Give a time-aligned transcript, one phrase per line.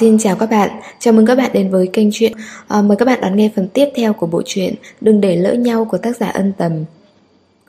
[0.00, 2.32] Xin chào các bạn, chào mừng các bạn đến với kênh truyện.
[2.68, 5.54] À, mời các bạn đón nghe phần tiếp theo của bộ truyện Đừng để lỡ
[5.54, 6.72] nhau của tác giả ân tầm.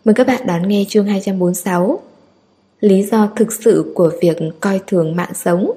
[0.06, 2.00] Mời các bạn đón nghe chương 246
[2.80, 5.72] Lý do thực sự của việc coi thường mạng sống.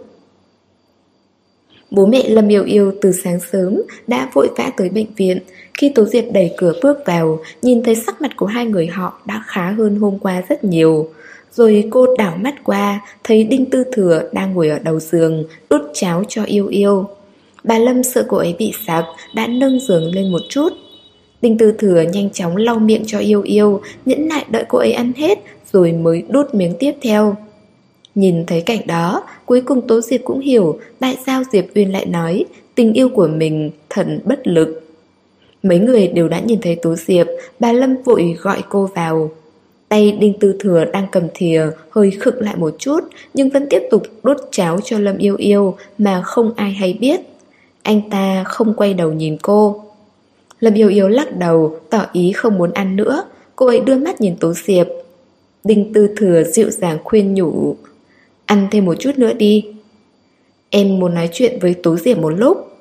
[1.90, 5.38] Bố mẹ Lâm Yêu Yêu từ sáng sớm đã vội vã tới bệnh viện.
[5.74, 9.22] Khi Tố Diệp đẩy cửa bước vào, nhìn thấy sắc mặt của hai người họ
[9.26, 11.08] đã khá hơn hôm qua rất nhiều
[11.52, 15.80] rồi cô đảo mắt qua, thấy Đinh Tư Thừa đang ngồi ở đầu giường, đút
[15.94, 17.08] cháo cho yêu yêu.
[17.64, 20.72] Bà Lâm sợ cô ấy bị sặc, đã nâng giường lên một chút.
[21.42, 24.92] Đinh Tư Thừa nhanh chóng lau miệng cho yêu yêu, nhẫn nại đợi cô ấy
[24.92, 25.38] ăn hết,
[25.72, 27.36] rồi mới đút miếng tiếp theo.
[28.14, 32.06] Nhìn thấy cảnh đó, cuối cùng Tố Diệp cũng hiểu tại sao Diệp Uyên lại
[32.06, 34.82] nói tình yêu của mình thần bất lực.
[35.62, 37.26] Mấy người đều đã nhìn thấy Tố Diệp,
[37.60, 39.30] bà Lâm vội gọi cô vào.
[39.92, 43.00] Tay Đinh Tư Thừa đang cầm thìa, hơi khựng lại một chút,
[43.34, 47.20] nhưng vẫn tiếp tục đốt cháo cho Lâm Yêu Yêu mà không ai hay biết.
[47.82, 49.84] Anh ta không quay đầu nhìn cô.
[50.60, 53.24] Lâm Yêu Yêu lắc đầu, tỏ ý không muốn ăn nữa.
[53.56, 54.86] Cô ấy đưa mắt nhìn Tố Diệp.
[55.64, 57.76] Đinh Tư Thừa dịu dàng khuyên nhủ,
[58.46, 59.66] Ăn thêm một chút nữa đi.
[60.70, 62.78] Em muốn nói chuyện với Tố Diệp một lúc.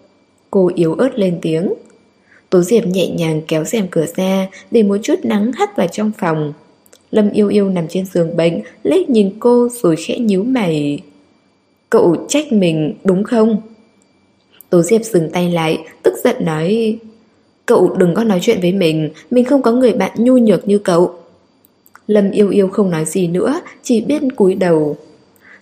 [0.52, 1.73] Cô yếu ớt lên tiếng.
[2.50, 6.12] Tố Diệp nhẹ nhàng kéo rèm cửa ra để một chút nắng hắt vào trong
[6.18, 6.53] phòng.
[7.12, 11.00] Lâm yêu yêu nằm trên giường bệnh, liếc nhìn cô rồi khẽ nhíu mày.
[11.90, 13.62] Cậu trách mình đúng không?
[14.70, 17.00] Tố Diệp dừng tay lại, tức giận nói
[17.66, 20.78] Cậu đừng có nói chuyện với mình, mình không có người bạn nhu nhược như
[20.78, 21.14] cậu.
[22.08, 24.98] Lâm yêu yêu không nói gì nữa, chỉ biết cúi đầu.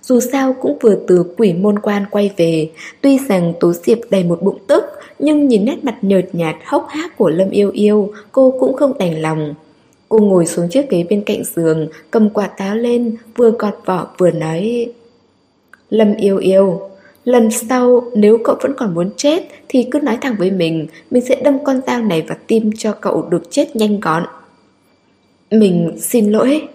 [0.02, 2.70] Dù sao cũng vừa từ quỷ môn quan quay về,
[3.02, 4.84] tuy rằng Tố Diệp đầy một bụng tức,
[5.20, 8.98] nhưng nhìn nét mặt nhợt nhạt hốc hác của Lâm yêu yêu, cô cũng không
[8.98, 9.54] đành lòng.
[10.10, 14.08] Cô ngồi xuống chiếc ghế bên cạnh giường, cầm quả táo lên, vừa gọt vỏ
[14.18, 14.88] vừa nói
[15.90, 16.82] Lâm yêu yêu,
[17.24, 21.26] lần sau nếu cậu vẫn còn muốn chết thì cứ nói thẳng với mình, mình
[21.26, 24.24] sẽ đâm con dao này vào tim cho cậu được chết nhanh gọn.
[25.52, 26.68] Mình xin lỗi.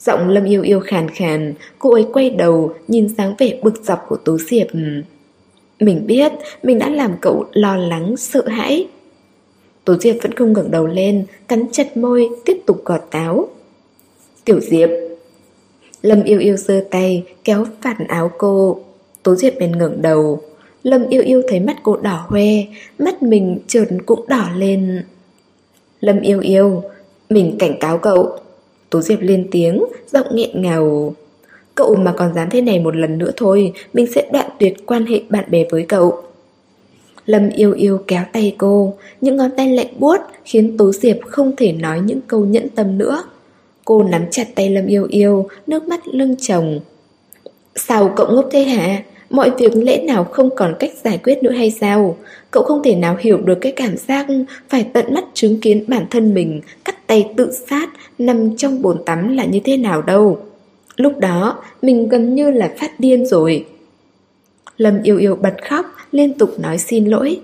[0.00, 4.04] Giọng Lâm yêu yêu khàn khàn, cô ấy quay đầu, nhìn sáng vẻ bực dọc
[4.08, 4.66] của Tố Diệp.
[5.80, 6.32] Mình biết,
[6.62, 8.86] mình đã làm cậu lo lắng, sợ hãi.
[9.88, 13.48] Tố Diệp vẫn không ngẩng đầu lên, cắn chặt môi, tiếp tục gọt táo.
[14.44, 14.88] Tiểu Diệp
[16.02, 18.80] Lâm yêu yêu giơ tay, kéo phản áo cô.
[19.22, 20.42] Tố Diệp bèn ngẩng đầu.
[20.82, 22.46] Lâm yêu yêu thấy mắt cô đỏ hoe,
[22.98, 25.04] mắt mình trượt cũng đỏ lên.
[26.00, 26.82] Lâm yêu yêu,
[27.30, 28.38] mình cảnh cáo cậu.
[28.90, 31.14] Tố Diệp lên tiếng, giọng nghẹn ngào.
[31.74, 35.06] Cậu mà còn dám thế này một lần nữa thôi, mình sẽ đoạn tuyệt quan
[35.06, 36.22] hệ bạn bè với cậu.
[37.28, 41.56] Lâm yêu yêu kéo tay cô, những ngón tay lạnh buốt khiến Tố Diệp không
[41.56, 43.22] thể nói những câu nhẫn tâm nữa.
[43.84, 46.80] Cô nắm chặt tay Lâm yêu yêu, nước mắt lưng chồng.
[47.76, 49.02] Sao cậu ngốc thế hả?
[49.30, 52.16] Mọi việc lẽ nào không còn cách giải quyết nữa hay sao?
[52.50, 54.26] Cậu không thể nào hiểu được cái cảm giác
[54.68, 57.88] phải tận mắt chứng kiến bản thân mình cắt tay tự sát
[58.18, 60.38] nằm trong bồn tắm là như thế nào đâu.
[60.96, 63.66] Lúc đó, mình gần như là phát điên rồi.
[64.76, 67.40] Lâm yêu yêu bật khóc, liên tục nói xin lỗi.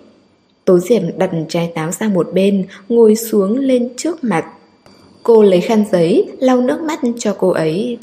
[0.65, 4.45] Tố Diệp đặt trái táo sang một bên, ngồi xuống lên trước mặt.
[5.23, 7.99] Cô lấy khăn giấy, lau nước mắt cho cô ấy.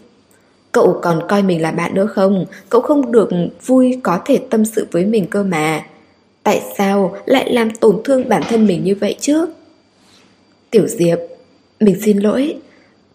[0.71, 2.45] Cậu còn coi mình là bạn nữa không?
[2.69, 3.29] Cậu không được
[3.65, 5.85] vui có thể tâm sự với mình cơ mà.
[6.43, 9.45] Tại sao lại làm tổn thương bản thân mình như vậy chứ?
[10.69, 11.19] Tiểu Diệp,
[11.79, 12.55] mình xin lỗi.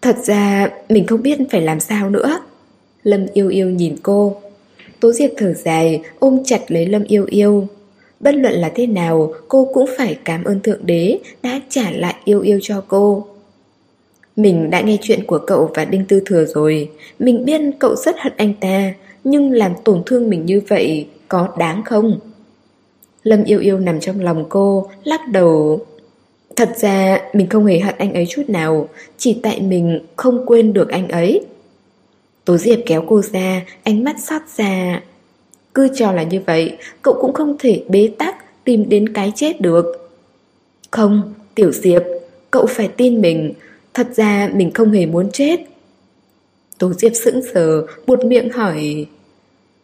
[0.01, 2.39] Thật ra mình không biết phải làm sao nữa.
[3.03, 4.41] Lâm yêu yêu nhìn cô.
[4.99, 7.67] Tố Diệp thở dài, ôm chặt lấy Lâm yêu yêu.
[8.19, 12.15] Bất luận là thế nào, cô cũng phải cảm ơn Thượng Đế đã trả lại
[12.23, 13.25] yêu yêu cho cô.
[14.35, 16.89] Mình đã nghe chuyện của cậu và Đinh Tư Thừa rồi.
[17.19, 18.93] Mình biết cậu rất hận anh ta,
[19.23, 22.19] nhưng làm tổn thương mình như vậy có đáng không?
[23.23, 25.79] Lâm yêu yêu nằm trong lòng cô, lắc đầu.
[26.55, 30.73] Thật ra mình không hề hận anh ấy chút nào, chỉ tại mình không quên
[30.73, 31.41] được anh ấy.
[32.47, 35.01] Tố Diệp kéo cô ra, ánh mắt xót xa.
[35.73, 39.61] Cứ cho là như vậy, cậu cũng không thể bế tắc tìm đến cái chết
[39.61, 39.85] được.
[40.91, 42.03] Không, Tiểu Diệp,
[42.51, 43.53] cậu phải tin mình,
[43.93, 45.59] thật ra mình không hề muốn chết.
[46.77, 49.05] Tố Diệp sững sờ, buột miệng hỏi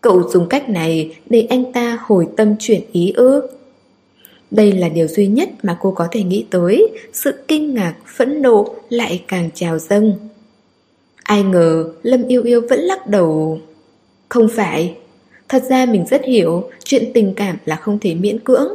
[0.02, 3.42] Cậu dùng cách này để anh ta hồi tâm chuyển ý ư?
[4.52, 8.42] Đây là điều duy nhất mà cô có thể nghĩ tới Sự kinh ngạc, phẫn
[8.42, 10.14] nộ lại càng trào dâng
[11.24, 13.60] Ai ngờ Lâm yêu yêu vẫn lắc đầu.
[14.30, 14.96] Không phải.
[15.50, 18.68] Thật ra mình rất hiểu Chuyện tình cảm là không thể miễn cưỡng.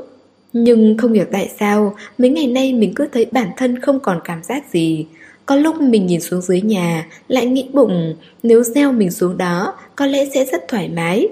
[0.52, 4.20] Nhưng không hiểu tại sao Mấy ngày nay mình cứ thấy bản thân không còn
[4.24, 5.06] cảm giác gì.
[5.46, 9.74] Có lúc mình nhìn xuống dưới nhà Lại nghĩ bụng Nếu gieo mình xuống đó
[9.96, 11.28] Có lẽ sẽ rất thoải mái.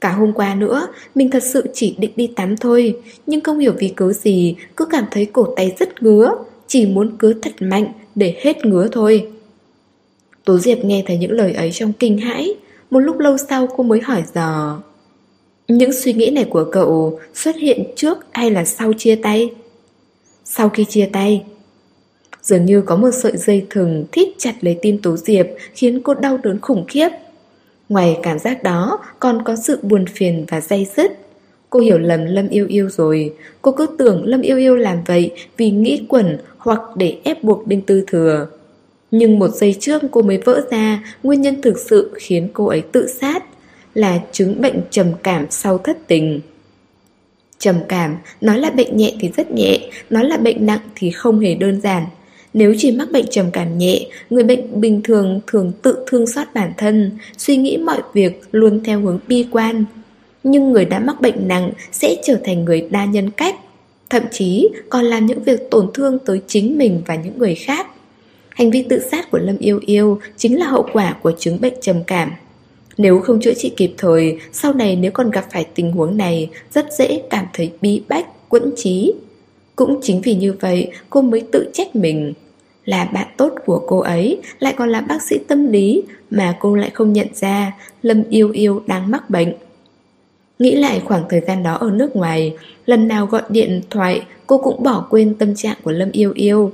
[0.00, 2.96] Cả hôm qua nữa, mình thật sự chỉ định đi tắm thôi,
[3.26, 6.32] nhưng không hiểu vì cớ gì, cứ cảm thấy cổ tay rất ngứa,
[6.66, 9.28] chỉ muốn cứa thật mạnh để hết ngứa thôi.
[10.44, 12.54] Tố Diệp nghe thấy những lời ấy trong kinh hãi,
[12.90, 14.82] một lúc lâu sau cô mới hỏi dò.
[15.68, 19.50] Những suy nghĩ này của cậu xuất hiện trước hay là sau chia tay?
[20.44, 21.44] Sau khi chia tay,
[22.42, 26.14] Dường như có một sợi dây thừng thít chặt lấy tim Tố Diệp khiến cô
[26.14, 27.08] đau đớn khủng khiếp.
[27.88, 31.12] Ngoài cảm giác đó còn có sự buồn phiền và dây dứt.
[31.70, 35.30] Cô hiểu lầm Lâm Yêu Yêu rồi, cô cứ tưởng Lâm Yêu Yêu làm vậy
[35.56, 38.46] vì nghĩ quẩn hoặc để ép buộc Đinh Tư Thừa.
[39.10, 42.82] Nhưng một giây trước cô mới vỡ ra nguyên nhân thực sự khiến cô ấy
[42.92, 43.44] tự sát
[43.94, 46.40] là chứng bệnh trầm cảm sau thất tình.
[47.58, 49.78] Trầm cảm, nói là bệnh nhẹ thì rất nhẹ,
[50.10, 52.04] nói là bệnh nặng thì không hề đơn giản.
[52.54, 56.46] Nếu chỉ mắc bệnh trầm cảm nhẹ, người bệnh bình thường thường tự thương xót
[56.54, 59.84] bản thân, suy nghĩ mọi việc luôn theo hướng bi quan.
[60.42, 63.56] Nhưng người đã mắc bệnh nặng sẽ trở thành người đa nhân cách,
[64.10, 67.86] thậm chí còn làm những việc tổn thương tới chính mình và những người khác.
[68.60, 71.74] Hành vi tự sát của Lâm Yêu Yêu chính là hậu quả của chứng bệnh
[71.80, 72.32] trầm cảm.
[72.98, 76.50] Nếu không chữa trị kịp thời, sau này nếu còn gặp phải tình huống này,
[76.74, 79.12] rất dễ cảm thấy bí bách, quẫn trí.
[79.76, 82.32] Cũng chính vì như vậy, cô mới tự trách mình.
[82.84, 86.74] Là bạn tốt của cô ấy, lại còn là bác sĩ tâm lý, mà cô
[86.74, 87.72] lại không nhận ra
[88.02, 89.52] Lâm Yêu Yêu đang mắc bệnh.
[90.58, 94.58] Nghĩ lại khoảng thời gian đó ở nước ngoài, lần nào gọi điện thoại, cô
[94.58, 96.72] cũng bỏ quên tâm trạng của Lâm Yêu Yêu.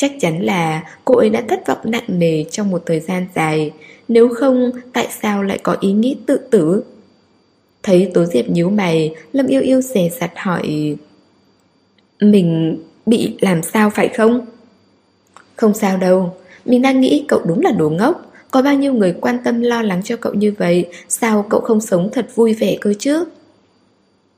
[0.00, 3.72] Chắc chắn là cô ấy đã thất vọng nặng nề trong một thời gian dài.
[4.08, 6.84] Nếu không, tại sao lại có ý nghĩ tự tử?
[7.82, 10.96] Thấy Tố Diệp nhíu mày, Lâm yêu yêu xề sặt hỏi,
[12.20, 14.46] Mình bị làm sao phải không?
[15.56, 16.34] Không sao đâu.
[16.64, 18.32] Mình đang nghĩ cậu đúng là đồ ngốc.
[18.50, 21.80] Có bao nhiêu người quan tâm lo lắng cho cậu như vậy, Sao cậu không
[21.80, 23.24] sống thật vui vẻ cơ chứ?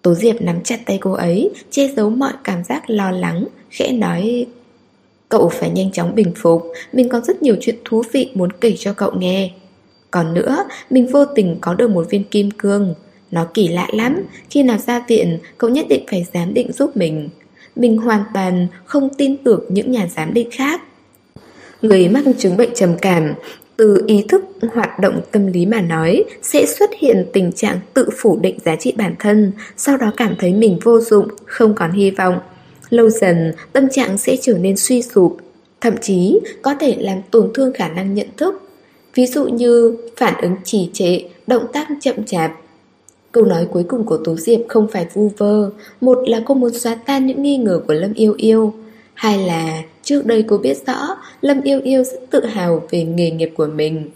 [0.03, 3.93] Tố Diệp nắm chặt tay cô ấy, Che giấu mọi cảm giác lo lắng, Khẽ
[3.93, 4.47] nói
[5.33, 6.73] Cậu phải nhanh chóng bình phục.
[6.93, 9.51] Mình có rất nhiều chuyện thú vị muốn kể cho cậu nghe.
[10.11, 12.95] Còn nữa Mình vô tình có được một viên kim cương.
[13.31, 14.23] Nó kỳ lạ lắm.
[14.51, 17.29] Khi nào ra viện Cậu nhất định phải giám định giúp mình.
[17.77, 20.81] Mình hoàn toàn không tin tưởng những nhà giám định khác.
[21.83, 23.35] Người mắc chứng bệnh trầm cảm
[23.77, 28.09] từ ý thức hoạt động tâm lý mà nói sẽ xuất hiện tình trạng tự
[28.17, 31.93] phủ định giá trị bản thân, sau đó cảm thấy mình vô dụng, không còn
[31.93, 32.39] hy vọng.
[32.93, 35.37] Lâu dần, tâm trạng sẽ trở nên suy sụp,
[35.81, 38.71] thậm chí có thể làm tổn thương khả năng nhận thức.
[39.15, 42.53] Ví dụ như phản ứng trì trệ, động tác chậm chạp.
[43.33, 46.73] Câu nói cuối cùng của Tú Diệp không phải vu vơ, một là cô muốn
[46.73, 48.75] xóa tan những nghi ngờ của Lâm Yêu Yêu,
[49.15, 53.31] hai là trước đây cô biết rõ Lâm Yêu Yêu rất tự hào về nghề
[53.31, 54.11] nghiệp của mình.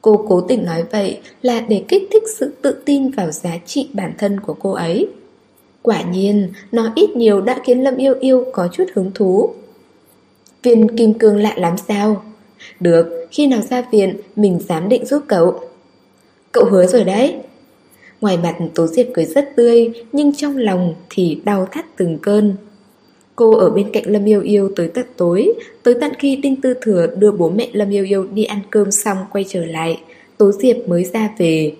[0.00, 3.88] Cô cố tình nói vậy là để kích thích sự tự tin vào giá trị
[3.92, 5.08] bản thân của cô ấy.
[5.82, 9.50] Quả nhiên, nó ít nhiều đã khiến Lâm Yêu Yêu có chút hứng thú.
[10.62, 12.22] Viên kim cương lạ lắm sao?
[12.80, 15.60] Được, khi nào ra viện, mình dám định giúp cậu.
[16.52, 17.34] Cậu hứa rồi đấy.
[18.20, 22.54] Ngoài mặt Tố Diệp cười rất tươi, nhưng trong lòng thì đau thắt từng cơn.
[23.36, 25.52] Cô ở bên cạnh Lâm Yêu Yêu tới tận tối,
[25.82, 28.90] tới tận khi Đinh Tư Thừa đưa bố mẹ Lâm Yêu Yêu đi ăn cơm
[28.90, 30.00] xong quay trở lại,
[30.38, 31.72] Tố Diệp mới ra về.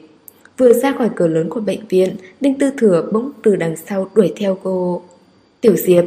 [0.58, 4.10] Vừa ra khỏi cửa lớn của bệnh viện, Đinh Tư Thừa bỗng từ đằng sau
[4.14, 5.02] đuổi theo cô.
[5.60, 6.04] Tiểu Diệp.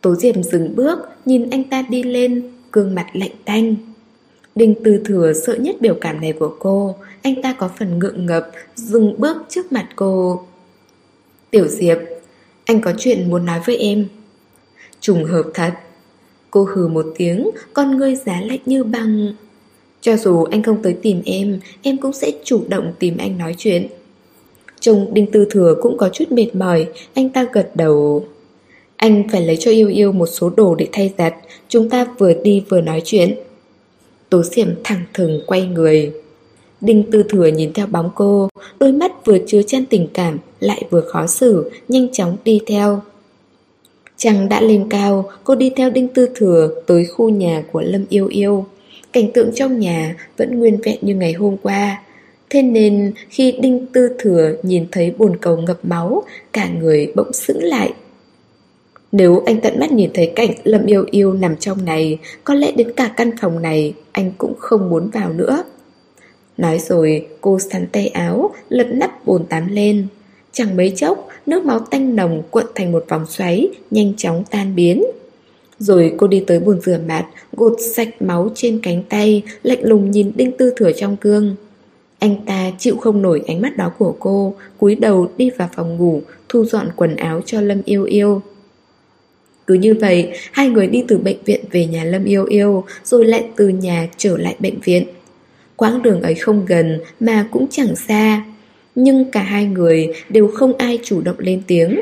[0.00, 3.74] Tố Diệp dừng bước, nhìn anh ta đi lên, gương mặt lạnh tanh.
[4.54, 8.26] Đinh Tư Thừa sợ nhất biểu cảm này của cô, anh ta có phần ngượng
[8.26, 10.42] ngập, dừng bước trước mặt cô.
[11.50, 11.98] Tiểu Diệp,
[12.64, 14.08] anh có chuyện muốn nói với em.
[15.00, 15.72] Trùng hợp thật.
[16.50, 19.34] Cô hừ một tiếng, con ngươi giá lạnh như băng.
[20.00, 23.54] Cho dù anh không tới tìm em, em cũng sẽ chủ động tìm anh nói
[23.58, 23.86] chuyện.
[24.80, 28.24] Trông Đinh Tư Thừa cũng có chút mệt mỏi, anh ta gật đầu.
[28.96, 31.34] Anh phải lấy cho yêu yêu một số đồ để thay giặt,
[31.68, 33.34] chúng ta vừa đi vừa nói chuyện.
[34.30, 36.12] Tố xiểm thẳng thừng quay người.
[36.80, 40.84] Đinh Tư Thừa nhìn theo bóng cô, đôi mắt vừa chứa chan tình cảm, lại
[40.90, 43.00] vừa khó xử, nhanh chóng đi theo.
[44.16, 48.04] Trăng đã lên cao, cô đi theo Đinh Tư Thừa tới khu nhà của Lâm
[48.08, 48.64] Yêu Yêu.
[49.12, 52.02] Cảnh tượng trong nhà vẫn nguyên vẹn như ngày hôm qua.
[52.50, 56.22] Thế nên khi Đinh Tư Thừa nhìn thấy bồn cầu ngập máu,
[56.52, 57.92] Cả người bỗng sững lại.
[59.12, 62.72] Nếu anh tận mắt nhìn thấy cảnh Lâm Yêu Yêu nằm trong này, Có lẽ
[62.72, 65.62] đến cả căn phòng này Anh cũng không muốn vào nữa.
[66.56, 70.06] Nói rồi, cô sắn tay áo, Lật nắp bồn tắm lên.
[70.52, 74.74] Chẳng mấy chốc, Nước máu tanh nồng cuộn thành một vòng xoáy Nhanh chóng tan
[74.74, 75.04] biến
[75.78, 80.10] rồi cô đi tới bồn rửa mặt, gột sạch máu trên cánh tay, lạnh lùng
[80.10, 81.56] nhìn Đinh Tư Thừa trong gương.
[82.18, 85.96] Anh ta chịu không nổi ánh mắt đó của cô, cúi đầu đi vào phòng
[85.96, 88.42] ngủ, thu dọn quần áo cho Lâm Yêu Yêu.
[89.66, 93.24] Cứ như vậy, hai người đi từ bệnh viện về nhà Lâm Yêu Yêu, rồi
[93.24, 95.04] lại từ nhà trở lại bệnh viện.
[95.76, 98.44] Quãng đường ấy không gần mà cũng chẳng xa,
[98.94, 102.00] nhưng cả hai người đều không ai chủ động lên tiếng.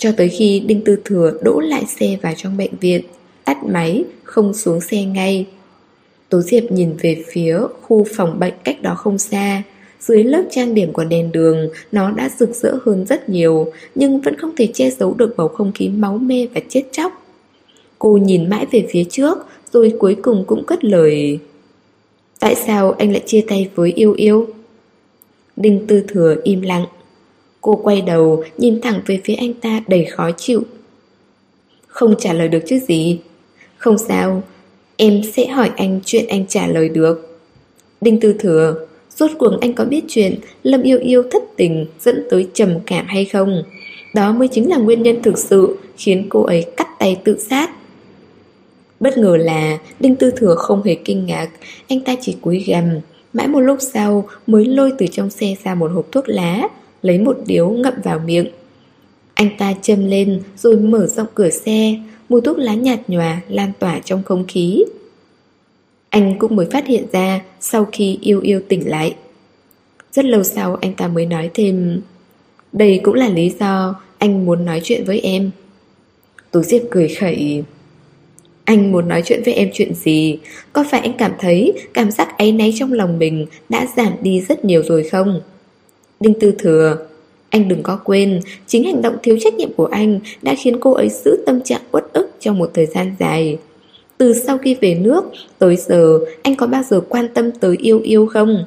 [0.00, 3.02] Cho tới khi Đinh Tư Thừa đỗ lại xe vào trong bệnh viện,
[3.44, 5.46] tắt máy, không xuống xe ngay.
[6.28, 9.62] Tố Diệp nhìn về phía khu phòng bệnh cách đó không xa.
[10.00, 14.20] Dưới lớp trang điểm của đèn đường, nó đã rực rỡ hơn rất nhiều, nhưng
[14.20, 17.26] vẫn không thể che giấu được bầu không khí máu mê và chết chóc.
[17.98, 19.38] Cô nhìn mãi về phía trước,
[19.72, 21.38] rồi cuối cùng cũng cất lời.
[22.38, 24.46] Tại sao anh lại chia tay với yêu yêu?
[25.56, 26.86] Đinh Tư Thừa im lặng.
[27.60, 30.62] Cô quay đầu, nhìn thẳng về phía anh ta đầy khó chịu.
[31.86, 33.18] Không trả lời được chứ gì.
[33.76, 34.42] Không sao,
[34.96, 37.38] em sẽ hỏi anh chuyện anh trả lời được.
[38.00, 38.86] Đinh Tư Thừa,
[39.16, 43.06] rốt cuộc anh có biết chuyện Lâm Yêu Yêu thất tình dẫn tới trầm cảm
[43.06, 43.62] hay không?
[44.14, 47.70] Đó mới chính là nguyên nhân thực sự khiến cô ấy cắt tay tự sát.
[49.00, 51.48] Bất ngờ là Đinh Tư Thừa không hề kinh ngạc,
[51.88, 52.84] anh ta chỉ cúi gằm.
[53.32, 56.68] Mãi một lúc sau mới lôi từ trong xe ra một hộp thuốc lá,
[57.02, 58.46] lấy một điếu ngậm vào miệng.
[59.34, 61.94] Anh ta châm lên rồi mở rộng cửa xe,
[62.28, 64.84] mùi thuốc lá nhạt nhòa lan tỏa trong không khí.
[66.10, 69.14] Anh cũng mới phát hiện ra sau khi yêu yêu tỉnh lại.
[70.12, 72.00] Rất lâu sau anh ta mới nói thêm
[72.72, 75.50] Đây cũng là lý do anh muốn nói chuyện với em.
[76.50, 77.62] Tú Diệp cười khẩy
[78.64, 80.38] Anh muốn nói chuyện với em chuyện gì?
[80.72, 84.40] Có phải anh cảm thấy cảm giác áy náy trong lòng mình đã giảm đi
[84.40, 85.40] rất nhiều rồi không?
[86.20, 86.96] Đinh Tư Thừa,
[87.50, 90.92] Anh đừng có quên, Chính hành động thiếu trách nhiệm của anh Đã khiến cô
[90.92, 93.58] ấy giữ tâm trạng uất ức trong một thời gian dài.
[94.18, 95.24] Từ sau khi về nước,
[95.58, 98.64] Tới giờ, anh có bao giờ quan tâm tới yêu yêu không?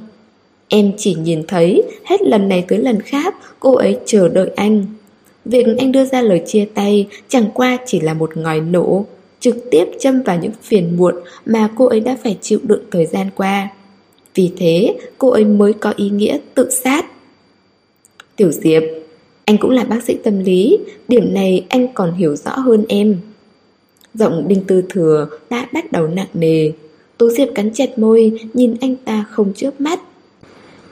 [0.68, 4.86] Em chỉ nhìn thấy, Hết lần này tới lần khác, Cô ấy chờ đợi anh.
[5.46, 9.06] Việc anh đưa ra lời chia tay Chẳng qua chỉ là một ngòi nổ,
[9.40, 13.06] Trực tiếp châm vào những phiền muộn Mà cô ấy đã phải chịu đựng thời
[13.06, 13.70] gian qua.
[14.36, 17.06] Vì thế, cô ấy mới có ý nghĩa tự sát.
[18.36, 18.84] Tiểu Diệp,
[19.46, 23.18] anh cũng là bác sĩ tâm lý, điểm này anh còn hiểu rõ hơn em.
[24.14, 26.72] Giọng đinh tư thừa đã bắt đầu nặng nề.
[27.18, 30.00] Tố Diệp cắn chặt môi, nhìn anh ta không chớp mắt.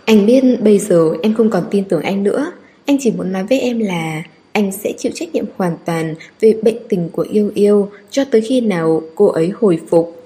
[0.05, 2.51] Anh biết bây giờ em không còn tin tưởng anh nữa.
[2.85, 6.53] Anh chỉ muốn nói với em là anh sẽ chịu trách nhiệm hoàn toàn về
[6.63, 10.25] bệnh tình của yêu yêu cho tới khi nào cô ấy hồi phục.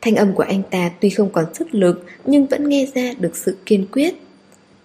[0.00, 3.36] Thanh âm của anh ta tuy không còn sức lực nhưng vẫn nghe ra được
[3.36, 4.14] sự kiên quyết.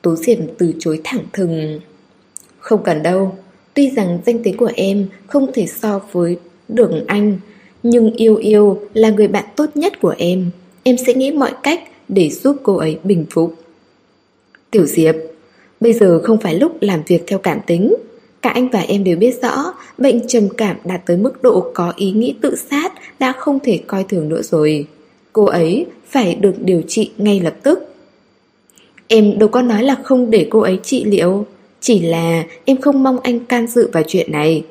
[0.06, 1.80] Tố Diệp từ chối thẳng thừng.
[2.60, 3.36] Không cần đâu,
[3.74, 7.40] Tuy rằng danh tiếng của em không thể so với đường anh,
[7.84, 10.50] Nhưng yêu yêu là người bạn tốt nhất của em.
[10.84, 13.56] Em sẽ nghĩ mọi cách để giúp cô ấy bình phục.
[14.72, 15.16] Tiểu Diệp,
[15.80, 17.96] Bây giờ không phải lúc làm việc theo cảm tính.
[18.42, 21.94] Cả anh và em đều biết rõ, Bệnh trầm cảm đạt tới mức độ có
[21.96, 24.88] ý nghĩ tự sát Đã không thể coi thường nữa rồi.
[25.34, 27.95] Cô ấy phải được điều trị ngay lập tức.
[29.08, 31.46] Em đâu có nói là không để cô ấy trị liệu,
[31.80, 34.64] Chỉ là em không mong anh can dự vào chuyện này.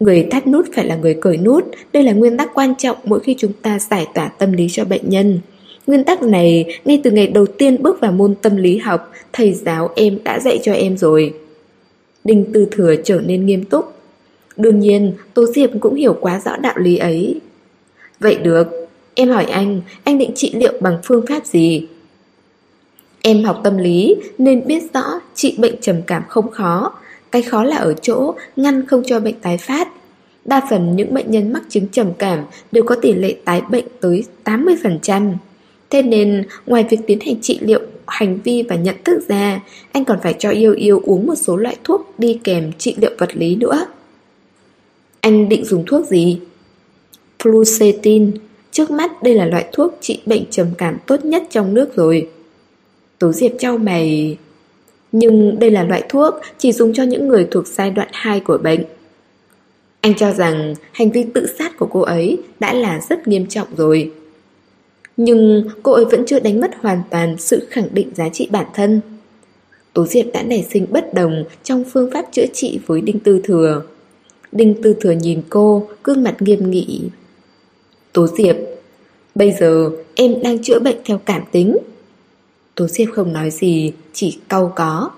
[0.00, 3.20] Người thắt nút phải là người cởi nút, Đây là nguyên tắc quan trọng mỗi
[3.20, 5.40] khi chúng ta giải tỏa tâm lý cho bệnh nhân.
[5.86, 9.52] Nguyên tắc này, ngay từ ngày đầu tiên bước vào môn tâm lý học, Thầy
[9.52, 11.34] giáo em đã dạy cho em rồi.
[12.24, 13.92] Đinh Tư Thừa trở nên nghiêm túc.
[14.56, 17.40] Đương nhiên Tố Diệp cũng hiểu quá rõ đạo lý ấy.
[18.20, 21.86] Vậy được, Em hỏi anh Anh định trị liệu bằng phương pháp gì?
[23.28, 26.92] Em học tâm lý nên biết rõ trị bệnh trầm cảm không khó.
[27.32, 29.88] Cái khó là ở chỗ ngăn không cho bệnh tái phát.
[30.44, 33.84] Đa phần những bệnh nhân mắc chứng trầm cảm đều có tỷ lệ tái bệnh
[34.00, 35.32] tới 80%.
[35.90, 39.60] Thế nên ngoài việc tiến hành trị liệu hành vi và nhận thức ra,
[39.92, 43.10] anh còn phải cho yêu yêu uống một số loại thuốc đi kèm trị liệu
[43.18, 43.86] vật lý nữa.
[45.20, 46.40] Anh định dùng thuốc gì?
[47.38, 48.30] Fluoxetine.
[48.72, 52.28] Trước mắt đây là loại thuốc trị bệnh trầm cảm tốt nhất trong nước rồi.
[53.18, 54.36] Tố Diệp trao mày...
[55.12, 58.58] Nhưng đây là loại thuốc chỉ dùng cho những người thuộc giai đoạn 2 của
[58.58, 58.84] bệnh.
[60.00, 63.68] Anh cho rằng hành vi tự sát của cô ấy đã là rất nghiêm trọng
[63.76, 64.12] rồi.
[65.16, 68.66] Nhưng cô ấy vẫn chưa đánh mất hoàn toàn sự khẳng định giá trị bản
[68.74, 69.00] thân.
[69.92, 73.40] Tố Diệp đã nảy sinh bất đồng trong phương pháp chữa trị với Đinh Tư
[73.44, 73.82] Thừa.
[74.52, 77.00] Đinh Tư Thừa nhìn cô, gương mặt nghiêm nghị.
[78.12, 78.56] Tố Diệp,
[79.34, 81.76] bây giờ em đang chữa bệnh theo cảm tính.
[82.76, 85.10] Tố Diệp không nói gì, chỉ cau có.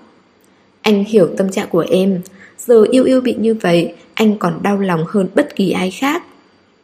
[0.81, 2.21] Anh hiểu tâm trạng của em,
[2.57, 6.23] giờ yêu yêu bị như vậy, anh còn đau lòng hơn bất kỳ ai khác.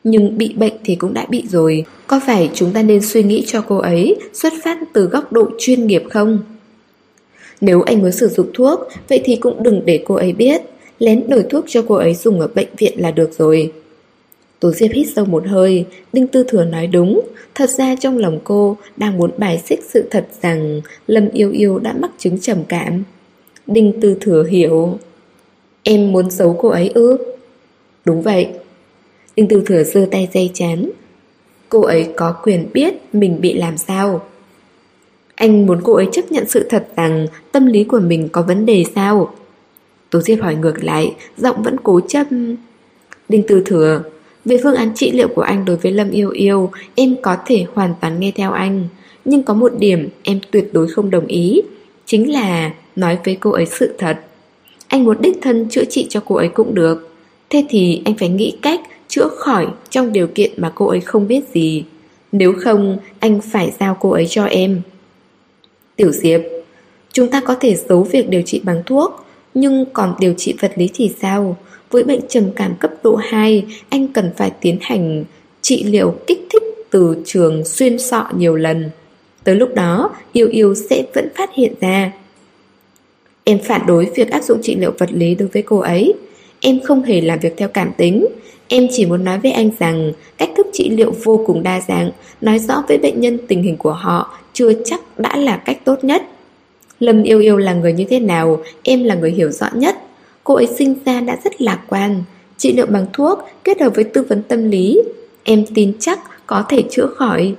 [0.03, 3.44] Nhưng bị bệnh thì cũng đã bị rồi Có phải chúng ta nên suy nghĩ
[3.48, 6.39] cho cô ấy Xuất phát từ góc độ chuyên nghiệp không?
[7.62, 8.79] Nếu anh muốn sử dụng thuốc
[9.10, 10.62] Vậy thì cũng đừng để cô ấy biết
[11.00, 13.74] Lén đổi thuốc cho cô ấy dùng ở bệnh viện là được rồi
[14.65, 17.22] Tố Diệp hít sâu một hơi, Đinh Tư Thừa nói đúng.
[17.55, 21.79] Thật ra trong lòng cô đang muốn bài xích sự thật rằng Lâm Yêu Yêu
[21.79, 23.03] đã mắc chứng trầm cảm.
[23.67, 24.98] Đinh Tư Thừa hiểu.
[25.84, 27.17] Em muốn giấu cô ấy ư?
[28.05, 28.48] Đúng vậy.
[29.36, 30.89] Đinh Tư Thừa giơ tay dây chán.
[31.69, 34.25] Cô ấy có quyền biết mình bị làm sao.
[35.36, 38.65] Anh muốn cô ấy chấp nhận sự thật rằng Tâm lý của mình có vấn
[38.65, 39.36] đề sao?
[40.10, 42.27] Tố Diệp hỏi ngược lại, Giọng vẫn cố chấp.
[43.29, 44.03] Đinh Tư Thừa
[44.45, 47.65] về phương án trị liệu của anh đối với Lâm Yêu Yêu, Em có thể
[47.73, 48.87] hoàn toàn nghe theo anh.
[49.25, 51.61] Nhưng có một điểm em tuyệt đối không đồng ý,
[52.05, 54.19] Chính là nói với cô ấy sự thật.
[54.87, 57.15] Anh muốn đích thân chữa trị cho cô ấy cũng được.
[57.49, 61.27] Thế thì anh phải nghĩ cách chữa khỏi trong điều kiện mà cô ấy không
[61.27, 61.83] biết gì.
[62.31, 64.81] Nếu không, anh phải giao cô ấy cho em.
[65.95, 66.41] Tiểu Diệp,
[67.11, 70.71] Chúng ta có thể giấu việc điều trị bằng thuốc, Nhưng còn điều trị vật
[70.75, 71.57] lý thì sao?
[71.91, 75.23] Với bệnh trầm cảm cấp độ 2 Anh cần phải tiến hành
[75.61, 78.89] trị liệu kích thích từ trường xuyên sọ nhiều lần
[79.43, 82.11] Tới lúc đó Yêu yêu sẽ vẫn phát hiện ra
[83.43, 86.13] Em phản đối việc áp dụng trị liệu vật lý đối với cô ấy
[86.59, 88.25] Em không hề làm việc theo cảm tính
[88.67, 92.11] Em chỉ muốn nói với anh rằng cách thức trị liệu vô cùng đa dạng,
[92.41, 96.03] nói rõ với bệnh nhân tình hình của họ chưa chắc đã là cách tốt
[96.03, 96.23] nhất.
[96.99, 99.95] Lâm yêu yêu là người như thế nào, em là người hiểu rõ nhất.
[100.45, 102.23] Cô ấy sinh ra đã rất lạc quan,
[102.57, 105.01] trị liệu bằng thuốc kết hợp với tư vấn tâm lý.
[105.43, 107.55] Em tin chắc có thể chữa khỏi.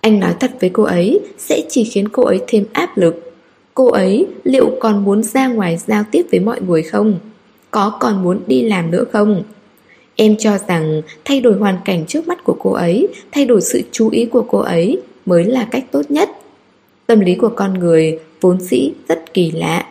[0.00, 3.32] Anh nói thật với cô ấy sẽ chỉ khiến cô ấy thêm áp lực.
[3.74, 7.18] Cô ấy liệu còn muốn ra ngoài giao tiếp với mọi người không?
[7.70, 9.42] Có còn muốn đi làm nữa không?
[10.16, 13.82] Em cho rằng thay đổi hoàn cảnh trước mắt của cô ấy, thay đổi sự
[13.92, 16.30] chú ý của cô ấy mới là cách tốt nhất.
[17.06, 19.86] Tâm lý của con người vốn dĩ rất kỳ lạ.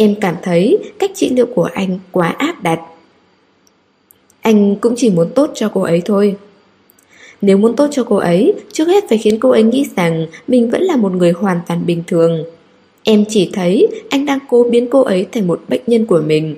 [0.00, 2.80] Em cảm thấy cách trị liệu của anh quá áp đặt.
[4.40, 6.36] Anh cũng chỉ muốn tốt cho cô ấy thôi.
[7.40, 10.70] Nếu muốn tốt cho cô ấy, trước hết phải khiến cô ấy nghĩ rằng mình
[10.70, 12.44] vẫn là một người hoàn toàn bình thường.
[13.02, 16.56] Em chỉ thấy anh đang cố biến cô ấy thành một bệnh nhân của mình.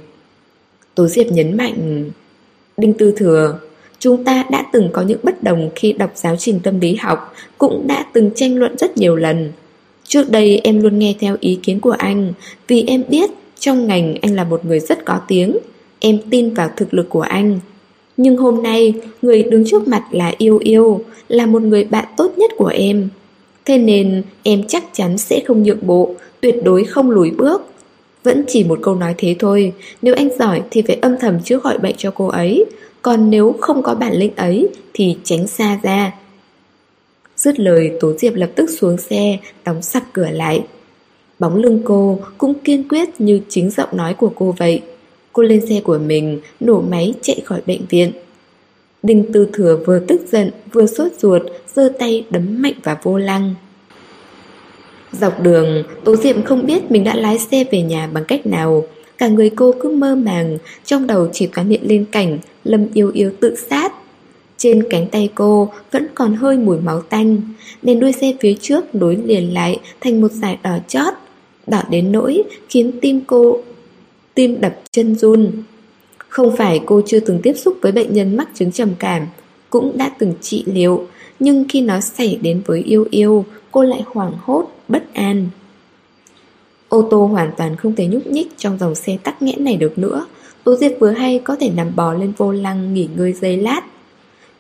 [0.95, 2.05] Tố Diệp nhấn mạnh
[2.77, 3.59] Đinh Tư Thừa
[3.99, 7.35] Chúng ta đã từng có những bất đồng khi đọc giáo trình tâm lý học
[7.59, 9.53] Cũng đã từng tranh luận rất nhiều lần
[10.11, 12.33] Trước đây em luôn nghe theo ý kiến của anh,
[12.69, 15.57] Vì em biết trong ngành anh là một người rất có tiếng,
[16.01, 17.61] Em tin vào thực lực của anh.
[18.17, 22.33] Nhưng hôm nay, người đứng trước mặt là Yêu Yêu, Là một người bạn tốt
[22.37, 23.09] nhất của em.
[23.65, 27.63] Thế nên em chắc chắn sẽ không nhượng bộ, Tuyệt đối không lùi bước.
[28.23, 31.59] Vẫn chỉ một câu nói thế thôi, Nếu anh giỏi thì phải âm thầm chữa
[31.59, 32.65] khỏi bệnh cho cô ấy,
[33.03, 36.13] Còn nếu không có bản lĩnh ấy Thì tránh xa ra.
[37.41, 40.65] Dứt lời Tố Diệp lập tức xuống xe Đóng sập cửa lại
[41.39, 44.83] Bóng lưng cô cũng kiên quyết như chính giọng nói của cô vậy
[45.33, 48.13] Cô lên xe của mình Nổ máy chạy khỏi bệnh viện
[49.03, 51.43] Đinh Tư Thừa vừa tức giận Vừa sốt ruột
[51.75, 53.55] giơ tay đấm mạnh vào vô lăng
[55.13, 58.85] Dọc đường, Tố diệp không biết mình đã lái xe về nhà bằng cách nào.
[59.19, 63.11] Cả người cô cứ mơ màng, trong đầu chỉ toán hiện lên cảnh Lâm yêu
[63.15, 63.93] yêu tự sát.
[64.61, 67.43] Trên cánh tay cô vẫn còn hơi mùi máu tanh,
[67.83, 71.15] nên đuôi xe phía trước nối liền lại thành một dải đỏ chót,
[71.67, 73.59] đỏ đến nỗi khiến tim cô
[74.35, 75.53] tim đập chân run.
[76.29, 79.27] Không phải cô chưa từng tiếp xúc với bệnh nhân mắc chứng trầm cảm,
[79.71, 81.07] cũng đã từng trị liệu,
[81.39, 85.49] nhưng khi nó xảy đến với yêu yêu, cô lại hoảng hốt, bất an.
[86.89, 89.99] Ô tô hoàn toàn không thể nhúc nhích trong dòng xe tắc nghẽn này được
[89.99, 90.27] nữa.
[90.65, 93.81] Tố Diệp vừa hay có thể nằm bò lên vô lăng nghỉ ngơi giây lát.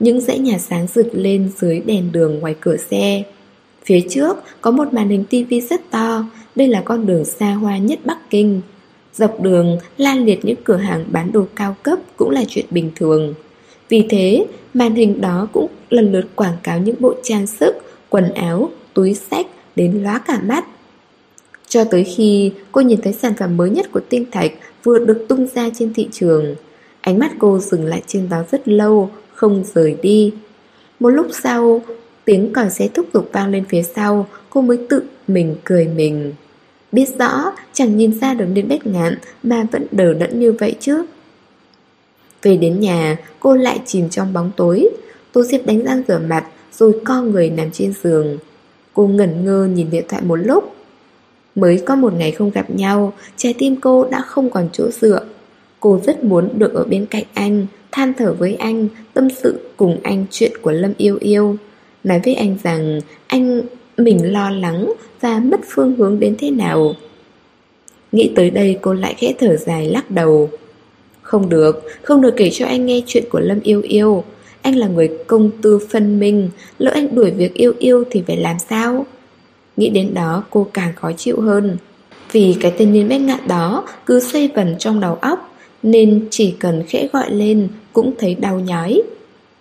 [0.00, 3.22] Những dãy nhà sáng rực lên dưới đèn đường ngoài cửa xe.
[3.84, 7.78] Phía trước có một màn hình tivi rất to, đây là con đường xa hoa
[7.78, 8.60] nhất Bắc Kinh.
[9.14, 12.90] Dọc đường lan liệt những cửa hàng bán đồ cao cấp cũng là chuyện bình
[12.96, 13.34] thường.
[13.88, 17.72] Vì thế, màn hình đó cũng lần lượt quảng cáo những bộ trang sức,
[18.08, 20.64] quần áo, túi sách đến lóa cả mắt.
[21.68, 24.52] Cho tới khi cô nhìn thấy sản phẩm mới nhất của tinh thạch
[24.84, 26.54] vừa được tung ra trên thị trường,
[27.00, 29.10] ánh mắt cô dừng lại trên đó rất lâu,
[29.40, 30.32] không rời đi.
[31.00, 31.82] Một lúc sau,
[32.24, 36.32] tiếng còi xe thúc giục vang lên phía sau, cô mới tự mình cười mình.
[36.92, 40.76] Biết rõ, chẳng nhìn ra được đến bếp ngạn mà vẫn đờ đẫn như vậy
[40.80, 41.04] chứ.
[42.42, 44.88] Về đến nhà, cô lại chìm trong bóng tối.
[45.32, 48.38] Tô Diệp đánh răng rửa mặt, rồi co người nằm trên giường.
[48.94, 50.74] Cô ngẩn ngơ nhìn điện thoại một lúc
[51.54, 55.20] Mới có một ngày không gặp nhau Trái tim cô đã không còn chỗ dựa
[55.80, 59.98] Cô rất muốn được ở bên cạnh anh than thở với anh, tâm sự cùng
[60.02, 61.56] anh chuyện của Lâm Yêu Yêu.
[62.04, 63.60] Nói với anh rằng anh
[63.96, 66.94] mình lo lắng và mất phương hướng đến thế nào.
[68.12, 70.50] Nghĩ tới đây cô lại khẽ thở dài lắc đầu.
[71.22, 74.24] Không được, không được kể cho anh nghe chuyện của Lâm Yêu Yêu.
[74.62, 78.36] Anh là người công tư phân minh, lỡ anh đuổi việc yêu yêu thì phải
[78.36, 79.06] làm sao?
[79.76, 81.76] Nghĩ đến đó cô càng khó chịu hơn.
[82.32, 86.54] Vì cái tên niên bách ngạn đó cứ xây vần trong đầu óc, nên chỉ
[86.58, 89.02] cần khẽ gọi lên cũng thấy đau nhói.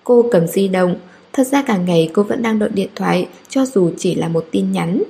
[0.03, 0.95] Cô cầm di động,
[1.33, 4.45] thật ra cả ngày cô vẫn đang đợi điện thoại cho dù chỉ là một
[4.51, 5.03] tin nhắn.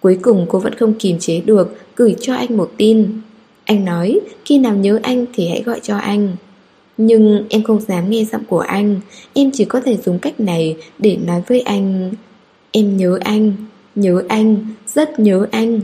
[0.00, 3.20] Cuối cùng cô vẫn không kìm chế được, gửi cho anh một tin.
[3.64, 6.36] Anh nói, khi nào nhớ anh thì hãy gọi cho anh.
[6.96, 9.00] Nhưng em không dám nghe giọng của anh,
[9.34, 12.10] em chỉ có thể dùng cách này để nói với anh
[12.72, 13.52] Em nhớ anh,
[13.94, 15.80] nhớ anh, rất nhớ anh.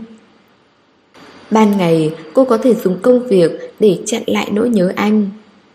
[1.51, 5.31] Ban ngày cô có thể dùng công việc để chặn lại nỗi nhớ anh.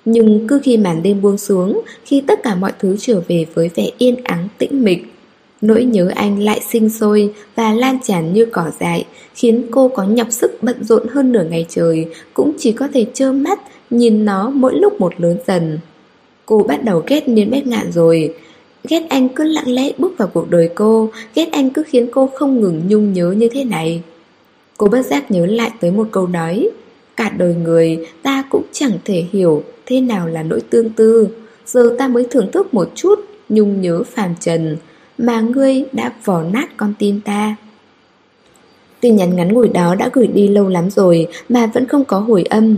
[0.06, 3.70] Nhưng cứ khi màn đêm buông xuống, khi tất cả mọi thứ trở về với
[3.76, 5.14] vẻ yên ắng tĩnh mịch,
[5.64, 10.04] Nỗi nhớ anh lại sinh sôi và lan tràn như cỏ dại, khiến cô có
[10.04, 14.26] nhọc sức bận rộn hơn nửa ngày trời, cũng chỉ có thể trơ mắt nhìn
[14.26, 15.80] nó mỗi lúc một lớn dần.
[16.46, 18.34] Cô bắt đầu ghét Niên Bách Ngạn rồi,
[18.90, 22.30] ghét anh cứ lặng lẽ bước vào cuộc đời cô, ghét anh cứ khiến cô
[22.36, 24.02] không ngừng nhung nhớ như thế này.
[24.78, 26.70] Cô bất giác nhớ lại tới một câu nói,
[27.18, 31.28] cả đời người ta cũng chẳng thể hiểu thế nào là nỗi tương tư,
[31.66, 33.20] giờ ta mới thưởng thức một chút
[33.50, 34.78] nhung nhớ phàm trần,
[35.18, 37.56] mà ngươi đã vò nát con tim ta.
[39.00, 42.20] Tin nhắn ngắn ngủi đó đã gửi đi lâu lắm rồi mà vẫn không có
[42.20, 42.78] hồi âm.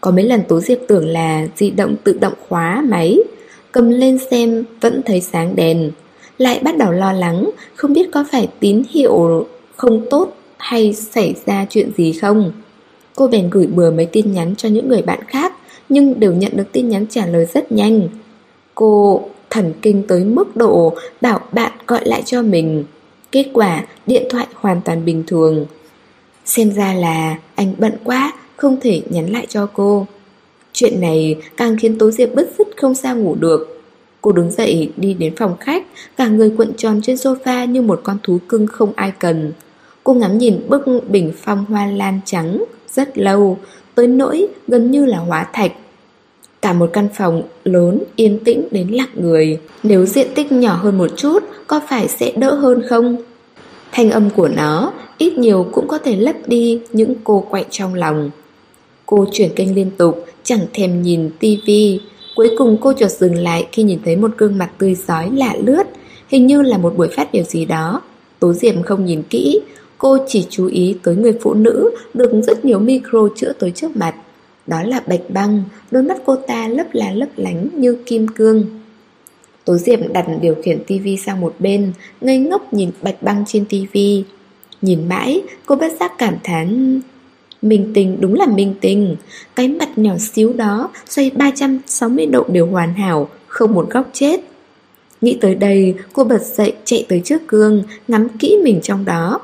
[0.00, 3.18] Có mấy lần Tố Diệp tưởng là di động tự động khóa máy,
[3.72, 5.90] cầm lên xem vẫn thấy sáng đèn.
[6.38, 11.34] Lại bắt đầu lo lắng, không biết có phải tín hiệu không tốt hay xảy
[11.46, 12.52] ra chuyện gì không.
[13.14, 15.52] Cô bèn gửi bừa mấy tin nhắn cho những người bạn khác,
[15.88, 18.08] nhưng đều nhận được tin nhắn trả lời rất nhanh.
[18.74, 22.84] Cô thần kinh tới mức độ bảo bạn gọi lại cho mình.
[23.32, 25.66] Kết quả, điện thoại hoàn toàn bình thường.
[26.44, 30.06] Xem ra là anh bận quá, không thể nhắn lại cho cô.
[30.72, 33.82] Chuyện này càng khiến Tố Diệp bứt rứt không sao ngủ được.
[34.20, 38.00] Cô đứng dậy đi đến phòng khách, cả người cuộn tròn trên sofa như một
[38.04, 39.52] con thú cưng không ai cần.
[40.04, 43.58] Cô ngắm nhìn bức bình phong hoa lan trắng rất lâu,
[43.96, 45.72] tới nỗi gần như là hóa thạch.
[46.62, 49.60] Cả một căn phòng lớn, yên tĩnh đến lặng người.
[49.82, 53.16] Nếu diện tích nhỏ hơn một chút Có phải sẽ đỡ hơn không?
[53.92, 57.94] Thanh âm của nó Ít nhiều cũng có thể lấp đi Những cô quạnh trong
[57.94, 58.30] lòng.
[59.06, 62.00] Cô chuyển kênh liên tục Chẳng thèm nhìn tivi
[62.36, 65.54] Cuối cùng cô chợt dừng lại Khi nhìn thấy một gương mặt tươi giói lạ
[65.64, 65.84] lướt.
[66.28, 68.02] Hình như là một buổi phát biểu gì đó.
[68.38, 69.60] Tố Diệm không nhìn kỹ
[69.98, 73.96] Cô chỉ chú ý tới người phụ nữ Được rất nhiều micro chữa tới trước
[73.96, 74.14] mặt
[74.66, 78.64] đó là Bạch Băng, đôi mắt cô ta lấp lá lấp lánh như kim cương.
[79.64, 83.64] Tố Diệp đặt điều khiển tivi sang một bên, ngây ngốc nhìn Bạch Băng trên
[83.64, 84.24] tivi.
[84.82, 87.00] Nhìn mãi, cô bất giác cảm thán
[87.62, 89.16] Minh tình đúng là minh tình
[89.54, 94.40] Cái mặt nhỏ xíu đó Xoay 360 độ đều hoàn hảo Không một góc chết
[95.20, 99.40] Nghĩ tới đây cô bật dậy chạy tới trước gương Ngắm kỹ mình trong đó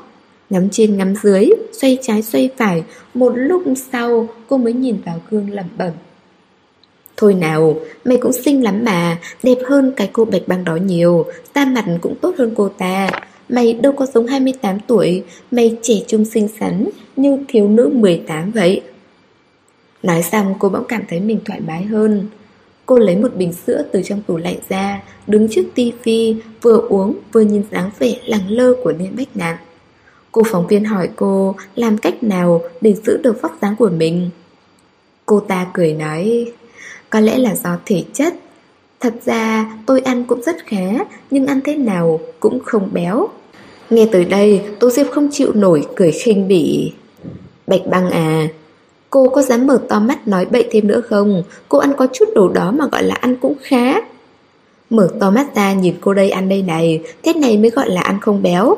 [0.53, 5.19] Ngắm trên ngắm dưới, xoay trái xoay phải Một lúc sau cô mới nhìn vào
[5.29, 5.91] gương lẩm bẩm.
[7.17, 11.25] Thôi nào, mày cũng xinh lắm mà Đẹp hơn cái cô bạch băng đó nhiều
[11.53, 13.09] Ta mặt cũng tốt hơn cô ta.
[13.49, 18.51] Mày đâu có giống 28 tuổi Mày trẻ trung xinh xắn Như thiếu nữ 18
[18.51, 18.81] vậy.
[20.03, 22.27] Nói xong cô bỗng cảm thấy mình thoải mái hơn.
[22.85, 27.17] Cô lấy một bình sữa từ trong tủ lạnh ra Đứng trước tivi Vừa uống
[27.31, 29.57] vừa nhìn dáng vẻ lẳng lơ của liên Bách Nạn
[30.33, 34.29] Cô phóng viên hỏi cô làm cách nào để giữ được vóc dáng của mình.
[35.25, 36.51] Cô ta cười nói,
[37.09, 38.33] có lẽ là do thể chất.
[38.99, 40.91] Thật ra tôi ăn cũng rất khá,
[41.31, 43.27] nhưng ăn thế nào cũng không béo.
[43.89, 46.93] Nghe tới đây, Tô Diệp không chịu nổi cười khinh bỉ.
[47.67, 48.47] Bạch băng à,
[49.09, 51.43] cô có dám mở to mắt nói bậy thêm nữa không?
[51.69, 53.93] Cô ăn có chút đồ đó mà gọi là ăn cũng khá.
[54.89, 58.01] Mở to mắt ra nhìn cô đây ăn đây này, thế này mới gọi là
[58.01, 58.77] ăn không béo.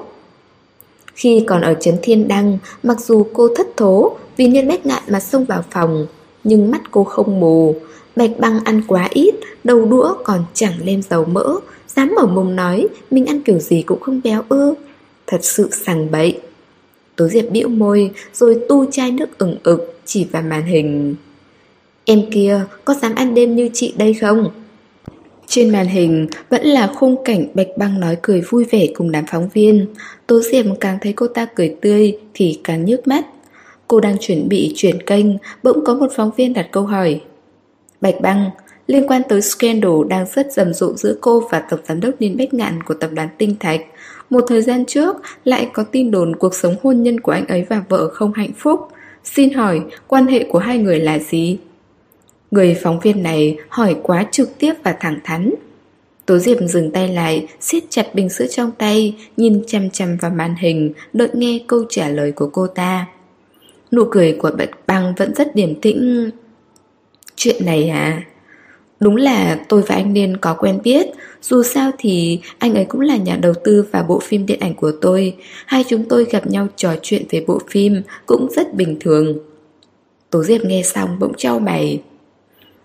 [1.15, 5.03] Khi còn ở Trấn Thiên Đăng, mặc dù cô thất thố vì niên bách ngạn
[5.07, 6.07] mà xông vào phòng,
[6.43, 7.75] nhưng mắt cô không mù.
[8.15, 11.55] Bạch băng ăn quá ít, đầu đũa còn chẳng lên dầu mỡ,
[11.87, 14.73] dám mở mồm nói mình ăn kiểu gì cũng không béo ư.
[15.27, 16.39] Thật sự sằng bậy.
[17.15, 21.15] Tố Diệp bĩu môi rồi tu chai nước ửng ực chỉ vào màn hình.
[22.05, 24.51] Em kia có dám ăn đêm như chị đây không?
[25.47, 29.25] Trên màn hình vẫn là khung cảnh Bạch Băng nói cười vui vẻ cùng đám
[29.31, 29.85] phóng viên.
[30.27, 33.25] Tố Diệm càng thấy cô ta cười tươi thì càng nhức mắt.
[33.87, 35.25] Cô đang chuẩn bị chuyển kênh,
[35.63, 37.21] bỗng có một phóng viên đặt câu hỏi.
[38.01, 38.49] Bạch Băng,
[38.87, 42.37] liên quan tới scandal đang rất rầm rộ giữa cô và Tổng Giám đốc Ninh
[42.37, 43.81] Bách Ngạn của tập đoàn Tinh Thạch.
[44.29, 47.65] Một thời gian trước, lại có tin đồn cuộc sống hôn nhân của anh ấy
[47.69, 48.79] và vợ không hạnh phúc.
[49.23, 51.57] Xin hỏi, quan hệ của hai người là gì?
[52.51, 55.53] Người phóng viên này hỏi quá trực tiếp và thẳng thắn.
[56.25, 60.31] Tố Diệp dừng tay lại, siết chặt bình sữa trong tay, nhìn chăm chăm vào
[60.31, 63.07] màn hình, đợi nghe câu trả lời của cô ta.
[63.91, 66.29] Nụ cười của Bạch Băng vẫn rất điềm tĩnh.
[67.35, 68.23] Chuyện này à?
[68.99, 71.07] Đúng là tôi và anh Niên có quen biết,
[71.41, 74.75] dù sao thì anh ấy cũng là nhà đầu tư và bộ phim điện ảnh
[74.75, 75.35] của tôi.
[75.65, 79.37] Hai chúng tôi gặp nhau trò chuyện về bộ phim cũng rất bình thường.
[80.29, 82.01] Tố Diệp nghe xong bỗng trao mày.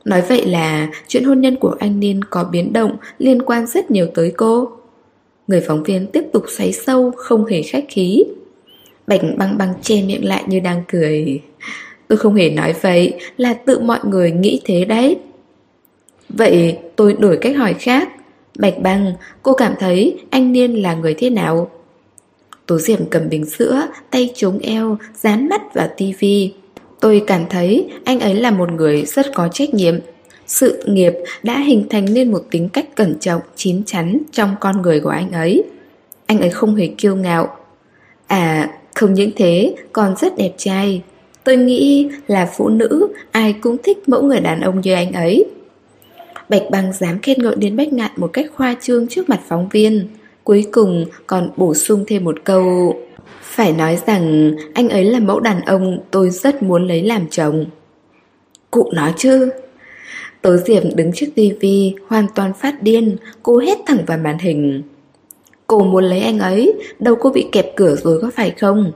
[0.04, 3.90] Nói vậy là chuyện hôn nhân của anh Niên có biến động liên quan rất
[3.90, 4.70] nhiều tới cô.
[5.46, 8.24] Người phóng viên tiếp tục xoáy sâu, không hề khách khí.
[9.06, 11.40] Bạch băng băng che miệng lại như đang cười.
[12.08, 15.18] Tôi không hề nói vậy, là tự mọi người nghĩ thế đấy.
[16.28, 18.08] Vậy tôi đổi cách hỏi khác.
[18.58, 21.70] Bạch băng, cô cảm thấy anh Niên là người thế nào?
[22.66, 26.52] Tố Diệm cầm bình sữa, tay chống eo, dán mắt vào tivi.
[27.00, 29.94] Tôi cảm thấy anh ấy là một người rất có trách nhiệm.
[30.46, 34.82] Sự nghiệp đã hình thành nên một tính cách cẩn trọng, chín chắn trong con
[34.82, 35.62] người của anh ấy.
[36.26, 37.56] Anh ấy không hề kiêu ngạo.
[38.26, 41.02] À, không những thế, còn rất đẹp trai.
[41.44, 45.44] Tôi nghĩ là phụ nữ ai cũng thích mẫu người đàn ông như anh ấy.
[46.48, 49.68] Bạch Băng dám khen ngợi đến Bách Ngạn một cách khoa trương trước mặt phóng
[49.68, 50.08] viên.
[50.44, 52.94] Cuối cùng còn bổ sung thêm một câu
[53.50, 57.64] phải nói rằng anh ấy là mẫu đàn ông tôi rất muốn lấy làm chồng.
[58.70, 59.50] Cụ nói chứ?
[60.42, 64.82] Tố Diệp đứng trước tivi hoàn toàn phát điên, cô hét thẳng vào màn hình.
[65.66, 68.92] Cô muốn lấy anh ấy, đâu cô bị kẹp cửa rồi có phải không?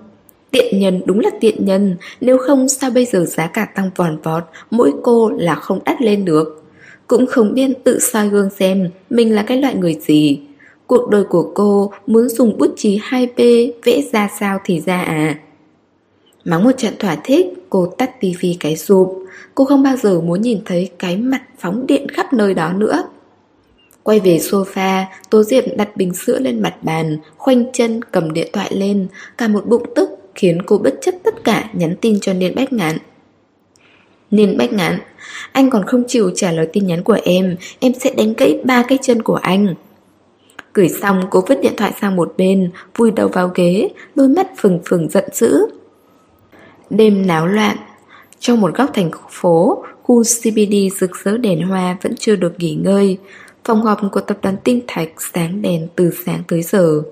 [0.51, 4.19] Tiện nhân đúng là tiện nhân, nếu không sao bây giờ giá cả tăng vòn
[4.23, 6.65] vọt, mỗi cô là không đắt lên được.
[7.07, 10.41] Cũng không biết tự soi gương xem mình là cái loại người gì.
[10.87, 15.39] Cuộc đời của cô muốn dùng bút chì 2B vẽ ra sao thì ra à
[16.45, 20.43] Mắng một trận thỏa thích, cô tắt tivi cái sụp Cô không bao giờ muốn
[20.43, 23.03] nhìn thấy cái mặt phóng điện khắp nơi đó nữa
[24.05, 28.49] Quay về sofa, Tố Diệp đặt bình sữa lên mặt bàn, khoanh chân cầm điện
[28.53, 29.07] thoại lên,
[29.39, 32.73] cả một bụng tức khiến cô bất chấp tất cả nhắn tin cho Niên Bách
[32.73, 32.99] Ngạn.
[34.31, 34.99] Niên Bách Ngạn,
[35.53, 38.83] anh còn không chịu trả lời tin nhắn của em, em sẽ đánh gãy ba
[38.89, 39.75] cái chân của anh.
[40.75, 44.47] Gửi xong, cô vứt điện thoại sang một bên, Vùi đầu vào ghế, Đôi mắt
[44.57, 45.67] phừng phừng giận dữ.
[46.91, 47.77] Đêm náo loạn.
[48.39, 52.75] Trong một góc thành phố, Khu CBD rực rỡ đèn hoa Vẫn chưa được nghỉ
[52.75, 53.19] ngơi.
[53.65, 57.03] Phòng họp của tập đoàn Tinh Thạch sáng đèn từ sáng tới giờ.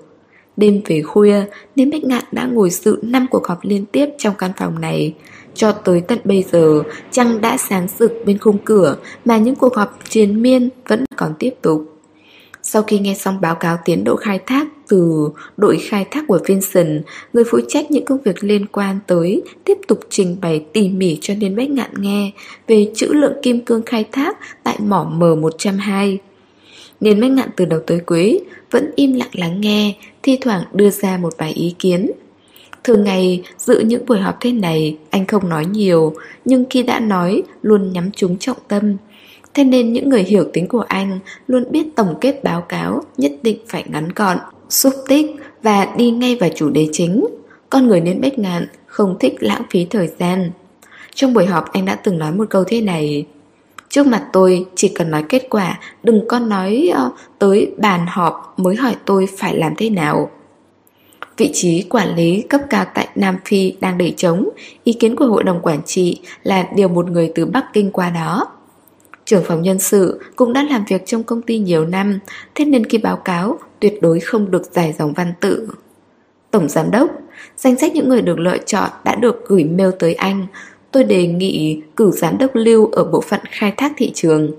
[0.57, 1.45] Đêm về khuya
[1.75, 5.13] Nên Bích Ngạn đã ngồi dự năm cuộc họp liên tiếp trong căn phòng này.
[5.53, 9.75] Cho tới tận bây giờ Trăng đã sáng rực bên khung cửa Mà những cuộc
[9.75, 11.92] họp triền miên vẫn còn tiếp tục
[12.73, 16.39] sau khi nghe xong báo cáo tiến độ khai thác từ đội khai thác của
[16.45, 20.89] Vincent, người phụ trách những công việc liên quan tới tiếp tục trình bày tỉ
[20.89, 22.31] mỉ cho Liên Bách Ngạn nghe
[22.67, 26.17] về chữ lượng kim cương khai thác tại mỏ M102.
[26.99, 28.39] Liên Bách Ngạn từ đầu tới cuối
[28.71, 32.11] vẫn im lặng lắng nghe, thi thoảng đưa ra một vài ý kiến.
[32.83, 36.13] Thường ngày, dự những buổi họp thế này, anh không nói nhiều,
[36.45, 38.97] nhưng khi đã nói, luôn nhắm trúng trọng tâm.
[39.53, 43.31] Thế nên những người hiểu tính của anh luôn biết tổng kết báo cáo nhất
[43.43, 44.37] định phải ngắn gọn,
[44.69, 47.25] xúc tích và đi ngay vào chủ đề chính.
[47.69, 50.51] Con người nên bách ngạn, không thích lãng phí thời gian.
[51.15, 53.25] Trong buổi họp anh đã từng nói một câu thế này
[53.89, 58.53] Trước mặt tôi chỉ cần nói kết quả Đừng có nói uh, tới bàn họp
[58.57, 60.31] mới hỏi tôi phải làm thế nào
[61.37, 64.49] Vị trí quản lý cấp cao tại Nam Phi đang để trống
[64.83, 68.09] Ý kiến của hội đồng quản trị là điều một người từ Bắc Kinh qua
[68.09, 68.47] đó
[69.25, 72.19] Trưởng phòng nhân sự cũng đã làm việc trong công ty nhiều năm,
[72.55, 75.67] thế nên khi báo cáo tuyệt đối không được giải dòng văn tự.
[76.51, 77.09] Tổng giám đốc,
[77.57, 80.47] danh sách những người được lựa chọn đã được gửi mail tới anh.
[80.91, 84.51] Tôi đề nghị cử giám đốc lưu ở bộ phận khai thác thị trường.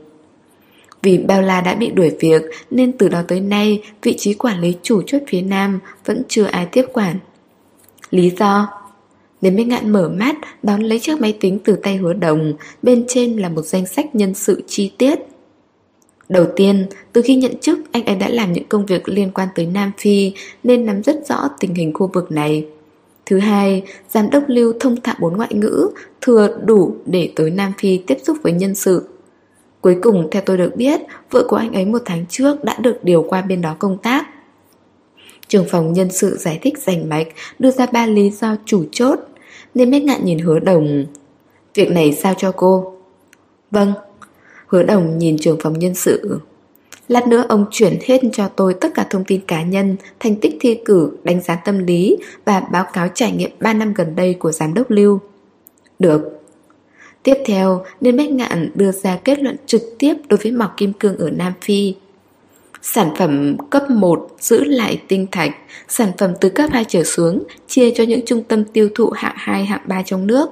[1.02, 4.74] Vì Bella đã bị đuổi việc nên từ đó tới nay vị trí quản lý
[4.82, 7.16] chủ chốt phía Nam vẫn chưa ai tiếp quản.
[8.10, 8.68] Lý do?
[9.44, 12.52] Đến bên ngạn mở mắt Đón lấy chiếc máy tính từ tay hứa đồng
[12.82, 15.18] Bên trên là một danh sách nhân sự chi tiết
[16.28, 19.48] Đầu tiên, từ khi nhận chức, anh ấy đã làm những công việc liên quan
[19.54, 22.66] tới Nam Phi nên nắm rất rõ tình hình khu vực này.
[23.26, 27.72] Thứ hai, giám đốc lưu thông thạo bốn ngoại ngữ, thừa đủ để tới Nam
[27.78, 29.08] Phi tiếp xúc với nhân sự.
[29.80, 33.04] Cuối cùng, theo tôi được biết, vợ của anh ấy một tháng trước đã được
[33.04, 34.26] điều qua bên đó công tác.
[35.48, 37.26] Trường phòng nhân sự giải thích rành mạch,
[37.58, 39.18] đưa ra ba lý do chủ chốt
[39.74, 41.06] nên Bách Ngạn nhìn hứa đồng
[41.74, 42.94] Việc này sao cho cô
[43.70, 43.92] Vâng
[44.66, 46.40] Hứa đồng nhìn trường phòng nhân sự
[47.08, 50.56] Lát nữa ông chuyển hết cho tôi tất cả thông tin cá nhân, thành tích
[50.60, 54.34] thi cử, đánh giá tâm lý và báo cáo trải nghiệm 3 năm gần đây
[54.34, 55.20] của giám đốc Lưu.
[55.98, 56.40] Được.
[57.22, 60.92] Tiếp theo, nên Bách Ngạn đưa ra kết luận trực tiếp đối với mọc kim
[60.92, 61.94] cương ở Nam Phi.
[62.86, 65.52] Sản phẩm cấp 1 giữ lại tinh thạch,
[65.88, 69.34] sản phẩm từ cấp 2 trở xuống chia cho những trung tâm tiêu thụ hạng
[69.36, 70.46] 2, hạng 3 trong nước.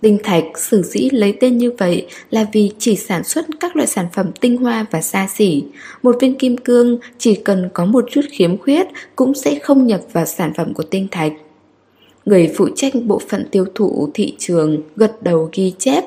[0.00, 3.86] Tinh thạch sử dĩ lấy tên như vậy là vì chỉ sản xuất các loại
[3.86, 5.64] sản phẩm tinh hoa và xa xỉ.
[6.02, 10.00] Một viên kim cương chỉ cần có một chút khiếm khuyết cũng sẽ không nhập
[10.12, 11.32] vào sản phẩm của tinh thạch.
[12.24, 16.04] Người phụ trách bộ phận tiêu thụ thị trường gật đầu ghi chép.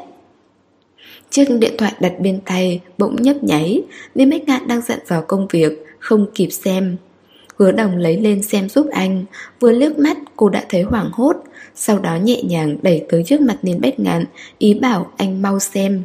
[1.36, 3.82] Chiếc điện thoại đặt bên tay bỗng nhấp nháy,
[4.16, 6.98] nên Bách Ngạn đang giận vào công việc, không kịp xem.
[7.58, 9.26] Hứa đồng lấy lên xem giúp anh
[9.60, 11.36] Vừa liếc mắt cô đã thấy hoảng hốt
[11.76, 14.26] Sau đó nhẹ nhàng đẩy tới trước mặt Niên Bách Ngạn
[14.58, 16.04] Ý bảo anh mau xem.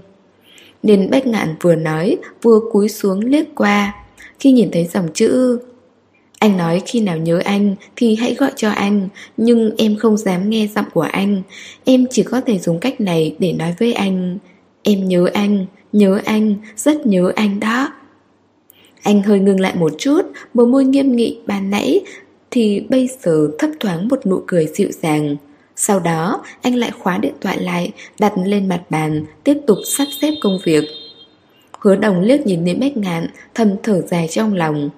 [0.82, 3.94] Niên Bách Ngạn vừa nói Vừa cúi xuống liếc qua.
[4.38, 5.58] Khi nhìn thấy dòng chữ
[6.38, 10.50] Anh nói khi nào nhớ anh Thì hãy gọi cho anh Nhưng em không dám
[10.50, 11.42] nghe giọng của anh.
[11.84, 14.38] Em chỉ có thể dùng cách này để nói với anh.
[14.82, 17.88] Em nhớ anh Nhớ anh, rất nhớ anh đó
[19.02, 20.22] anh hơi ngưng lại một chút,
[20.54, 22.00] bờ môi nghiêm nghị ban nãy
[22.50, 25.36] thì bây giờ thấp thoáng một nụ cười dịu dàng.
[25.76, 30.06] Sau đó, anh lại khóa điện thoại lại, đặt lên mặt bàn, tiếp tục sắp
[30.20, 30.84] xếp công việc.
[31.78, 34.90] Hứa đồng liếc nhìn đến bách ngạn, thầm thở dài trong lòng.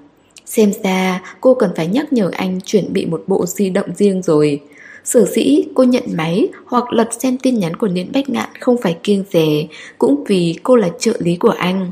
[0.47, 4.23] Xem ra cô cần phải nhắc nhở anh chuẩn bị một bộ di động riêng
[4.23, 4.61] rồi.
[5.05, 8.77] Sở dĩ cô nhận máy hoặc lật xem tin nhắn của Niễn Bách Ngạn không
[8.83, 9.67] phải kiêng rẻ,
[9.99, 11.91] cũng vì cô là trợ lý của anh.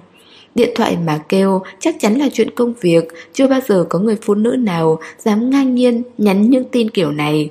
[0.55, 4.17] Điện thoại mà kêu chắc chắn là chuyện công việc, chưa bao giờ có người
[4.23, 7.51] phụ nữ nào dám ngang nhiên nhắn những tin kiểu này.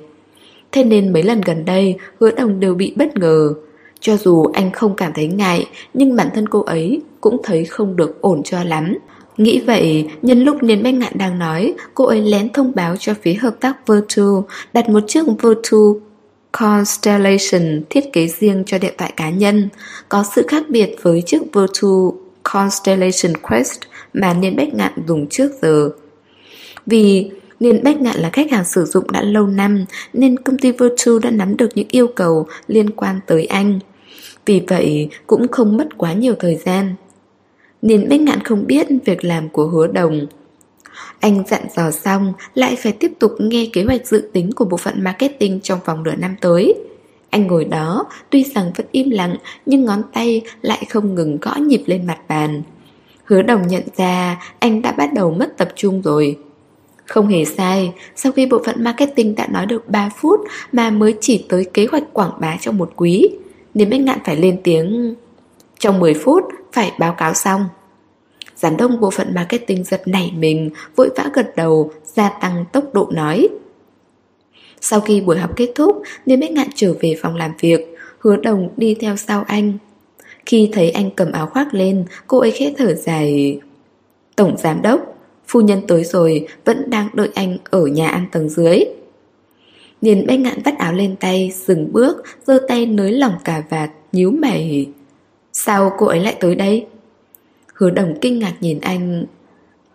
[0.72, 3.54] Thế nên mấy lần gần đây, hứa đồng đều bị bất ngờ.
[4.00, 7.96] Cho dù anh không cảm thấy ngại, nhưng bản thân cô ấy cũng thấy không
[7.96, 8.94] được ổn cho lắm.
[9.40, 13.14] Nghĩ vậy, nhân lúc Niên Bách Ngạn đang nói, cô ấy lén thông báo cho
[13.22, 16.00] phía hợp tác Virtu đặt một chiếc Virtu
[16.52, 19.68] Constellation thiết kế riêng cho điện thoại cá nhân,
[20.08, 23.80] có sự khác biệt với chiếc Virtu Constellation Quest
[24.14, 25.90] mà Niên Bách Ngạn dùng trước giờ.
[26.86, 30.72] Vì Niên Bách Ngạn là khách hàng sử dụng đã lâu năm nên công ty
[30.72, 33.78] Virtu đã nắm được những yêu cầu liên quan tới anh.
[34.46, 36.94] Vì vậy cũng không mất quá nhiều thời gian.
[37.82, 40.26] Niên Bách Ngạn không biết việc làm của hứa đồng.
[41.20, 44.76] Anh dặn dò xong lại phải tiếp tục nghe kế hoạch dự tính của bộ
[44.76, 46.74] phận marketing trong vòng nửa năm tới.
[47.30, 51.54] Anh ngồi đó, tuy rằng vẫn im lặng nhưng ngón tay lại không ngừng gõ
[51.56, 52.62] nhịp lên mặt bàn.
[53.24, 56.38] Hứa đồng nhận ra anh đã bắt đầu mất tập trung rồi.
[57.06, 60.40] Không hề sai, sau khi bộ phận marketing đã nói được 3 phút
[60.72, 63.28] mà mới chỉ tới kế hoạch quảng bá trong một quý,
[63.74, 65.14] nên Bách Ngạn phải lên tiếng
[65.80, 67.64] trong 10 phút phải báo cáo xong.
[68.56, 72.84] Giám đốc bộ phận marketing giật nảy mình, vội vã gật đầu, gia tăng tốc
[72.94, 73.48] độ nói.
[74.80, 78.36] Sau khi buổi học kết thúc, Niêm Bích Ngạn trở về phòng làm việc, hứa
[78.36, 79.78] đồng đi theo sau anh.
[80.46, 83.60] Khi thấy anh cầm áo khoác lên, cô ấy khẽ thở dài.
[84.36, 85.00] Tổng giám đốc,
[85.46, 88.84] phu nhân tới rồi, vẫn đang đợi anh ở nhà ăn tầng dưới.
[90.00, 93.90] Nhìn Bách Ngạn vắt áo lên tay, dừng bước, giơ tay nới lỏng cà vạt,
[94.12, 94.86] nhíu mày.
[95.64, 96.86] Sao cô ấy lại tới đây?
[97.74, 99.24] Hứa đồng kinh ngạc nhìn anh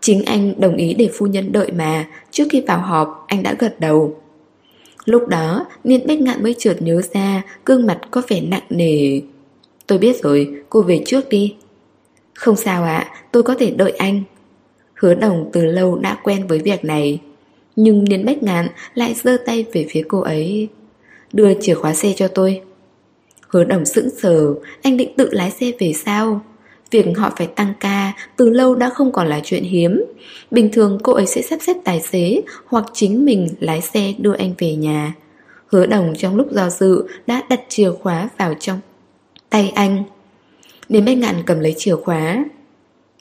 [0.01, 3.55] Chính anh đồng ý để phu nhân đợi mà Trước khi vào họp anh đã
[3.59, 4.15] gật đầu
[5.05, 9.21] Lúc đó, Niên Bách Ngạn mới chợt nhớ ra, gương mặt có vẻ nặng nề.
[9.87, 11.55] Tôi biết rồi, cô về trước đi.
[12.33, 14.23] Không sao ạ, tôi có thể đợi anh.
[14.93, 17.19] Hứa đồng từ lâu đã quen với việc này.
[17.75, 20.67] Nhưng Niên Bách Ngạn lại giơ tay về phía cô ấy.
[21.33, 22.61] Đưa chìa khóa xe cho tôi.
[23.47, 26.41] Hứa đồng sững sờ, anh định tự lái xe về sao?
[26.91, 30.03] Việc họ phải tăng ca từ lâu đã không còn là chuyện hiếm.
[30.51, 34.33] Bình thường cô ấy sẽ sắp xếp tài xế hoặc chính mình lái xe đưa
[34.33, 35.13] anh về nhà.
[35.67, 38.79] Hứa đồng trong lúc do dự đã đặt chìa khóa vào trong
[39.49, 40.03] tay anh.
[40.89, 42.45] Đến bên ngạn cầm lấy chìa khóa.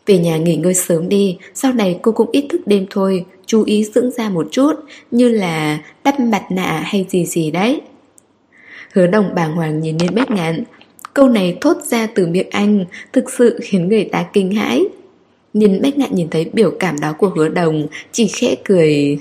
[0.07, 3.65] Về nhà nghỉ ngơi sớm đi, sau này cô cũng ít thức đêm thôi, chú
[3.65, 4.73] ý dưỡng ra một chút,
[5.11, 7.81] như là đắp mặt nạ hay gì gì đấy.
[8.95, 10.65] Hứa đồng bàng hoàng nhìn lên bếp ngạn,
[11.15, 14.85] Câu này thốt ra từ miệng anh Thực sự khiến người ta kinh hãi.
[15.53, 19.19] Nhìn Bách Ngạn nhìn thấy biểu cảm đó của hứa đồng Chỉ khẽ cười.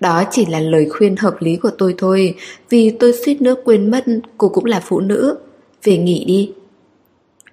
[0.00, 2.34] Đó chỉ là lời khuyên hợp lý của tôi thôi
[2.70, 4.04] Vì tôi suýt nữa quên mất
[4.38, 5.36] Cô cũng là phụ nữ.
[5.84, 6.52] Về nghỉ đi.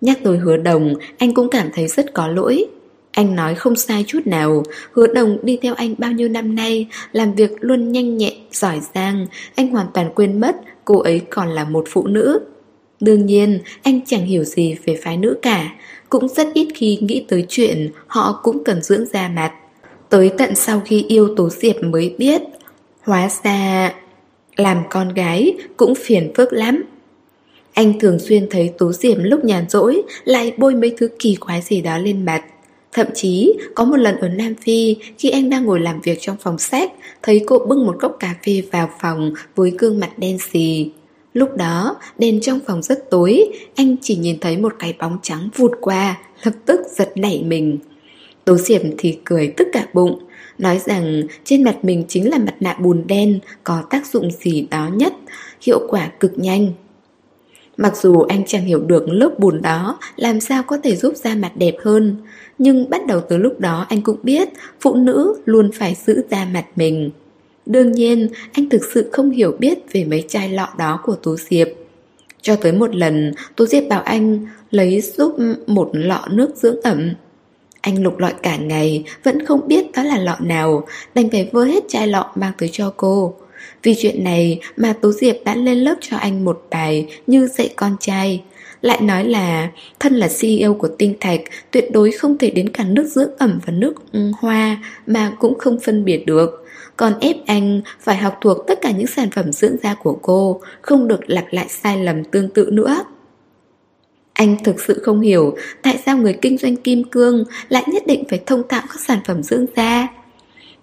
[0.01, 2.65] Nhắc tới hứa đồng Anh cũng cảm thấy rất có lỗi.
[3.11, 6.87] Anh nói không sai chút nào Hứa đồng đi theo anh bao nhiêu năm nay
[7.11, 10.55] Làm việc luôn nhanh nhẹn, giỏi giang Anh hoàn toàn quên mất
[10.87, 12.39] Cô ấy còn là một phụ nữ
[12.99, 15.75] Đương nhiên, anh chẳng hiểu gì về phái nữ cả,
[16.09, 19.53] cũng rất ít khi nghĩ tới chuyện họ cũng cần dưỡng da mặt.
[20.09, 22.41] Tới tận sau khi yêu Tố Diệp mới biết,
[23.01, 23.93] hóa ra
[24.55, 26.83] làm con gái cũng phiền phức lắm.
[27.73, 31.61] Anh thường xuyên thấy Tố Diệp lúc nhàn rỗi lại bôi mấy thứ kỳ quái
[31.61, 32.43] gì đó lên mặt.
[32.97, 36.37] Thậm chí, có một lần ở Nam Phi, khi anh đang ngồi làm việc trong
[36.39, 36.91] phòng sách,
[37.23, 40.91] thấy cô bưng một cốc cà phê vào phòng với gương mặt đen xì.
[41.33, 43.43] Lúc đó, đèn trong phòng rất tối,
[43.75, 47.77] anh chỉ nhìn thấy một cái bóng trắng vụt qua, lập tức giật nảy mình.
[48.45, 50.19] Tố Diệp thì cười tức cả bụng,
[50.57, 54.67] nói rằng trên mặt mình chính là mặt nạ bùn đen, có tác dụng gì
[54.71, 55.13] đó nhất,
[55.61, 56.71] hiệu quả cực nhanh.
[57.77, 61.35] Mặc dù anh chẳng hiểu được lớp bùn đó làm sao có thể giúp da
[61.35, 62.15] mặt đẹp hơn,
[62.57, 64.49] nhưng bắt đầu từ lúc đó anh cũng biết
[64.81, 67.11] phụ nữ luôn phải giữ da mặt mình.
[67.65, 71.35] Đương nhiên, anh thực sự không hiểu biết về mấy chai lọ đó của tú
[71.37, 71.67] Diệp.
[72.41, 75.35] Cho tới một lần, tú Diệp bảo anh lấy giúp
[75.67, 77.13] một lọ nước dưỡng ẩm.
[77.81, 81.63] Anh lục lọi cả ngày, vẫn không biết đó là lọ nào, đành phải vơ
[81.63, 83.35] hết chai lọ mang tới cho cô.
[83.83, 87.69] Vì chuyện này mà tú Diệp đã lên lớp cho anh một bài như dạy
[87.75, 88.43] con trai.
[88.81, 89.69] Lại nói là
[89.99, 93.59] thân là CEO của Tinh Thạch tuyệt đối không thể đến cả nước dưỡng ẩm
[93.65, 96.63] và nước ừ, hoa mà cũng không phân biệt được.
[96.97, 100.61] Còn ép anh phải học thuộc tất cả những sản phẩm dưỡng da của cô,
[100.81, 103.03] không được lặp lại sai lầm tương tự nữa.
[104.33, 108.23] Anh thực sự không hiểu tại sao người kinh doanh kim cương lại nhất định
[108.29, 110.07] phải thông tạo các sản phẩm dưỡng da.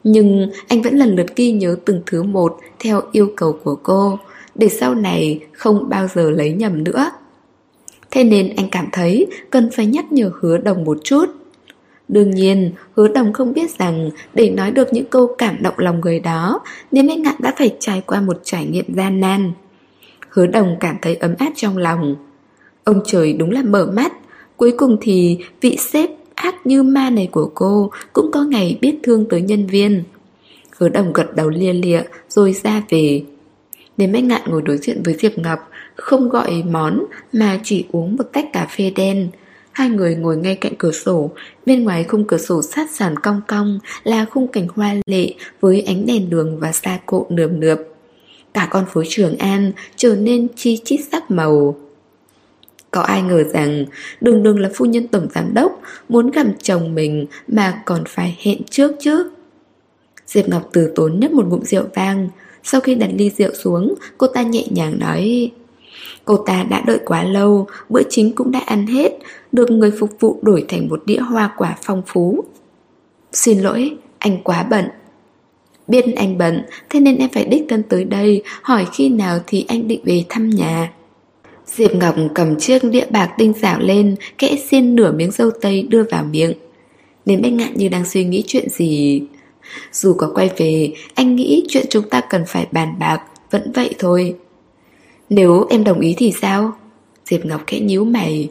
[0.05, 4.19] Nhưng anh vẫn lần lượt ghi nhớ từng thứ một theo yêu cầu của cô,
[4.55, 7.11] để sau này không bao giờ lấy nhầm nữa.
[8.15, 11.27] Thế nên anh cảm thấy cần phải nhắc nhở hứa đồng một chút.
[12.09, 16.01] Đương nhiên, hứa đồng không biết rằng để nói được những câu cảm động lòng
[16.01, 16.61] người đó,
[16.93, 19.53] nên mấy ngạn đã phải trải qua một trải nghiệm gian nan.
[20.29, 22.17] Hứa đồng cảm thấy ấm áp trong lòng.
[22.85, 24.13] Ông trời đúng là mở mắt,
[24.57, 28.99] cuối cùng thì vị sếp ác như ma này của cô cũng có ngày biết
[29.03, 30.03] thương tới nhân viên.
[30.77, 33.23] Hứa đồng gật đầu lia lịa rồi ra về.
[33.97, 35.59] Đến mấy ngạn ngồi đối diện với Diệp Ngọc,
[35.97, 39.29] không gọi món mà chỉ uống một tách cà phê đen.
[39.73, 41.31] Hai người ngồi ngay cạnh cửa sổ,
[41.67, 45.83] bên ngoài khung cửa sổ sát sàn cong cong là khung cảnh hoa lệ với
[45.83, 47.79] ánh đèn đường và xa cộ nườm nượp.
[48.55, 51.77] Cả con phố Trường An trở nên chi chít sắc màu.
[52.91, 53.85] Có ai ngờ rằng
[54.21, 58.39] đường đường là phu nhân tổng giám đốc muốn gặp chồng mình mà còn phải
[58.43, 59.31] hẹn trước chứ.
[60.27, 62.29] Diệp Ngọc từ tốn nhấp một ngụm rượu vang.
[62.63, 65.51] Sau khi đặt ly rượu xuống, cô ta nhẹ nhàng nói
[66.25, 69.13] Cô ta đã đợi quá lâu, bữa chính cũng đã ăn hết,
[69.53, 72.45] được người phục vụ đổi thành một đĩa hoa quả phong phú.
[73.33, 74.85] Xin lỗi, anh quá bận.
[75.89, 79.65] Biết anh bận, thế nên em phải đích thân tới đây, hỏi khi nào thì
[79.69, 80.93] anh định về thăm nhà.
[81.67, 85.83] Diệp Ngọc cầm chiếc đĩa bạc tinh xảo lên, kẽ xiên nửa miếng dâu tây
[85.83, 86.53] đưa vào miệng.
[87.27, 89.23] Nên Bách Ngạn như đang suy nghĩ chuyện gì.
[89.93, 93.21] Dù có quay về, anh nghĩ chuyện chúng ta cần phải bàn bạc,
[93.51, 94.35] vẫn vậy thôi.
[95.35, 96.73] Nếu em đồng ý thì sao?
[97.25, 98.49] Diệp Ngọc khẽ nhíu mày.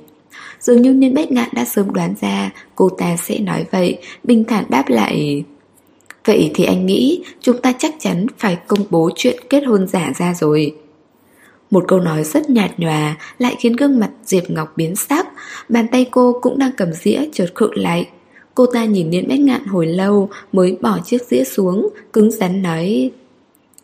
[0.59, 4.43] Dường như nên Bách Ngạn đã sớm đoán ra cô ta sẽ nói vậy, bình
[4.43, 5.43] thản đáp lại.
[6.25, 10.11] Vậy thì anh nghĩ chúng ta chắc chắn phải công bố chuyện kết hôn giả
[10.17, 10.75] ra rồi.
[11.71, 15.27] Một câu nói rất nhạt nhòa lại khiến gương mặt Diệp Ngọc biến sắc,
[15.69, 18.07] bàn tay cô cũng đang cầm dĩa chợt khựng lại.
[18.55, 22.61] Cô ta nhìn Niên Bách Ngạn hồi lâu mới bỏ chiếc dĩa xuống, cứng rắn
[22.61, 23.11] nói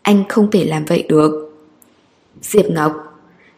[0.01, 1.48] Anh không thể làm vậy được.
[2.41, 2.93] Diệp Ngọc,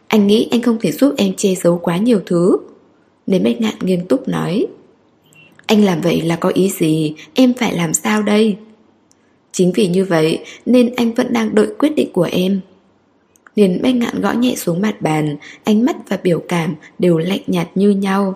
[0.08, 2.56] anh nghĩ anh không thể giúp em che giấu quá nhiều thứ.
[3.26, 4.66] nên Bách Ngạn nghiêm túc nói
[5.66, 8.56] Anh làm vậy là có ý gì, em phải làm sao đây?
[9.52, 12.60] Chính vì như vậy nên anh vẫn đang đợi quyết định của em.
[13.54, 17.40] Liền bách ngạn gõ nhẹ xuống mặt bàn Ánh mắt và biểu cảm đều lạnh
[17.46, 18.34] nhạt như nhau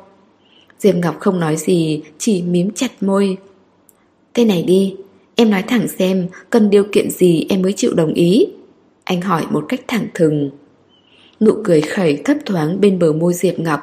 [0.78, 3.36] Diệp Ngọc không nói gì Chỉ mím chặt môi
[4.34, 4.94] Thế này đi
[5.34, 8.46] Em nói thẳng xem Cần điều kiện gì em mới chịu đồng ý
[9.06, 10.50] anh hỏi một cách thẳng thừng
[11.40, 13.80] Nụ cười khẩy thấp thoáng bên bờ môi Diệp Ngọc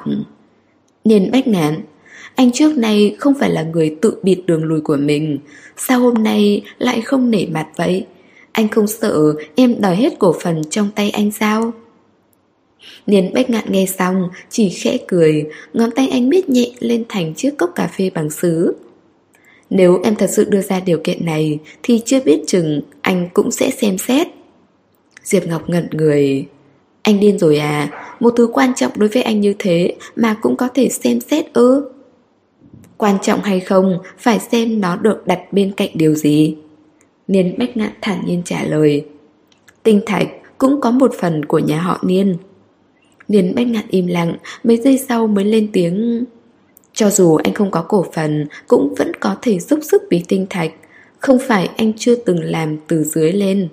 [1.04, 1.80] Niên bách ngạn
[2.34, 5.38] Anh trước nay không phải là người tự bịt đường lùi của mình
[5.76, 8.06] Sao hôm nay lại không nể mặt vậy
[8.54, 11.72] anh không sợ em đòi hết cổ phần trong tay anh sao?
[13.06, 17.34] Niên bách ngạn nghe xong, chỉ khẽ cười, ngón tay anh biết nhẹ lên thành
[17.34, 18.76] chiếc cốc cà phê bằng sứ.
[19.70, 23.50] Nếu em thật sự đưa ra điều kiện này, thì chưa biết chừng anh cũng
[23.50, 24.28] sẽ xem xét.
[25.24, 26.46] Diệp Ngọc ngẩn người.
[27.02, 30.56] Anh điên rồi à, một thứ quan trọng đối với anh như thế mà cũng
[30.56, 31.90] có thể xem xét ư.
[32.96, 36.56] Quan trọng hay không, phải xem nó được đặt bên cạnh điều gì.
[37.28, 39.04] Niên Bách Ngạn thản nhiên trả lời
[39.82, 42.36] Tinh Thạch cũng có một phần của nhà họ Niên
[43.28, 46.24] Niên bách ngạn im lặng, mấy giây sau mới lên tiếng
[46.92, 50.46] Cho dù anh không có cổ phần, cũng vẫn có thể giúp sức vì tinh
[50.50, 50.72] thạch
[51.18, 53.68] Không phải anh chưa từng làm từ dưới lên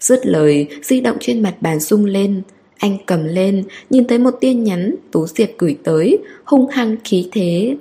[0.00, 2.42] Dứt lời, di động trên mặt bàn rung lên.
[2.78, 7.28] Anh cầm lên, nhìn thấy một tin nhắn Tú Diệp gửi tới, hung hăng khí
[7.32, 7.76] thế.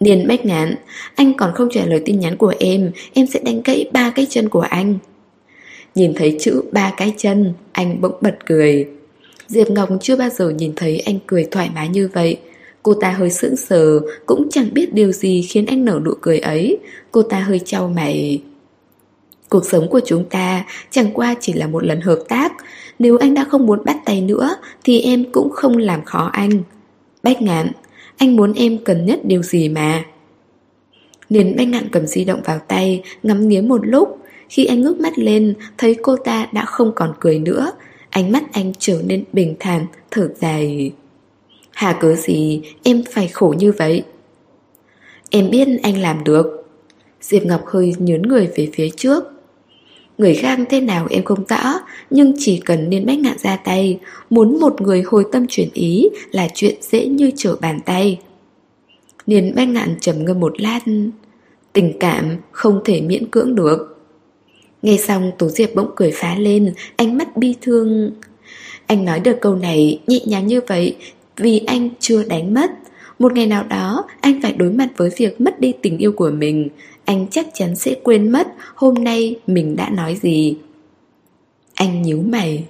[0.00, 0.74] Điền bách ngạn,
[1.14, 4.26] anh còn không trả lời tin nhắn của em Em sẽ đánh gãy ba cái
[4.30, 4.98] chân của anh.
[5.94, 8.86] Nhìn thấy chữ ba cái chân, anh bỗng bật cười.
[9.46, 12.36] Diệp Ngọc chưa bao giờ nhìn thấy anh cười thoải mái như vậy.
[12.82, 16.38] Cô ta hơi sững sờ Cũng chẳng biết điều gì khiến anh nở nụ cười
[16.38, 16.78] ấy.
[17.10, 18.42] Cô ta hơi trao mày.
[19.48, 22.52] Cuộc sống của chúng ta chẳng qua chỉ là một lần hợp tác.
[22.98, 26.50] Nếu anh đã không muốn bắt tay nữa, Thì em cũng không làm khó anh.
[27.22, 27.72] Bách ngạn,
[28.16, 30.04] Anh muốn em cần nhất điều gì mà?
[31.30, 34.18] Niền bách ngạn cầm di động vào tay, Ngắm nghía một lúc.
[34.48, 37.72] Khi anh ngước mắt lên, Thấy cô ta đã không còn cười nữa.
[38.10, 40.92] Ánh mắt anh trở nên bình thản, Thở dài.
[41.70, 44.04] Hà cớ gì em phải khổ như vậy?
[45.30, 46.46] Em biết anh làm được.
[47.20, 49.35] Diệp Ngọc hơi nhớn người về phía trước.
[50.18, 53.98] Người khác thế nào em không rõ Nhưng chỉ cần nên bách ngạn ra tay.
[54.30, 58.20] Muốn một người hồi tâm chuyển ý Là chuyện dễ như trở bàn tay.
[59.26, 60.80] Niên bách ngạn trầm ngâm một lát.
[61.72, 63.98] Tình cảm không thể miễn cưỡng được.
[64.82, 68.10] Nghe xong Tố Diệp bỗng cười phá lên, Ánh mắt bi thương.
[68.86, 70.96] Anh nói được câu này nhẹ nhàng như vậy
[71.36, 72.70] Vì anh chưa đánh mất.
[73.18, 76.30] Một ngày nào đó, anh phải đối mặt với việc mất đi tình yêu của
[76.30, 76.68] mình.
[77.06, 80.56] Anh chắc chắn sẽ quên mất Hôm nay mình đã nói gì.
[81.74, 82.64] Anh nhíu mày.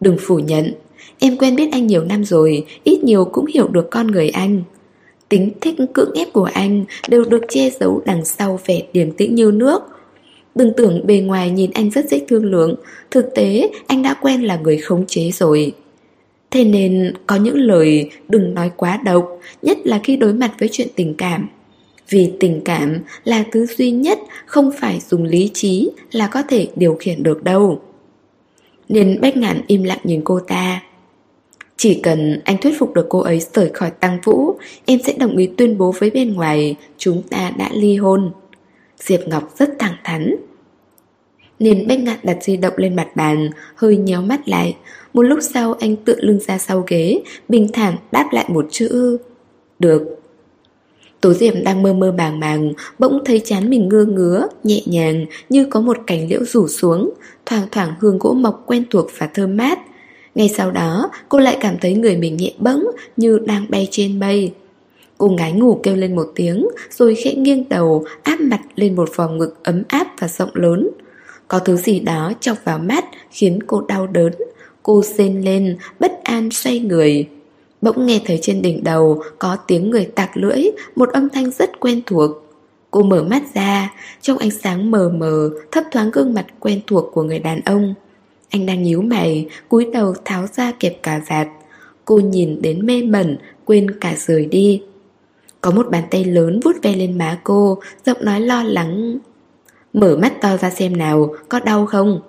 [0.00, 0.72] Đừng phủ nhận.
[1.18, 4.62] Em quen biết anh nhiều năm rồi, Ít nhiều cũng hiểu được con người anh.
[5.28, 9.34] Tính thích cưỡng ép của anh Đều được che giấu đằng sau vẻ điềm tĩnh
[9.34, 9.82] như nước.
[10.54, 12.74] Đừng tưởng bề ngoài nhìn anh rất dễ thương lượng,
[13.10, 15.72] Thực tế anh đã quen là người khống chế rồi.
[16.50, 20.68] Thế nên có những lời đừng nói quá độc, Nhất là khi đối mặt với
[20.72, 21.48] chuyện tình cảm.
[22.08, 26.68] Vì tình cảm là thứ duy nhất Không phải dùng lý trí là có thể
[26.76, 27.80] điều khiển được đâu.
[28.88, 30.82] Nên Bách Ngạn im lặng nhìn cô ta.
[31.76, 35.36] Chỉ cần anh thuyết phục được cô ấy rời khỏi tăng vũ, Em sẽ đồng
[35.36, 38.32] ý tuyên bố với bên ngoài Chúng ta đã ly hôn.
[38.96, 40.36] Diệp Ngọc rất thẳng thắn.
[41.58, 44.76] Nên Bách Ngạn đặt di động lên mặt bàn, Hơi nhéo mắt lại.
[45.12, 49.18] Một lúc sau anh tựa lưng ra sau ghế, Bình thản đáp lại một chữ.
[49.78, 50.25] Được.
[51.26, 55.26] Tố Diệp đang mơ mơ bàng bàng, Bỗng thấy chán mình ngơ ngứa, Nhẹ nhàng,
[55.48, 57.10] như có một cành liễu rủ xuống.
[57.46, 59.78] Thoảng thoảng hương gỗ mộc quen thuộc và thơm mát.
[60.34, 64.20] Ngay sau đó, cô lại cảm thấy người mình nhẹ bẫng Như đang bay trên
[64.20, 64.52] mây.
[65.18, 69.16] Cô ngái ngủ kêu lên một tiếng, Rồi khẽ nghiêng đầu, Áp mặt lên một
[69.16, 70.88] vòng ngực ấm áp và rộng lớn.
[71.48, 74.32] Có thứ gì đó chọc vào mắt Khiến cô đau đớn.
[74.82, 77.26] Cô rên lên, Bất an xoay người.
[77.80, 80.64] Bỗng nghe thấy trên đỉnh đầu Có tiếng người tạc lưỡi,
[80.96, 82.30] Một âm thanh rất quen thuộc.
[82.90, 87.10] Cô mở mắt ra, Trong ánh sáng mờ mờ, Thấp thoáng gương mặt quen thuộc
[87.12, 87.94] của người đàn ông.
[88.50, 91.48] Anh đang nhíu mày, cúi đầu tháo ra kẹp cà vạt
[92.04, 94.82] Cô nhìn đến mê mẩn, Quên cả rời đi.
[95.60, 99.18] Có một bàn tay lớn vút ve lên má cô, Giọng nói lo lắng.
[99.92, 102.20] Mở mắt to ra xem nào, Có đau không?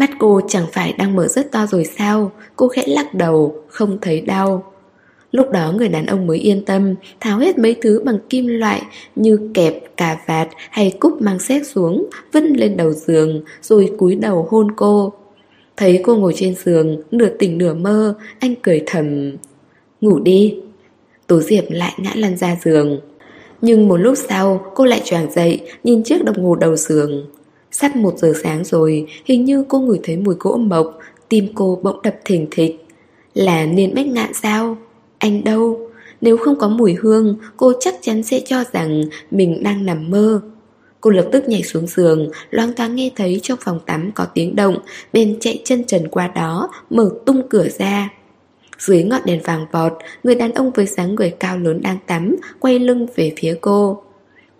[0.00, 2.32] Mắt cô chẳng phải đang mở rất to rồi sao?
[2.56, 4.72] Cô khẽ lắc đầu Không thấy đau.
[5.32, 8.82] Lúc đó người đàn ông mới yên tâm Tháo hết mấy thứ bằng kim loại
[9.16, 14.14] Như kẹp, cà vạt hay cúp mang xét xuống Vân lên đầu giường Rồi cúi
[14.14, 15.12] đầu hôn cô.
[15.76, 19.36] Thấy cô ngồi trên giường Nửa tỉnh nửa mơ Anh cười thầm.
[20.00, 20.56] Ngủ đi.
[21.26, 23.00] Tố Diệp lại ngã lăn ra giường.
[23.60, 27.26] Nhưng một lúc sau cô lại choàng dậy Nhìn chiếc đồng hồ đầu giường.
[27.70, 30.98] Sắp một giờ sáng rồi Hình như cô ngửi thấy mùi gỗ mộc
[31.28, 32.86] Tim cô bỗng đập thình thịch.
[33.34, 34.78] Là niên bách ngạn sao?
[35.18, 35.90] Anh đâu?
[36.20, 40.40] Nếu không có mùi hương Cô chắc chắn sẽ cho rằng Mình đang nằm mơ.
[41.00, 44.56] Cô lập tức nhảy xuống giường Loang thoáng nghe thấy trong phòng tắm có tiếng
[44.56, 44.76] động
[45.12, 48.10] Bên chạy chân trần qua đó Mở tung cửa ra.
[48.80, 49.92] Dưới ngọn đèn vàng vọt,
[50.24, 54.02] người đàn ông với dáng người cao lớn đang tắm, quay lưng về phía cô.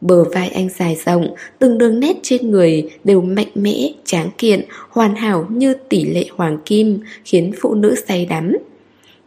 [0.01, 4.65] Bờ vai anh dài rộng, từng đường nét trên người đều mạnh mẽ, tráng kiện,
[4.89, 8.53] hoàn hảo như tỷ lệ hoàng kim, khiến phụ nữ say đắm.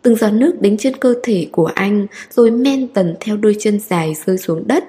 [0.02, 3.80] Từng giọt nước đính trên cơ thể của anh, rồi men tần theo đôi chân
[3.80, 4.84] dài rơi xuống đất.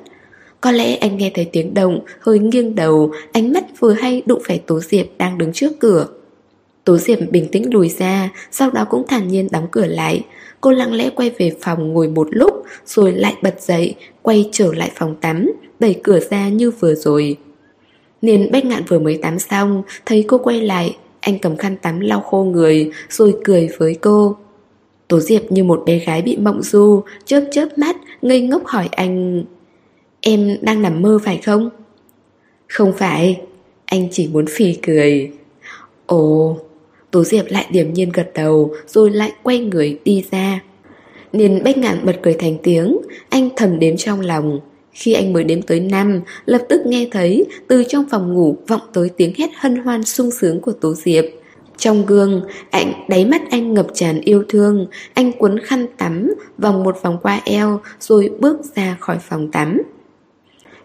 [0.60, 4.42] Có lẽ anh nghe thấy tiếng động, hơi nghiêng đầu, ánh mắt vừa hay đụng
[4.44, 6.06] phải Tố Diệp đang đứng trước cửa.
[6.84, 10.24] Tố Diệp bình tĩnh lùi ra, sau đó cũng thản nhiên đóng cửa lại.
[10.60, 14.72] Cô lặng lẽ quay về phòng ngồi một lúc, rồi lại bật dậy, quay trở
[14.74, 17.36] lại phòng tắm, đẩy cửa ra như vừa rồi.
[18.22, 22.00] Niên Bách Ngạn vừa mới tắm xong, thấy cô quay lại, anh cầm khăn tắm
[22.00, 24.36] lau khô người, rồi cười với cô.
[25.08, 28.88] Tố Diệp như một bé gái bị mộng du, chớp chớp mắt, ngây ngốc hỏi
[28.92, 29.44] anh
[30.20, 31.70] Em đang nằm mơ phải không?
[32.68, 33.40] Không phải,
[33.84, 35.30] anh chỉ muốn phì cười
[36.06, 36.58] Ồ,
[37.14, 40.60] Tố Diệp lại điểm nhiên gật đầu rồi lại quay người đi ra
[41.32, 42.98] Niên bách ngạn bật cười thành tiếng,
[43.28, 44.60] anh thầm đếm trong lòng
[44.92, 48.80] khi anh mới đếm tới năm, lập tức nghe thấy từ trong phòng ngủ vọng
[48.92, 51.24] tới tiếng hét hân hoan sung sướng của Tố Diệp.
[51.76, 56.82] Trong gương, anh đáy mắt anh ngập tràn yêu thương, anh cuốn khăn tắm, vòng
[56.82, 59.82] một vòng qua eo rồi bước ra khỏi phòng tắm.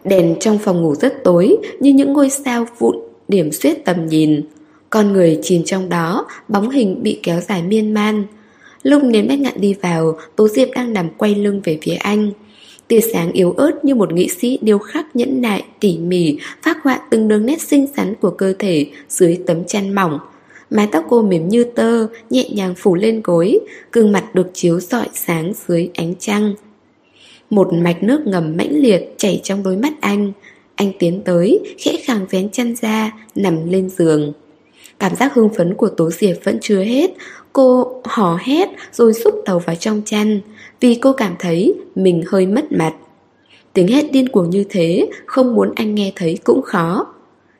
[0.04, 2.96] Đèn trong phòng ngủ rất tối như những ngôi sao vụn
[3.28, 4.42] điểm xuyết tầm nhìn.
[4.90, 8.24] Con người chìm trong đó, bóng hình bị kéo dài miên man.
[8.84, 12.32] Lúc nến bách ngạn đi vào, Tố Diệp đang nằm quay lưng về phía anh.
[12.88, 16.78] Tia sáng yếu ớt như một nghị sĩ điêu khắc nhẫn nại, tỉ mỉ, phát
[16.84, 20.20] họa từng đường nét xinh xắn của cơ thể dưới tấm chăn mỏng.
[20.70, 23.60] Mái tóc cô mềm như tơ, nhẹ nhàng phủ lên gối,
[23.92, 26.54] gương mặt được chiếu rọi sáng dưới ánh trăng.
[27.50, 30.32] Một mạch nước ngầm mãnh liệt chảy trong đôi mắt anh.
[30.76, 34.34] Anh tiến tới, khẽ khàng vén chăn ra, nằm lên giường.
[35.00, 37.12] Cảm giác hưng phấn của Tố Diệp vẫn chưa hết.
[37.54, 40.42] Cô hò hét rồi xúc đầu vào trong chăn
[40.80, 42.94] Vì cô cảm thấy mình hơi mất mặt.
[43.74, 47.14] Tiếng hét điên cuồng như thế Không muốn anh nghe thấy cũng khó.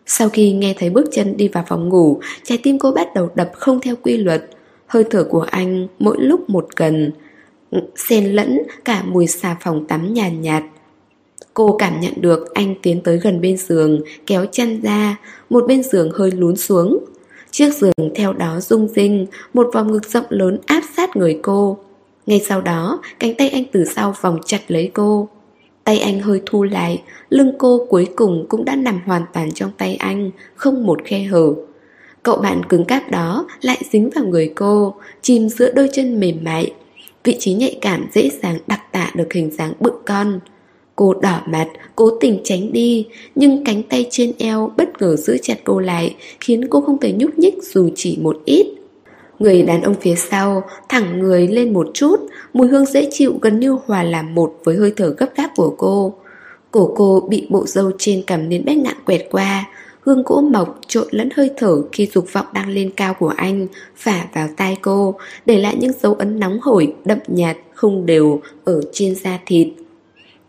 [0.06, 3.30] Sau khi nghe thấy bước chân đi vào phòng ngủ Trái tim cô bắt đầu
[3.36, 4.50] đập không theo quy luật.
[4.88, 7.12] Hơi thở của anh mỗi lúc một gần
[7.96, 10.72] Xen lẫn cả mùi xà phòng tắm nhàn nhạt, nhạt.
[11.54, 15.18] Cô cảm nhận được anh tiến tới gần bên giường Kéo chăn ra.
[15.50, 17.00] Một bên giường hơi lún xuống.
[17.52, 21.78] Chiếc giường theo đó rung rinh, một vòng ngực rộng lớn áp sát người cô.
[22.26, 25.30] Ngay sau đó, cánh tay anh từ sau vòng chặt lấy cô.
[25.84, 29.72] Tay anh hơi thu lại, lưng cô cuối cùng cũng đã nằm hoàn toàn trong
[29.78, 31.54] tay anh, không một khe hở.
[32.24, 36.38] Cậu bạn cứng cáp đó lại dính vào người cô, chìm giữa đôi chân mềm
[36.44, 36.74] mại.
[37.24, 40.40] Vị trí nhạy cảm dễ dàng đặc tả được hình dáng bự con.
[41.00, 45.38] Cô đỏ mặt, cố tình tránh đi, nhưng cánh tay trên eo bất ngờ giữ
[45.42, 48.68] chặt cô lại, khiến cô không thể nhúc nhích dù chỉ một ít.
[49.40, 52.20] Người đàn ông phía sau thẳng người lên một chút,
[52.54, 55.76] mùi hương dễ chịu gần như hòa làm một với hơi thở gấp gáp của
[55.78, 56.14] cô.
[56.72, 59.66] Cổ cô bị bộ dâu trên cầm nến bét nặng quẹt qua,
[60.02, 63.68] hương gỗ mộc trộn lẫn hơi thở khi dục vọng đang lên cao của anh
[63.96, 68.42] phả vào tai cô, để lại những dấu ấn nóng hổi, đậm nhạt, không đều
[68.64, 69.68] ở trên da thịt.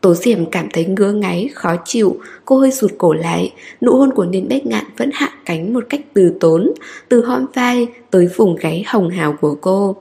[0.00, 4.10] Tố Diệm cảm thấy ngứa ngáy, khó chịu, cô hơi rụt cổ lại, nụ hôn
[4.14, 6.72] của Niên Bách Ngạn vẫn hạ cánh một cách từ tốn,
[7.08, 9.96] từ hõm vai tới vùng gáy hồng hào của cô.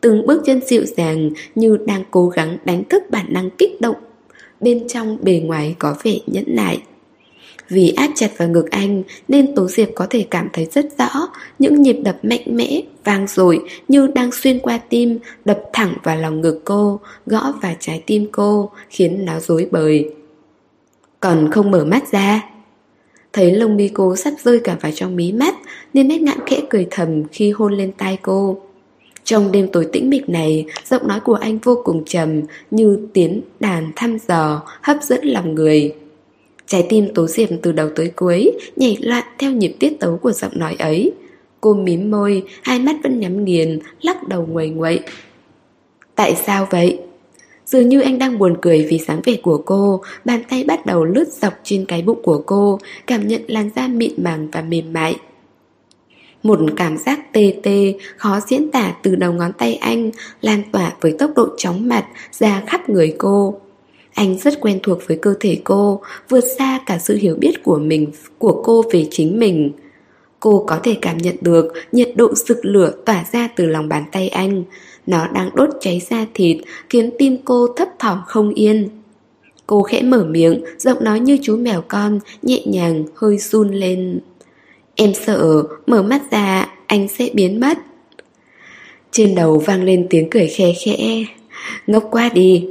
[0.00, 3.96] Từng bước chân dịu dàng như đang cố gắng đánh thức bản năng kích động,
[4.60, 6.82] bên trong bề ngoài có vẻ nhẫn nại.
[7.68, 11.28] Vì áp chặt vào ngực anh nên Tố Diệp có thể cảm thấy rất rõ
[11.58, 16.16] những nhịp đập mạnh mẽ, vang dội như đang xuyên qua tim, đập thẳng vào
[16.16, 20.10] lòng ngực cô, gõ vào trái tim cô, khiến nó rối bời.
[21.20, 22.42] Còn không mở mắt ra.
[23.32, 25.54] Thấy lông mi cô sắp rơi cả vào trong mí mắt
[25.94, 28.60] nên nét ngạn khẽ cười thầm khi hôn lên tai cô.
[29.24, 33.40] Trong đêm tối tĩnh mịch này, giọng nói của anh vô cùng trầm như tiếng
[33.60, 35.94] đàn thăm dò, hấp dẫn lòng người.
[36.66, 40.32] Trái tim Tố Diệp từ đầu tới cuối nhảy loạn theo nhịp tiết tấu của
[40.32, 41.12] giọng nói ấy.
[41.60, 45.00] Cô mím môi, hai mắt vẫn nhắm nghiền, lắc đầu nguầy nguậy.
[46.14, 46.98] Tại sao vậy?
[47.66, 51.04] Dường như anh đang buồn cười vì sáng vẻ của cô, bàn tay bắt đầu
[51.04, 54.92] lướt dọc trên cái bụng của cô, cảm nhận làn da mịn màng và mềm
[54.92, 55.16] mại.
[56.42, 60.10] Một cảm giác tê tê, khó diễn tả từ đầu ngón tay anh,
[60.40, 63.60] lan tỏa với tốc độ chóng mặt ra khắp người cô.
[64.16, 67.78] Anh rất quen thuộc với cơ thể cô, vượt xa cả sự hiểu biết của
[67.78, 69.72] mình, của cô về chính mình.
[70.40, 74.04] Cô có thể cảm nhận được nhiệt độ sực lửa tỏa ra từ lòng bàn
[74.12, 74.64] tay anh.
[75.06, 76.56] Nó đang đốt cháy da thịt,
[76.90, 78.88] khiến tim cô thấp thỏm không yên.
[79.66, 84.20] Cô khẽ mở miệng, giọng nói như chú mèo con, nhẹ nhàng, hơi run lên.
[84.94, 87.78] Em sợ, mở mắt ra, anh sẽ biến mất.
[89.10, 91.24] Trên đầu vang lên tiếng cười khe khẽ.
[91.86, 92.66] Ngốc quá đi,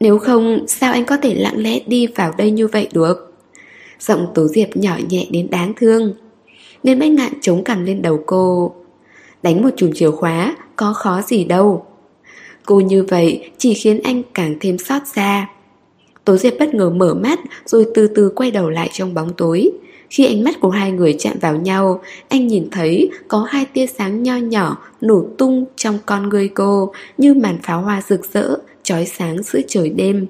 [0.00, 3.34] nếu không, sao anh có thể lặng lẽ đi vào đây như vậy được?
[4.00, 6.14] Giọng Tố Diệp nhỏ nhẹ đến đáng thương.
[6.82, 8.74] Nên bách ngạn chống cằm lên đầu cô.
[9.42, 11.86] Đánh một chùm chìa khóa, có khó gì đâu.
[12.66, 15.48] Cô như vậy chỉ khiến anh càng thêm xót xa.
[16.24, 19.70] Tố Diệp bất ngờ mở mắt rồi từ từ quay đầu lại trong bóng tối.
[20.10, 23.86] Khi ánh mắt của hai người chạm vào nhau, anh nhìn thấy có hai tia
[23.86, 28.56] sáng nho nhỏ nổ tung trong con người cô như màn pháo hoa rực rỡ
[28.88, 30.26] chói sáng giữa trời đêm.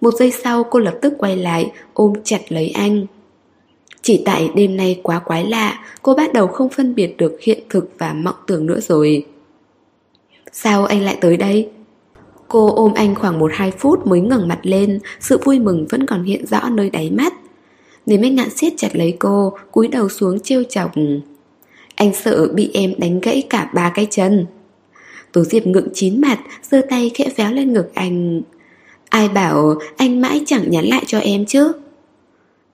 [0.00, 3.06] Một giây sau cô lập tức quay lại, ôm chặt lấy anh.
[4.02, 7.58] Chỉ tại đêm nay quá quái lạ, cô bắt đầu không phân biệt được hiện
[7.70, 9.26] thực và mộng tưởng nữa rồi.
[10.52, 11.68] Sao anh lại tới đây?
[12.48, 16.24] Cô ôm anh khoảng 1-2 phút mới ngẩng mặt lên, sự vui mừng vẫn còn
[16.24, 17.32] hiện rõ nơi đáy mắt.
[18.06, 20.92] Nếu mấy ngạn siết chặt lấy cô, cúi đầu xuống trêu chọc.
[21.94, 24.46] Anh sợ bị em đánh gãy cả ba cái chân.
[25.34, 26.38] Tố Diệp ngượng chín mặt,
[26.70, 28.42] giơ tay khẽ véo lên ngực anh.
[29.08, 31.72] Ai bảo anh mãi chẳng nhắn lại cho em chứ?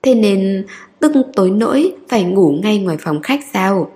[0.01, 0.65] Thế nên
[0.99, 3.91] tức tối nỗi phải ngủ ngay ngoài phòng khách sao?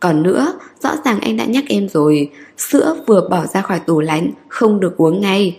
[0.00, 4.00] Còn nữa, rõ ràng anh đã nhắc em rồi, sữa vừa bỏ ra khỏi tủ
[4.00, 5.56] lạnh, không được uống ngay.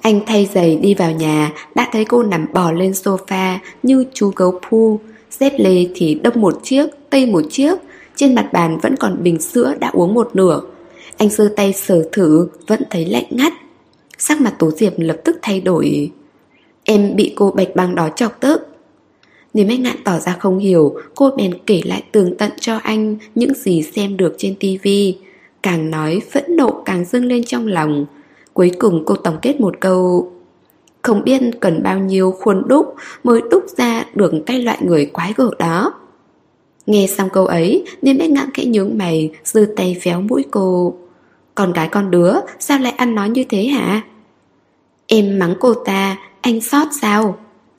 [0.00, 4.32] Anh thay giày đi vào nhà, đã thấy cô nằm bò lên sofa như chú
[4.36, 5.00] gấu pu.
[5.30, 7.78] Dép lê thì đâm một chiếc, tây một chiếc,
[8.16, 10.60] trên mặt bàn vẫn còn bình sữa đã uống một nửa.
[11.22, 13.52] Anh giơ tay sờ thử, vẫn thấy lạnh ngắt.
[14.18, 16.10] Sắc mặt Tố Diệp lập tức thay đổi.
[16.84, 18.66] Em bị cô bạch băng đó chọc tức.
[19.54, 23.16] Nếu anh ngạn tỏ ra không hiểu, cô bèn kể lại tường tận cho anh
[23.34, 25.18] những gì xem được trên tivi.
[25.62, 28.06] Càng nói, phẫn nộ càng dâng lên trong lòng.
[28.52, 30.32] Cuối cùng cô tổng kết một câu
[31.02, 32.94] Không biết cần bao nhiêu khuôn đúc
[33.24, 35.94] mới đúc ra được cái loại người quái gở đó.
[36.86, 40.94] Nghe xong câu ấy, nên bé ngạn kẽ nhướng mày, giơ tay véo mũi cô.
[41.54, 44.02] Con gái con đứa, sao lại ăn nói như thế hả?
[45.06, 47.38] Em mắng cô ta, anh sót sao?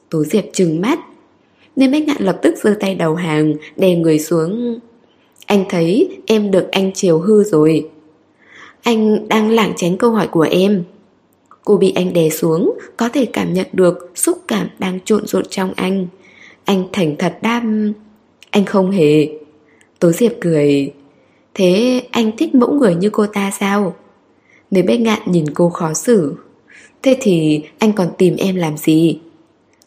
[0.10, 1.00] Tố Diệp trừng mắt.
[1.76, 4.80] Nên bách ngạn lập tức giơ tay đầu hàng, đè người xuống.
[5.46, 7.90] Anh thấy em được anh chiều hư rồi.
[8.82, 10.84] Anh đang lảng tránh câu hỏi của em.
[11.66, 15.44] Cô bị anh đè xuống, có thể cảm nhận được xúc cảm đang trộn rộn
[15.50, 16.08] trong anh.
[16.66, 17.94] Anh thành thật đam...
[18.52, 19.28] Anh không hề.
[20.00, 20.92] Tố Diệp cười.
[21.54, 23.96] Thế anh thích mẫu người như cô ta sao?
[24.72, 26.36] Người bách ngạn nhìn cô khó xử.
[27.02, 29.20] Thế thì anh còn tìm em làm gì?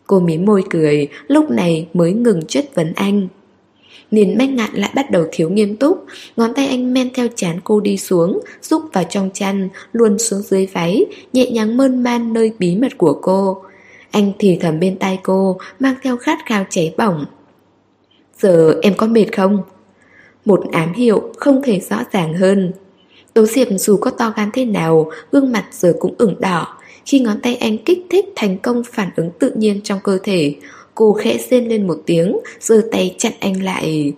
[0.07, 3.29] Cô mím môi cười, lúc này mới ngừng chất vấn anh.
[4.11, 6.05] Niền bách ngạn lại bắt đầu thiếu nghiêm túc
[6.37, 10.43] Ngón tay anh men theo chán cô đi xuống Rúc vào trong chăn Luôn xuống
[10.43, 13.63] dưới váy Nhẹ nhàng mơn man nơi bí mật của cô
[14.11, 17.25] Anh thì thầm bên tai cô Mang theo khát khao cháy bỏng
[18.39, 19.63] Giờ em có mệt không?
[20.47, 22.73] Một ám hiệu không thể rõ ràng hơn.
[23.35, 26.79] Tố Diệp dù có to gan thế nào Gương mặt giờ cũng ửng đỏ.
[27.07, 30.55] Khi ngón tay anh kích thích thành công phản ứng tự nhiên trong cơ thể
[30.95, 34.13] Cô khẽ rên lên một tiếng giơ tay chặn anh lại.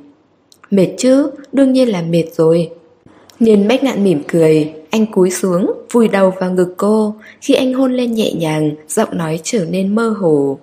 [0.70, 2.70] Mệt chứ, đương nhiên là mệt rồi.
[3.41, 7.14] Niên bách ngạn mỉm cười Anh cúi xuống, vùi đầu vào ngực cô.
[7.41, 10.59] Khi anh hôn lên nhẹ nhàng Giọng nói trở nên mơ hồ.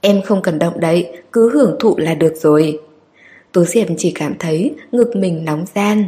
[0.00, 2.78] Em không cần động đậy Cứ hưởng thụ là được rồi.
[3.56, 6.04] Tố Diệp chỉ cảm thấy ngực mình nóng gian.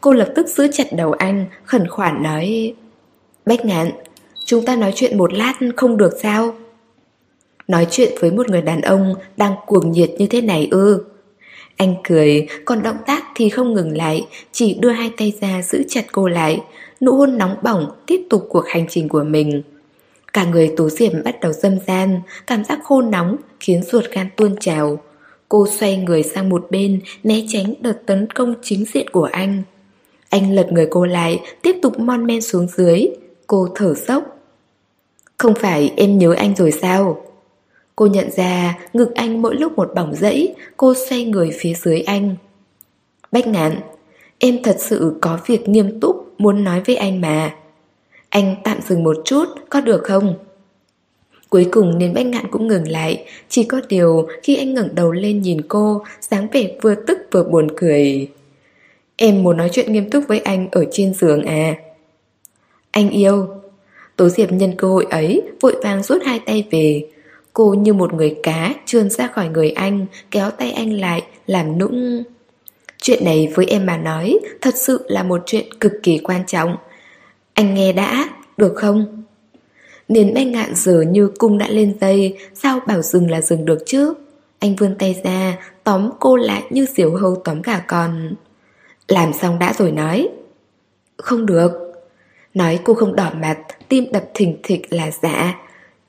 [0.00, 2.74] Cô lập tức giữ chặt đầu anh, Khẩn khoản nói,
[3.46, 3.90] Bách ngạn,
[4.44, 6.54] Chúng ta nói chuyện một lát không được sao?
[7.68, 11.04] Nói chuyện với một người đàn ông Đang cuồng nhiệt như thế này ư?
[11.76, 15.82] Anh cười, Còn động tác thì không ngừng lại, Chỉ đưa hai tay ra giữ
[15.88, 16.60] chặt cô lại.
[17.00, 19.62] Nụ hôn nóng bỏng Tiếp tục cuộc hành trình của mình.
[20.32, 24.28] Cả người tố diệp bắt đầu dâm gian, Cảm giác khô nóng khiến ruột gan
[24.36, 24.98] tuôn trào.
[25.54, 29.62] Cô xoay người sang một bên, Né tránh đợt tấn công chính diện của anh.
[30.28, 33.06] Anh lật người cô lại, Tiếp tục mon men xuống dưới.
[33.46, 34.38] Cô thở dốc.
[35.38, 37.24] Không phải em nhớ anh rồi sao?
[37.96, 42.00] Cô nhận ra, ngực anh mỗi lúc một bỏng rẫy, Cô xoay người phía dưới
[42.00, 42.36] anh.
[43.32, 43.80] Bách ngạn,
[44.38, 47.54] Em thật sự có việc nghiêm túc Muốn nói với anh mà.
[48.28, 50.34] Anh tạm dừng một chút, Có được không?
[51.48, 53.24] Cuối cùng nên bách ngạn cũng ngừng lại.
[53.48, 57.44] Chỉ có điều khi anh ngẩng đầu lên nhìn cô dáng vẻ vừa tức vừa
[57.44, 58.28] buồn cười.
[59.16, 61.74] Em muốn nói chuyện nghiêm túc với anh Ở trên giường à?
[62.90, 63.48] Anh yêu.
[64.16, 67.06] Tố Diệp nhân cơ hội ấy Vội vàng rút hai tay về.
[67.52, 71.78] Cô như một người cá trườn ra khỏi người anh Kéo tay anh lại Làm
[71.78, 72.22] nũng.
[73.02, 76.76] Chuyện này với em mà nói Thật sự là một chuyện cực kỳ quan trọng.
[77.54, 79.23] Anh nghe đã, được không?
[80.08, 83.78] Niền bách ngạn giờ như cung đã lên dây Sao bảo dừng là dừng được
[83.86, 84.14] chứ?
[84.58, 88.34] Anh vươn tay ra, Tóm cô lại như diều hâu tóm gà con.
[89.08, 90.28] Làm xong đã rồi nói.
[91.16, 91.72] Không được.
[92.54, 95.54] Nói cô không đỏ mặt, Tim đập thình thịch là dạ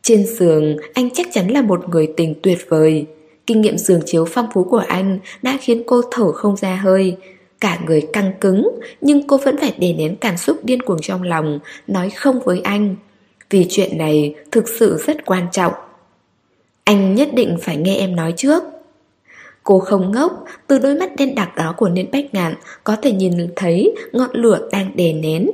[0.02, 3.06] Trên giường, anh chắc chắn là một người tình tuyệt vời.
[3.48, 7.18] Kinh nghiệm giường chiếu phong phú của anh Đã khiến cô thở không ra hơi.
[7.60, 11.24] Cả người căng cứng, Nhưng cô vẫn phải đè nén cảm xúc điên cuồng trong
[11.24, 12.96] lòng, Nói không với anh
[13.50, 15.74] vì chuyện này thực sự rất quan trọng
[16.84, 18.64] Anh nhất định phải nghe em nói trước
[19.66, 23.12] Cô không ngốc, từ đôi mắt đen đặc đó của Niên Bách Ngạn có thể
[23.12, 25.52] nhìn thấy ngọn lửa đang đè nén.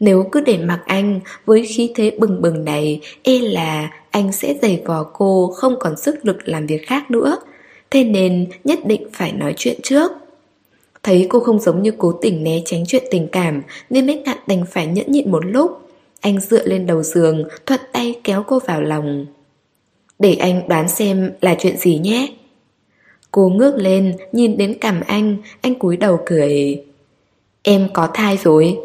[0.00, 4.54] Nếu cứ để mặc anh với khí thế bừng bừng này, e là anh sẽ
[4.62, 7.38] giày vò cô không còn sức lực làm việc khác nữa.
[7.90, 10.12] Thế nên nhất định phải nói chuyện trước.
[11.02, 14.38] Thấy cô không giống như cố tình né tránh chuyện tình cảm Nên Bách Ngạn
[14.46, 15.87] đành phải nhẫn nhịn một lúc
[16.20, 19.26] anh dựa lên đầu giường Thuận tay kéo cô vào lòng.
[20.18, 22.28] Để anh đoán xem là chuyện gì nhé.
[23.30, 26.84] Cô ngước lên Nhìn đến cằm anh Anh cúi đầu cười.
[27.62, 28.78] Em có thai rồi.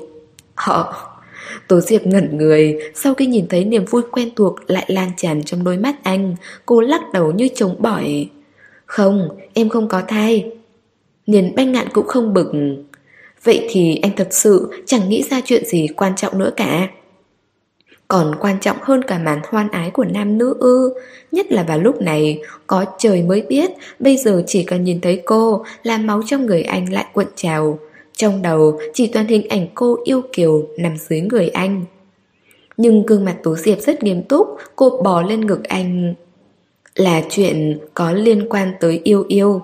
[0.56, 1.10] Họ
[1.68, 5.44] Tố Diệp ngẩn người Sau khi nhìn thấy niềm vui quen thuộc Lại lan tràn
[5.44, 8.30] trong đôi mắt anh Cô lắc đầu như chống bỏi.
[8.86, 10.52] Không, em không có thai.
[11.28, 12.52] Niền banh ngạn cũng không bực.
[13.44, 16.90] Vậy thì anh thật sự chẳng nghĩ ra chuyện gì quan trọng nữa cả.
[18.08, 20.94] Còn quan trọng hơn cả màn hoan ái của nam nữ ư.
[21.32, 25.22] Nhất là vào lúc này Có trời mới biết Bây giờ chỉ cần nhìn thấy
[25.26, 27.80] cô Là máu trong người anh lại cuộn trào.
[28.18, 31.86] Trong đầu chỉ toàn hình ảnh cô yêu kiều Nằm dưới người anh.
[32.78, 36.14] Nhưng gương mặt Tú Diệp rất nghiêm túc Cô bò lên ngực anh.
[36.96, 39.62] Là chuyện có liên quan tới yêu yêu.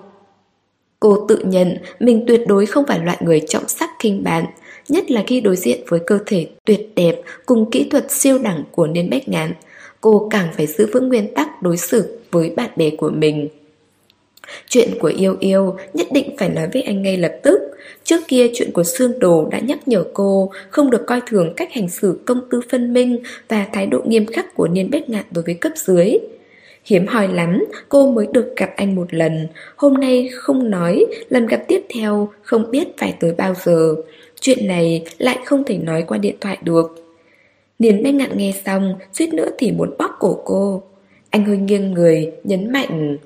[1.00, 4.44] Cô tự nhận mình tuyệt đối không phải loại người trọng sắc kinh bạn,
[4.88, 8.64] nhất là khi đối diện với cơ thể tuyệt đẹp cùng kỹ thuật siêu đẳng
[8.70, 9.52] của Niên Bách Ngạn.
[10.00, 13.48] Cô càng phải giữ vững nguyên tắc đối xử với bạn bè của mình.
[14.68, 17.60] Chuyện của yêu yêu nhất định phải nói với anh ngay lập tức.
[18.04, 21.72] Trước kia chuyện của Sương Đồ đã nhắc nhở cô không được coi thường cách
[21.72, 23.18] hành xử công tư phân minh
[23.48, 26.18] và thái độ nghiêm khắc của Niên Bách Ngạn đối với cấp dưới.
[26.84, 29.48] Hiếm hoi lắm, cô mới được gặp anh một lần.
[29.76, 33.94] Hôm nay không nói, lần gặp tiếp theo không biết phải tới bao giờ.
[34.40, 37.14] Chuyện này lại không thể nói qua điện thoại được.
[37.78, 40.82] Niền bên ngạn nghe xong, suýt nữa thì muốn bóp cổ cô.
[41.30, 43.16] Anh hơi nghiêng người, nhấn mạnh.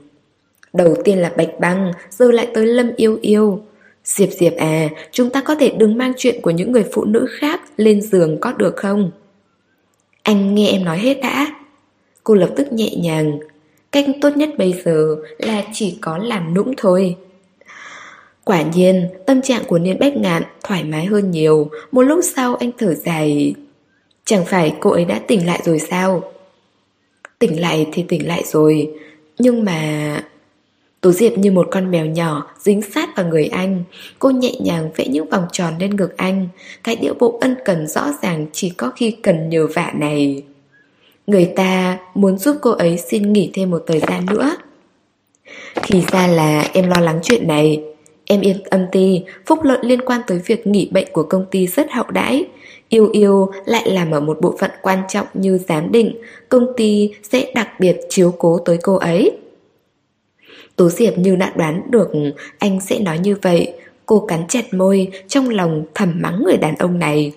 [0.73, 3.61] Đầu tiên là Bạch Băng, giờ lại tới Lâm Yêu Yêu.
[4.05, 7.27] Diệp Diệp à, chúng ta có thể đừng mang chuyện của những người phụ nữ
[7.31, 9.11] khác lên giường có được không?
[10.23, 11.47] Anh nghe em nói hết đã.
[12.25, 13.39] Cô lập tức nhẹ nhàng
[13.95, 17.17] Cách tốt nhất bây giờ là chỉ có làm nũng thôi
[18.45, 21.71] Quả nhiên, tâm trạng của Niên Bách Ngạn thoải mái hơn nhiều.
[21.93, 23.55] Một lúc sau anh thở dài.
[24.25, 26.23] Chẳng phải cô ấy đã tỉnh lại rồi sao?
[27.39, 28.91] Tỉnh lại thì tỉnh lại rồi.
[29.39, 30.23] Nhưng mà...
[31.01, 33.85] Tố Diệp như một con mèo nhỏ dính sát vào người anh.
[34.19, 36.49] Cô nhẹ nhàng vẽ những vòng tròn lên ngực anh.
[36.85, 40.43] Cái điệu bộ ân cần rõ ràng chỉ có khi cần nhờ vả này.
[41.27, 44.57] Người ta muốn giúp cô ấy xin nghỉ thêm một thời gian nữa.
[45.83, 47.83] Thì ra là em lo lắng chuyện này.
[48.25, 51.67] Em yên tâm đi, phúc lợi liên quan tới việc nghỉ bệnh của công ty
[51.67, 52.45] rất hậu đãi
[52.89, 56.15] Yêu yêu lại làm ở một bộ phận quan trọng như giám định
[56.49, 59.33] Công ty sẽ đặc biệt chiếu cố tới cô ấy
[60.77, 62.11] Tố Diệp như đã đoán được
[62.59, 63.73] anh sẽ nói như vậy
[64.07, 67.33] Cô cắn chặt môi, trong lòng thầm mắng người đàn ông này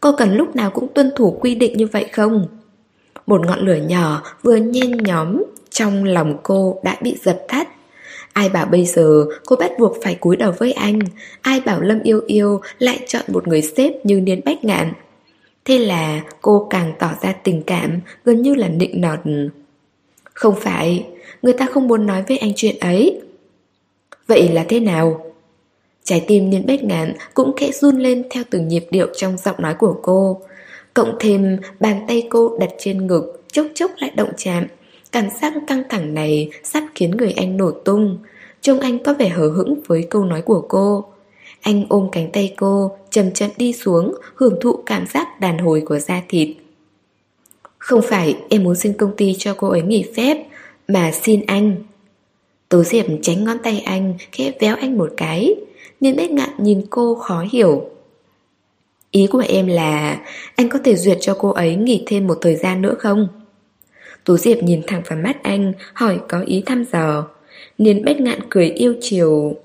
[0.00, 2.46] Cô cần lúc nào cũng tuân thủ quy định như vậy không?
[3.26, 7.68] Một ngọn lửa nhỏ vừa nhen nhóm trong lòng cô đã bị dập tắt.
[8.32, 10.98] Ai bảo bây giờ cô bắt buộc phải cúi đầu với anh?
[11.40, 14.92] Ai bảo Lâm yêu yêu lại chọn một người sếp như Niên Bách Ngạn?
[15.64, 19.20] Thế là cô càng tỏ ra tình cảm, Gần như là nịnh nọt.
[20.34, 21.06] Không phải,
[21.42, 23.20] Người ta không muốn nói với anh chuyện ấy.
[24.26, 25.32] Vậy là thế nào?
[26.04, 29.56] Trái tim Niên Bách Ngạn cũng khẽ run lên theo từng nhịp điệu trong giọng
[29.58, 30.40] nói của cô.
[30.94, 34.64] Cộng thêm bàn tay cô đặt trên ngực, Chốc chốc lại động chạm.
[35.12, 38.18] Cảm giác căng thẳng này sắp khiến người anh nổ tung.
[38.60, 41.04] Trông anh có vẻ hờ hững với câu nói của cô.
[41.60, 45.82] Anh ôm cánh tay cô, chậm chậm đi xuống, Hưởng thụ cảm giác đàn hồi
[45.86, 46.48] của da thịt.
[47.78, 50.46] Không phải em muốn xin công ty cho cô ấy nghỉ phép,
[50.88, 51.76] Mà xin anh.
[52.68, 55.54] Tố Diệp tránh ngón tay anh, Khẽ véo anh một cái.
[56.00, 57.90] Nên bết ngạn nhìn cô khó hiểu.
[59.10, 60.20] Ý của em là,
[60.56, 63.28] anh có thể duyệt cho cô ấy nghỉ thêm một thời gian nữa không?
[64.24, 67.26] Tú Diệp nhìn thẳng vào mắt anh, hỏi có ý thăm dò.
[67.78, 69.56] Niên bách ngạn cười yêu chiều.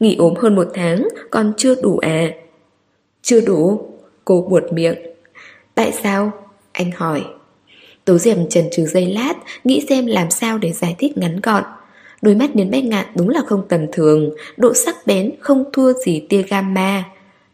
[0.00, 2.30] Nghỉ ốm hơn một tháng, còn chưa đủ à?
[3.22, 3.88] Chưa đủ,
[4.24, 4.94] cô buột miệng.
[5.74, 6.32] Tại sao?
[6.72, 7.24] Anh hỏi.
[8.04, 11.64] Tú Diệp trần trừ giây lát, nghĩ xem làm sao để giải thích ngắn gọn.
[12.22, 15.92] Đôi mắt Niên bách ngạn đúng là không tầm thường, độ sắc bén không thua
[15.92, 17.04] gì tia gamma.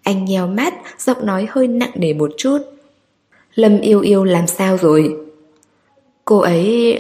[0.02, 2.58] Anh nheo mắt, giọng nói hơi nặng nề một chút.
[3.54, 5.16] Lâm yêu yêu làm sao rồi?
[6.30, 6.98] Cô ấy...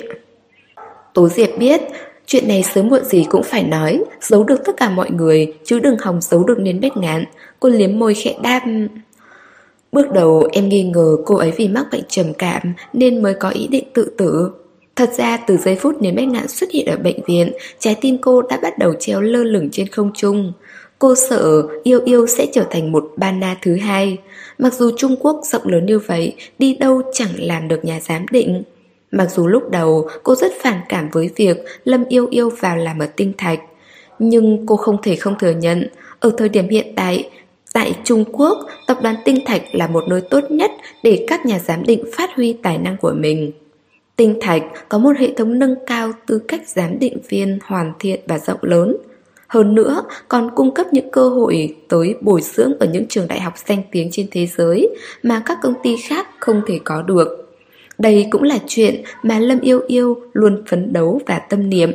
[1.14, 1.80] Tố Diệp biết,
[2.26, 5.78] chuyện này sớm muộn gì cũng phải nói, giấu được tất cả mọi người, chứ
[5.78, 7.24] đừng hòng giấu được nến bết ngạn.
[7.60, 8.60] Cô liếm môi khẽ đáp...
[9.92, 13.50] Bước đầu em nghi ngờ cô ấy vì mắc bệnh trầm cảm nên mới có
[13.50, 14.50] ý định tự tử.
[14.96, 18.18] Thật ra từ giây phút nến bách ngạn xuất hiện ở bệnh viện, trái tim
[18.18, 20.52] cô đã bắt đầu treo lơ lửng trên không trung.
[20.98, 24.18] Cô sợ yêu yêu sẽ trở thành một Bana thứ hai.
[24.58, 28.26] Mặc dù Trung Quốc rộng lớn như vậy, đi đâu chẳng làm được nhà giám
[28.30, 28.62] định.
[29.10, 32.98] Mặc dù lúc đầu cô rất phản cảm với việc Lâm yêu yêu vào làm
[32.98, 33.60] ở tinh thạch.
[34.18, 35.88] Nhưng cô không thể không thừa nhận,
[36.20, 37.30] Ở thời điểm hiện tại,
[37.72, 40.70] tại Trung Quốc, tập đoàn Tinh Thạch là một nơi tốt nhất
[41.02, 43.52] để các nhà giám định phát huy tài năng của mình.
[44.16, 48.20] Tinh Thạch có một hệ thống nâng cao tư cách giám định viên hoàn thiện
[48.26, 48.96] và rộng lớn.
[49.46, 53.40] Hơn nữa, còn cung cấp những cơ hội tới bồi dưỡng ở những trường đại
[53.40, 54.88] học danh tiếng trên thế giới
[55.22, 57.49] mà các công ty khác không thể có được.
[58.00, 61.92] Đây cũng là chuyện mà Lâm Yêu Yêu luôn phấn đấu và tâm niệm.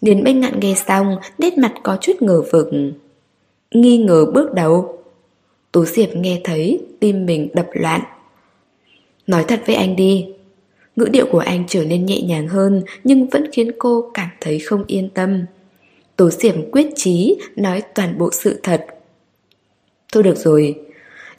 [0.00, 2.70] Điền Bách Ngạn nghe xong, nét mặt có chút ngờ vực.
[3.74, 4.98] Nghi ngờ bước đầu.
[5.72, 8.00] Tú Diệp nghe thấy, tim mình đập loạn.
[9.26, 10.26] Nói thật với anh đi.
[10.96, 14.58] Ngữ điệu của anh trở nên nhẹ nhàng hơn nhưng vẫn khiến cô cảm thấy
[14.58, 15.44] không yên tâm.
[16.16, 18.86] Tú Diệp quyết chí nói toàn bộ sự thật.
[20.12, 20.80] Thôi được rồi,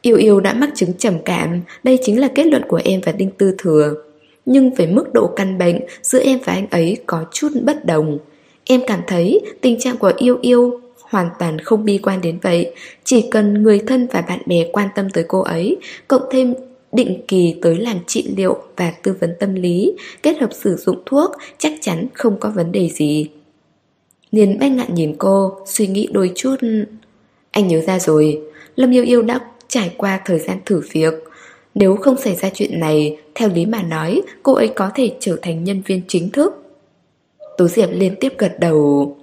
[0.02, 3.12] Yêu yêu đã mắc chứng trầm cảm, đây chính là kết luận của em và
[3.12, 3.94] Đinh Tư Thừa.
[4.46, 8.18] Nhưng về mức độ căn bệnh, giữa em và anh ấy có chút bất đồng.
[8.66, 12.76] Em cảm thấy tình trạng của yêu yêu hoàn toàn không bi quan đến vậy.
[13.04, 15.78] Chỉ cần người thân và bạn bè quan tâm tới cô ấy,
[16.08, 16.54] cộng thêm
[16.92, 19.94] định kỳ tới làm trị liệu và tư vấn tâm lý,
[20.24, 23.28] kết hợp sử dụng thuốc, chắc chắn không có vấn đề gì.
[24.32, 26.56] Niên bách ngạn nhìn cô, suy nghĩ đôi chút.
[27.52, 28.42] Anh nhớ ra rồi,
[28.76, 29.40] Lâm Yêu Yêu đã
[29.70, 31.14] trải qua thời gian thử việc.
[31.76, 35.38] Nếu không xảy ra chuyện này, theo lý mà nói, cô ấy có thể trở
[35.42, 36.64] thành nhân viên chính thức.
[37.58, 39.18] Tú Diệp liên tiếp gật đầu.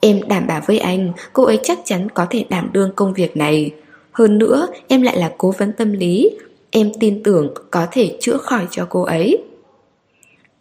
[0.00, 3.36] Em đảm bảo với anh, cô ấy chắc chắn có thể đảm đương công việc
[3.36, 3.70] này.
[4.12, 6.30] Hơn nữa, em lại là cố vấn tâm lý.
[6.70, 9.38] Em tin tưởng có thể chữa khỏi cho cô ấy.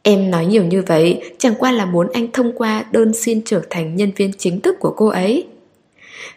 [0.04, 3.62] Em nói nhiều như vậy, chẳng qua là muốn anh thông qua đơn xin trở
[3.70, 5.48] thành nhân viên chính thức của cô ấy.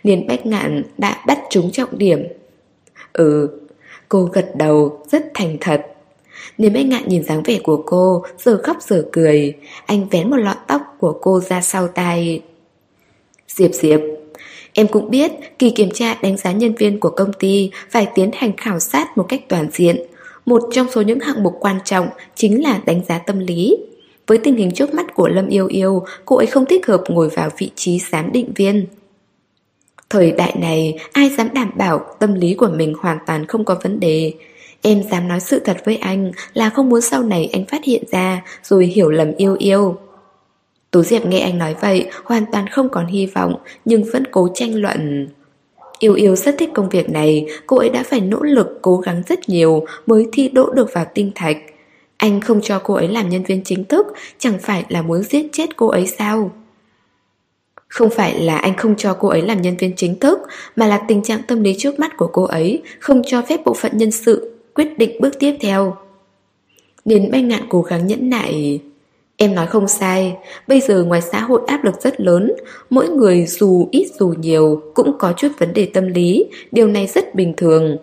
[0.04, 2.22] Niên Bách Ngạn đã bắt trúng trọng điểm.
[3.12, 3.48] Ừ,
[4.08, 5.86] cô gật đầu, rất thành thật.
[6.58, 9.54] Niềm anh ngạn nhìn dáng vẻ của cô, giờ khóc giờ cười.
[9.86, 12.42] Anh vén một lọn tóc của cô ra sau tai.
[13.48, 14.00] Diệp Diệp,
[14.72, 18.30] em cũng biết kỳ kiểm tra đánh giá nhân viên của công ty phải tiến
[18.34, 19.96] hành khảo sát một cách toàn diện.
[20.46, 23.76] Một trong số những hạng mục quan trọng chính là đánh giá tâm lý.
[24.26, 27.28] Với tình hình trước mắt của Lâm Yêu Yêu, cô ấy không thích hợp ngồi
[27.28, 28.86] vào vị trí giám định viên.
[30.10, 33.76] Thời đại này, ai dám đảm bảo tâm lý của mình hoàn toàn không có
[33.82, 34.32] vấn đề.
[34.82, 38.04] Em dám nói sự thật với anh là không muốn sau này anh phát hiện
[38.10, 39.96] ra rồi hiểu lầm yêu yêu.
[40.90, 43.54] Tú Diệp nghe anh nói vậy, hoàn toàn không còn hy vọng,
[43.84, 45.28] nhưng vẫn cố tranh luận.
[45.98, 49.22] Yêu yêu rất thích công việc này, cô ấy đã phải nỗ lực cố gắng
[49.28, 51.56] rất nhiều mới thi đỗ được vào tinh thạch.
[52.16, 54.06] Anh không cho cô ấy làm nhân viên chính thức,
[54.38, 56.50] chẳng phải là muốn giết chết cô ấy sao?
[57.90, 60.38] Không phải là anh không cho cô ấy làm nhân viên chính thức,
[60.76, 63.74] mà là tình trạng tâm lý trước mắt của cô ấy không cho phép bộ
[63.74, 65.96] phận nhân sự quyết định bước tiếp theo.
[67.04, 68.80] Điền bay ngạn cố gắng nhẫn nại.
[69.36, 70.36] Em nói không sai,
[70.66, 72.52] bây giờ ngoài xã hội áp lực rất lớn,
[72.90, 77.06] mỗi người dù ít dù nhiều cũng có chút vấn đề tâm lý, điều này
[77.06, 77.96] rất bình thường.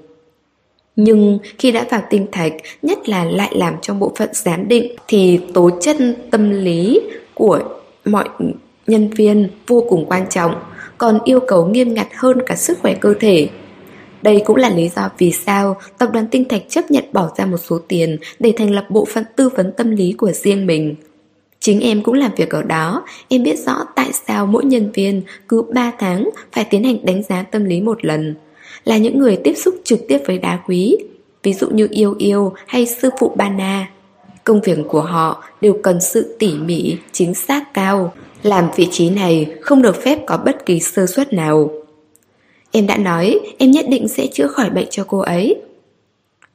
[0.96, 4.96] Nhưng khi đã vào tinh thạch, nhất là lại làm trong bộ phận giám định,
[5.08, 5.98] thì tố chất
[6.32, 7.02] tâm lý
[7.34, 7.60] của
[8.06, 8.30] mọi
[8.88, 10.56] nhân viên vô cùng quan trọng,
[10.98, 13.50] còn yêu cầu nghiêm ngặt hơn cả sức khỏe cơ thể.
[14.22, 17.46] Đây cũng là lý do vì sao tập đoàn Tinh Thạch chấp nhận bỏ ra
[17.46, 20.96] một số tiền để thành lập bộ phận tư vấn tâm lý của riêng mình.
[21.60, 25.22] Chính em cũng làm việc ở đó, em biết rõ tại sao mỗi nhân viên
[25.48, 28.36] cứ 3 tháng phải tiến hành đánh giá tâm lý một lần.
[28.84, 30.98] Là những người tiếp xúc trực tiếp với đá quý,
[31.44, 33.90] ví dụ như Yêu Yêu hay sư phụ Bana.
[34.44, 38.14] Công việc của họ đều cần sự tỉ mỉ, chính xác cao.
[38.44, 41.72] Làm vị trí này không được phép có bất kỳ sơ suất nào.
[42.72, 45.56] Em đã nói em nhất định sẽ chữa khỏi bệnh cho cô ấy.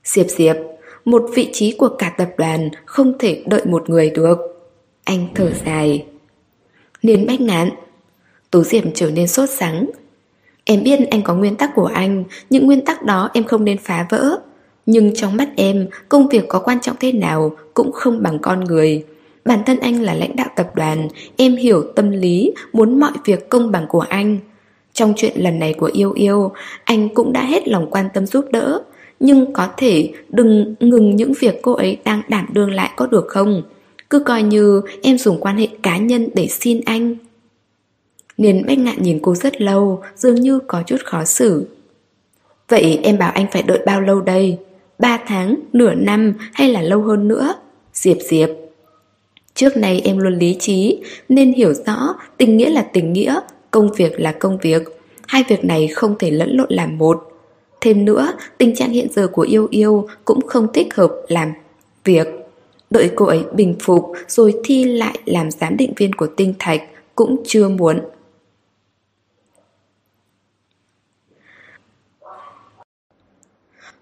[0.05, 0.57] Diệp Diệp,
[1.05, 4.39] một vị trí của cả tập đoàn không thể đợi một người được.
[5.05, 6.05] Anh thở dài.
[7.03, 7.70] Liên bách ngạn.
[8.51, 9.91] Tú Diệp trở nên sốt sắng.
[10.64, 13.78] Em biết anh có nguyên tắc của anh, những nguyên tắc đó em không nên
[13.78, 14.39] phá vỡ.
[14.87, 18.64] Nhưng trong mắt em, công việc có quan trọng thế nào cũng không bằng con
[18.64, 19.05] người.
[19.45, 23.48] Bản thân anh là lãnh đạo tập đoàn, em hiểu tâm lý, muốn mọi việc
[23.48, 24.38] công bằng của anh.
[24.92, 26.53] Trong chuyện lần này của Yêu Yêu,
[26.84, 28.82] anh cũng đã hết lòng quan tâm giúp đỡ.
[29.20, 33.24] Nhưng có thể đừng ngừng những việc cô ấy đang đảm đương lại có được
[33.28, 33.62] không?
[34.11, 37.16] Cứ coi như em dùng quan hệ cá nhân để xin anh.
[38.36, 41.66] Niên bách ngạn nhìn cô rất lâu, dường như có chút khó xử.
[42.68, 44.59] Vậy em bảo anh phải đợi bao lâu đây?
[44.98, 47.55] Ba tháng, nửa năm hay là lâu hơn nữa?
[47.92, 48.48] Diệp Diệp.
[49.55, 53.40] Trước nay em luôn lý trí, nên hiểu rõ tình nghĩa là tình nghĩa,
[53.70, 54.82] công việc là công việc.
[55.28, 57.32] Hai việc này không thể lẫn lộn làm một.
[57.80, 61.53] Thêm nữa, tình trạng hiện giờ của yêu yêu cũng không thích hợp làm
[62.05, 62.26] việc.
[62.90, 66.82] Đợi cô ấy bình phục rồi thi lại làm giám định viên của tinh thạch
[67.14, 68.00] cũng chưa muốn.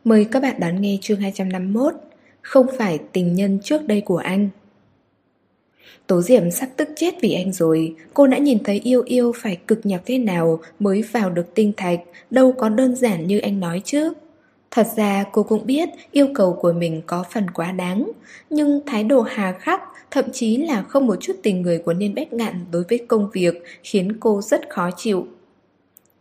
[0.04, 1.94] Mời các bạn đón nghe chương 251
[2.42, 4.48] Không phải tình nhân trước đây của anh
[6.10, 7.94] Tố Diệm sắp tức chết vì anh rồi.
[8.14, 11.72] Cô đã nhìn thấy yêu yêu phải cực nhọc thế nào Mới vào được tinh
[11.76, 12.00] thạch.
[12.30, 14.12] Đâu có đơn giản như anh nói chứ.
[14.70, 18.10] Thật ra cô cũng biết yêu cầu của mình có phần quá đáng.
[18.50, 19.80] Nhưng thái độ hà khắc
[20.10, 23.30] Thậm chí là không một chút tình người của Niên Bách Ngạn đối với công
[23.32, 25.26] việc Khiến cô rất khó chịu.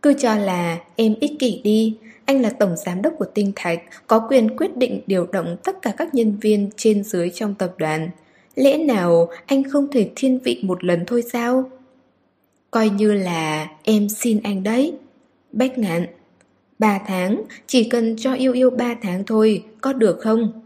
[0.02, 1.96] Cứ cho là em ích kỷ đi.
[2.24, 5.82] Anh là tổng giám đốc của Tinh Thạch, có quyền quyết định điều động tất
[5.82, 8.10] cả các nhân viên trên dưới trong tập đoàn.
[8.54, 11.70] Lẽ nào anh không thể thiên vị một lần thôi sao?
[12.70, 14.92] Coi như là em xin anh đấy.
[15.52, 16.06] Bách ngạn.
[16.78, 20.62] Ba tháng, chỉ cần cho yêu yêu ba tháng thôi, có được không?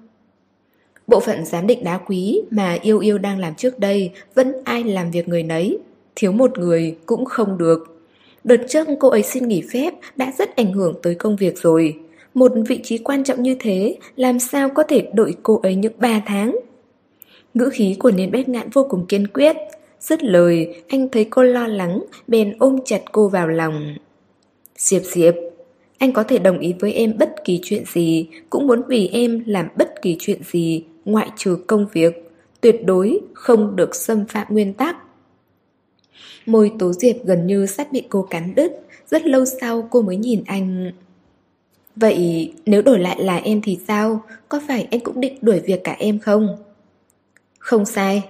[1.07, 4.85] Bộ phận giám định đá quý mà yêu yêu đang làm trước đây vẫn ai
[4.85, 5.79] làm việc người nấy.
[6.17, 8.07] Thiếu một người cũng không được.
[8.45, 11.99] Đợt trước cô ấy xin nghỉ phép đã rất ảnh hưởng tới công việc rồi.
[12.35, 15.93] Một vị trí quan trọng như thế, làm sao có thể đội cô ấy những
[15.99, 16.57] 3 tháng?
[17.55, 19.57] Ngữ khí của Niên Bét Ngạn vô cùng kiên quyết.
[20.01, 23.95] Dứt lời, anh thấy cô lo lắng, bèn ôm chặt cô vào lòng.
[24.77, 25.35] Diệp Diệp,
[25.99, 29.43] anh có thể đồng ý với em bất kỳ chuyện gì, cũng muốn vì em
[29.47, 32.31] làm bất kỳ chuyện gì, ngoại trừ công việc.
[32.61, 34.97] Tuyệt đối không được xâm phạm nguyên tắc.
[36.47, 38.73] Môi Tố Diệp gần như sắp bị cô cắn đứt
[39.07, 40.93] Rất lâu sau cô mới nhìn anh
[41.97, 44.25] Vậy nếu đổi lại là em thì sao?
[44.49, 46.57] Có phải anh cũng định đuổi việc cả em không?
[47.65, 48.23] Không sai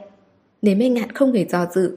[0.62, 1.97] Nếu mê ngạn không hề do dự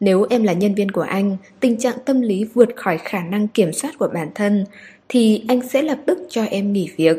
[0.00, 3.48] Nếu em là nhân viên của anh Tình trạng tâm lý vượt khỏi khả năng
[3.48, 4.64] kiểm soát của bản thân
[5.08, 7.16] Thì anh sẽ lập tức cho em nghỉ việc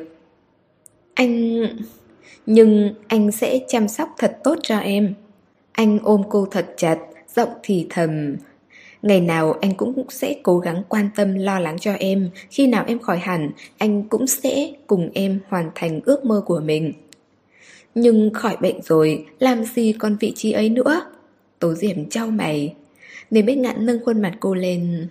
[1.14, 1.64] Anh...
[2.46, 5.14] Nhưng anh sẽ chăm sóc thật tốt cho em
[5.72, 6.98] Anh ôm cô thật chặt
[7.36, 8.36] giọng thì thầm.
[9.02, 12.84] Ngày nào anh cũng sẽ cố gắng quan tâm lo lắng cho em, khi nào
[12.88, 16.94] em khỏi hẳn, anh cũng sẽ cùng em hoàn thành ước mơ của mình.
[17.96, 21.02] Nhưng khỏi bệnh rồi, làm gì còn vị trí ấy nữa?
[21.60, 22.76] Tố Diệm trao mày.
[23.32, 25.08] Nên biết ngạn nâng khuôn mặt cô lên.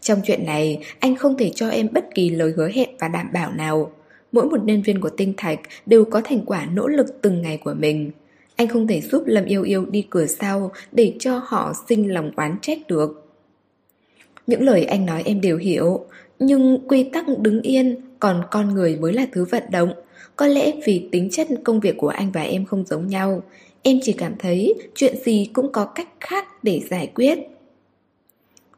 [0.00, 3.28] Trong chuyện này, anh không thể cho em bất kỳ lời hứa hẹn và đảm
[3.32, 3.92] bảo nào.
[4.32, 7.56] Mỗi một nhân viên của tinh thạch đều có thành quả nỗ lực từng ngày
[7.64, 8.10] của mình.
[8.56, 12.30] Anh không thể giúp Lâm Yêu Yêu đi cửa sau để cho họ sinh lòng
[12.36, 13.28] oán trách được.
[14.46, 16.06] Những lời anh nói em đều hiểu,
[16.38, 19.92] nhưng quy tắc đứng yên, còn con người mới là thứ vận động.
[20.38, 23.42] Có lẽ vì tính chất công việc của anh và em không giống nhau,
[23.82, 27.38] em chỉ cảm thấy chuyện gì cũng có cách khác để giải quyết.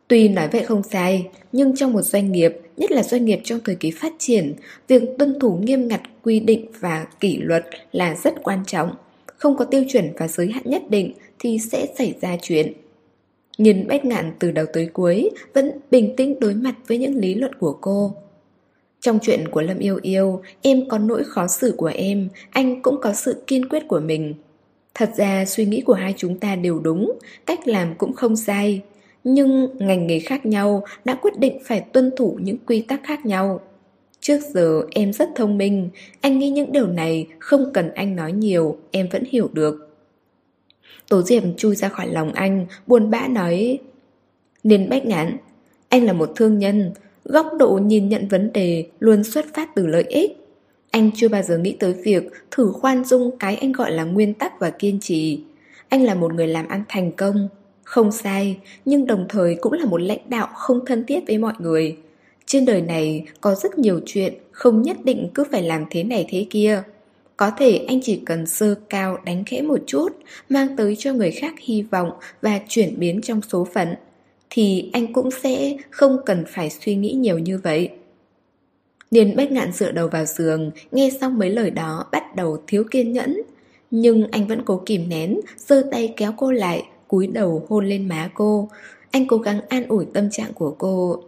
[0.08, 3.60] Tuy nói vậy không sai, nhưng trong một doanh nghiệp, nhất là doanh nghiệp trong
[3.64, 4.54] thời kỳ phát triển,
[4.88, 8.90] việc tuân thủ nghiêm ngặt quy định và kỷ luật là rất quan trọng
[9.38, 12.72] không có tiêu chuẩn và giới hạn nhất định thì sẽ xảy ra chuyện.
[13.58, 17.34] Nhìn Bách Ngạn từ đầu tới cuối vẫn bình tĩnh đối mặt với những lý
[17.34, 18.14] luận của cô.
[19.00, 23.00] Trong chuyện của Lâm Yêu Yêu, em có nỗi khó xử của em, anh cũng
[23.00, 24.34] có sự kiên quyết của mình.
[24.94, 28.82] Thật ra suy nghĩ của hai chúng ta đều đúng, cách làm cũng không sai.
[29.24, 33.26] Nhưng ngành nghề khác nhau đã quyết định phải tuân thủ những quy tắc khác
[33.26, 33.60] nhau.
[34.20, 35.90] Trước giờ em rất thông minh,
[36.20, 39.96] anh nghĩ những điều này không cần anh nói nhiều, em vẫn hiểu được.
[41.08, 43.78] Tố Diệp chui ra khỏi lòng anh, buồn bã nói
[44.62, 45.36] Nên bách ngạn,
[45.88, 46.92] anh là một thương nhân,
[47.24, 50.36] góc độ nhìn nhận vấn đề luôn xuất phát từ lợi ích.
[50.90, 54.34] Anh chưa bao giờ nghĩ tới việc thử khoan dung cái anh gọi là nguyên
[54.34, 55.40] tắc và kiên trì.
[55.88, 57.48] Anh là một người làm ăn thành công,
[57.84, 61.54] không sai, nhưng đồng thời cũng là một lãnh đạo không thân thiết với mọi
[61.58, 61.96] người.
[62.46, 66.26] Trên đời này có rất nhiều chuyện không nhất định cứ phải làm thế này
[66.30, 66.82] thế kia.
[67.36, 70.08] Có thể anh chỉ cần sơ cao đánh khẽ một chút,
[70.48, 72.10] mang tới cho người khác hy vọng
[72.42, 73.88] và chuyển biến trong số phận,
[74.50, 77.90] thì anh cũng sẽ không cần phải suy nghĩ nhiều như vậy.
[79.10, 82.84] Điền Bách Ngạn dựa đầu vào giường, nghe xong mấy lời đó bắt đầu thiếu
[82.90, 83.42] kiên nhẫn.
[83.90, 88.08] Nhưng anh vẫn cố kìm nén, giơ tay kéo cô lại, cúi đầu hôn lên
[88.08, 88.68] má cô.
[89.10, 91.22] Anh cố gắng an ủi tâm trạng của cô.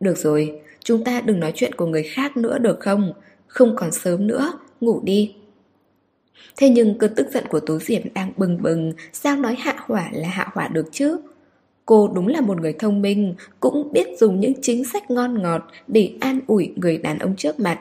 [0.00, 3.12] Được rồi, chúng ta đừng nói chuyện của người khác nữa được không?
[3.46, 5.34] Không còn sớm nữa, ngủ đi.
[6.56, 10.10] Thế nhưng cơn tức giận của Tố Diệp đang bừng bừng, sao nói hạ hỏa
[10.12, 11.16] là hạ hỏa được chứ?
[11.86, 15.62] Cô đúng là một người thông minh, cũng biết dùng những chính sách ngon ngọt
[15.88, 17.80] để an ủi người đàn ông trước mặt.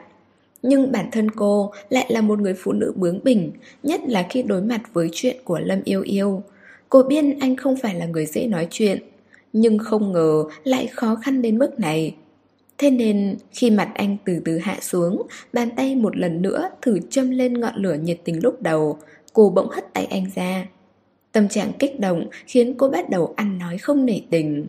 [0.64, 3.52] Nhưng bản thân cô lại là một người phụ nữ bướng bỉnh,
[3.84, 6.44] nhất là khi đối mặt với chuyện của Lâm Yêu Yêu.
[6.90, 9.04] Cô biết anh không phải là người dễ nói chuyện,
[9.54, 12.16] nhưng không ngờ lại khó khăn đến mức này.
[12.78, 15.22] Thế nên khi mặt anh từ từ hạ xuống,
[15.54, 18.98] bàn tay một lần nữa thử châm lên ngọn lửa nhiệt tình lúc đầu,
[19.34, 20.66] cô bỗng hất tay anh ra.
[21.34, 24.68] Tâm trạng kích động khiến cô bắt đầu ăn nói không nể tình.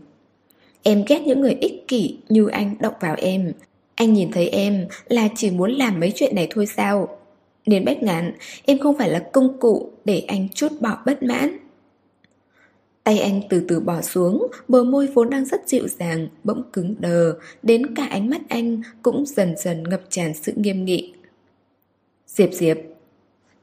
[0.82, 3.53] Em ghét những người ích kỷ như anh động vào em.
[3.95, 7.19] Anh nhìn thấy em là chỉ muốn làm mấy chuyện này thôi sao?
[7.66, 8.32] Nên bách ngạn,
[8.65, 11.57] em không phải là công cụ để anh chút bỏ bất mãn.
[13.05, 16.95] Tay anh từ từ bỏ xuống, bờ môi vốn đang rất dịu dàng, bỗng cứng
[16.99, 21.12] đờ, đến cả ánh mắt anh cũng dần dần ngập tràn sự nghiêm nghị.
[22.27, 22.77] Diệp Diệp,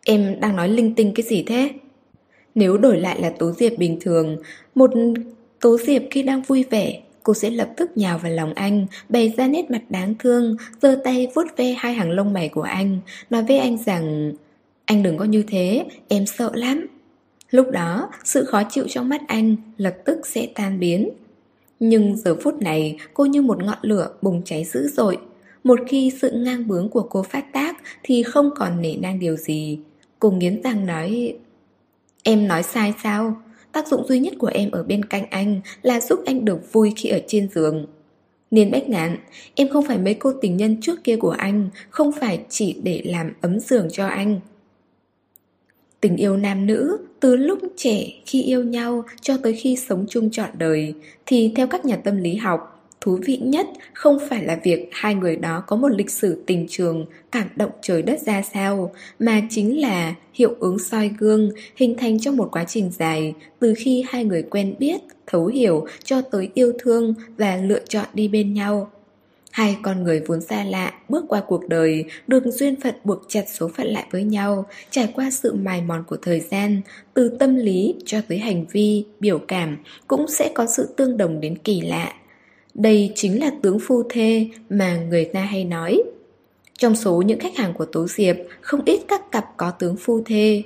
[0.06, 1.70] em đang nói linh tinh cái gì thế?
[2.56, 4.38] Nếu đổi lại là Tố Diệp bình thường,
[4.76, 4.92] một
[5.60, 9.34] Tố Diệp khi đang vui vẻ, cô sẽ lập tức nhào vào lòng anh, bày
[9.38, 13.00] ra nét mặt đáng thương, giơ tay vuốt ve hai hàng lông mày của anh,
[13.30, 14.32] nói với anh rằng
[14.86, 16.88] Anh đừng có như thế, em sợ lắm.
[17.50, 21.10] Lúc đó, sự khó chịu trong mắt anh lập tức sẽ tan biến.
[21.80, 25.18] Nhưng giờ phút này, cô như một ngọn lửa bùng cháy dữ dội.
[25.64, 29.36] Một khi sự ngang bướng của cô phát tác thì không còn nể nang điều
[29.36, 29.80] gì.
[30.20, 31.34] Cô nghiến răng nói
[32.24, 33.42] Em nói sai sao?
[33.72, 36.94] Tác dụng duy nhất của em ở bên cạnh anh là giúp anh được vui
[36.96, 37.86] khi ở trên giường.
[38.52, 39.18] Niên bách ngạn,
[39.56, 43.02] em không phải mấy cô tình nhân trước kia của anh, không phải chỉ để
[43.06, 44.40] làm ấm giường cho anh.
[46.02, 50.32] Tình yêu nam nữ, từ lúc trẻ khi yêu nhau cho tới khi sống chung
[50.32, 50.94] trọn đời,
[51.26, 55.16] thì theo các nhà tâm lý học, Thú vị nhất không phải là việc hai
[55.16, 59.42] người đó có một lịch sử tình trường cảm động trời đất ra sao, mà
[59.50, 64.06] chính là hiệu ứng soi gương hình thành trong một quá trình dài từ khi
[64.10, 68.54] hai người quen biết, thấu hiểu cho tới yêu thương và lựa chọn đi bên
[68.54, 68.92] nhau.
[69.52, 73.46] Hai con người vốn xa lạ bước qua cuộc đời, được duyên phận buộc chặt
[73.48, 76.82] số phận lại với nhau, trải qua sự mài mòn của thời gian,
[77.14, 81.40] từ tâm lý cho tới hành vi, biểu cảm cũng sẽ có sự tương đồng
[81.42, 82.14] đến kỳ lạ.
[82.74, 86.04] Đây chính là tướng phu thê mà người ta hay nói.
[86.78, 90.22] Trong số những khách hàng của Tố Diệp, không ít các cặp có tướng phu
[90.26, 90.64] thê.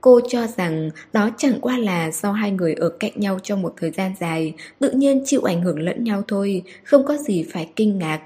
[0.00, 3.74] Cô cho rằng đó chẳng qua là do hai người ở cạnh nhau trong một
[3.76, 7.68] thời gian dài, tự nhiên chịu ảnh hưởng lẫn nhau thôi, không có gì phải
[7.76, 8.20] kinh ngạc.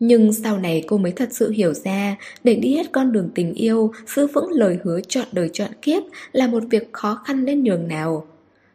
[0.00, 3.54] Nhưng sau này cô mới thật sự hiểu ra, để đi hết con đường tình
[3.54, 6.02] yêu, giữ vững lời hứa chọn đời chọn kiếp
[6.32, 8.26] là một việc khó khăn đến nhường nào.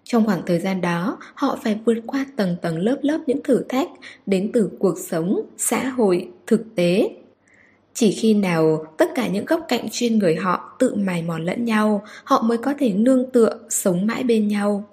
[0.04, 3.64] Trong khoảng thời gian đó, họ phải vượt qua tầng tầng lớp lớp những thử
[3.70, 3.90] thách
[4.26, 7.10] đến từ cuộc sống, xã hội, thực tế.
[7.94, 11.66] Chỉ khi nào tất cả những góc cạnh trên người họ tự mài mòn lẫn
[11.66, 14.84] nhau, họ mới có thể nương tựa, sống mãi bên nhau.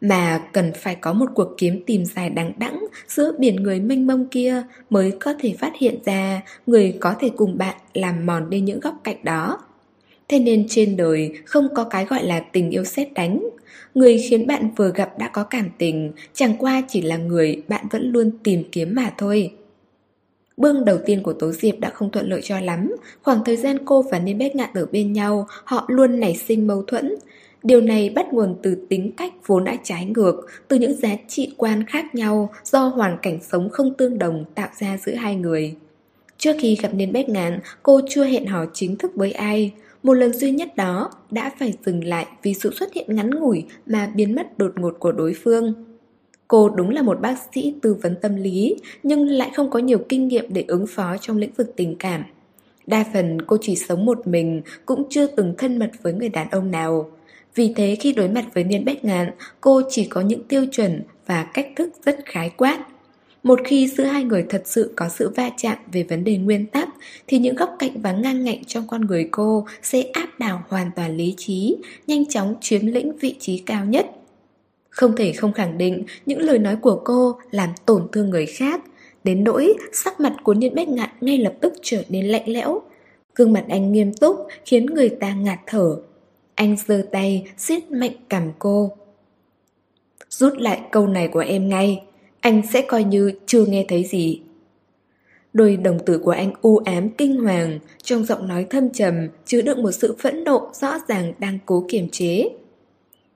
[0.00, 4.06] Mà cần phải có một cuộc kiếm tìm dài đằng đẵng giữa biển người mênh
[4.06, 8.50] mông kia mới có thể phát hiện ra người có thể cùng bạn làm mòn
[8.50, 9.58] đi những góc cạnh đó.
[10.28, 13.48] Thế nên trên đời không có cái gọi là tình yêu xét đánh
[13.96, 17.86] Người khiến bạn vừa gặp đã có cảm tình, Chẳng qua chỉ là người bạn
[17.90, 19.52] vẫn luôn tìm kiếm mà thôi.
[20.56, 22.96] Bương đầu tiên của Tố Diệp đã không thuận lợi cho lắm.
[23.22, 26.66] Khoảng thời gian cô và Niên Bét Ngạn ở bên nhau, Họ luôn nảy sinh
[26.66, 27.14] mâu thuẫn.
[27.62, 31.54] Điều này bắt nguồn từ tính cách vốn đã trái ngược, Từ những giá trị
[31.56, 35.74] quan khác nhau Do hoàn cảnh sống không tương đồng tạo ra giữa hai người.
[36.38, 39.72] Trước khi gặp Niên Bét Ngạn, Cô chưa hẹn hò chính thức với ai
[40.06, 43.64] một lần duy nhất đó đã phải dừng lại vì sự xuất hiện ngắn ngủi
[43.86, 45.74] mà biến mất đột ngột của đối phương.
[46.48, 49.98] Cô đúng là một bác sĩ tư vấn tâm lý, nhưng lại không có nhiều
[50.08, 52.24] kinh nghiệm để ứng phó trong lĩnh vực tình cảm.
[52.86, 56.50] Đa phần cô chỉ sống một mình, cũng chưa từng thân mật với người đàn
[56.50, 57.10] ông nào.
[57.54, 59.30] Vì thế khi đối mặt với Niên Bách Ngạn,
[59.60, 62.86] cô chỉ có những tiêu chuẩn và cách thức rất khái quát.
[63.46, 66.66] Một khi giữa hai người thật sự có sự va chạm về vấn đề nguyên
[66.66, 66.88] tắc
[67.26, 70.90] thì những góc cạnh và ngang ngạnh trong con người cô sẽ áp đảo hoàn
[70.96, 74.06] toàn lý trí, nhanh chóng chiếm lĩnh vị trí cao nhất.
[74.90, 78.80] Không thể không khẳng định những lời nói của cô làm tổn thương người khác,
[79.24, 82.82] đến nỗi sắc mặt của Niên Bách Ngạn ngay lập tức trở nên lạnh lẽo.
[83.34, 85.96] Gương mặt anh nghiêm túc khiến người ta ngạt thở.
[86.54, 88.92] Anh giơ tay siết mạnh cầm cô.
[90.28, 92.02] Rút lại câu này của em ngay
[92.46, 94.40] anh sẽ coi như chưa nghe thấy gì.
[95.52, 99.62] Đôi đồng tử của anh u ám kinh hoàng, trong giọng nói thâm trầm, chứa
[99.62, 102.48] đựng một sự phẫn nộ rõ ràng đang cố kiềm chế.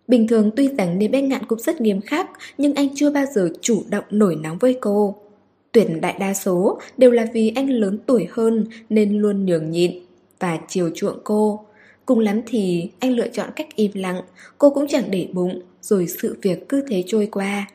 [0.08, 3.10] Bình thường tuy rằng Niêm Bách e Ngạn cũng rất nghiêm khắc, nhưng anh chưa
[3.10, 5.14] bao giờ chủ động nổi nóng với cô.
[5.72, 9.92] Tuyển đại đa số đều là vì anh lớn tuổi hơn nên luôn nhường nhịn
[10.38, 11.64] và chiều chuộng cô.
[12.06, 14.20] Cùng lắm thì anh lựa chọn cách im lặng,
[14.58, 17.66] cô cũng chẳng để bụng, rồi sự việc cứ thế trôi qua.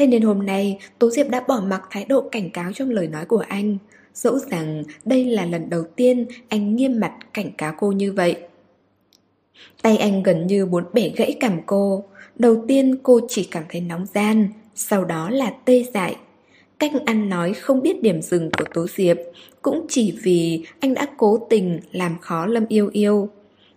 [0.00, 3.08] Thế nên hôm nay, Tố Diệp đã bỏ mặc thái độ cảnh cáo trong lời
[3.08, 3.78] nói của anh.
[4.14, 8.36] Dẫu rằng đây là lần đầu tiên anh nghiêm mặt cảnh cáo cô như vậy.
[9.82, 12.04] Tay anh gần như muốn bể gãy cằm cô.
[12.38, 16.16] Đầu tiên cô chỉ cảm thấy nóng gian, Sau đó là tê dại.
[16.78, 19.16] Cách ăn nói không biết điểm dừng của Tố Diệp
[19.62, 23.28] Cũng chỉ vì anh đã cố tình làm khó Lâm Yêu Yêu.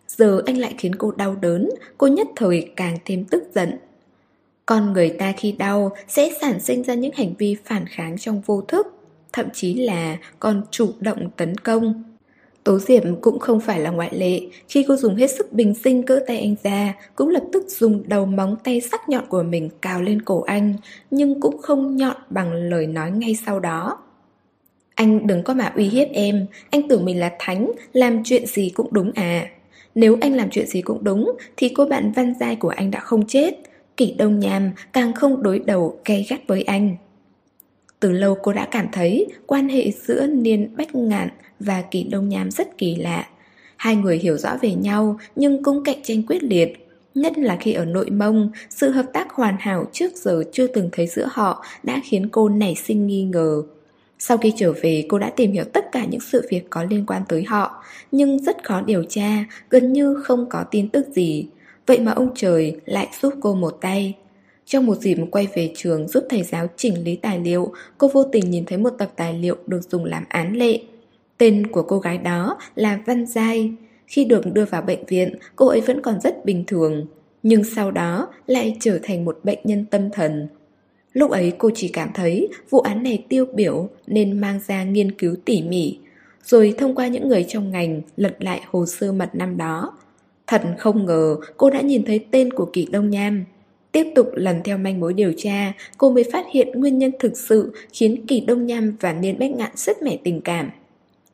[0.08, 3.78] Giờ anh lại khiến cô đau đớn, Cô nhất thời càng thêm tức giận
[4.66, 8.42] con người ta khi đau sẽ sản sinh ra những hành vi phản kháng trong
[8.46, 8.88] vô thức.
[9.34, 12.04] thậm chí là còn chủ động tấn công.
[12.64, 16.04] Tố Diệp cũng không phải là ngoại lệ, khi cô dùng hết sức bình sinh
[16.04, 19.70] cỡ tay anh ra, cũng lập tức dùng đầu móng tay sắc nhọn của mình
[19.82, 20.74] cào lên cổ anh,
[21.12, 23.98] nhưng cũng không nhọn bằng lời nói ngay sau đó.
[24.96, 28.70] Anh đừng có mà uy hiếp em, anh tưởng mình là thánh, làm chuyện gì
[28.70, 29.48] cũng đúng à.
[29.96, 33.00] Nếu anh làm chuyện gì cũng đúng, thì cô bạn văn giai của anh đã
[33.00, 33.56] không chết.
[33.98, 36.96] Kỷ đông Nham càng không đối đầu gay gắt với anh.
[38.00, 41.30] Từ lâu cô đã cảm thấy quan hệ giữa Niên Bách Ngạn
[41.60, 43.28] và Kỳ Đông Nham rất kỳ lạ.
[43.76, 46.88] Hai người hiểu rõ về nhau nhưng cũng cạnh tranh quyết liệt.
[47.16, 50.90] Nhất là khi ở nội mông, sự hợp tác hoàn hảo trước giờ chưa từng
[50.92, 53.64] thấy giữa họ đã khiến cô nảy sinh nghi ngờ.
[54.20, 57.06] Sau khi trở về cô đã tìm hiểu tất cả những sự việc có liên
[57.06, 61.48] quan tới họ Nhưng rất khó điều tra, gần như không có tin tức gì
[61.86, 64.16] Vậy mà ông trời lại giúp cô một tay.
[64.66, 68.24] Trong một dịp quay về trường giúp thầy giáo chỉnh lý tài liệu Cô vô
[68.24, 70.80] tình nhìn thấy một tập tài liệu được dùng làm án lệ.
[71.38, 73.72] Tên của cô gái đó là Văn Giai.
[74.08, 77.06] Khi được đưa vào bệnh viện, cô ấy vẫn còn rất bình thường
[77.44, 80.48] Nhưng sau đó lại trở thành một bệnh nhân tâm thần.
[81.14, 85.12] Lúc ấy cô chỉ cảm thấy vụ án này tiêu biểu nên mang ra nghiên
[85.12, 85.98] cứu tỉ mỉ,
[86.44, 89.98] rồi thông qua những người trong ngành lật lại hồ sơ mật năm đó.
[90.48, 93.46] Thật không ngờ cô đã nhìn thấy tên của Kỳ Đông Nham.
[93.92, 97.38] Tiếp tục lần theo manh mối điều tra, cô mới phát hiện nguyên nhân thực
[97.38, 100.70] sự khiến Kỳ Đông Nham và Niên Bách Ngạn rất mẻ tình cảm.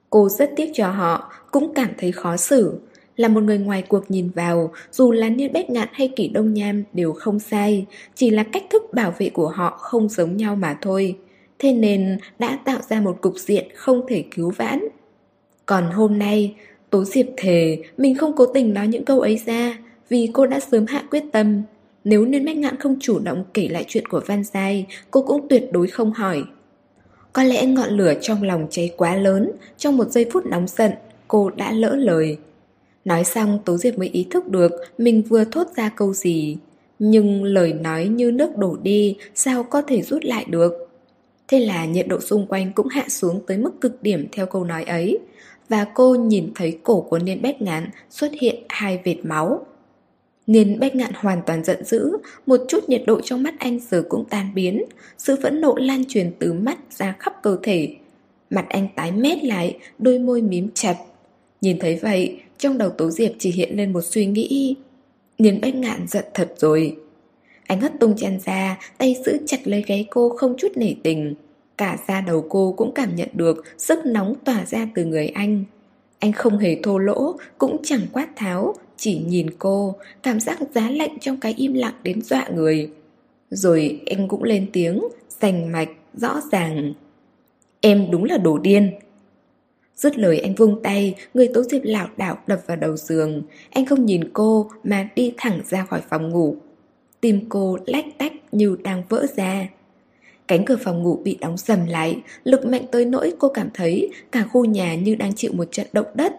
[0.10, 2.80] Cô rất tiếc cho họ, cũng cảm thấy khó xử.
[3.18, 6.54] Là một người ngoài cuộc nhìn vào, dù là Niên Bách Ngạn hay kỳ Đông
[6.54, 10.56] Nham đều không sai, chỉ là cách thức bảo vệ của họ không giống nhau
[10.56, 11.18] mà thôi.
[11.60, 14.80] Thế nên đã tạo ra một cục diện không thể cứu vãn.
[15.66, 16.56] Còn hôm nay,
[16.90, 19.78] Tố Diệp thề mình không cố tình nói những câu ấy ra,
[20.10, 21.62] vì cô đã sớm hạ quyết tâm.
[22.04, 25.48] Nếu nên Bách Ngạn không chủ động kể lại chuyện của Văn Giai, cô cũng
[25.50, 26.44] tuyệt đối không hỏi.
[27.34, 30.92] Có lẽ ngọn lửa trong lòng cháy quá lớn, trong một giây phút nóng giận,
[31.28, 32.38] cô đã lỡ lời.
[33.06, 36.58] Nói xong Tố Diệp mới ý thức được mình vừa thốt ra câu gì.
[37.00, 40.90] Nhưng lời nói như nước đổ đi, sao có thể rút lại được?
[41.48, 44.64] Thế là nhiệt độ xung quanh cũng hạ xuống tới mức cực điểm theo câu
[44.64, 45.20] nói ấy.
[45.70, 49.66] Và cô nhìn thấy cổ của Niên Bách Ngạn xuất hiện hai vệt máu.
[50.48, 54.04] Niên Bách Ngạn hoàn toàn giận dữ, một chút nhiệt độ trong mắt anh giờ
[54.10, 54.84] cũng tan biến,
[55.18, 57.96] sự phẫn nộ lan truyền từ mắt ra khắp cơ thể.
[58.50, 60.96] Mặt anh tái mét lại, đôi môi mím chặt.
[61.62, 64.76] Nhìn thấy vậy, trong đầu Tố Diệp chỉ hiện lên một suy nghĩ
[65.38, 66.96] Niên bách ngạn giận thật rồi
[67.68, 71.36] Anh hất tung chân ra Tay giữ chặt lấy gáy cô không chút nể tình
[71.80, 75.64] Cả da đầu cô cũng cảm nhận được Sức nóng tỏa ra từ người anh
[76.20, 80.90] Anh không hề thô lỗ Cũng chẳng quát tháo Chỉ nhìn cô Cảm giác giá
[80.90, 82.92] lạnh trong cái im lặng đến dọa người
[83.50, 85.04] Rồi anh cũng lên tiếng
[85.42, 86.94] Rành mạch, rõ ràng
[87.82, 88.92] Em đúng là đồ điên
[89.96, 93.44] Dứt lời anh vung tay, người tố diệp lảo đảo đập vào đầu giường.
[93.70, 96.56] Anh không nhìn cô mà đi thẳng ra khỏi phòng ngủ.
[97.22, 99.68] Tim cô lách tách như đang vỡ ra.
[100.50, 104.10] Cánh cửa phòng ngủ bị đóng sầm lại, lực mạnh tới nỗi cô cảm thấy
[104.32, 106.36] cả khu nhà như đang chịu một trận động đất.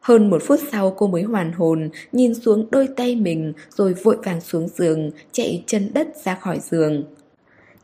[0.00, 4.16] Hơn một phút sau cô mới hoàn hồn, nhìn xuống đôi tay mình rồi vội
[4.24, 7.04] vàng xuống giường, chạy chân đất ra khỏi giường.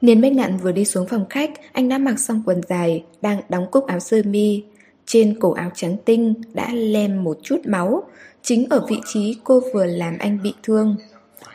[0.01, 3.41] Niên Bách Ngạn vừa đi xuống phòng khách, anh đã mặc xong quần dài, đang
[3.49, 4.63] đóng cúc áo sơ mi.
[5.07, 8.03] Trên cổ áo trắng tinh đã lem một chút máu,
[8.43, 10.97] chính ở vị trí cô vừa làm anh bị thương.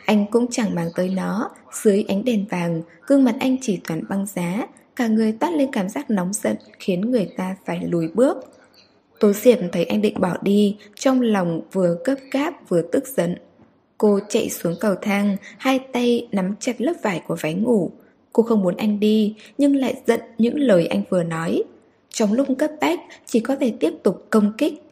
[0.04, 1.50] Anh cũng chẳng mang tới nó,
[1.82, 5.72] dưới ánh đèn vàng, gương mặt anh chỉ toàn băng giá, cả người toát lên
[5.72, 8.36] cảm giác nóng giận khiến người ta phải lùi bước.
[9.20, 13.36] Tố Diệp thấy anh định bỏ đi, trong lòng vừa cấp cáp vừa tức giận.
[13.98, 17.90] Cô chạy xuống cầu thang, hai tay nắm chặt lớp vải của váy ngủ.
[18.32, 21.62] Cô không muốn anh đi, nhưng lại giận những lời anh vừa nói.
[22.10, 24.89] Trong lúc cấp bách chỉ có thể tiếp tục công kích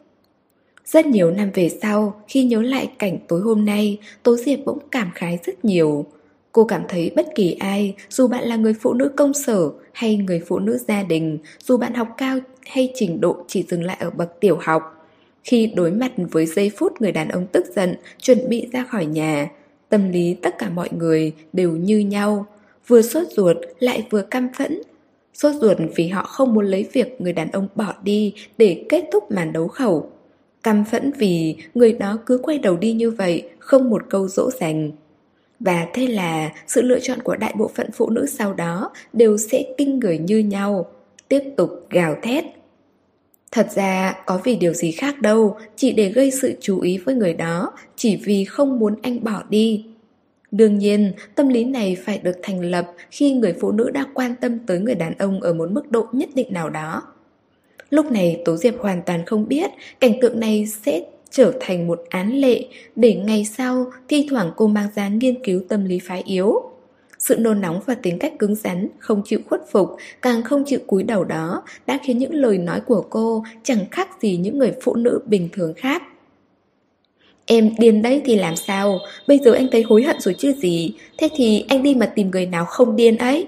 [0.91, 4.79] rất nhiều năm về sau, Khi nhớ lại cảnh tối hôm nay, Tố Diệp bỗng
[4.91, 6.05] cảm khái rất nhiều.
[6.51, 10.17] Cô cảm thấy bất kỳ ai, Dù bạn là người phụ nữ công sở Hay
[10.17, 13.97] người phụ nữ gia đình, Dù bạn học cao hay trình độ chỉ dừng lại
[13.99, 14.81] ở bậc tiểu học,
[15.43, 19.05] Khi đối mặt với giây phút người đàn ông tức giận, Chuẩn bị ra khỏi
[19.05, 19.49] nhà,
[19.89, 22.45] Tâm lý tất cả mọi người đều như nhau.
[22.87, 24.81] Vừa sốt ruột, lại vừa căm phẫn.
[25.33, 29.03] Sốt ruột vì họ không muốn lấy việc người đàn ông bỏ đi để kết
[29.11, 30.11] thúc màn đấu khẩu.
[30.63, 34.51] Căm phẫn vì người đó cứ quay đầu đi như vậy, không một câu dỗ
[34.59, 34.91] dành.
[35.59, 39.37] Và thế là sự lựa chọn của đại bộ phận phụ nữ sau đó đều
[39.37, 40.91] sẽ kinh người như nhau,
[41.27, 42.45] tiếp tục gào thét.
[43.51, 47.15] Thật ra có vì điều gì khác đâu, chỉ để gây sự chú ý với
[47.15, 49.85] người đó, chỉ vì không muốn anh bỏ đi.
[50.51, 54.35] Đương nhiên, tâm lý này phải được thành lập khi người phụ nữ đã quan
[54.35, 57.03] tâm tới người đàn ông ở một mức độ nhất định nào đó.
[57.89, 61.01] Lúc này Tố Diệp hoàn toàn không biết cảnh tượng này sẽ
[61.31, 65.61] trở thành một án lệ để ngày sau thi thoảng cô mang ra nghiên cứu
[65.69, 66.61] tâm lý phái yếu.
[67.19, 69.89] Sự nôn nóng và tính cách cứng rắn, không chịu khuất phục,
[70.21, 74.09] càng không chịu cúi đầu đó đã khiến những lời nói của cô chẳng khác
[74.21, 76.03] gì những người phụ nữ bình thường khác.
[77.51, 80.93] Em điên đấy thì làm sao Bây giờ anh thấy hối hận rồi chứ gì
[81.17, 83.47] Thế thì anh đi mà tìm người nào không điên ấy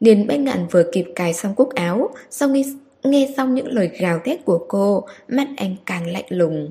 [0.00, 2.62] Niên bách ngạn vừa kịp cài xong cúc áo Sau nghe,
[3.02, 6.70] nghe xong những lời gào thét của cô Mắt anh càng lạnh lùng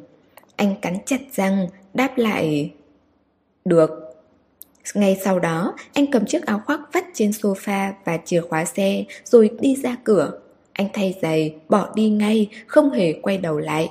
[0.55, 2.71] Anh cắn chặt răng Đáp lại
[3.65, 4.09] Được
[4.95, 9.03] ngay sau đó, anh cầm chiếc áo khoác vắt trên sofa và chìa khóa xe
[9.23, 10.31] rồi đi ra cửa.
[10.73, 13.89] Anh thay giày, bỏ đi ngay, không hề quay đầu lại.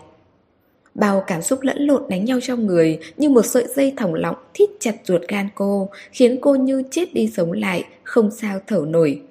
[0.94, 4.36] Bao cảm xúc lẫn lộn đánh nhau trong người như một sợi dây thòng lọng
[4.54, 8.84] thít chặt ruột gan cô, khiến cô như chết đi sống lại, không sao thở
[8.88, 9.22] nổi.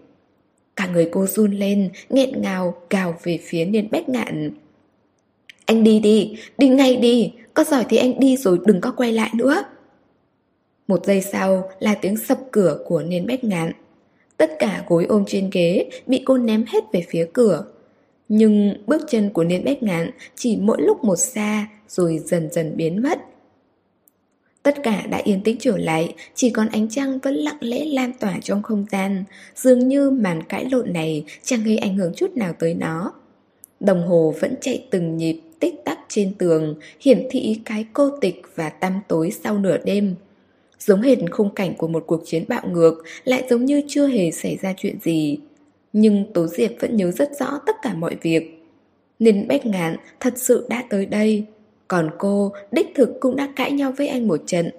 [0.77, 4.51] Cả người cô run lên, nghẹn ngào, gào về phía niên bách ngạn.
[5.65, 9.13] Anh đi đi, đi ngay đi, có giỏi thì anh đi rồi đừng có quay
[9.13, 9.63] lại nữa.
[10.87, 13.71] Một giây sau là tiếng sập cửa của niên bách ngạn.
[14.37, 17.65] Tất cả gối ôm trên ghế bị cô ném hết về phía cửa.
[18.29, 22.77] Nhưng bước chân của Niên Bách Ngạn chỉ mỗi lúc một xa rồi dần dần
[22.77, 23.19] biến mất.
[24.67, 28.13] Tất cả đã yên tĩnh trở lại, chỉ còn ánh trăng vẫn lặng lẽ lan
[28.19, 29.23] tỏa trong không gian,
[29.55, 33.13] dường như màn cãi lộn này chẳng gây ảnh hưởng chút nào tới nó.
[33.79, 38.41] Đồng hồ vẫn chạy từng nhịp tích tắc trên tường, hiển thị cái cô tịch
[38.55, 40.15] và tăm tối sau nửa đêm.
[40.79, 44.31] Giống hệt khung cảnh của một cuộc chiến bạo ngược, lại giống như chưa hề
[44.31, 45.37] xảy ra chuyện gì.
[45.93, 48.65] Nhưng Tố Diệp vẫn nhớ rất rõ tất cả mọi việc
[49.19, 51.45] Ninh Bách Ngạn thật sự đã tới đây
[51.87, 54.69] còn cô đích thực cũng đã cãi nhau với anh một trận.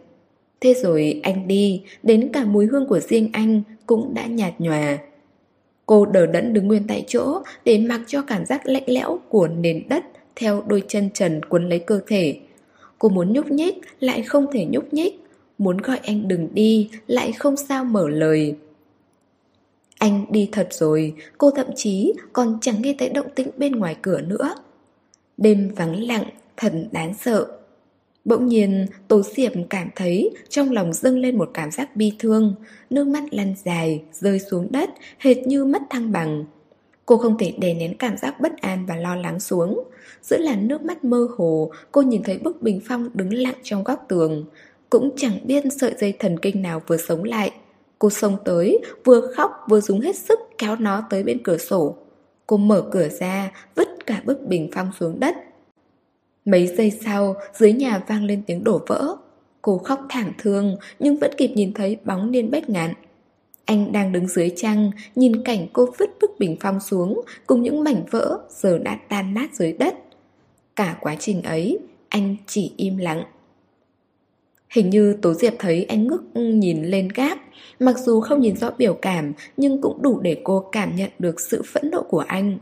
[0.60, 4.98] Thế rồi anh đi Đến cả mùi hương của riêng anh Cũng đã nhạt nhòa.
[5.86, 9.48] Cô đờ đẫn đứng nguyên tại chỗ Để mặc cho cảm giác lạnh lẽo của
[9.48, 10.04] nền đất
[10.36, 12.38] Theo đôi chân trần cuốn lấy cơ thể.
[12.98, 15.20] Cô muốn nhúc nhích Lại không thể nhúc nhích.
[15.58, 18.56] Muốn gọi anh đừng đi Lại không sao mở lời.
[19.98, 23.96] Anh đi thật rồi, cô thậm chí còn chẳng nghe thấy động tĩnh bên ngoài
[24.02, 24.54] cửa nữa.
[25.36, 26.24] Đêm vắng lặng,
[26.58, 27.46] thần đáng sợ.
[28.24, 32.54] Bỗng nhiên, Tố Diệp cảm thấy trong lòng dâng lên một cảm giác bi thương,
[32.90, 36.44] nước mắt lăn dài, rơi xuống đất, hệt như mất thăng bằng.
[37.06, 39.84] Cô không thể đè nén cảm giác bất an và lo lắng xuống.
[40.22, 43.84] Giữa làn nước mắt mơ hồ, cô nhìn thấy bức bình phong đứng lặng trong
[43.84, 44.44] góc tường.
[44.90, 47.50] Cũng chẳng biết sợi dây thần kinh nào vừa sống lại.
[47.98, 51.96] Cô xông tới, vừa khóc vừa dùng hết sức kéo nó tới bên cửa sổ.
[52.46, 55.36] Cô mở cửa ra, vứt cả bức bình phong xuống đất.
[56.50, 59.16] Mấy giây sau, dưới nhà vang lên tiếng đổ vỡ.
[59.62, 62.94] Cô khóc thảm thương, nhưng vẫn kịp nhìn thấy bóng niên bách ngạn.
[63.64, 67.84] Anh đang đứng dưới trăng, nhìn cảnh cô vứt bức bình phong xuống, cùng những
[67.84, 69.94] mảnh vỡ giờ đã tan nát dưới đất.
[70.76, 73.22] Cả quá trình ấy, anh chỉ im lặng.
[74.70, 77.38] Hình như Tố Diệp thấy anh ngước nhìn lên gác
[77.80, 81.40] Mặc dù không nhìn rõ biểu cảm Nhưng cũng đủ để cô cảm nhận được
[81.40, 82.58] sự phẫn nộ của anh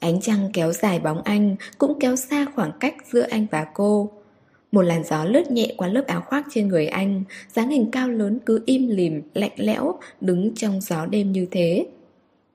[0.00, 4.10] Ánh trăng kéo dài bóng anh Cũng kéo xa khoảng cách giữa anh và cô
[4.72, 8.08] Một làn gió lướt nhẹ qua lớp áo khoác trên người anh dáng hình cao
[8.08, 11.86] lớn cứ im lìm, lạnh lẽo Đứng trong gió đêm như thế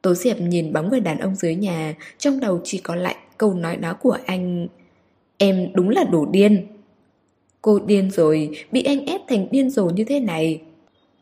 [0.02, 3.54] Tố Diệp nhìn bóng người đàn ông dưới nhà Trong đầu chỉ có lại câu
[3.54, 4.68] nói đó của anh
[5.38, 6.68] Em đúng là đủ điên
[7.66, 10.62] Cô điên rồi, bị anh ép thành điên rồ như thế này.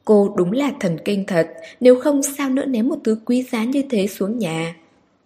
[0.05, 3.63] Cô đúng là thần kinh thật, nếu không sao nữa ném một thứ quý giá
[3.63, 4.75] như thế xuống nhà.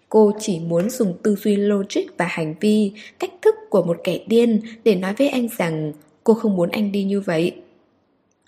[0.09, 4.19] Cô chỉ muốn dùng tư duy logic và hành vi, cách thức của một kẻ
[4.27, 5.93] điên để nói với anh rằng
[6.23, 7.55] cô không muốn anh đi như vậy.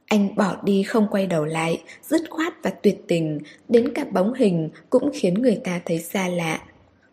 [0.05, 4.33] Anh bỏ đi không quay đầu lại, dứt khoát và tuyệt tình, đến cả bóng
[4.33, 6.61] hình cũng khiến người ta thấy xa lạ.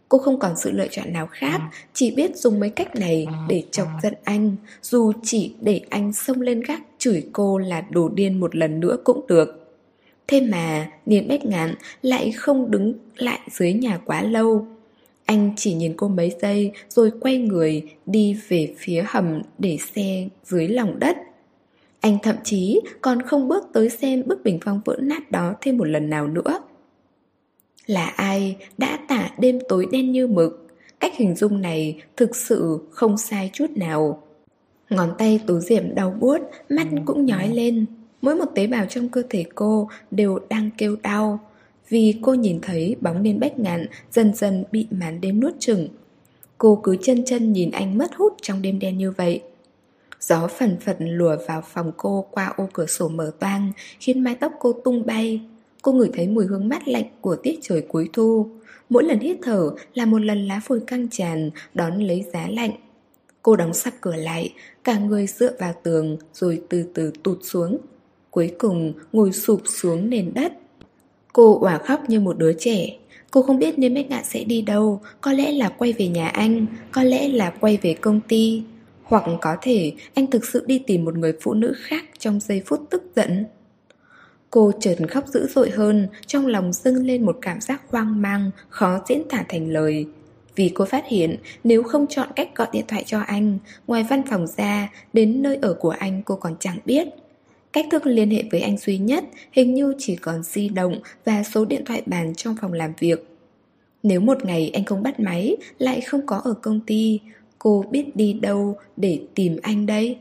[0.09, 1.61] Cô không còn sự lựa chọn nào khác
[1.93, 6.41] Chỉ biết dùng mấy cách này để chọc giận anh Dù chỉ để anh xông
[6.41, 9.66] lên gác chửi cô là đồ điên một lần nữa cũng được
[10.29, 14.67] Thế mà Niên Bách Ngạn lại không đứng lại dưới nhà quá lâu.
[15.25, 20.29] Anh chỉ nhìn cô mấy giây rồi quay người đi về phía hầm để xe
[20.45, 21.17] dưới lòng đất.
[22.01, 25.79] Anh thậm chí còn không bước tới xem bức bình phong vỡ nát đó thêm
[25.79, 26.59] một lần nào nữa.
[27.87, 30.67] Là ai đã tả đêm tối đen như mực?
[31.01, 34.23] Cách hình dung này thực sự không sai chút nào.
[34.91, 36.39] Ngón tay Tú Diệp đau buốt,
[36.69, 37.87] mắt cũng nhói lên
[38.23, 41.41] Mỗi một tế bào trong cơ thể cô đều đang kêu đau,
[41.89, 45.89] Vì cô nhìn thấy bóng đen bách ngạn dần dần bị màn đêm nuốt chừng
[46.59, 49.43] Cô cứ chân chân nhìn anh mất hút trong đêm đen như vậy.
[50.21, 54.35] Gió phần phật lùa vào phòng cô qua ô cửa sổ mở toang, Khiến mái
[54.35, 55.41] tóc cô tung bay.
[55.83, 58.51] Cô ngửi thấy mùi hương mát lạnh của tiết trời cuối thu.
[58.89, 62.73] Mỗi lần hít thở là một lần lá phổi căng tràn, Đón lấy giá lạnh.
[63.43, 67.79] Cô đóng sập cửa lại, Cả người dựa vào tường, Rồi từ từ tụt xuống.
[68.37, 70.53] Cuối cùng ngồi sụp xuống nền đất.
[71.33, 72.97] Cô òa khóc như một đứa trẻ.
[73.31, 75.01] Cô không biết nên Bách Ngạn sẽ đi đâu.
[75.21, 78.63] Có lẽ là quay về nhà anh, Có lẽ là quay về công ty.
[79.03, 82.63] Hoặc có thể anh thực sự đi tìm một người phụ nữ khác Trong giây
[82.67, 83.45] phút tức giận.
[84.51, 88.51] Cô chợt khóc dữ dội hơn, Trong lòng dâng lên một cảm giác hoang mang,
[88.69, 90.07] Khó diễn tả thành lời.
[90.57, 94.23] Vì cô phát hiện, Nếu không chọn cách gọi điện thoại cho anh, Ngoài văn
[94.31, 97.09] phòng ra, Đến nơi ở của anh cô còn chẳng biết.
[97.77, 101.43] Cách thức liên hệ với anh duy nhất hình như chỉ còn di động và
[101.43, 103.27] số điện thoại bàn trong phòng làm việc.
[104.03, 107.21] Nếu một ngày anh không bắt máy, lại không có ở công ty,
[107.59, 110.19] cô biết đi đâu để tìm anh đây?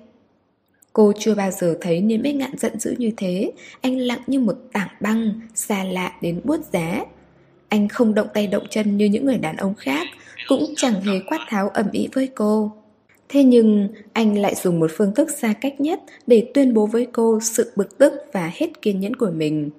[0.93, 3.51] Cô chưa bao giờ thấy Niêm Bích Ngạn giận dữ như thế,
[3.81, 7.05] anh lặng như một tảng băng, xa lạ đến buốt giá.
[7.69, 10.07] Anh không động tay động chân như những người đàn ông khác,
[10.47, 12.71] cũng chẳng hề quát tháo ẩm ý với cô.
[13.29, 17.07] Thế nhưng anh lại dùng một phương thức xa cách nhất để tuyên bố với
[17.13, 19.69] cô sự bực tức và hết kiên nhẫn của mình.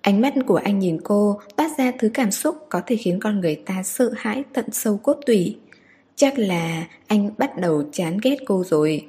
[0.00, 3.40] Ánh mắt của anh nhìn cô toát ra thứ cảm xúc có thể khiến con
[3.40, 5.56] người ta sợ hãi tận sâu cốt tủy.
[6.16, 9.06] Chắc là anh bắt đầu chán ghét cô rồi.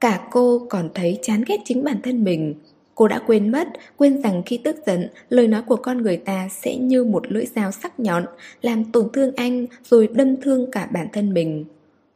[0.00, 2.54] Cả cô còn thấy chán ghét chính bản thân mình.
[2.94, 6.48] Cô đã quên mất, quên rằng khi tức giận, lời nói của con người ta
[6.50, 8.24] sẽ như một lưỡi dao sắc nhọn,
[8.62, 11.64] làm tổn thương anh rồi đâm thương cả bản thân mình.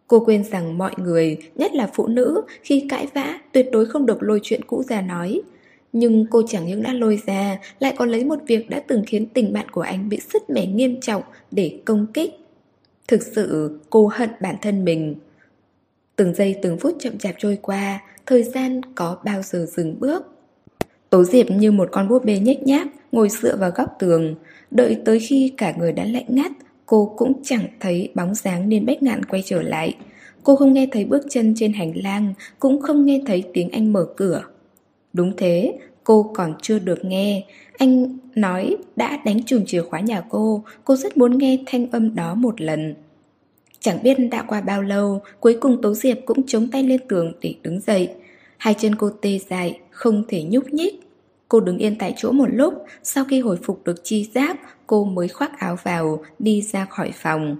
[0.09, 4.07] Cô quên rằng mọi người, nhất là phụ nữ, khi cãi vã tuyệt đối không
[4.07, 5.41] được lôi chuyện cũ ra nói.
[5.93, 9.27] Nhưng cô chẳng những đã lôi ra, lại còn lấy một việc đã từng khiến
[9.27, 12.31] tình bạn của anh bị sứt mẻ nghiêm trọng để công kích.
[13.09, 15.15] Thực sự, cô hận bản thân mình.
[16.17, 20.23] Từng giây từng phút chậm chạp trôi qua, thời gian có bao giờ dừng bước.
[21.11, 24.35] Tố Diệp như một con búp bê nhếch nhác, ngồi dựa vào góc tường,
[24.71, 26.53] đợi tới khi cả người đã lạnh ngắt,
[26.89, 29.97] Cô cũng chẳng thấy bóng dáng nên bách ngạn quay trở lại.
[30.43, 33.93] Cô không nghe thấy bước chân trên hành lang Cũng không nghe thấy tiếng anh
[33.93, 34.43] mở cửa.
[35.13, 37.45] Đúng thế, cô còn chưa được nghe.
[37.79, 42.15] Anh nói đã đánh chùm chìa khóa nhà cô Cô rất muốn nghe thanh âm
[42.15, 42.95] đó một lần.
[43.81, 47.33] Chẳng biết đã qua bao lâu Cuối cùng Tố Diệp cũng chống tay lên tường
[47.41, 48.09] để đứng dậy.
[48.57, 51.08] Hai chân cô tê dại Không thể nhúc nhích.
[51.49, 54.57] Cô đứng yên tại chỗ một lúc Sau khi hồi phục được chi giác
[54.89, 57.57] cô mới khoác áo vào, đi ra khỏi phòng.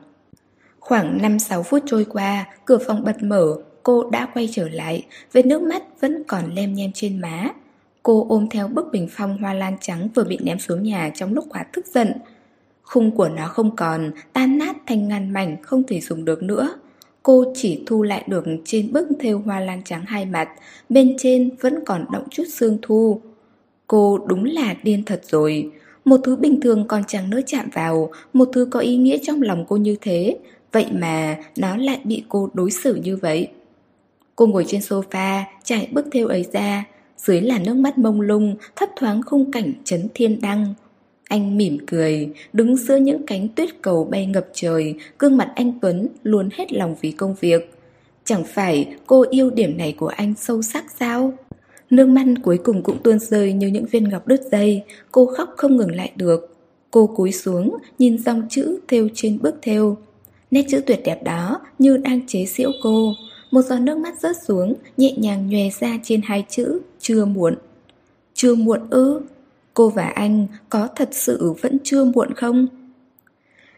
[0.81, 5.47] Khoảng 5-6 phút trôi qua, cửa phòng bật mở, cô đã quay trở lại, vết
[5.47, 7.49] nước mắt vẫn còn lem nhem trên má.
[8.03, 11.35] Cô ôm theo bức bình phong hoa lan trắng vừa bị ném xuống nhà trong
[11.35, 12.13] lúc quá tức giận.
[12.83, 16.75] Khung của nó không còn, tan nát thành ngàn mảnh không thể dùng được nữa.
[17.23, 20.49] Cô chỉ thu lại được trên bức thêu hoa lan trắng hai mặt,
[20.89, 23.21] bên trên vẫn còn động chút xương thu.
[23.89, 25.71] Cô đúng là điên thật rồi.
[26.05, 29.43] Một thứ bình thường còn chẳng nỡ chạm vào, Một thứ có ý nghĩa trong
[29.43, 30.37] lòng cô như thế.
[30.73, 33.49] Vậy mà nó lại bị cô đối xử như vậy.
[34.37, 36.85] Cô ngồi trên sofa Trải bức theo ấy ra.
[37.17, 40.75] Dưới là nước mắt mông lung, Thấp thoáng khung cảnh chấn thiên đăng.
[41.29, 45.79] Anh mỉm cười, Đứng giữa những cánh tuyết cầu bay ngập trời, Gương mặt anh
[45.81, 47.75] Tuấn luôn hết lòng vì công việc.
[48.25, 51.33] Chẳng phải cô yêu điểm này của anh sâu sắc sao?
[51.91, 54.83] Nước mắt cuối cùng cũng tuôn rơi như những viên ngọc đứt dây.
[55.13, 56.57] Cô khóc không ngừng lại được.
[56.91, 59.97] Cô cúi xuống, nhìn dòng chữ thêu trên bức thêu
[60.51, 63.13] Nét chữ tuyệt đẹp đó như đang chế giễu cô.
[63.51, 67.55] Một giọt nước mắt rớt xuống, Nhẹ nhàng nhòe ra trên hai chữ, Chưa muộn.
[68.35, 69.21] Chưa muộn ư?
[69.75, 72.67] Cô và anh có thật sự vẫn chưa muộn không?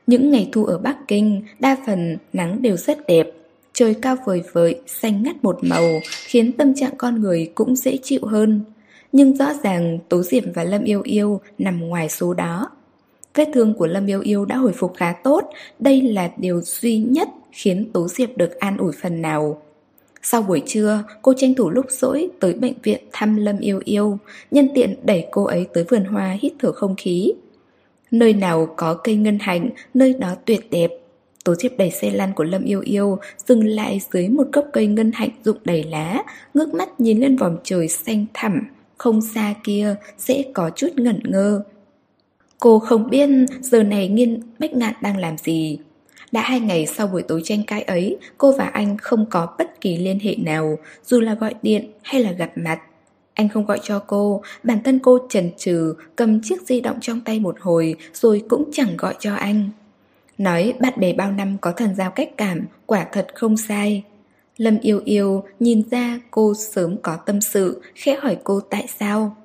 [0.07, 3.40] Những ngày thu ở Bắc Kinh, Đa phần nắng đều rất đẹp.
[3.81, 7.99] Trời cao vời vợi, xanh ngắt một màu, khiến tâm trạng con người cũng dễ
[8.03, 8.61] chịu hơn.
[9.13, 12.71] Nhưng rõ ràng Tố Diệp và Lâm Yêu Yêu nằm ngoài số đó.
[13.35, 16.99] Vết thương của Lâm Yêu Yêu đã hồi phục khá tốt, đây là điều duy
[16.99, 19.63] nhất khiến Tố Diệp được an ủi phần nào.
[20.23, 24.19] Sau buổi trưa, cô tranh thủ lúc rỗi tới bệnh viện thăm Lâm Yêu Yêu,
[24.51, 27.33] nhân tiện đẩy cô ấy tới vườn hoa hít thở không khí.
[28.11, 30.91] Nơi nào có cây ngân hạnh, nơi đó tuyệt đẹp.
[31.45, 34.87] Tố Diệp đẩy xe lăn của Lâm Yêu Yêu Dừng lại dưới một gốc cây
[34.87, 36.23] ngân hạnh rụng đầy lá
[36.55, 38.61] Ngước mắt nhìn lên vòng trời xanh thẳm.
[38.99, 41.63] Không xa kia sẽ có chút ngẩn ngơ.
[42.59, 43.29] Cô không biết
[43.61, 45.79] giờ này nghiên bách ngạn đang làm gì.
[46.33, 49.81] Đã hai ngày sau buổi tối tranh cãi ấy Cô và anh không có bất
[49.81, 52.81] kỳ liên hệ nào Dù là gọi điện hay là gặp mặt.
[53.35, 57.21] Anh không gọi cho cô, bản thân cô chần chừ cầm chiếc di động trong
[57.21, 59.71] tay một hồi rồi cũng chẳng gọi cho anh.
[60.41, 64.03] Nói bạn bè bao năm có thần giao cách cảm, quả thật không sai.
[64.57, 69.37] Lâm yêu yêu nhìn ra cô sớm có tâm sự, khẽ hỏi cô tại sao.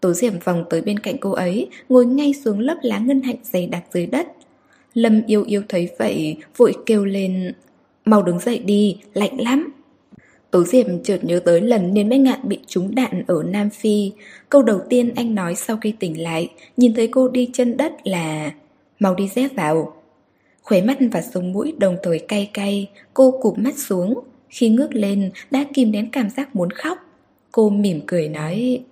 [0.00, 3.36] Tố Diệp vòng tới bên cạnh cô ấy, ngồi ngay xuống lớp lá ngân hạnh
[3.42, 4.26] dày đặc dưới đất.
[4.94, 7.52] Lâm yêu yêu thấy vậy, vội kêu lên,
[8.04, 9.72] mau đứng dậy đi, lạnh lắm.
[10.50, 14.12] Tố Diệp chợt nhớ tới lần nên bách ngạn bị trúng đạn ở Nam Phi.
[14.48, 17.92] Câu đầu tiên anh nói sau khi tỉnh lại, nhìn thấy cô đi chân đất
[18.04, 18.52] là
[18.98, 19.92] Mau đi dép vào.
[20.66, 24.20] Khóe mắt và sống mũi đồng thời cay cay, cô cụp mắt xuống.
[24.48, 26.98] Khi ngước lên, đã kìm đến cảm giác muốn khóc.
[27.52, 28.84] Cô mỉm cười nói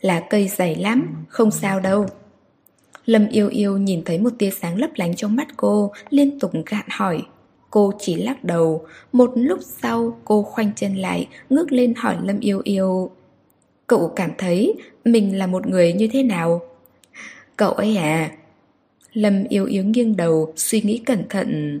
[0.00, 2.06] Là cây dày lắm, không sao đâu.
[3.06, 6.52] Lâm yêu yêu nhìn thấy một tia sáng lấp lánh trong mắt cô, liên tục
[6.66, 7.22] gạn hỏi.
[7.70, 12.40] Cô chỉ lắc đầu, một lúc sau cô khoanh chân lại, ngước lên hỏi Lâm
[12.40, 13.10] yêu yêu.
[13.86, 14.74] Cậu cảm thấy
[15.04, 16.60] mình là một người như thế nào?
[17.56, 18.30] Cậu ấy à?
[19.14, 21.80] Lâm yêu yếu nghiêng đầu, suy nghĩ cẩn thận.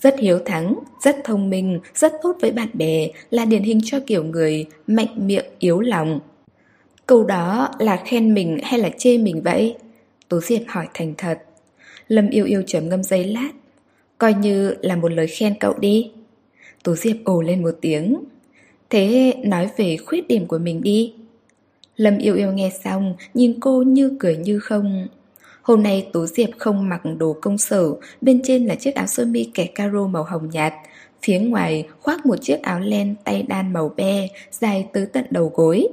[0.00, 4.00] Rất hiếu thắng, rất thông minh, rất tốt với bạn bè, là điển hình cho
[4.06, 6.20] kiểu người mạnh miệng yếu lòng.
[7.06, 9.76] Câu đó là khen mình hay là chê mình vậy?
[10.28, 11.38] Tố Diệp hỏi thành thật.
[12.08, 13.50] Lâm yêu yêu chấm ngâm giấy lát.
[14.18, 16.10] Coi như là một lời khen cậu đi.
[16.82, 18.16] Tố Diệp ồ lên một tiếng.
[18.90, 21.14] Thế nói về khuyết điểm của mình đi.
[21.96, 25.06] Lâm yêu yêu nghe xong, nhìn cô như cười như không.
[25.66, 29.24] Hôm nay Tố Diệp không mặc đồ công sở, bên trên là chiếc áo sơ
[29.24, 30.74] mi kẻ caro màu hồng nhạt.
[31.22, 35.52] Phía ngoài khoác một chiếc áo len tay đan màu be, dài tới tận đầu
[35.54, 35.88] gối.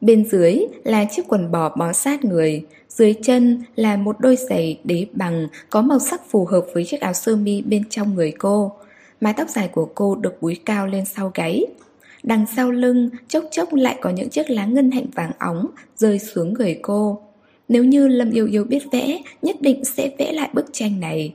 [0.00, 4.80] Bên dưới là chiếc quần bò bó sát người, dưới chân là một đôi giày
[4.84, 8.32] đế bằng có màu sắc phù hợp với chiếc áo sơ mi bên trong người
[8.38, 8.72] cô.
[9.20, 11.66] Mái tóc dài của cô được búi cao lên sau gáy.
[12.22, 15.66] Đằng sau lưng, chốc chốc lại có những chiếc lá ngân hạnh vàng óng
[15.96, 17.20] rơi xuống người cô.
[17.68, 21.34] Nếu như Lâm Yêu Yêu biết vẽ, nhất định sẽ vẽ lại bức tranh này.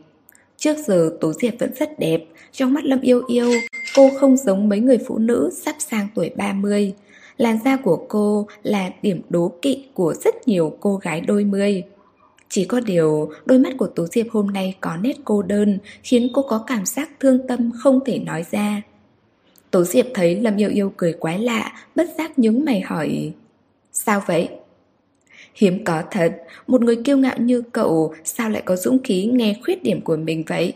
[0.58, 3.52] Trước giờ Tố Diệp vẫn rất đẹp, trong mắt Lâm Yêu Yêu,
[3.96, 6.94] cô không giống mấy người phụ nữ sắp sang tuổi 30.
[7.38, 11.84] Làn da của cô là điểm đố kỵ của rất nhiều cô gái đôi mươi.
[12.50, 16.30] Chỉ có điều, đôi mắt của Tố Diệp hôm nay có nét cô đơn, khiến
[16.34, 18.82] cô có cảm giác thương tâm không thể nói ra.
[19.72, 23.32] Tố Diệp thấy Lâm Yêu Yêu cười quái lạ, bất giác nhướng mày hỏi
[23.92, 24.50] Sao vậy?
[25.60, 29.56] Hiếm có thật, một người kiêu ngạo như cậu sao lại có dũng khí nghe
[29.64, 30.74] khuyết điểm của mình vậy?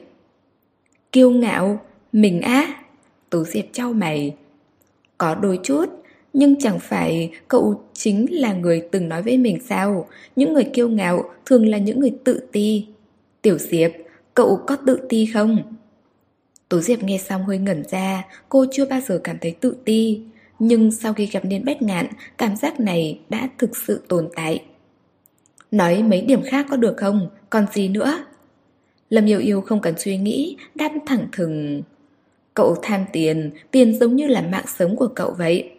[1.12, 1.80] Kiêu ngạo?
[2.12, 2.84] Mình á?
[3.30, 4.36] Tố Diệp trao mày.
[5.18, 5.86] Có đôi chút,
[6.34, 10.08] nhưng chẳng phải cậu chính là người từng nói với mình sao?
[10.36, 12.86] Những người kiêu ngạo thường là những người tự ti.
[13.42, 13.92] Tiểu Diệp,
[14.34, 15.58] cậu có tự ti không?
[16.70, 20.22] Tố Diệp nghe xong hơi ngẩn ra, cô chưa bao giờ cảm thấy tự ti.
[20.60, 22.08] Nhưng sau khi gặp Niên Bách Ngạn,
[22.38, 24.64] cảm giác này đã thực sự tồn tại.
[25.74, 27.30] Nói mấy điểm khác có được không?
[27.50, 28.26] Còn gì nữa?
[29.10, 31.82] Lâm yêu yêu không cần suy nghĩ, đáp thẳng thừng.
[32.54, 35.72] Cậu tham tiền, tiền giống như là mạng sống của cậu vậy.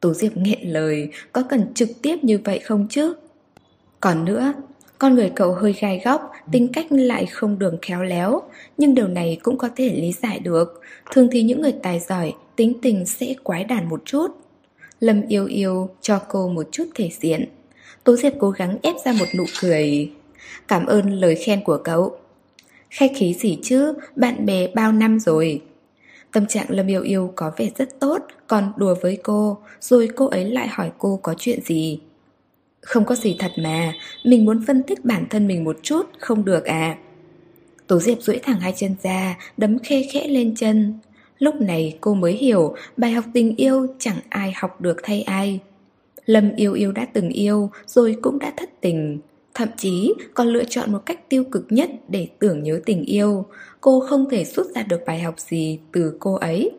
[0.00, 3.14] Tú Diệp nghẹn lời, có cần trực tiếp như vậy không chứ?
[4.00, 4.52] Còn nữa,
[4.98, 8.42] con người cậu hơi gai góc, tính cách lại không đường khéo léo,
[8.78, 10.80] nhưng điều này cũng có thể lý giải được.
[11.12, 14.28] Thường thì những người tài giỏi, tính tình sẽ quái đản một chút.
[15.00, 17.48] Lâm yêu yêu cho cô một chút thể diện.
[18.04, 20.10] Tố Diệp cố gắng ép ra một nụ cười.
[20.68, 22.16] Cảm ơn lời khen của cậu.
[22.90, 25.62] Khách khí gì chứ, bạn bè bao năm rồi.
[26.32, 30.26] Tâm trạng Lâm Yêu Yêu có vẻ rất tốt, còn đùa với cô, rồi cô
[30.26, 32.00] ấy lại hỏi cô có chuyện gì.
[32.80, 33.92] Không có gì thật mà,
[34.24, 36.96] mình muốn phân tích bản thân mình một chút, không được à.
[37.86, 40.98] Tố Diệp duỗi thẳng hai chân ra, đấm khe khẽ lên chân.
[41.38, 45.60] Lúc này cô mới hiểu bài học tình yêu chẳng ai học được thay ai.
[46.26, 49.18] Lâm yêu yêu đã từng yêu rồi cũng đã thất tình.
[49.54, 53.44] Thậm chí còn lựa chọn một cách tiêu cực nhất để tưởng nhớ tình yêu.
[53.80, 56.70] Cô không thể rút ra được bài học gì từ cô ấy.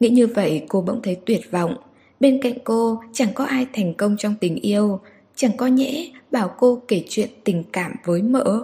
[0.00, 1.76] Nghĩ như vậy cô bỗng thấy tuyệt vọng.
[2.20, 5.00] Bên cạnh cô chẳng có ai thành công trong tình yêu.
[5.34, 8.62] Chẳng có nhẽ bảo cô kể chuyện tình cảm với mỡ.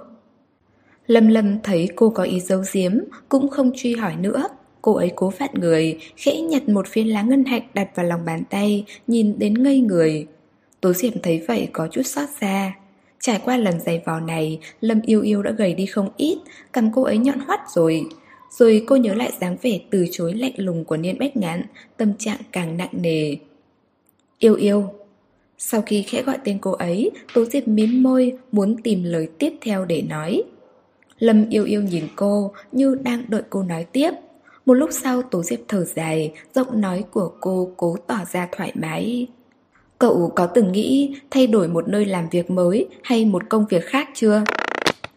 [1.07, 2.93] Lâm Lâm thấy cô có ý giấu giếm,
[3.29, 4.49] cũng không truy hỏi nữa.
[4.83, 8.25] Cô ấy cố phạt người, khẽ nhặt một viên lá ngân hạnh đặt vào lòng
[8.25, 10.27] bàn tay, nhìn đến ngây người.
[10.81, 12.73] Tố Diệp thấy vậy có chút xót xa.
[13.21, 16.39] Trải qua lần giày vò này, Lâm yêu yêu đã gầy đi không ít,
[16.73, 18.05] cầm cô ấy nhọn hoắt rồi.
[18.59, 21.63] Rồi cô nhớ lại dáng vẻ từ chối lạnh lùng của Niên Bách Ngạn,
[21.97, 23.37] tâm trạng càng nặng nề.
[24.39, 24.85] Yêu yêu.
[25.59, 29.53] Sau khi khẽ gọi tên cô ấy, Tố Diệp mím môi, muốn tìm lời tiếp
[29.61, 30.43] theo để nói.
[31.19, 34.11] Lâm yêu yêu nhìn cô như đang đợi cô nói tiếp.
[34.67, 38.73] Một lúc sau Tố Diệp thở dài, giọng nói của cô cố tỏ ra thoải
[38.75, 39.27] mái.
[39.99, 43.85] Cậu có từng nghĩ thay đổi một nơi làm việc mới hay một công việc
[43.85, 44.45] khác chưa?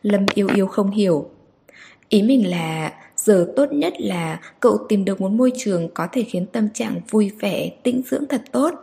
[0.04, 1.30] Lâm yêu yêu không hiểu.
[2.10, 2.94] Ý mình là
[3.26, 7.02] Giờ tốt nhất là cậu tìm được một môi trường có thể khiến tâm trạng
[7.10, 8.74] vui vẻ, tĩnh dưỡng thật tốt.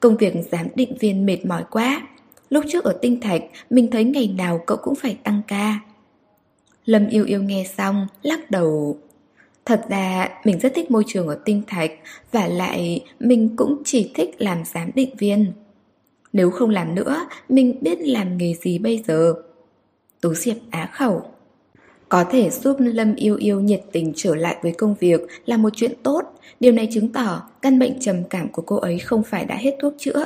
[0.00, 2.08] Công việc giám định viên mệt mỏi quá.
[2.50, 5.80] Lúc trước ở Tinh Thạch, mình thấy ngày nào cậu cũng phải tăng ca.
[6.84, 8.98] Lâm yêu yêu nghe xong, lắc đầu.
[9.66, 11.90] Thật ra mình rất thích môi trường ở Tinh Thạch
[12.32, 15.52] Và lại mình cũng chỉ thích làm giám định viên.
[16.32, 19.34] Nếu không làm nữa, mình biết làm nghề gì bây giờ?
[20.20, 21.22] Tú Diệp á khẩu.
[22.08, 25.70] Có thể giúp Lâm yêu yêu nhiệt tình trở lại với công việc là một
[25.76, 26.22] chuyện tốt.
[26.60, 29.76] Điều này chứng tỏ căn bệnh trầm cảm của cô ấy không phải đã hết
[29.80, 30.24] thuốc chữa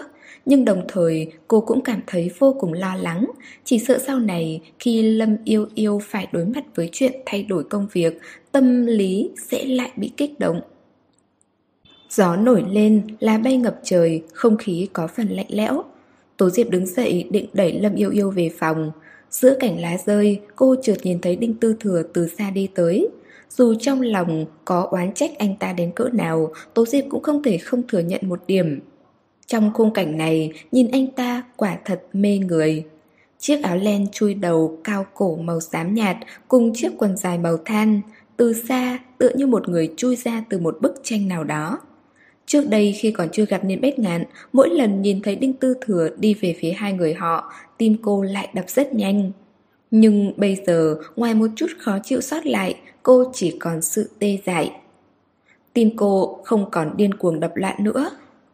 [0.50, 3.30] nhưng đồng thời cô cũng cảm thấy vô cùng lo lắng.
[3.64, 7.64] Chỉ sợ sau này khi Lâm yêu yêu phải đối mặt với chuyện thay đổi
[7.64, 8.20] công việc
[8.52, 10.60] Tâm lý sẽ lại bị kích động.
[12.10, 15.82] Gió nổi lên, lá bay ngập trời, không khí có phần lạnh lẽo.
[16.36, 18.92] Tố Diệp đứng dậy định đẩy Lâm yêu yêu về phòng.
[19.30, 23.08] Giữa cảnh lá rơi, cô chợt nhìn thấy Đinh Tư Thừa từ xa đi tới.
[23.50, 27.42] Dù trong lòng có oán trách anh ta đến cỡ nào, Tố Diệp cũng không
[27.42, 28.80] thể không thừa nhận một điểm.
[29.50, 32.84] Trong khung cảnh này, nhìn anh ta quả thật mê người.
[33.38, 36.16] Chiếc áo len chui đầu cao cổ màu xám nhạt
[36.48, 38.00] cùng chiếc quần dài màu than,
[38.36, 41.78] từ xa tựa như một người chui ra từ một bức tranh nào đó.
[42.46, 45.74] Trước đây khi còn chưa gặp Niên Bách Ngạn, mỗi lần nhìn thấy Đinh Tư
[45.80, 49.32] Thừa đi về phía hai người họ, tim cô lại đập rất nhanh.
[49.90, 54.38] Nhưng bây giờ, ngoài một chút khó chịu sót lại, cô chỉ còn sự tê
[54.46, 54.72] dại.
[55.72, 58.10] Tim cô không còn điên cuồng đập loạn nữa,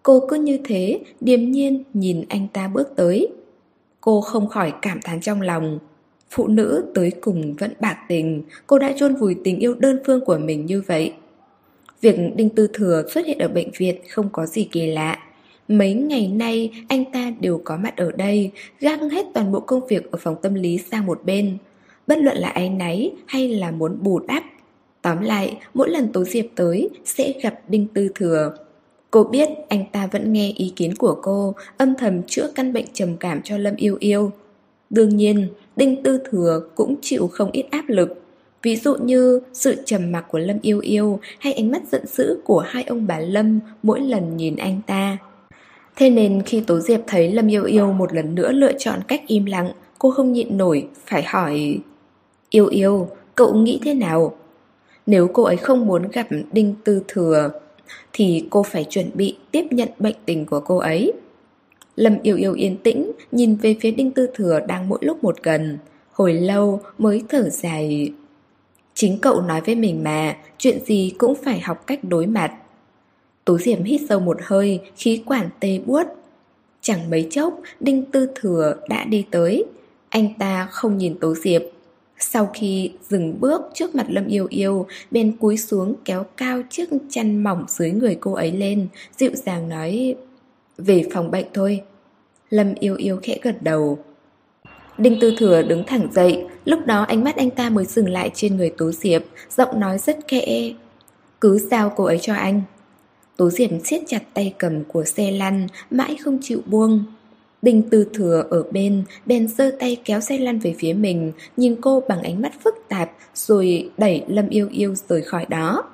[0.06, 3.28] Cô cứ như thế, điềm nhiên nhìn anh ta bước tới.
[4.00, 5.78] Cô không khỏi cảm thán trong lòng.
[6.30, 10.24] Phụ nữ tới cùng vẫn bạc tình, cô đã chôn vùi tình yêu đơn phương
[10.24, 11.12] của mình như vậy.
[12.00, 15.18] Việc Đinh Tư Thừa xuất hiện ở bệnh viện không có gì kỳ lạ.
[15.68, 18.50] Mấy ngày nay anh ta đều có mặt ở đây,
[18.80, 21.58] gác hết toàn bộ công việc ở phòng tâm lý sang một bên.
[22.06, 24.42] Bất luận là ai náy hay là muốn bù đắp.
[25.02, 28.65] Tóm lại, mỗi lần Tố Diệp tới sẽ gặp Đinh Tư Thừa.
[29.16, 32.84] Cô biết anh ta vẫn nghe ý kiến của cô, âm thầm chữa căn bệnh
[32.92, 34.30] trầm cảm cho Lâm Yêu Yêu.
[34.90, 38.22] Đương nhiên, Đinh Tư Thừa cũng chịu không ít áp lực.
[38.62, 42.38] Ví dụ như sự trầm mặc của Lâm Yêu Yêu hay ánh mắt giận dữ
[42.44, 45.18] của hai ông bà Lâm mỗi lần nhìn anh ta.
[45.96, 49.22] Thế nên khi Tố Diệp thấy Lâm Yêu Yêu một lần nữa lựa chọn cách
[49.26, 51.78] im lặng, cô không nhịn nổi, phải hỏi
[52.50, 54.36] Yêu Yêu, cậu nghĩ thế nào?
[55.06, 57.50] Nếu cô ấy không muốn gặp Đinh Tư Thừa
[58.12, 61.12] thì cô phải chuẩn bị tiếp nhận bệnh tình của cô ấy.
[61.96, 65.42] Lâm yêu yêu yên tĩnh, nhìn về phía Đinh Tư Thừa đang mỗi lúc một
[65.42, 65.78] gần.
[66.12, 68.12] Hồi lâu mới thở dài.
[68.94, 72.52] Chính cậu nói với mình mà, chuyện gì cũng phải học cách đối mặt.
[73.44, 76.06] Tú Diệm hít sâu một hơi, khí quản tê buốt.
[76.80, 79.64] Chẳng mấy chốc, Đinh Tư Thừa đã đi tới.
[80.08, 81.62] Anh ta không nhìn Tố Diệp,
[82.18, 86.88] sau khi dừng bước trước mặt Lâm Yêu Yêu, bên cúi xuống kéo cao chiếc
[87.10, 88.88] chăn mỏng dưới người cô ấy lên,
[89.18, 90.14] dịu dàng nói
[90.78, 91.82] Về phòng bệnh thôi.
[92.50, 93.98] Lâm Yêu Yêu khẽ gật đầu.
[94.98, 98.30] Đinh Tư Thừa đứng thẳng dậy, lúc đó ánh mắt anh ta mới dừng lại
[98.34, 99.22] trên người Tố Diệp,
[99.56, 100.72] giọng nói rất khẽ.
[101.40, 102.62] Cứ giao cô ấy cho anh.
[103.36, 107.04] Tố Diệp siết chặt tay cầm của xe lăn, mãi không chịu buông.
[107.62, 111.76] Bình Tư Thừa ở bên, bèn giơ tay kéo xe lăn về phía mình, nhìn
[111.80, 115.84] cô bằng ánh mắt phức tạp, rồi đẩy Lâm Yêu Yêu rời khỏi đó.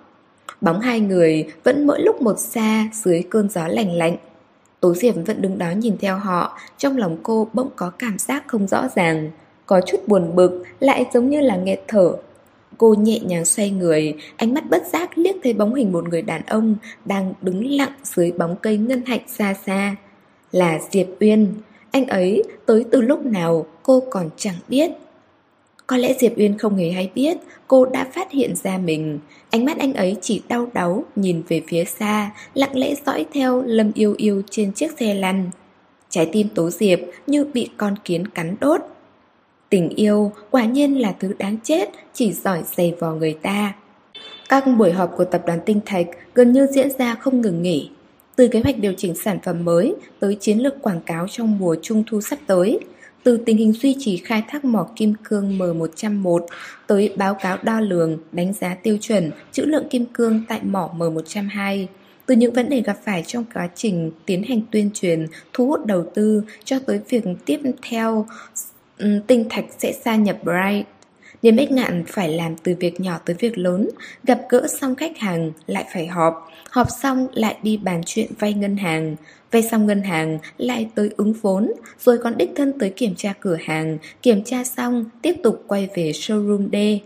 [0.60, 4.16] Bóng hai người vẫn mỗi lúc một xa dưới cơn gió lạnh lạnh.
[4.80, 8.44] Tố Diệp vẫn đứng đó nhìn theo họ, trong lòng cô bỗng có cảm giác
[8.48, 9.30] không rõ ràng,
[9.66, 12.12] có chút buồn bực, lại giống như là nghẹt thở.
[12.78, 16.22] Cô nhẹ nhàng xoay người, ánh mắt bất giác liếc thấy bóng hình một người
[16.22, 19.96] đàn ông đang đứng lặng dưới bóng cây ngân hạnh xa xa
[20.52, 21.54] là Diệp Uyên.
[21.90, 24.90] Anh ấy tới từ lúc nào cô còn chẳng biết.
[25.86, 27.36] Có lẽ Diệp Uyên không hề hay biết
[27.68, 29.18] cô đã phát hiện ra mình.
[29.50, 33.62] Ánh mắt anh ấy chỉ đau đáu nhìn về phía xa, lặng lẽ dõi theo
[33.66, 35.50] Lâm Yêu Yêu trên chiếc xe lăn.
[36.08, 38.80] Trái tim Tố Diệp như bị con kiến cắn đốt.
[39.68, 43.74] Tình yêu quả nhiên là thứ đáng chết, chỉ giỏi giày vò người ta.
[44.48, 47.90] Các buổi họp của tập đoàn Tinh Thạch gần như diễn ra không ngừng nghỉ.
[48.42, 51.76] Từ kế hoạch điều chỉnh sản phẩm mới tới chiến lược quảng cáo trong mùa
[51.82, 52.80] trung thu sắp tới,
[53.22, 56.46] từ tình hình duy trì khai thác mỏ kim cương M101
[56.86, 60.90] tới báo cáo đo lường, đánh giá tiêu chuẩn, trữ lượng kim cương tại mỏ
[60.98, 61.86] M102,
[62.26, 65.86] từ những vấn đề gặp phải trong quá trình tiến hành tuyên truyền, thu hút
[65.86, 67.60] đầu tư cho tới việc tiếp
[67.90, 68.26] theo
[69.26, 70.86] tinh thạch sẽ gia nhập Bright.
[71.42, 73.90] Niềm ích ngạn phải làm từ việc nhỏ tới việc lớn,
[74.24, 78.54] gặp gỡ xong khách hàng lại phải họp, họp xong lại đi bàn chuyện vay
[78.54, 79.16] ngân hàng,
[79.50, 83.34] vay xong ngân hàng lại tới ứng vốn, rồi còn đích thân tới kiểm tra
[83.40, 87.02] cửa hàng, kiểm tra xong tiếp tục quay về showroom D.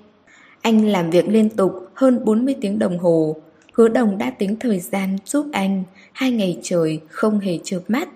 [0.63, 3.37] Anh làm việc liên tục hơn 40 tiếng đồng hồ.
[3.73, 8.09] Hứa đồng đã tính thời gian giúp anh, hai ngày trời không hề chợp mắt.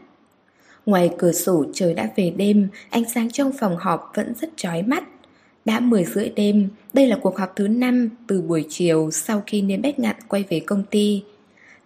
[0.86, 4.82] Ngoài cửa sổ trời đã về đêm, ánh sáng trong phòng họp vẫn rất chói
[4.82, 5.04] mắt.
[5.64, 9.62] Đã 10 rưỡi đêm, đây là cuộc họp thứ 5 từ buổi chiều sau khi
[9.62, 11.22] Niên Bách Ngạn quay về công ty.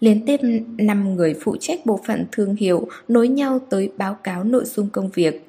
[0.00, 0.40] Liên tiếp
[0.78, 4.88] 5 người phụ trách bộ phận thương hiệu nối nhau tới báo cáo nội dung
[4.88, 5.46] công việc.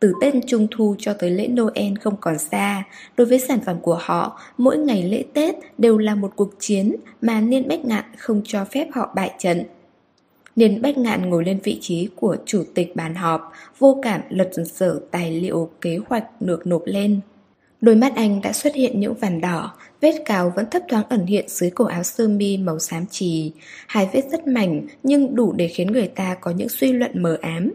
[0.00, 2.84] Từ Tết Trung Thu cho tới lễ Noel không còn xa,
[3.16, 6.96] đối với sản phẩm của họ, mỗi ngày lễ Tết đều là một cuộc chiến
[7.22, 9.62] mà Niên Bách Ngạn không cho phép họ bại trận.
[10.56, 14.50] Niên Bách Ngạn ngồi lên vị trí của chủ tịch bàn họp, vô cảm lật
[14.74, 17.20] sở tài liệu kế hoạch được nộp lên.
[17.80, 21.26] Đôi mắt anh đã xuất hiện những vằn đỏ, vết cào vẫn thấp thoáng ẩn
[21.26, 23.52] hiện dưới cổ áo sơ mi màu xám trì.
[23.86, 27.38] Hai vết rất mảnh nhưng đủ để khiến người ta có những suy luận mờ
[27.42, 27.72] ám.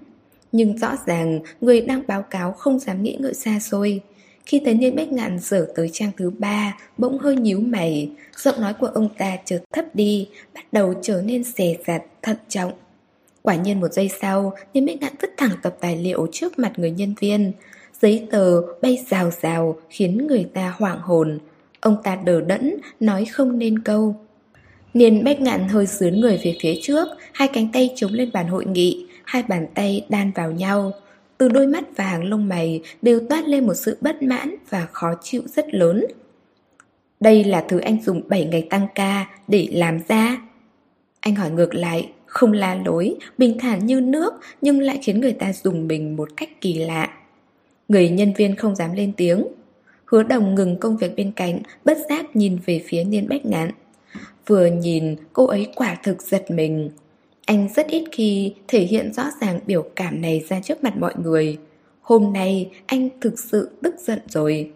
[0.52, 4.02] Nhưng rõ ràng người đang báo cáo không dám nghĩ ngợi xa xôi.
[4.46, 8.62] Khi thấy Niên Bách Ngạn dở tới trang thứ ba, bỗng hơi nhíu mày, giọng
[8.62, 12.72] nói của ông ta chợt thấp đi, bắt đầu trở nên xè dặt, thận trọng.
[13.42, 16.74] Quả nhiên một giây sau, Niên Bách Ngạn vứt thẳng tập tài liệu trước mặt
[16.78, 17.52] người nhân viên.
[18.02, 21.40] Giấy tờ bay rào rào khiến người ta hoảng hồn.
[21.82, 24.16] Ông ta đờ đẫn, nói không nên câu.
[24.94, 28.48] Niên Bách Ngạn hơi sướn người về phía trước, hai cánh tay chống lên bàn
[28.48, 30.92] hội nghị, hai bàn tay đan vào nhau.
[31.38, 34.88] Từ đôi mắt và hàng lông mày đều toát lên một sự bất mãn và
[34.92, 36.06] khó chịu rất lớn.
[37.20, 40.42] Đây là thứ anh dùng 7 ngày tăng ca để làm ra.
[41.20, 45.34] Anh hỏi ngược lại, không la lối, bình thản như nước nhưng lại khiến người
[45.34, 47.10] ta dùng mình một cách kỳ lạ.
[47.92, 49.48] Người nhân viên không dám lên tiếng.
[50.06, 53.72] Hứa đồng ngừng công việc bên cạnh, bất giác nhìn về phía Niên Bách Ngạn.
[54.48, 56.90] Vừa nhìn, cô ấy quả thực giật mình.
[57.46, 61.14] Anh rất ít khi thể hiện rõ ràng biểu cảm này ra trước mặt mọi
[61.24, 61.58] người.
[62.02, 64.72] Hôm nay anh thực sự tức giận rồi.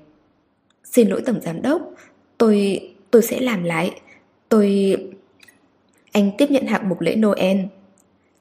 [0.83, 1.81] Xin lỗi tổng giám đốc,
[2.37, 2.79] tôi...
[3.11, 3.91] tôi sẽ làm lại.
[4.49, 4.95] Tôi...
[6.11, 7.57] Anh tiếp nhận hạng mục lễ Noel.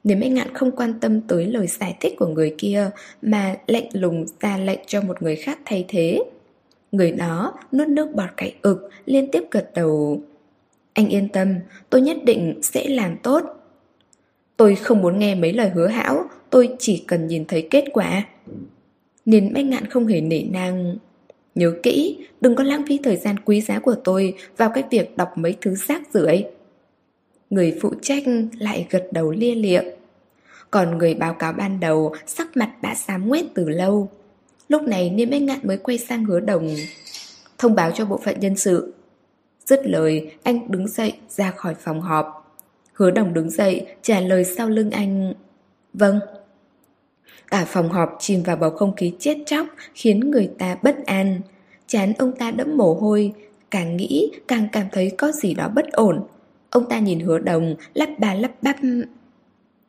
[0.05, 2.89] Nếu Mạnh ngạn không quan tâm tới lời giải thích của người kia
[3.21, 6.19] mà lạnh lùng ra lệnh cho một người khác thay thế.
[6.91, 10.21] Người đó nuốt nước bọt cải ực liên tiếp gật đầu.
[10.93, 11.55] Anh yên tâm,
[11.89, 13.43] tôi nhất định sẽ làm tốt.
[14.57, 18.25] Tôi không muốn nghe mấy lời hứa hão, tôi chỉ cần nhìn thấy kết quả.
[19.25, 20.97] Nên Mạnh ngạn không hề nể nang.
[21.55, 25.17] Nhớ kỹ, đừng có lãng phí thời gian quý giá của tôi vào cái việc
[25.17, 26.45] đọc mấy thứ rác rưởi.
[27.49, 28.23] Người phụ trách
[28.59, 29.81] lại gật đầu lia lịa.
[30.71, 34.09] Còn người báo cáo ban đầu sắc mặt đã xám nguyết từ lâu.
[34.67, 36.75] Lúc này Niêm Bách Ngạn mới quay sang hứa đồng.
[37.57, 38.93] Thông báo cho bộ phận nhân sự.
[39.65, 42.45] Dứt lời, anh đứng dậy ra khỏi phòng họp.
[42.93, 45.33] Hứa đồng đứng dậy, trả lời sau lưng anh
[45.93, 46.19] Vâng
[47.47, 51.41] Cả phòng họp chìm vào bầu không khí chết chóc Khiến người ta bất an
[51.87, 53.33] Chán ông ta đẫm mồ hôi
[53.71, 56.27] Càng nghĩ càng cảm thấy có gì đó bất ổn
[56.75, 58.75] Ông ta nhìn hứa đồng Lắp bà lắp bắp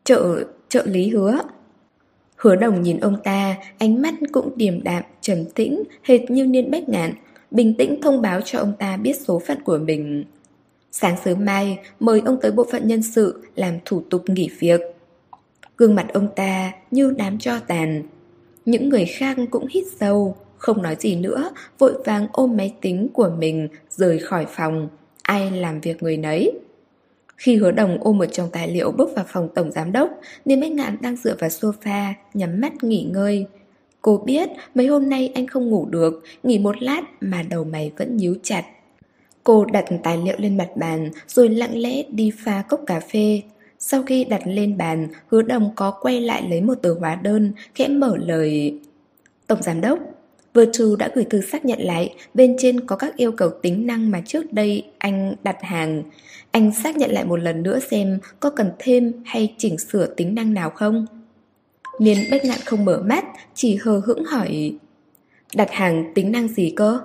[0.04, 1.38] Trợ, trợ lý hứa
[2.36, 6.70] Hứa đồng nhìn ông ta Ánh mắt cũng điềm đạm, trầm tĩnh Hệt như niên
[6.70, 7.12] bách ngạn
[7.50, 10.24] Bình tĩnh thông báo cho ông ta biết số phận của mình
[10.92, 14.80] Sáng sớm mai mời ông tới bộ phận nhân sự làm thủ tục nghỉ việc.
[15.76, 18.02] Gương mặt ông ta như đám cho tàn.
[18.64, 23.08] Những người khác cũng hít sâu, không nói gì nữa, vội vàng ôm máy tính
[23.12, 24.88] của mình rời khỏi phòng.
[25.22, 26.52] Ai làm việc người nấy.
[27.36, 30.10] Khi hứa đồng ôm một chồng tài liệu bước vào phòng tổng giám đốc,
[30.44, 33.46] Niêm Bách Ngạn đang dựa vào sofa, nhắm mắt nghỉ ngơi.
[34.02, 37.92] Cô biết mấy hôm nay anh không ngủ được, nghỉ một lát mà đầu mày
[37.96, 38.64] vẫn nhíu chặt.
[39.44, 43.42] Cô đặt tài liệu lên mặt bàn rồi lặng lẽ đi pha cốc cà phê.
[43.78, 47.52] Sau khi đặt lên bàn, hứa đồng có quay lại lấy một tờ hóa đơn,
[47.74, 48.78] khẽ mở lời.
[49.46, 49.98] Tổng giám đốc,
[50.56, 54.10] Virtual đã gửi thư xác nhận lại, bên trên có các yêu cầu tính năng
[54.10, 56.02] mà trước đây anh đặt hàng.
[56.50, 60.34] Anh xác nhận lại một lần nữa xem có cần thêm hay chỉnh sửa tính
[60.34, 61.06] năng nào không?
[62.00, 63.24] Niên bách ngạn không mở mắt,
[63.54, 64.72] chỉ hờ hững hỏi.
[65.54, 67.00] Đặt hàng tính năng gì cơ?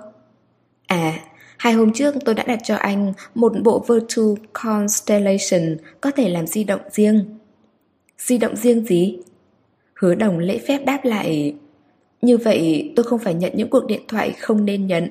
[0.86, 1.20] À,
[1.62, 6.46] Hai hôm trước tôi đã đặt cho anh một bộ Virtual Constellation có thể làm
[6.46, 7.24] di động riêng.
[8.18, 9.18] Di động riêng gì?
[9.94, 11.54] Hứa đồng lễ phép đáp lại
[12.22, 15.08] như vậy tôi không phải nhận những cuộc điện thoại không nên nhận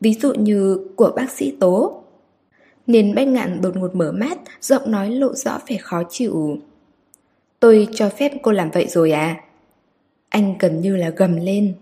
[0.00, 2.02] Ví dụ như của bác sĩ Tố
[2.86, 6.58] Nên bách ngạn đột ngột mở mắt Giọng nói lộ rõ vẻ khó chịu
[7.60, 9.40] Tôi cho phép cô làm vậy rồi à?
[10.28, 11.74] Anh gần như là gầm lên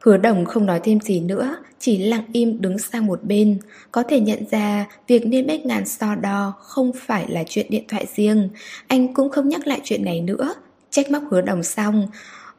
[0.00, 3.58] Hứa đồng không nói thêm gì nữa, chỉ lặng im đứng sang một bên.
[3.92, 7.84] Có thể nhận ra việc nên bách ngàn so đo không phải là chuyện điện
[7.88, 8.48] thoại riêng.
[8.86, 10.54] Anh cũng không nhắc lại chuyện này nữa.
[10.90, 12.08] Trách móc hứa đồng xong,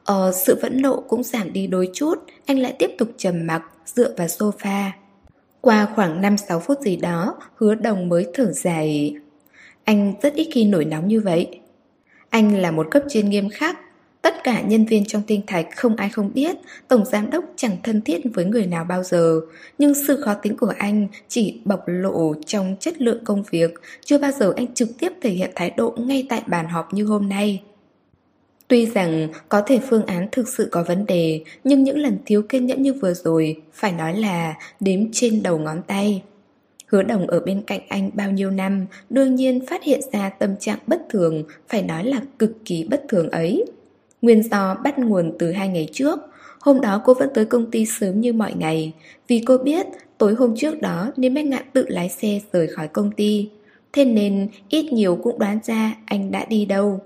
[0.10, 2.16] ờ, sự vẫn nộ cũng giảm đi đôi chút.
[2.46, 4.90] Anh lại tiếp tục trầm mặc, dựa vào sofa.
[5.62, 9.16] Qua khoảng 5-6 phút gì đó, hứa đồng mới thở dài.
[9.84, 11.60] Anh rất ít khi nổi nóng như vậy.
[12.30, 13.78] Anh là một cấp trên nghiêm khắc,
[14.22, 16.56] Tất cả nhân viên trong tinh thạch không ai không biết
[16.88, 19.42] Tổng giám đốc chẳng thân thiết với người nào bao giờ
[19.78, 23.74] Nhưng sự khó tính của anh chỉ bộc lộ trong chất lượng công việc
[24.06, 27.06] Chưa bao giờ anh trực tiếp thể hiện thái độ ngay tại bàn họp như
[27.06, 27.62] hôm nay
[28.70, 32.42] Tuy rằng có thể phương án thực sự có vấn đề, Nhưng những lần thiếu
[32.42, 36.24] kiên nhẫn như vừa rồi, Phải nói là đếm trên đầu ngón tay.
[36.88, 40.56] Hứa đồng ở bên cạnh anh bao nhiêu năm, Đương nhiên phát hiện ra tâm
[40.60, 43.66] trạng bất thường, Phải nói là cực kỳ bất thường ấy.
[44.22, 46.20] Nguyên do bắt nguồn từ hai ngày trước,
[46.60, 48.94] Hôm đó cô vẫn tới công ty sớm như mọi ngày.
[49.28, 49.86] Vì cô biết,
[50.18, 53.50] tối hôm trước đó nên Bách Ngạn tự lái xe rời khỏi công ty.
[53.94, 57.00] Thế nên ít nhiều cũng đoán ra anh đã đi đâu.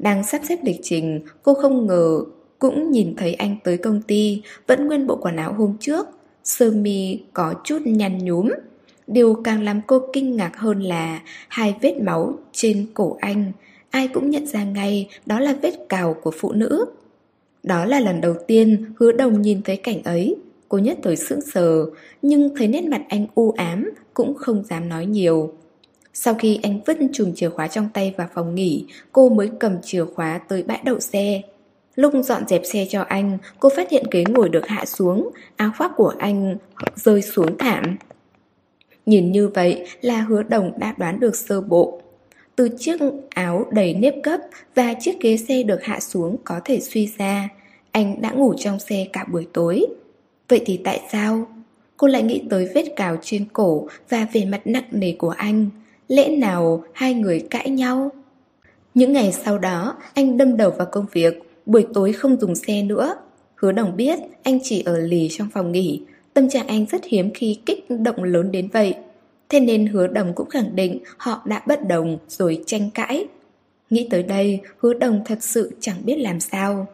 [0.00, 2.20] Đang sắp xếp lịch trình Cô không ngờ
[2.58, 6.06] cũng nhìn thấy anh tới công ty Vẫn nguyên bộ quần áo hôm trước
[6.44, 8.50] Sơ mi có chút nhăn nhúm
[9.06, 13.52] Điều càng làm cô kinh ngạc hơn là Hai vết máu trên cổ anh
[13.90, 16.84] ai cũng nhận ra ngay đó là vết cào của phụ nữ.
[17.62, 20.36] Đó là lần đầu tiên hứa đồng nhìn thấy cảnh ấy.
[20.68, 21.86] Cô nhất thời sững sờ,
[22.22, 25.52] nhưng thấy nét mặt anh u ám, cũng không dám nói nhiều.
[26.14, 29.76] Sau khi anh vứt chùm chìa khóa trong tay vào phòng nghỉ, cô mới cầm
[29.82, 31.42] chìa khóa tới bãi đậu xe.
[31.94, 35.70] Lúc dọn dẹp xe cho anh, cô phát hiện ghế ngồi được hạ xuống, áo
[35.78, 36.56] khoác của anh
[36.96, 37.96] rơi xuống thảm.
[39.06, 42.00] Nhìn như vậy là hứa đồng đã đoán được sơ bộ.
[42.56, 44.38] Từ chiếc áo đầy nếp gấp
[44.74, 47.48] và chiếc ghế xe được hạ xuống có thể suy ra.
[47.92, 49.86] Anh đã ngủ trong xe cả buổi tối.
[50.48, 51.46] Vậy thì tại sao?
[51.96, 55.70] Cô lại nghĩ tới vết cào trên cổ và vẻ mặt nặng nề của anh.
[56.10, 58.10] Lẽ nào hai người cãi nhau?
[58.94, 62.82] Những ngày sau đó, anh đâm đầu vào công việc, buổi tối không dùng xe
[62.82, 63.14] nữa.
[63.54, 66.02] Hứa đồng biết anh chỉ ở lì trong phòng nghỉ,
[66.34, 68.94] tâm trạng anh rất hiếm khi kích động lớn đến vậy.
[69.48, 73.26] Thế nên hứa đồng cũng khẳng định họ đã bất đồng rồi tranh cãi.
[73.90, 76.86] Nghĩ tới đây, hứa đồng thật sự chẳng biết làm sao.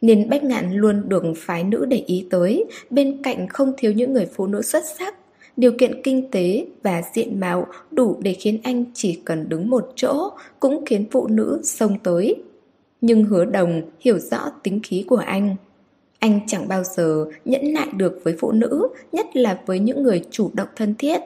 [0.00, 4.12] Nên Bách Ngạn luôn được phái nữ để ý tới, bên cạnh không thiếu những
[4.12, 5.14] người phụ nữ xuất sắc.
[5.56, 9.92] Điều kiện kinh tế và diện mạo đủ để khiến anh chỉ cần đứng một
[9.96, 10.30] chỗ
[10.60, 12.34] cũng khiến phụ nữ xông tới.
[13.00, 15.56] Nhưng hứa đồng hiểu rõ tính khí của anh.
[16.18, 20.24] Anh chẳng bao giờ nhẫn nại được với phụ nữ, nhất là với những người
[20.30, 21.20] chủ động thân thiết.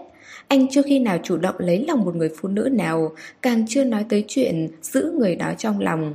[0.49, 3.13] Anh chưa khi nào chủ động lấy lòng một người phụ nữ nào,
[3.43, 6.15] càng chưa nói tới chuyện giữ người đó trong lòng.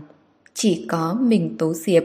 [0.54, 2.04] Chỉ có mình Tố Diệp.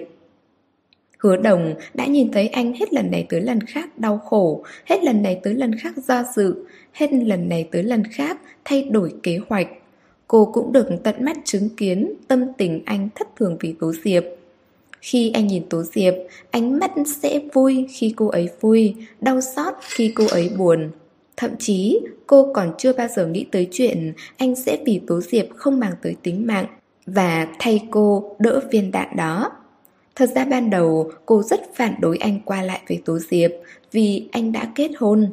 [1.26, 5.04] Hứa đồng đã nhìn thấy anh hết lần này tới lần khác đau khổ, hết
[5.04, 6.54] lần này tới lần khác do dự,
[6.92, 9.68] hết lần này tới lần khác thay đổi kế hoạch.
[10.28, 14.24] Cô cũng được tận mắt chứng kiến tâm tình anh thất thường vì Tố Diệp.
[15.00, 16.14] Khi anh nhìn Tố Diệp,
[16.50, 16.90] ánh mắt
[17.22, 20.90] sẽ vui khi cô ấy vui, đau xót khi cô ấy buồn.
[21.36, 25.46] Thậm chí cô còn chưa bao giờ nghĩ tới chuyện anh sẽ vì Tố Diệp
[25.56, 26.66] không mang tới tính mạng
[27.06, 29.52] và thay cô đỡ viên đạn đó.
[30.16, 33.50] Thật ra ban đầu cô rất phản đối anh qua lại với Tố Diệp
[33.92, 35.30] vì anh đã kết hôn.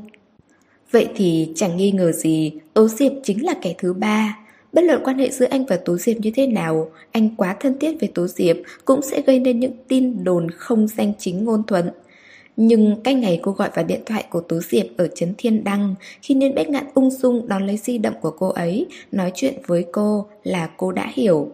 [0.92, 4.40] Vậy thì chẳng nghi ngờ gì Tố Diệp chính là kẻ thứ ba.
[4.74, 7.80] Bất luận quan hệ giữa anh và Tố Diệp như thế nào, anh quá thân
[7.80, 11.64] thiết với Tố Diệp cũng sẽ gây nên những tin đồn không danh chính ngôn
[11.68, 11.90] thuận.
[12.58, 15.96] Nhưng cái ngày cô gọi vào điện thoại của Tú Diệp ở Trấn Thiên Đăng
[16.22, 19.54] Khi nên Bách Ngạn ung dung đón lấy di động của cô ấy Nói chuyện
[19.68, 21.52] với cô là cô đã hiểu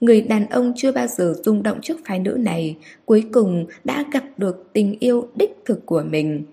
[0.00, 4.04] Người đàn ông chưa bao giờ rung động trước phái nữ này Cuối cùng đã
[4.12, 6.44] gặp được tình yêu đích thực của mình.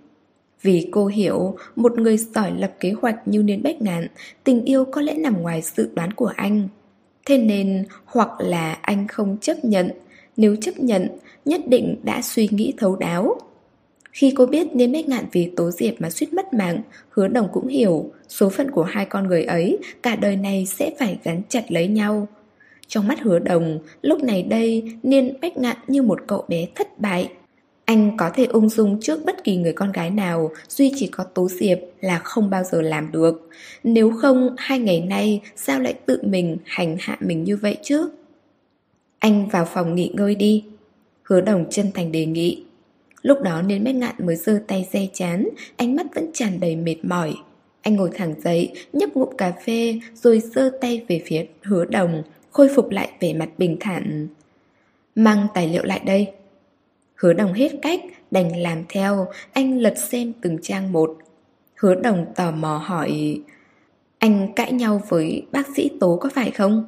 [0.62, 4.08] Vì cô hiểu một người giỏi lập kế hoạch như Niên Bách Ngạn
[4.44, 6.68] Tình yêu có lẽ nằm ngoài dự đoán của anh.
[7.26, 9.90] Thế nên hoặc là anh không chấp nhận
[10.38, 11.08] Nếu chấp nhận
[11.46, 13.38] nhất định đã suy nghĩ thấu đáo.
[14.12, 17.48] Khi cô biết Niên Bách Ngạn vì Tố Diệp mà suýt mất mạng, hứa đồng
[17.54, 21.42] cũng hiểu số phận của hai con người ấy cả đời này sẽ phải gắn
[21.50, 22.28] chặt lấy nhau.
[22.88, 27.00] Trong mắt hứa đồng, lúc này đây Niên Bách Ngạn như một cậu bé thất
[27.00, 27.30] bại.
[27.86, 31.24] Anh có thể ung dung trước bất kỳ người con gái nào, duy chỉ có
[31.24, 33.50] Tố Diệp là không bao giờ làm được.
[33.84, 38.10] Nếu không, hai ngày nay sao lại tự mình hành hạ mình như vậy chứ?
[39.20, 40.64] Anh vào phòng nghỉ ngơi đi.
[41.24, 42.64] Hứa đồng chân thành đề nghị.
[43.22, 46.76] Lúc đó nên Bách Ngạn mới giơ tay dây chán, ánh mắt vẫn tràn đầy
[46.76, 47.34] mệt mỏi.
[47.82, 52.24] Anh ngồi thẳng dậy, nhấp ngụm cà phê, rồi giơ tay về phía hứa đồng,
[52.58, 54.28] khôi phục lại vẻ mặt bình thản.
[55.16, 56.32] Mang tài liệu lại đây.
[57.16, 58.00] Hứa đồng hết cách,
[58.32, 61.18] đành làm theo, anh lật xem từng trang một.
[61.76, 63.42] Hứa đồng tò mò hỏi,
[64.20, 66.86] anh cãi nhau với bác sĩ Tố có phải không?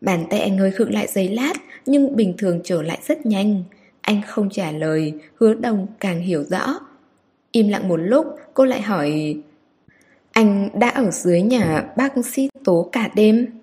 [0.00, 1.54] Bàn tay anh hơi khựng lại giây lát,
[1.86, 3.62] nhưng bình thường trở lại rất nhanh.
[4.00, 6.80] Anh không trả lời, hứa đồng càng hiểu rõ.
[7.52, 9.36] Im lặng một lúc, cô lại hỏi
[10.32, 13.59] Anh đã ở dưới nhà bác sĩ tố cả đêm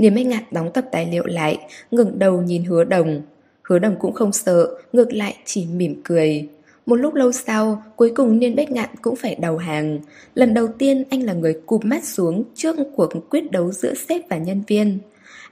[0.00, 1.58] Niềm e Bách Ngạn đóng tập tài liệu lại,
[1.90, 3.22] ngẩng đầu nhìn hứa đồng.
[3.62, 6.48] Hứa đồng cũng không sợ, Ngược lại chỉ mỉm cười.
[6.86, 10.00] Một lúc lâu sau, Cuối cùng Niên Bách Ngạn cũng phải đầu hàng.
[10.34, 14.28] Lần đầu tiên anh là người cụp mắt xuống Trước cuộc quyết đấu giữa sếp
[14.28, 14.98] và nhân viên.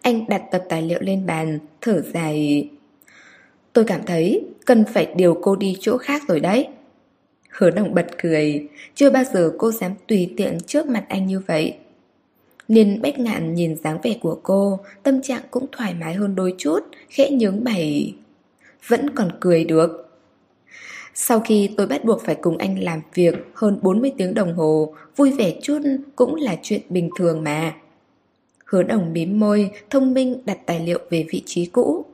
[0.02, 2.68] Anh đặt tập tài liệu lên bàn, Thở dài.
[3.72, 6.68] Tôi cảm thấy cần phải điều cô đi chỗ khác rồi đấy.
[7.50, 8.68] Hứa đồng bật cười.
[8.94, 11.74] Chưa bao giờ cô dám tùy tiện trước mặt anh như vậy.
[12.68, 16.54] Niên bách ngạn nhìn dáng vẻ của cô, Tâm trạng cũng thoải mái hơn đôi
[16.58, 18.14] chút, Khẽ nhướng mày.
[18.86, 20.04] Vẫn còn cười được.
[21.14, 24.94] Sau khi tôi bắt buộc phải cùng anh làm việc Hơn 40 tiếng đồng hồ,
[25.16, 25.78] Vui vẻ chút
[26.16, 27.74] cũng là chuyện bình thường mà.
[28.64, 32.04] Hứa đồng mím môi, Thông minh đặt tài liệu về vị trí cũ.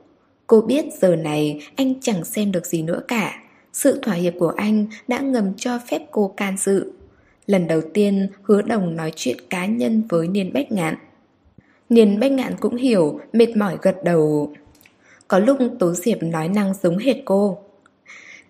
[0.47, 3.41] Cô biết giờ này anh chẳng xem được gì nữa cả.
[3.73, 6.91] Sự thỏa hiệp của anh đã ngầm cho phép cô can dự.
[7.47, 10.95] Lần đầu tiên hứa đồng nói chuyện cá nhân với Niên Bách Ngạn.
[11.89, 14.53] Niên Bách Ngạn cũng hiểu, mệt mỏi gật đầu.
[15.27, 17.57] Có lúc Tố Diệp nói năng giống hệt cô.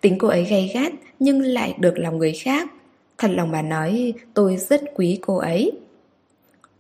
[0.02, 2.72] Tính cô ấy gay gắt nhưng lại được lòng người khác.
[3.18, 5.72] Thật lòng bà nói tôi rất quý cô ấy.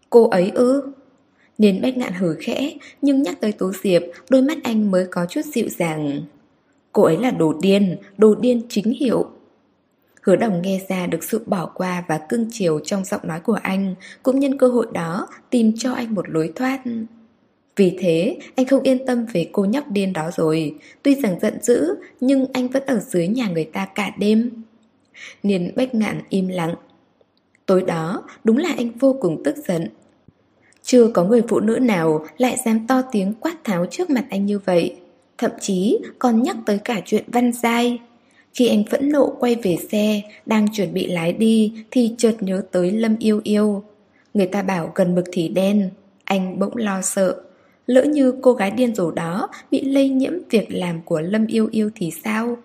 [0.09, 0.91] Cô ấy ư?
[1.57, 5.25] Niên Bách Ngạn hử khẽ Nhưng nhắc tới Tố Diệp Đôi mắt anh mới có
[5.29, 6.21] chút dịu dàng.
[6.91, 9.25] Cô ấy là đồ điên Đồ điên chính hiệu.
[10.25, 13.59] Hứa đồng nghe ra được sự bỏ qua và cưng chiều trong giọng nói của
[13.63, 16.81] anh, cũng nhân cơ hội đó tìm cho anh một lối thoát.
[17.75, 20.75] Vì thế, anh không yên tâm về cô nhóc điên đó rồi.
[21.03, 24.63] Tuy rằng giận dữ, nhưng anh vẫn ở dưới nhà người ta cả đêm.
[25.43, 26.75] Niên bách ngạn im lặng.
[27.65, 29.87] Tối đó, đúng là anh vô cùng tức giận.
[30.81, 34.45] Chưa có người phụ nữ nào lại dám to tiếng quát tháo trước mặt anh
[34.45, 34.95] như vậy.
[35.37, 37.99] Thậm chí còn nhắc tới cả chuyện văn giai.
[38.55, 42.61] Khi anh phẫn nộ quay về xe, đang chuẩn bị lái đi thì chợt nhớ
[42.71, 43.83] tới Lâm Yêu Yêu.
[44.33, 45.89] Người ta bảo gần mực thì đen,
[46.23, 47.41] anh bỗng lo sợ.
[47.87, 51.69] Lỡ như cô gái điên rồ đó bị lây nhiễm việc làm của Lâm Yêu
[51.71, 52.57] Yêu thì sao?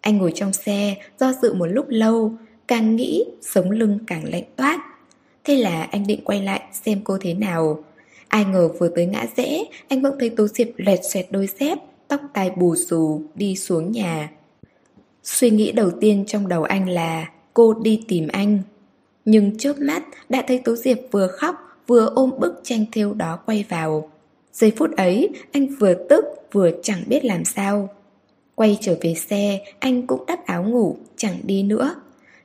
[0.00, 2.32] Anh ngồi trong xe, do dự một lúc lâu,
[2.68, 4.78] càng nghĩ sống lưng càng lạnh toát.
[5.44, 7.84] Thế là anh định quay lại xem cô thế nào.
[8.28, 11.78] Ai ngờ vừa tới ngã rẽ, anh bỗng thấy Tố Diệp lẹt xoẹt đôi dép,
[12.08, 14.30] tóc tai bù xù, đi xuống nhà.
[15.30, 18.58] Suy nghĩ đầu tiên trong đầu anh là, cô đi tìm anh.
[19.24, 21.56] Nhưng chớp mắt, đã thấy tú Diệp vừa khóc,
[21.86, 24.10] vừa ôm bức tranh thêu đó quay vào.
[24.52, 27.88] Giây phút ấy, anh vừa tức, vừa chẳng biết làm sao.
[28.54, 31.94] Quay trở về xe, anh cũng đắp áo ngủ, chẳng đi nữa.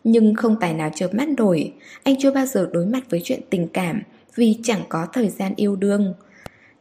[0.03, 1.73] Nhưng không tài nào chợp mắt nổi
[2.03, 4.01] Anh chưa bao giờ đối mặt với chuyện tình cảm,
[4.35, 6.14] Vì chẳng có thời gian yêu đương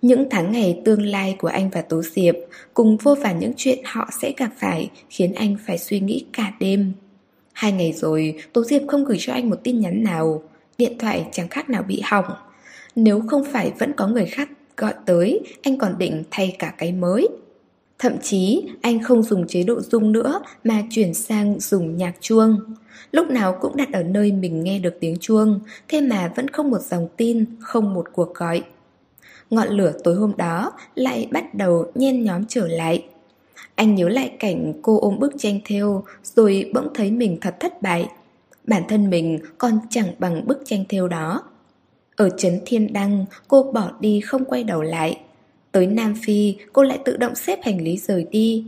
[0.02, 2.34] những tháng ngày tương lai của anh và Tố Diệp
[2.74, 6.52] cùng vô vàn những chuyện họ sẽ gặp phải khiến anh phải suy nghĩ cả
[6.60, 6.92] đêm.
[7.52, 10.42] Hai ngày rồi, Tố Diệp không gửi cho anh một tin nhắn nào.
[10.78, 12.24] Điện thoại chẳng khác nào bị hỏng.
[12.96, 16.92] Nếu không phải vẫn có người khác gọi tới, anh còn định thay cả cái
[16.92, 17.28] mới.
[17.98, 22.60] Thậm chí, anh không dùng chế độ rung nữa mà chuyển sang dùng nhạc chuông.
[23.12, 26.70] Lúc nào cũng đặt ở nơi mình nghe được tiếng chuông, thế mà vẫn không
[26.70, 28.62] một dòng tin, không một cuộc gọi
[29.52, 33.04] ngọn lửa tối hôm đó lại bắt đầu nhen nhóm trở lại.
[33.74, 37.82] Anh nhớ lại cảnh cô ôm bức tranh theo rồi bỗng thấy mình thật thất
[37.82, 38.08] bại.
[38.64, 41.42] Bản thân mình còn chẳng bằng bức tranh theo đó.
[42.16, 45.20] Ở Trấn Thiên Đăng, cô bỏ đi không quay đầu lại.
[45.72, 48.64] Tới Nam Phi, cô lại tự động xếp hành lý rời đi.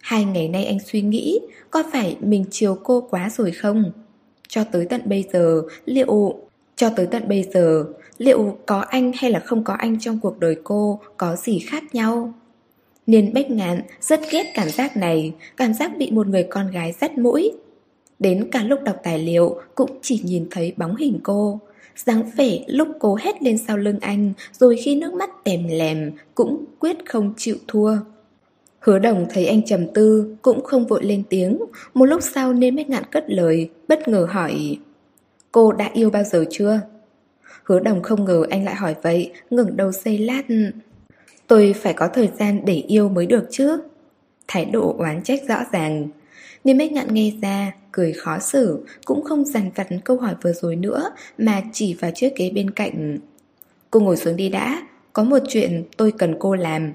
[0.00, 1.40] Hai ngày nay anh suy nghĩ,
[1.70, 3.92] có phải mình chiều cô quá rồi không?
[4.48, 6.40] Cho tới tận bây giờ, liệu...
[6.76, 7.84] Cho tới tận bây giờ,
[8.18, 11.94] liệu có anh hay là không có anh trong cuộc đời cô có gì khác
[11.94, 12.34] nhau?
[13.06, 16.94] Niên bách ngạn rất ghét cảm giác này, cảm giác bị một người con gái
[17.00, 17.52] dắt mũi.
[18.18, 21.60] Đến cả lúc đọc tài liệu cũng chỉ nhìn thấy bóng hình cô.
[21.96, 26.12] dáng vẻ lúc cô hét lên sau lưng anh rồi khi nước mắt tèm lèm
[26.34, 27.96] cũng quyết không chịu thua.
[28.80, 31.58] Hứa đồng thấy anh trầm tư cũng không vội lên tiếng.
[31.94, 34.78] Một lúc sau nên bách ngạn cất lời, bất ngờ hỏi
[35.52, 36.80] Cô đã yêu bao giờ chưa?
[37.64, 40.42] Hứa đồng không ngờ anh lại hỏi vậy, ngừng đầu xây lát.
[41.46, 43.80] Tôi phải có thời gian để yêu mới được chứ.
[44.48, 46.08] Thái độ oán trách rõ ràng.
[46.64, 50.52] Niêm Bách Ngạn nghe ra, cười khó xử, cũng không dằn vặt câu hỏi vừa
[50.52, 53.18] rồi nữa, mà chỉ vào chiếc ghế bên cạnh.
[53.90, 54.82] Cô ngồi xuống đi đã,
[55.12, 56.92] có một chuyện tôi cần cô làm.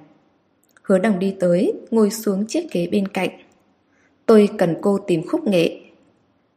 [0.83, 3.29] Hứa đồng đi tới, ngồi xuống chiếc ghế bên cạnh.
[4.25, 5.79] Tôi cần cô tìm khúc nghệ.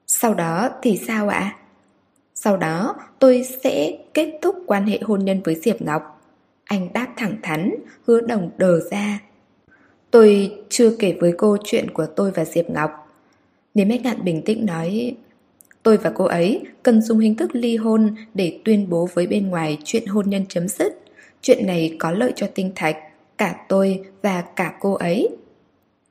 [0.07, 1.57] Sau đó thì sao ạ?
[2.45, 6.03] Sau đó tôi sẽ kết thúc quan hệ hôn nhân với Diệp Ngọc
[6.65, 7.75] Anh đáp thẳng thắn,
[8.07, 9.21] hứa đồng đờ ra
[10.11, 12.91] Tôi chưa kể với cô chuyện của tôi và Diệp Ngọc
[13.75, 15.17] Niềm Bách Ngạn bình tĩnh nói
[15.83, 19.49] Tôi và cô ấy cần dùng hình thức ly hôn để tuyên bố với bên
[19.49, 21.01] ngoài chuyện hôn nhân chấm dứt.
[21.43, 22.97] Chuyện này có lợi cho tinh thạch,
[23.39, 25.29] cả tôi và cả cô ấy.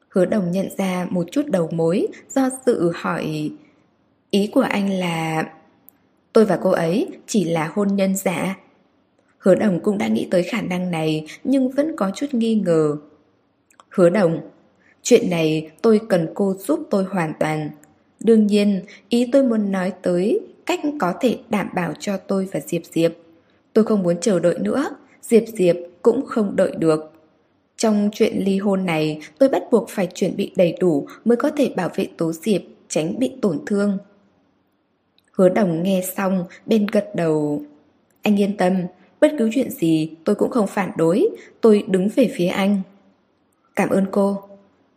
[0.09, 3.51] Hứa đồng nhận ra một chút đầu mối do sự hỏi
[4.31, 5.43] Ý của anh là
[6.33, 8.57] Tôi và cô ấy chỉ là hôn nhân giả
[9.37, 12.97] Hứa đồng cũng đã nghĩ tới khả năng này Nhưng vẫn có chút nghi ngờ
[13.89, 14.39] Hứa đồng
[15.03, 17.69] Chuyện này tôi cần cô giúp tôi hoàn toàn
[18.23, 22.59] Đương nhiên, ý tôi muốn nói tới cách có thể đảm bảo cho tôi và
[22.59, 23.11] Diệp Diệp.
[23.73, 24.89] Tôi không muốn chờ đợi nữa,
[25.21, 27.13] Diệp Diệp cũng không đợi được.
[27.77, 31.49] Trong chuyện ly hôn này, tôi bắt buộc phải chuẩn bị đầy đủ mới có
[31.49, 33.97] thể bảo vệ Tố Diệp, tránh bị tổn thương.
[35.31, 37.61] Hứa đồng nghe xong, bên gật đầu.
[38.21, 38.73] Anh yên tâm,
[39.21, 41.29] bất cứ chuyện gì tôi cũng không phản đối,
[41.61, 42.81] tôi đứng về phía anh.
[43.75, 44.43] Cảm ơn cô.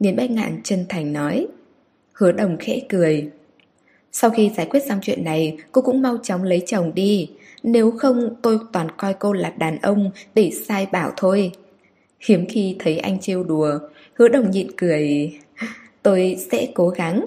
[0.01, 1.47] Niên Bách Ngạn chân thành nói.
[2.12, 3.31] Hứa đồng khẽ cười.
[4.12, 7.31] Sau khi giải quyết xong chuyện này, cô cũng mau chóng lấy chồng đi.
[7.62, 11.52] Nếu không tôi toàn coi cô là đàn ông để sai bảo thôi.
[12.20, 13.78] Hiếm khi thấy anh trêu đùa,
[14.15, 15.39] hứa đồng nhịn cười.
[16.02, 17.24] Tôi sẽ cố gắng.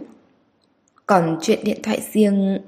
[1.05, 2.59] Còn chuyện điện thoại riêng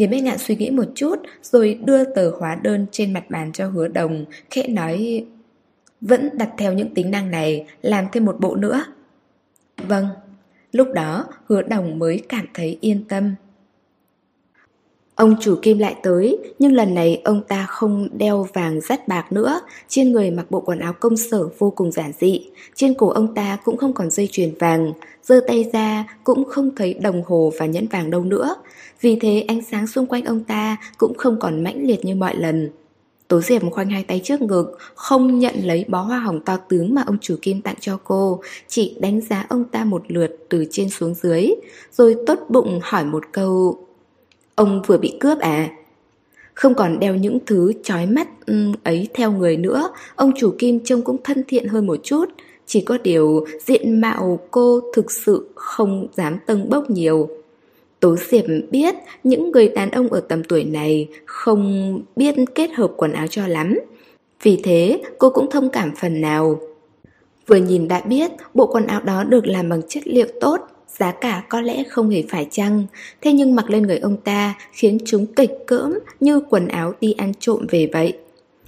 [0.00, 3.52] điểm Bách Ngạn suy nghĩ một chút rồi đưa tờ hóa đơn trên mặt bàn
[3.52, 5.24] cho hứa đồng, khẽ nói
[6.00, 8.84] Vẫn đặt theo những tính năng này, làm thêm một bộ nữa.
[9.76, 10.06] Vâng.
[10.72, 13.34] Lúc đó hứa đồng mới cảm thấy yên tâm
[15.20, 19.32] Ông chủ kim lại tới, nhưng lần này ông ta không đeo vàng rắt bạc
[19.32, 23.08] nữa, trên người mặc bộ quần áo công sở vô cùng giản dị, trên cổ
[23.08, 24.92] ông ta cũng không còn dây chuyền vàng,
[25.22, 28.56] giơ tay ra cũng không thấy đồng hồ và nhẫn vàng đâu nữa,
[29.00, 32.36] vì thế ánh sáng xung quanh ông ta cũng không còn mãnh liệt như mọi
[32.36, 32.70] lần.
[33.28, 36.94] Tố Diệp khoanh hai tay trước ngực, không nhận lấy bó hoa hồng to tướng
[36.94, 40.64] mà ông chủ Kim tặng cho cô, chỉ đánh giá ông ta một lượt từ
[40.70, 41.50] trên xuống dưới,
[41.92, 43.78] rồi tốt bụng hỏi một câu
[44.60, 45.70] Ông vừa bị cướp à?
[46.54, 50.80] Không còn đeo những thứ chói mắt ừ, ấy theo người nữa, ông chủ Kim
[50.84, 52.24] trông cũng thân thiện hơn một chút,
[52.66, 57.28] chỉ có điều diện mạo cô thực sự không dám tâng bốc nhiều.
[58.00, 62.92] Tố Diệp biết những người đàn ông ở tầm tuổi này không biết kết hợp
[62.96, 63.78] quần áo cho lắm.
[64.42, 66.60] Vì thế cô cũng thông cảm phần nào.
[67.46, 70.60] Vừa nhìn đã biết bộ quần áo đó được làm bằng chất liệu tốt,
[71.00, 72.86] giá cả có lẽ không hề phải chăng.
[73.20, 77.12] Thế nhưng mặc lên người ông ta khiến chúng kịch cỡm như quần áo đi
[77.18, 78.12] ăn trộm về vậy.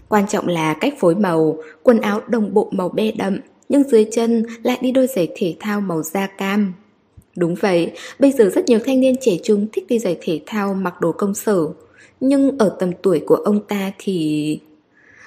[0.09, 3.39] Quan trọng là cách phối màu, quần áo đồng bộ màu be đậm,
[3.69, 6.73] nhưng dưới chân lại đi đôi giày thể thao màu da cam.
[7.37, 10.75] Đúng vậy, bây giờ rất nhiều thanh niên trẻ trung thích đi giày thể thao
[10.75, 11.67] mặc đồ công sở.
[12.21, 14.59] Nhưng ở tầm tuổi của ông ta thì...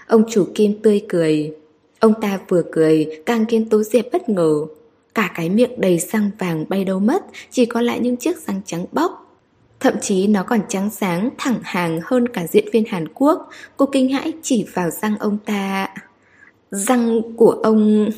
[0.07, 1.53] Ông chủ Kim tươi cười.
[1.99, 4.65] Ông ta vừa cười, càng khiến Tố Diệp bất ngờ.
[5.16, 8.62] Cả cái miệng đầy răng vàng bay đâu mất, chỉ còn lại những chiếc răng
[8.66, 9.38] trắng bóc.
[9.80, 13.50] Thậm chí nó còn trắng sáng, thẳng hàng hơn cả diễn viên Hàn Quốc.
[13.78, 15.90] Cô kinh hãi chỉ vào răng ông ta.
[16.72, 18.10] Răng của ông...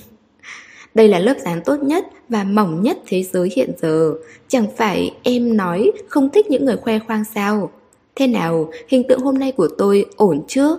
[0.94, 4.14] Đây là lớp dán tốt nhất và mỏng nhất thế giới hiện giờ.
[4.48, 7.72] Chẳng phải em nói không thích những người khoe khoang sao?
[8.16, 10.78] Thế nào, hình tượng hôm nay của tôi ổn chưa?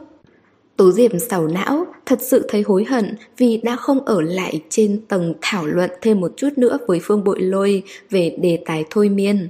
[0.79, 5.01] Tố Diệp sầu não, thật sự thấy hối hận vì đã không ở lại trên
[5.09, 9.09] tầng thảo luận thêm một chút nữa với Phương Bội Lôi về đề tài thôi
[9.09, 9.49] miên.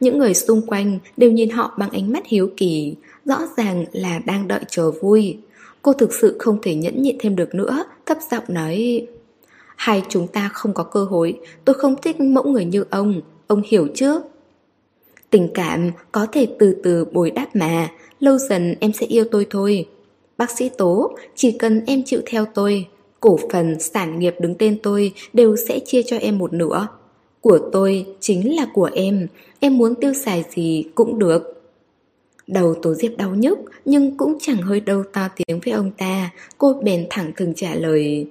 [0.00, 4.20] Những người xung quanh đều nhìn họ bằng ánh mắt hiếu kỳ, rõ ràng là
[4.26, 5.38] đang đợi chờ vui.
[5.82, 9.06] Cô thực sự không thể nhẫn nhịn thêm được nữa, thấp giọng nói...
[9.76, 13.62] Hai chúng ta không có cơ hội, tôi không thích mẫu người như ông, ông
[13.66, 14.20] hiểu chứ?
[15.30, 17.88] Tình cảm có thể từ từ bồi đáp mà,
[18.20, 19.86] lâu dần em sẽ yêu tôi thôi.
[20.38, 22.86] Bác sĩ Tố, chỉ cần em chịu theo tôi,
[23.20, 26.88] cổ phần, sản nghiệp đứng tên tôi đều sẽ chia cho em một nửa.
[27.40, 29.26] Của tôi chính là của em,
[29.60, 31.62] em muốn tiêu xài gì cũng được.
[32.46, 36.30] Đầu Tố Diệp đau nhức nhưng cũng chẳng hơi đâu to tiếng với ông ta,
[36.58, 38.26] cô bèn thẳng thừng trả lời.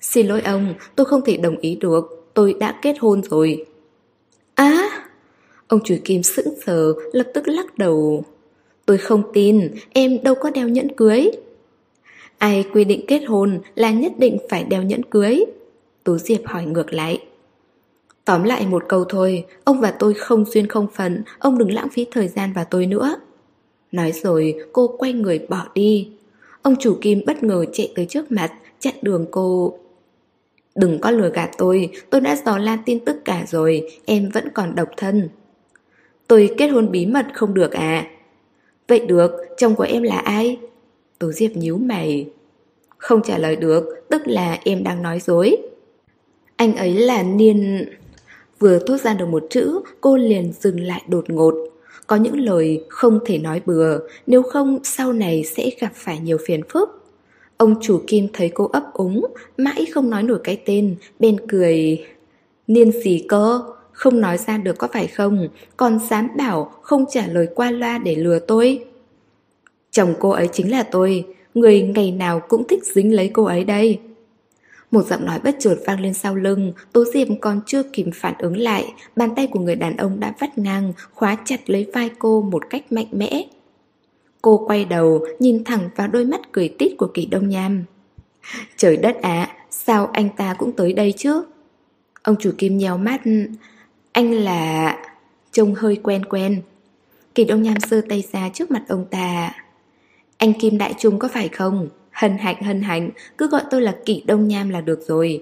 [0.00, 3.64] Xin lỗi ông, tôi không thể đồng ý được, tôi đã kết hôn rồi.
[4.54, 4.90] Á!
[5.68, 8.24] ông chủ kim sững sờ, lập tức lắc đầu.
[8.86, 11.30] Tôi không tin, em đâu có đeo nhẫn cưới.
[12.38, 15.44] Ai quy định kết hôn là nhất định phải đeo nhẫn cưới?
[16.04, 17.20] Tú Diệp hỏi ngược lại.
[18.24, 21.88] Tóm lại một câu thôi, ông và tôi không duyên không phận, ông đừng lãng
[21.88, 23.16] phí thời gian vào tôi nữa.
[23.92, 26.08] Nói rồi cô quay người bỏ đi.
[26.62, 29.78] Ông chủ Kim bất ngờ chạy tới trước mặt, chặn đường cô.
[30.74, 34.48] Đừng có lừa gạt tôi, tôi đã dò la tin tức cả rồi, em vẫn
[34.54, 35.28] còn độc thân.
[36.28, 38.06] Tôi kết hôn bí mật không được à?
[38.88, 40.58] Vậy được, chồng của em là ai?
[41.18, 42.28] Tố Diệp nhíu mày.
[42.98, 45.56] Không trả lời được, tức là em đang nói dối.
[46.56, 47.88] Anh ấy là Niên...
[48.58, 51.54] Vừa thốt ra được một chữ, cô liền dừng lại đột ngột.
[52.06, 56.38] Có những lời không thể nói bừa, nếu không sau này sẽ gặp phải nhiều
[56.46, 57.04] phiền phức.
[57.56, 62.04] Ông chủ Kim thấy cô ấp úng, mãi không nói nổi cái tên, bên cười.
[62.66, 63.60] Niên gì cơ,
[63.94, 67.98] không nói ra được có phải không, còn dám bảo không trả lời qua loa
[67.98, 68.84] để lừa tôi.
[69.90, 73.64] Chồng cô ấy chính là tôi, người ngày nào cũng thích dính lấy cô ấy
[73.64, 74.00] đây.
[74.90, 78.34] Một giọng nói bất chợt vang lên sau lưng, Tố Diệp còn chưa kịp phản
[78.38, 82.10] ứng lại, bàn tay của người đàn ông đã vắt ngang, khóa chặt lấy vai
[82.18, 83.44] cô một cách mạnh mẽ.
[84.42, 87.84] Cô quay đầu, nhìn thẳng vào đôi mắt cười tít của kỳ đông nham.
[88.76, 91.44] Trời đất ạ, sao anh ta cũng tới đây chứ?
[92.22, 93.20] Ông chủ kim nhéo mắt,
[94.14, 94.98] anh là...
[95.52, 96.62] Trông hơi quen quen.
[97.34, 99.54] Kỳ đông nham sơ tay ra trước mặt ông ta.
[100.36, 101.88] Anh Kim Đại Trung có phải không?
[102.10, 105.40] Hân hạnh hân hạnh, cứ gọi tôi là kỳ đông nham là được rồi.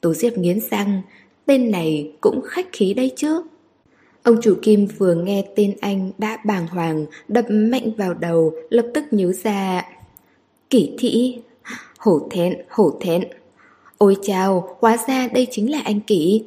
[0.00, 1.02] Tố Diệp nghiến răng,
[1.46, 3.42] tên này cũng khách khí đây chứ.
[4.22, 8.86] Ông chủ Kim vừa nghe tên anh đã bàng hoàng, đập mạnh vào đầu, lập
[8.94, 9.86] tức nhớ ra.
[10.70, 11.38] Kỷ thị,
[11.98, 13.24] hổ thẹn, hổ thẹn.
[13.98, 16.44] Ôi chào, hóa ra đây chính là anh Kỷ.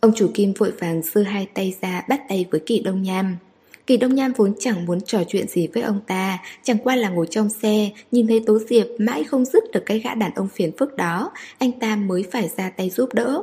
[0.00, 3.36] Ông chủ Kim vội vàng giơ hai tay ra bắt tay với kỳ Đông Nham.
[3.86, 7.08] Kỳ Đông Nham vốn chẳng muốn trò chuyện gì với ông ta, chẳng qua là
[7.08, 10.48] ngồi trong xe, nhìn thấy Tố Diệp mãi không dứt được cái gã đàn ông
[10.48, 13.42] phiền phức đó, anh ta mới phải ra tay giúp đỡ.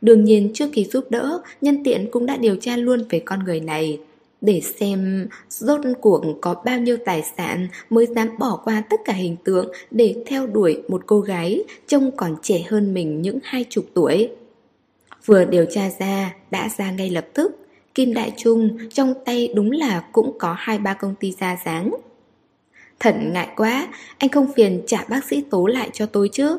[0.00, 3.44] Đương nhiên trước khi giúp đỡ, nhân tiện cũng đã điều tra luôn về con
[3.44, 3.98] người này.
[4.40, 9.12] Để xem rốt cuộc có bao nhiêu tài sản mới dám bỏ qua tất cả
[9.12, 13.64] hình tượng để theo đuổi một cô gái trông còn trẻ hơn mình những hai
[13.68, 14.28] chục tuổi.
[15.28, 17.66] Vừa điều tra ra, đã ra ngay lập tức.
[17.94, 21.90] Kim Đại Trung trong tay đúng là cũng có hai ba công ty ra dáng.
[23.00, 23.88] Thần ngại quá,
[24.18, 26.58] anh không phiền trả bác sĩ tố lại cho tôi chứ.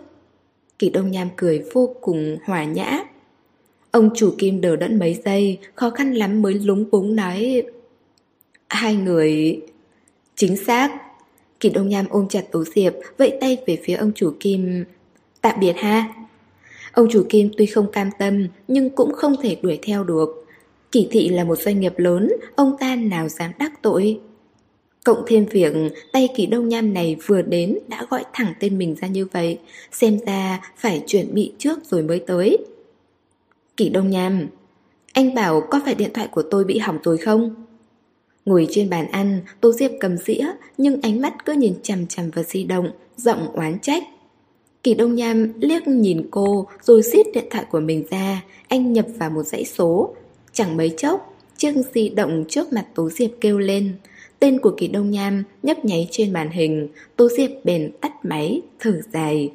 [0.80, 3.00] Kỳ Đông Nham cười vô cùng hòa nhã.
[3.92, 7.64] Ông chủ Kim đờ đẫn mấy giây, khó khăn lắm mới lúng búng nói
[8.70, 9.62] Hai người...
[10.36, 10.92] Chính xác.
[11.60, 14.86] Kỳ Đông Nham ôm chặt Tố Diệp, vẫy tay về phía ông chủ Kim.
[15.42, 16.20] Tạm biệt ha.
[16.92, 20.46] Ông chủ Kim tuy không cam tâm, nhưng cũng không thể đuổi theo được.
[20.92, 24.20] Kỳ thị là một doanh nghiệp lớn, ông ta nào dám đắc tội.
[25.04, 25.74] Cộng thêm việc
[26.12, 29.60] tay kỳ đông nham này vừa đến đã gọi thẳng tên mình ra như vậy,
[29.92, 32.58] xem ra phải chuẩn bị trước rồi mới tới.
[33.78, 34.48] Kỳ đông nham,
[35.14, 37.66] anh bảo có phải điện thoại của tôi bị hỏng rồi không?
[38.46, 40.48] Ngồi trên bàn ăn, Tô Diệp cầm dĩa,
[40.78, 44.04] nhưng ánh mắt cứ nhìn chằm chằm vào di động, giọng oán trách.
[44.84, 49.06] Kỳ Đông Nham liếc nhìn cô rồi xiết điện thoại của mình ra, anh nhập
[49.18, 50.16] vào một dãy số,
[50.54, 53.94] Chẳng mấy chốc, chiếc di động trước mặt Tố Diệp kêu lên.
[54.40, 58.62] Tên của Kỳ Đông Nham nhấp nháy trên màn hình, Tố Diệp bền tắt máy,
[58.80, 59.52] thở dài.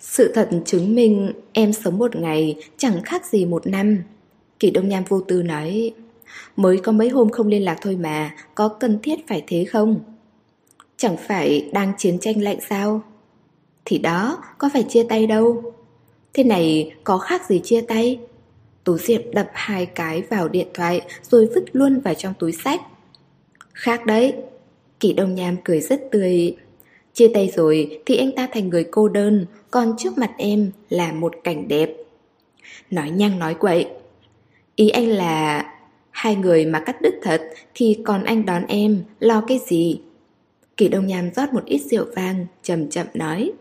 [0.00, 3.98] Sự thật chứng minh em sống một ngày chẳng khác gì một năm.
[4.58, 5.92] Kỳ Đông Nham vô tư nói,
[6.56, 10.00] mới có mấy hôm không liên lạc thôi mà, có cần thiết phải thế không?
[10.96, 13.02] Chẳng phải đang chiến tranh lạnh sao?
[13.84, 15.74] Thì đó, có phải chia tay đâu.
[16.34, 18.18] Thế này có khác gì chia tay?
[18.84, 22.80] Tú Diệp đập hai cái vào điện thoại rồi vứt luôn vào trong túi sách.
[23.72, 24.34] Khác đấy.
[25.00, 26.56] Kỷ Đông Nham cười rất tươi.
[27.14, 31.12] Chia tay rồi thì anh ta thành người cô đơn, còn trước mặt em là
[31.12, 31.90] một cảnh đẹp.
[32.90, 33.86] Nói nhăng nói quậy.
[34.76, 35.64] Ý anh là
[36.10, 37.42] hai người mà cắt đứt thật
[37.74, 40.00] thì còn anh đón em, lo cái gì?
[40.76, 43.52] Kỷ Đông Nham rót một ít rượu vang, chậm chậm nói.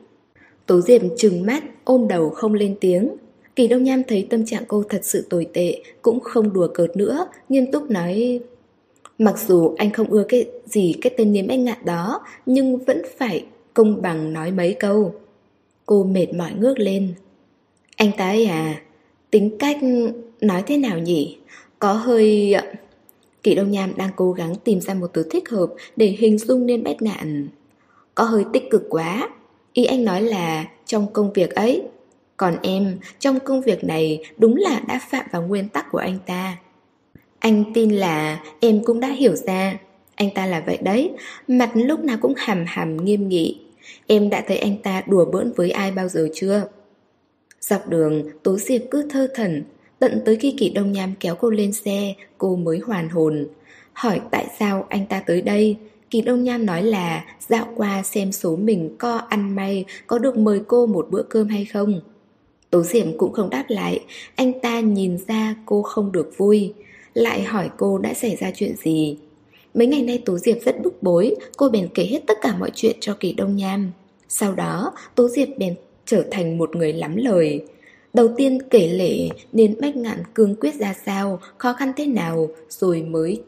[0.70, 3.10] Tố Diệp trừng mắt, ôm đầu không lên tiếng.
[3.56, 6.98] Kỳ Đông Nham thấy tâm trạng cô thật sự tồi tệ, cũng không đùa cợt
[6.98, 8.40] nữa, nghiêm túc nói...
[9.18, 13.02] Mặc dù anh không ưa cái gì cái tên niếm anh ngạn đó, nhưng vẫn
[13.18, 15.14] phải công bằng nói mấy câu.
[15.86, 17.14] Cô mệt mỏi ngước lên.
[17.96, 18.82] Anh ta ấy à,
[19.32, 19.78] tính cách
[20.42, 21.38] nói thế nào nhỉ?
[21.80, 22.56] Có hơi...
[23.44, 26.66] Kỳ Đông Nham đang cố gắng tìm ra một từ thích hợp để hình dung
[26.66, 27.48] nên bét ngạn.
[28.16, 29.30] Có hơi tích cực quá.
[29.74, 31.84] Ý anh nói là trong công việc ấy
[32.38, 36.18] còn em, trong công việc này đúng là đã phạm vào nguyên tắc của anh
[36.26, 36.58] ta.
[37.40, 39.78] Anh tin là em cũng đã hiểu ra.
[40.16, 41.12] Anh ta là vậy đấy,
[41.48, 43.60] mặt lúc nào cũng hầm hầm nghiêm nghị.
[44.08, 46.64] Em đã thấy anh ta đùa bỡn với ai bao giờ chưa?
[47.62, 49.64] Dọc đường, Tố Diệp cứ thơ thần,
[50.00, 53.48] tận tới khi Kỳ Đông Nham kéo cô lên xe, cô mới hoàn hồn.
[53.94, 55.78] Hỏi tại sao anh ta tới đây?
[56.10, 60.38] Kỳ Đông Nham nói là dạo qua xem số mình co ăn may có được
[60.38, 62.02] mời cô một bữa cơm hay không.
[62.70, 64.00] Tố Diệm cũng không đáp lại,
[64.36, 66.74] anh ta nhìn ra cô không được vui,
[67.14, 69.18] lại hỏi cô đã xảy ra chuyện gì.
[69.74, 72.72] Mấy ngày nay Tố Diệp rất bức bối, cô bèn kể hết tất cả mọi
[72.76, 73.92] chuyện cho Kỳ Đông Nham.
[74.30, 75.76] Sau đó, Tố Diệp bèn
[76.06, 77.66] trở thành một người lắm lời.
[78.14, 82.50] Đầu tiên kể lể nên bách ngạn cương quyết ra sao, khó khăn thế nào,
[82.70, 83.42] rồi mới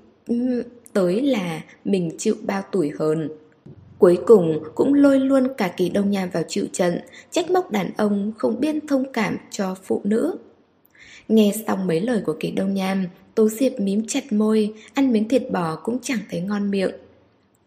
[0.93, 3.30] tới là mình chịu bao tuổi hơn.
[3.97, 6.99] Cuối cùng cũng lôi luôn cả kỳ đông nham vào chịu trận,
[7.31, 10.35] trách móc đàn ông không biết thông cảm cho phụ nữ.
[11.27, 13.05] Nghe xong mấy lời của kỳ đông nham,
[13.35, 16.91] Tố Diệp mím chặt môi, ăn miếng thịt bò cũng chẳng thấy ngon miệng.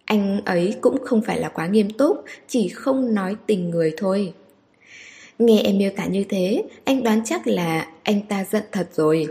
[0.04, 4.32] Anh ấy cũng không phải là quá nghiêm túc, chỉ không nói tình người thôi.
[5.38, 9.26] Nghe em miêu tả như thế, anh đoán chắc là anh ta giận thật rồi.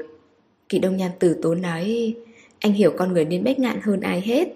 [0.70, 2.16] Kỳ Đông nham tử tố nói,
[2.64, 4.48] anh hiểu con người nên bách ngạn hơn ai hết.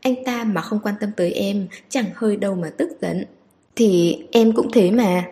[0.00, 3.24] Anh ta mà không quan tâm tới em, chẳng hơi đâu mà tức giận.
[3.76, 5.24] Thì em cũng thế mà.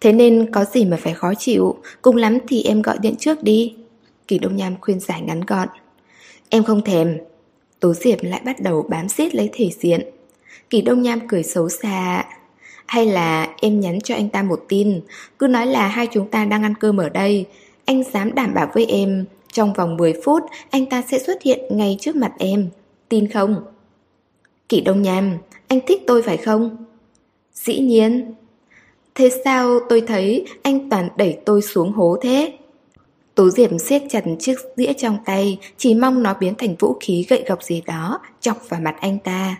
[0.00, 3.42] Thế nên có gì mà phải khó chịu, cùng lắm thì em gọi điện trước
[3.42, 3.74] đi.
[4.28, 5.68] Kỳ Đông Nham khuyên giải ngắn gọn.
[6.48, 7.18] Em không thèm.
[7.80, 10.00] Tố Diệp lại bắt đầu bám xiết lấy thể diện.
[10.70, 12.24] Kỳ Đông Nham cười xấu xa.
[12.86, 15.00] Hay là em nhắn cho anh ta một tin,
[15.38, 17.44] cứ nói là hai chúng ta đang ăn cơm ở đây.
[17.84, 19.24] Anh dám đảm bảo với em,
[19.56, 22.70] trong vòng 10 phút anh ta sẽ xuất hiện ngay trước mặt em.
[23.08, 23.64] Tin không?
[24.68, 25.38] Kỷ Đông Nham,
[25.68, 26.84] anh thích tôi phải không?
[27.54, 28.34] Dĩ nhiên.
[29.14, 32.52] Thế sao tôi thấy anh toàn đẩy tôi xuống hố thế?
[33.34, 37.26] tố Diệp siết chặt chiếc dĩa trong tay, chỉ mong nó biến thành vũ khí
[37.28, 39.56] gậy gộc gì đó, chọc vào mặt anh ta.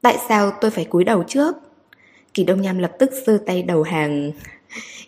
[0.00, 1.56] Tại sao tôi phải cúi đầu trước?
[2.34, 4.32] Kỳ Đông Nham lập tức giơ tay đầu hàng.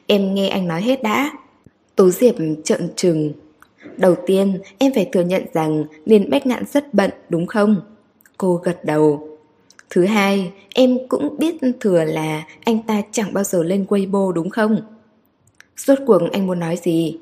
[0.06, 1.30] Em nghe anh nói hết đã.
[1.96, 2.34] tố Diệp
[2.64, 3.32] trợn trừng.
[3.96, 7.80] Đầu tiên, em phải thừa nhận rằng Liên Bách Ngạn rất bận, đúng không?
[8.38, 9.28] Cô gật đầu.
[9.90, 14.50] Thứ hai, em cũng biết thừa là anh ta chẳng bao giờ lên Weibo đúng
[14.50, 14.80] không?
[15.76, 17.18] Suốt cuộc anh muốn nói gì?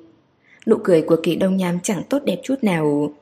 [0.66, 3.12] Nụ cười của kỳ đông nhám chẳng tốt đẹp chút nào.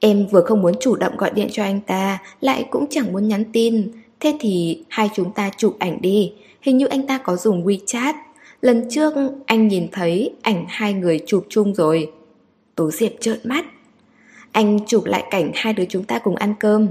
[0.00, 3.28] Em vừa không muốn chủ động gọi điện cho anh ta, lại cũng chẳng muốn
[3.28, 3.90] nhắn tin.
[4.20, 8.14] Thế thì hai chúng ta chụp ảnh đi, hình như anh ta có dùng WeChat.
[8.60, 9.14] Lần trước
[9.46, 12.12] anh nhìn thấy ảnh hai người chụp chung rồi.
[12.76, 13.64] Tố Diệp trợn mắt.
[14.52, 16.88] Anh chụp lại cảnh hai đứa chúng ta cùng ăn cơm.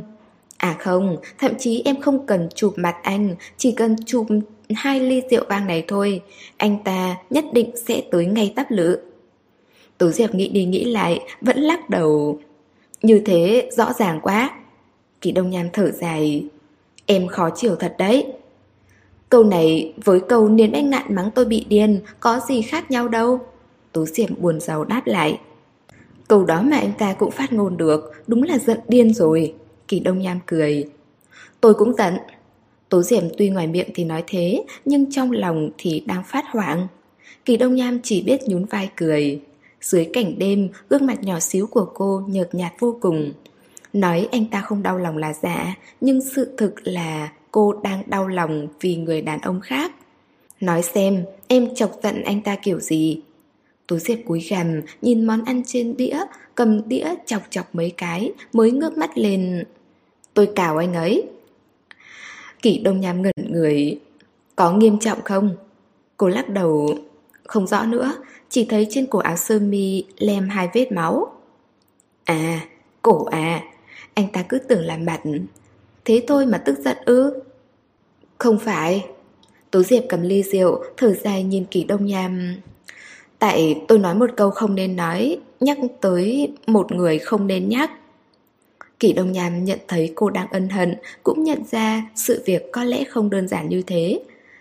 [0.58, 4.28] À không, thậm chí em không cần chụp mặt anh, chỉ cần chụp
[4.70, 6.22] hai ly rượu vang này thôi.
[6.58, 9.00] Anh ta nhất định sẽ tới ngay tắp lự.
[9.98, 12.40] Tố Diệp nghĩ đi nghĩ lại, vẫn lắc đầu.
[13.02, 14.50] Như thế rõ ràng quá.
[15.22, 16.46] Kỳ Đông Nham thở dài.
[17.06, 18.26] Em khó chịu thật đấy.
[19.30, 22.92] Câu này với câu niên anh e nạn mắng tôi bị điên có gì khác
[22.92, 23.40] nhau đâu.
[23.92, 25.40] Tố Diệp buồn giàu đáp lại.
[26.32, 29.54] Câu đó mà anh ta cũng phát ngôn được, đúng là giận điên rồi.
[29.88, 30.86] Kỳ Đông Nham cười.
[31.62, 32.18] Tôi cũng giận.
[32.90, 36.88] Tố Diệm tuy ngoài miệng thì nói thế, nhưng trong lòng thì đang phát hoảng.
[37.46, 39.42] Kỳ Đông Nham chỉ biết nhún vai cười.
[39.82, 43.34] Dưới cảnh đêm, gương mặt nhỏ xíu của cô nhợt nhạt vô cùng.
[43.94, 48.28] Nói anh ta không đau lòng là giả, nhưng sự thực là cô đang đau
[48.28, 49.92] lòng vì người đàn ông khác.
[50.60, 53.22] Nói xem, em chọc giận anh ta kiểu gì?
[53.92, 56.20] Tú Diệp cúi gằm, nhìn món ăn trên đĩa,
[56.56, 59.64] cầm đĩa chọc chọc mấy cái, mới ngước mắt lên.
[60.34, 61.24] Tôi cào anh ấy.
[62.62, 64.00] Kỷ đông nham ngẩn người.
[64.56, 65.56] Có nghiêm trọng không?
[66.18, 66.96] Cô lắc đầu.
[67.44, 68.14] Không rõ nữa,
[68.50, 71.32] chỉ thấy trên cổ áo sơ mi lem hai vết máu.
[72.24, 72.62] À,
[73.02, 73.64] cổ à,
[74.14, 75.22] anh ta cứ tưởng là mặt.
[76.06, 77.42] Thế thôi mà tức giận ư?
[78.38, 79.06] Không phải.
[79.72, 82.56] Tố Diệp cầm ly rượu, thở dài nhìn kỷ đông nham.
[83.42, 87.92] Tại tôi nói một câu không nên nói, nhắc tới một người không nên nhắc.
[89.00, 92.84] Kỷ Đông Nham nhận thấy cô đang ân hận, cũng nhận ra sự việc có
[92.84, 94.20] lẽ không đơn giản như thế.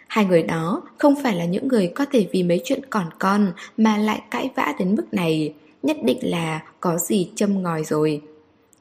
[0.08, 3.52] Hai người đó không phải là những người có thể vì mấy chuyện còn con
[3.76, 8.22] mà lại cãi vã đến mức này, nhất định là có gì châm ngòi rồi.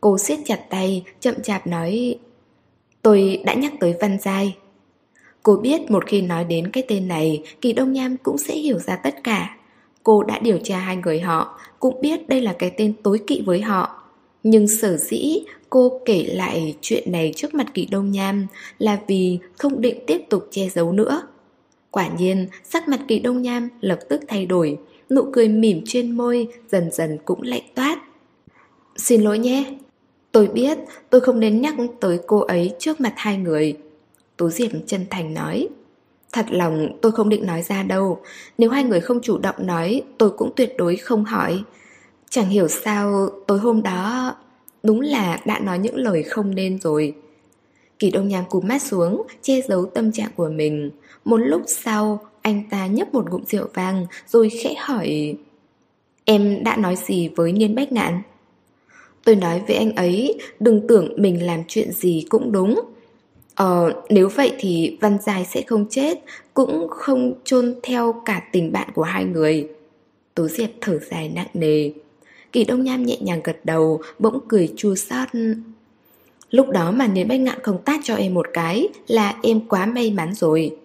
[0.02, 2.16] Cô siết chặt tay, chậm chạp nói
[3.02, 4.56] Tôi đã nhắc tới Văn Giai.
[5.44, 8.80] Cô biết một khi nói đến cái tên này, Kỳ Đông Nham cũng sẽ hiểu
[8.80, 9.59] ra tất cả.
[10.04, 13.42] Cô đã điều tra hai người họ, cũng biết đây là cái tên tối kỵ
[13.46, 14.04] với họ.
[14.44, 15.40] Nhưng sở dĩ
[15.70, 18.48] cô kể lại chuyện này trước mặt kỳ đông nham
[18.78, 21.22] là vì không định tiếp tục che giấu nữa.
[21.92, 24.78] Quả nhiên, sắc mặt kỳ đông nham lập tức thay đổi,
[25.10, 27.98] nụ cười mỉm trên môi dần dần cũng lạnh toát.
[28.96, 29.74] Xin lỗi nhé,
[30.32, 30.78] tôi biết
[31.10, 33.78] tôi không nên nhắc tới cô ấy trước mặt hai người.
[34.38, 35.68] Tố Diệp chân thành nói.
[36.32, 38.22] Thật lòng, tôi không định nói ra đâu.
[38.58, 41.64] Nếu hai người không chủ động nói, Tôi cũng tuyệt đối không hỏi.
[42.30, 44.36] Chẳng hiểu sao, tối hôm đó,
[44.84, 47.16] Đúng là đã nói những lời không nên rồi.
[48.00, 50.92] Kỳ đông nham cúm mắt xuống, Che giấu tâm trạng của mình.
[51.26, 55.36] Một lúc sau, Anh ta nhấp một ngụm rượu vang, Rồi khẽ hỏi,
[56.26, 58.22] Em đã nói gì với Niên Bách Ngạn?
[59.24, 62.80] Tôi nói với anh ấy, Đừng tưởng mình làm chuyện gì cũng đúng.
[63.60, 66.20] Ờ, nếu vậy thì Văn Dài sẽ không chết,
[66.54, 69.68] cũng không chôn theo cả tình bạn của hai người.
[70.34, 71.92] Tố Diệp thở dài nặng nề.
[72.52, 75.28] Kỳ Đông Nham nhẹ nhàng gật đầu, bỗng cười chua xót.
[76.50, 79.86] Lúc đó mà nếu Bách Ngạn không tát cho em một cái là em quá
[79.86, 80.78] may mắn rồi.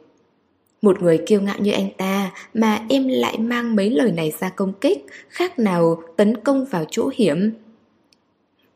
[0.83, 4.49] Một người kiêu ngạo như anh ta mà em lại mang mấy lời này ra
[4.49, 7.51] công kích, khác nào tấn công vào chỗ hiểm.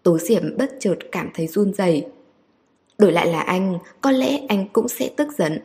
[0.02, 2.04] Tố Diệp bất chợt cảm thấy run rẩy.
[2.98, 5.58] Đổi lại là anh, có lẽ anh cũng sẽ tức giận.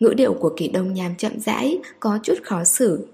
[0.00, 3.08] Ngữ điệu của kỳ đông nham chậm rãi, có chút khó xử.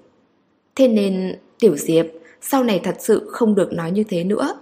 [0.74, 2.06] Thế nên, Tiểu Diệp,
[2.40, 4.58] sau này thật sự không được nói như thế nữa.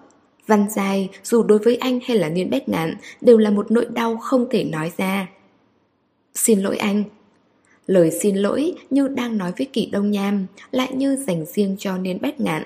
[0.47, 3.85] Văn dài, dù đối với anh hay là Niên Bách Ngạn, đều là một nỗi
[3.85, 5.29] đau không thể nói ra.
[6.35, 7.05] Xin lỗi anh.
[7.87, 11.99] Lời xin lỗi như đang nói với kỳ Đông Nham, lại như dành riêng cho
[11.99, 12.63] Niên Bách Ngạn.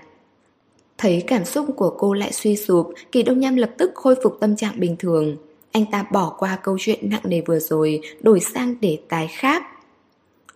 [0.99, 4.37] Thấy cảm xúc của cô lại suy sụp, Kỳ Đông Nham lập tức khôi phục
[4.41, 5.37] tâm trạng bình thường.
[5.79, 9.63] Anh ta bỏ qua câu chuyện nặng nề vừa rồi, đổi sang đề tài khác.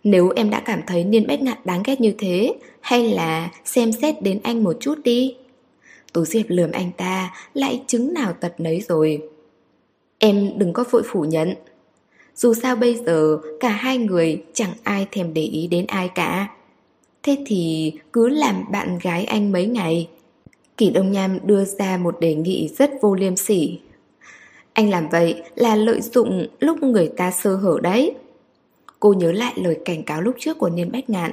[0.05, 3.93] Nếu em đã cảm thấy Niên Bách Ngạn đáng ghét như thế, hay là xem
[3.93, 5.37] xét đến anh một chút đi.
[6.13, 9.23] Tú Diệp lườm anh ta, lại chứng nào tật nấy rồi.
[10.19, 11.55] Em đừng có vội phủ nhận.
[12.35, 16.49] Dù sao bây giờ, cả hai người chẳng ai thèm để ý đến ai cả.
[17.23, 20.09] Thế thì cứ làm bạn gái anh mấy ngày.
[20.77, 23.79] Kỷ Đông Nham đưa ra một đề nghị rất vô liêm sỉ.
[24.73, 28.15] Anh làm vậy là lợi dụng lúc người ta sơ hở đấy.
[29.01, 31.31] Cô nhớ lại lời cảnh cáo lúc trước của Niên Bách Ngạn.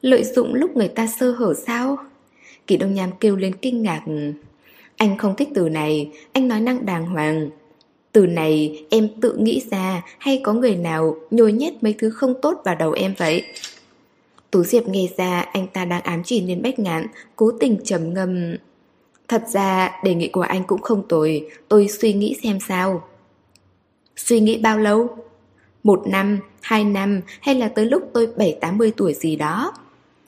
[0.00, 1.96] Lợi dụng lúc người ta sơ hở sao?
[2.66, 4.02] Kỳ Đông Nham kêu lên kinh ngạc.
[4.96, 7.50] Anh không thích từ này, anh nói năng đàng hoàng.
[8.12, 12.34] Từ này em tự nghĩ ra hay có người nào nhồi nhét mấy thứ không
[12.42, 13.44] tốt vào đầu em vậy?
[14.50, 17.06] Tú Diệp nghe ra anh ta đang ám chỉ niên bách ngạn,
[17.36, 18.56] cố tình trầm ngâm.
[19.28, 23.04] Thật ra đề nghị của anh cũng không tồi, tôi suy nghĩ xem sao.
[24.16, 25.16] Suy nghĩ bao lâu?
[25.82, 29.72] Một năm, hai năm hay là tới lúc tôi bảy tám mươi tuổi gì đó?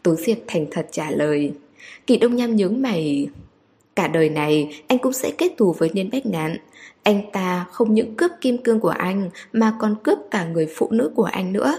[0.02, 1.52] Tú Diệp thành thật trả lời.
[2.06, 3.28] Kỳ Đông Nham nhướng mày.
[3.96, 6.56] Cả đời này anh cũng sẽ kết thù với nhân Bách Ngạn.
[7.02, 10.88] Anh ta không những cướp kim cương của anh mà còn cướp cả người phụ
[10.90, 11.78] nữ của anh nữa.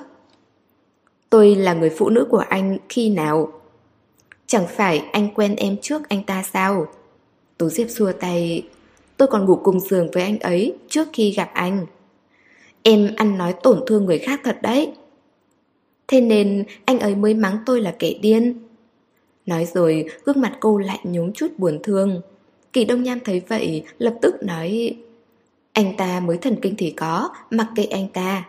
[1.30, 3.52] Tôi là người phụ nữ của anh khi nào?
[4.48, 6.88] Chẳng phải anh quen em trước anh ta sao?
[7.58, 8.68] Tố Diệp xua tay.
[9.18, 11.86] Tôi còn ngủ cùng giường với anh ấy trước khi gặp anh.
[12.84, 14.92] Em ăn nói tổn thương người khác thật đấy.
[16.08, 18.60] Thế nên anh ấy mới mắng tôi là kẻ điên.
[19.46, 22.22] Nói rồi gương mặt cô lại nhúng chút buồn thương.
[22.74, 24.96] Kỳ Đông Nham thấy vậy lập tức nói
[25.74, 28.46] Anh ta mới thần kinh thì có, mặc kệ anh ta.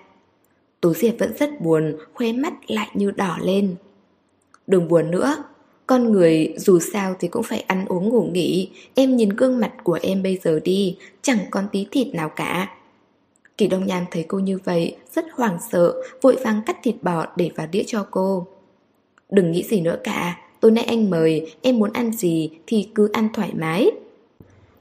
[0.81, 3.75] Tú Diệp vẫn rất buồn, khóe mắt lại như đỏ lên.
[4.67, 5.45] Đừng buồn nữa
[5.87, 8.71] con người dù sao thì cũng phải ăn uống ngủ nghỉ.
[8.95, 12.71] Em nhìn gương mặt của em bây giờ đi, Chẳng còn tí thịt nào cả.
[13.59, 17.27] Kỳ Đông Nhan thấy cô như vậy, Rất hoảng sợ, Vội vàng cắt thịt bò
[17.37, 18.47] để vào đĩa cho cô.
[19.31, 23.11] Đừng nghĩ gì nữa cả, Tối nay anh mời, Em muốn ăn gì thì cứ
[23.13, 23.91] ăn thoải mái.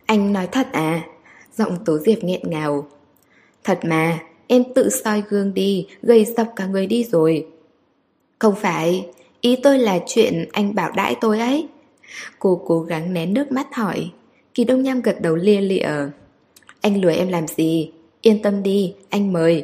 [0.05, 1.01] Anh nói thật à?
[1.57, 2.87] Giọng Tố Diệp nghẹn ngào.
[3.63, 7.47] Thật mà, Em tự soi gương đi Gầy dọc cả người đi rồi.
[8.39, 9.05] Không phải
[9.45, 11.67] Ý tôi là chuyện anh bảo đãi tôi ấy.
[12.39, 14.11] Cô cố gắng nén nước mắt hỏi.
[14.53, 15.87] Kỳ Đông Nham gật đầu lia lịa.
[16.81, 17.91] Anh lừa em làm gì?
[18.21, 19.63] Yên tâm đi, anh mời.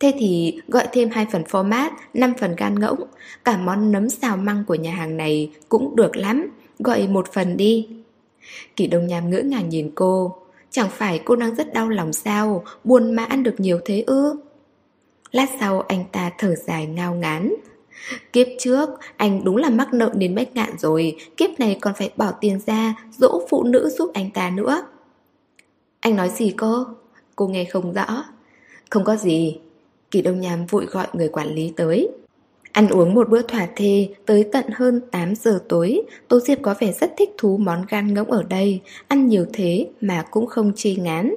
[0.00, 3.00] Thế thì gọi thêm hai phần format, 5 phần gan ngỗng.
[3.44, 6.46] Cả món nấm xào măng của nhà hàng này cũng được lắm.
[6.78, 7.88] Gọi một phần đi.
[8.76, 10.36] Kỳ Đông Nham ngỡ ngàng nhìn cô.
[10.70, 12.64] Chẳng phải cô đang rất đau lòng sao?
[12.84, 14.36] Buồn mà ăn được nhiều thế ư?
[15.30, 17.54] Lát sau anh ta thở dài ngao ngán.
[18.32, 22.10] Kiếp trước, anh đúng là mắc nợ đến bách ngạn rồi, kiếp này còn phải
[22.16, 24.82] bỏ tiền ra, dỗ phụ nữ giúp anh ta nữa.
[26.00, 26.84] Anh nói gì cô?
[27.36, 28.24] Cô nghe không rõ.
[28.90, 29.58] Không có gì.
[30.10, 32.08] Kỳ Đông Nham vội gọi người quản lý tới.
[32.72, 36.74] Ăn uống một bữa thỏa thê tới tận hơn 8 giờ tối, Tô Diệp có
[36.80, 40.72] vẻ rất thích thú món gan ngỗng ở đây, ăn nhiều thế mà cũng không
[40.76, 41.34] chê ngán.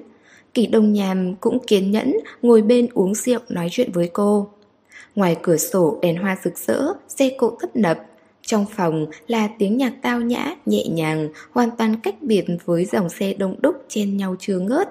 [0.53, 4.49] Kỳ Đông Nham cũng kiên nhẫn ngồi bên uống rượu nói chuyện với cô.
[5.17, 7.97] Ngoài cửa sổ đèn hoa rực rỡ, xe cộ tấp nập.
[8.41, 13.09] Trong phòng là tiếng nhạc tao nhã, nhẹ nhàng, hoàn toàn cách biệt với dòng
[13.09, 14.89] xe đông đúc chen nhau chưa ngớt.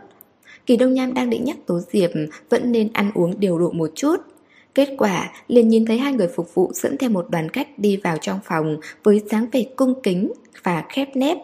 [0.67, 2.11] Kỳ Đông Nham đang định nhắc Tố Diệp
[2.51, 4.17] vẫn nên ăn uống điều độ một chút.
[4.75, 7.97] Kết quả, liền nhìn thấy hai người phục vụ dẫn theo một đoàn khách đi
[7.97, 10.33] vào trong phòng với dáng vẻ cung kính
[10.63, 11.39] và khép nép.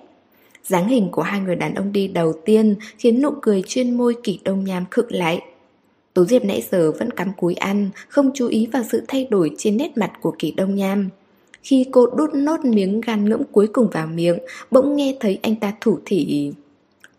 [0.65, 4.17] dáng hình của hai người đàn ông đi đầu tiên khiến nụ cười trên môi
[4.23, 5.41] Kỳ Đông Nham khựng lại.
[6.15, 9.51] Tố Diệp nãy giờ vẫn cắm cúi ăn, không chú ý vào sự thay đổi
[9.59, 11.09] trên nét mặt của kỳ đông nham.
[11.63, 14.39] Khi cô đút nốt miếng gan ngỗng cuối cùng vào miệng,
[14.71, 16.53] bỗng nghe thấy anh ta thủ thỉ.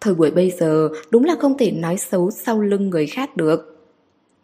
[0.01, 3.69] Thời buổi bây giờ đúng là không thể nói xấu sau lưng người khác được.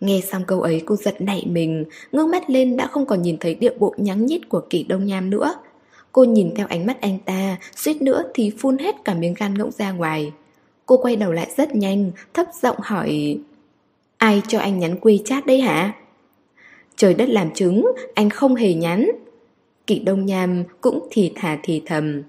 [0.02, 3.38] Nghe xong câu ấy cô giật nảy mình, ngước mắt lên đã không còn nhìn
[3.38, 5.56] thấy địa bộ nhắng nhít của Kỳ đông nham nữa.
[6.12, 9.54] Cô nhìn theo ánh mắt anh ta, suýt nữa thì phun hết cả miếng gan
[9.58, 10.32] ngỗng ra ngoài.
[10.86, 13.38] Cô quay đầu lại rất nhanh, thấp giọng hỏi
[14.20, 15.94] Ai cho anh nhắn quy chat đây hả?
[16.96, 19.12] Trời đất làm chứng, anh không hề nhắn.
[19.88, 22.22] Kỷ đông nham cũng thì thả thì thầm.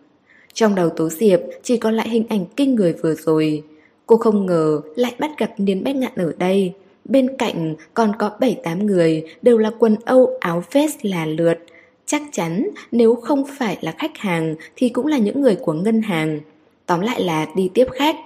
[0.53, 3.63] Trong đầu Tố Diệp chỉ còn lại hình ảnh kinh người vừa rồi.
[4.07, 6.73] Cô không ngờ lại bắt gặp Niên Bách Ngạn ở đây.
[7.05, 11.59] Bên cạnh còn có 7-8 người đều là quần Âu áo vest là lượt.
[12.07, 16.03] Chắc chắn nếu không phải là khách hàng thì cũng là những người của ngân
[16.03, 16.41] hàng.
[16.87, 18.17] Tóm lại là đi tiếp khách.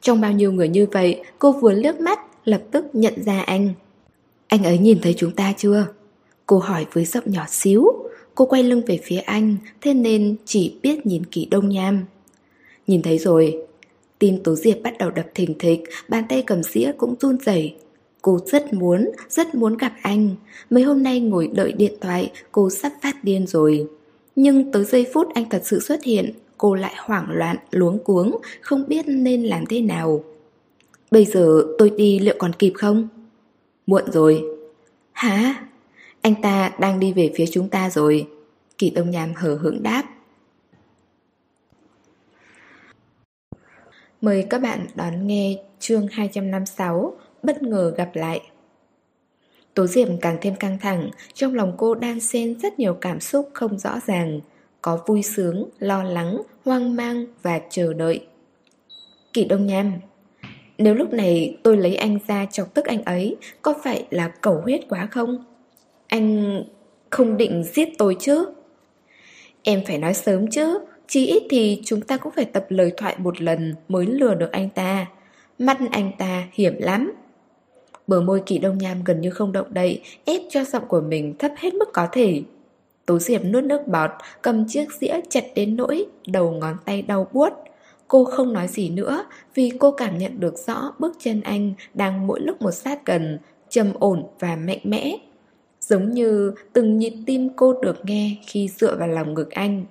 [0.00, 3.68] Trong bao nhiêu người như vậy, cô vừa liếc mắt lập tức nhận ra anh.
[4.48, 5.86] Anh ấy nhìn thấy chúng ta chưa?
[6.46, 7.92] Cô hỏi với giọng nhỏ xíu.
[8.34, 12.04] Cô quay lưng về phía anh, thế nên chỉ biết nhìn kỹ đông nham.
[12.86, 13.58] Nhìn thấy rồi.
[14.18, 17.74] Tim Tố Diệp bắt đầu đập thình thịch, bàn tay cầm dĩa cũng run rẩy.
[18.22, 20.36] Cô rất muốn, rất muốn gặp anh.
[20.70, 23.86] Mấy hôm nay ngồi đợi điện thoại, cô sắp phát điên rồi.
[24.36, 28.40] Nhưng tới giây phút anh thật sự xuất hiện, cô lại hoảng loạn, luống cuống,
[28.60, 30.24] không biết nên làm thế nào.
[31.10, 33.08] Bây giờ tôi đi liệu còn kịp không?
[33.86, 34.44] Muộn rồi.
[35.12, 35.66] Hả?
[36.20, 38.28] Anh ta đang đi về phía chúng ta rồi.
[38.78, 40.04] Kỳ Đông Nham hờ hững đáp.
[44.20, 48.40] Mời các bạn đón nghe chương 256 Bất ngờ gặp lại.
[49.74, 53.50] Tố Diệp càng thêm căng thẳng, trong lòng cô đang xen rất nhiều cảm xúc
[53.52, 54.40] không rõ ràng,
[54.82, 58.26] có vui sướng, lo lắng, hoang mang và chờ đợi.
[59.32, 59.92] Kỳ Đông Nham
[60.78, 64.60] nếu lúc này tôi lấy anh ra chọc tức anh ấy, có phải là cầu
[64.64, 65.44] huyết quá không?
[66.06, 66.62] Anh
[67.10, 68.46] không định giết tôi chứ?
[69.62, 70.78] Em phải nói sớm chứ,
[71.08, 74.52] Chí ít thì chúng ta cũng phải tập lời thoại một lần mới lừa được
[74.52, 75.06] anh ta.
[75.58, 77.12] Mắt anh ta hiểm lắm.
[78.06, 81.34] Bờ môi kỳ đông nham gần như không động đậy, ép cho giọng của mình
[81.38, 82.42] thấp hết mức có thể.
[83.06, 84.10] Tố Diệp nuốt nước bọt,
[84.42, 87.52] cầm chiếc dĩa chặt đến nỗi, đầu ngón tay đau buốt.
[88.08, 89.24] Cô không nói gì nữa
[89.54, 93.38] vì cô cảm nhận được rõ bước chân anh đang mỗi lúc một sát gần,
[93.68, 95.18] trầm ổn và mạnh mẽ.
[95.80, 99.84] Giống như từng nhịp tim cô được nghe khi dựa vào lòng ngực anh.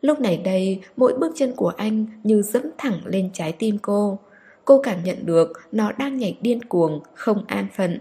[0.00, 4.18] Lúc này đây, mỗi bước chân của anh như dẫm thẳng lên trái tim cô.
[4.64, 7.98] Cô cảm nhận được nó đang nhảy điên cuồng, không an phận.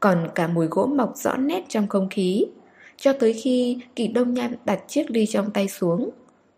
[0.00, 2.46] Còn cả mùi gỗ mọc rõ nét trong không khí.
[2.96, 6.10] Cho tới khi kỳ đông nham đặt chiếc ly trong tay xuống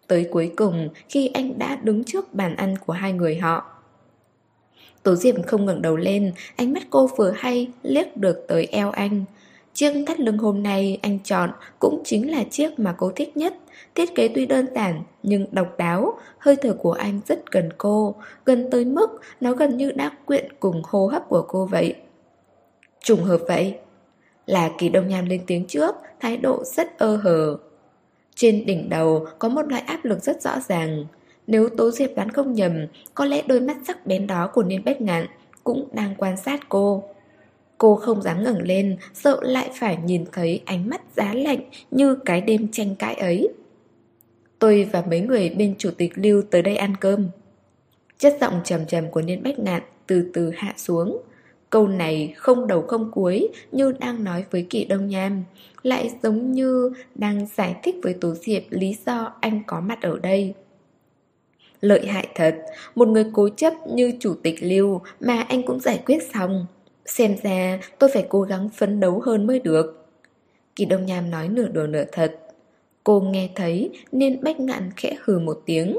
[0.07, 3.65] Tới cuối cùng khi anh đã đứng trước bàn ăn của hai người họ
[5.03, 8.91] Tố Diệp không ngẩng đầu lên, ánh mắt cô vừa hay liếc được tới eo
[8.91, 9.25] anh
[9.77, 13.55] Chiếc thắt lưng hôm nay anh chọn cũng chính là chiếc mà cô thích nhất.
[13.95, 18.15] Thiết kế tuy đơn giản nhưng độc đáo, hơi thở của anh rất gần cô,
[18.45, 21.95] gần tới mức nó gần như đã quyện cùng hô hấp của cô vậy.
[23.01, 23.79] Trùng hợp vậy.
[24.47, 27.57] Là kỳ đông nham lên tiếng trước, thái độ rất ơ hờ.
[28.37, 31.05] Trên đỉnh đầu có một loại áp lực rất rõ ràng.
[31.47, 34.85] Nếu Tố Diệp đoán không nhầm, có lẽ đôi mắt sắc bén đó của Niên
[34.85, 35.27] Bách Ngạn
[35.65, 37.05] cũng đang quan sát cô.
[37.79, 42.15] Cô không dám ngẩng lên, sợ lại phải nhìn thấy ánh mắt giá lạnh như
[42.25, 43.49] cái đêm tranh cãi ấy.
[44.59, 47.29] Tôi và mấy người bên chủ tịch Lưu tới đây ăn cơm.
[48.19, 51.23] Chất giọng trầm trầm của Niên Bách Ngạn từ từ hạ xuống.
[51.71, 55.45] Câu này không đầu không cuối như đang nói với Kỷ Đông Nham,
[55.87, 60.19] lại giống như đang giải thích với Tố Diệp lý do anh có mặt ở
[60.23, 60.55] đây.
[61.81, 62.57] Lợi hại thật,
[62.95, 66.67] một người cố chấp như chủ tịch Lưu mà anh cũng giải quyết xong.
[67.07, 70.07] Xem ra tôi phải cố gắng phấn đấu hơn mới được
[70.77, 72.41] Kỳ Đông Nham nói nửa đùa nửa thật
[73.05, 75.99] Cô nghe thấy nên bách ngạn khẽ hừ một tiếng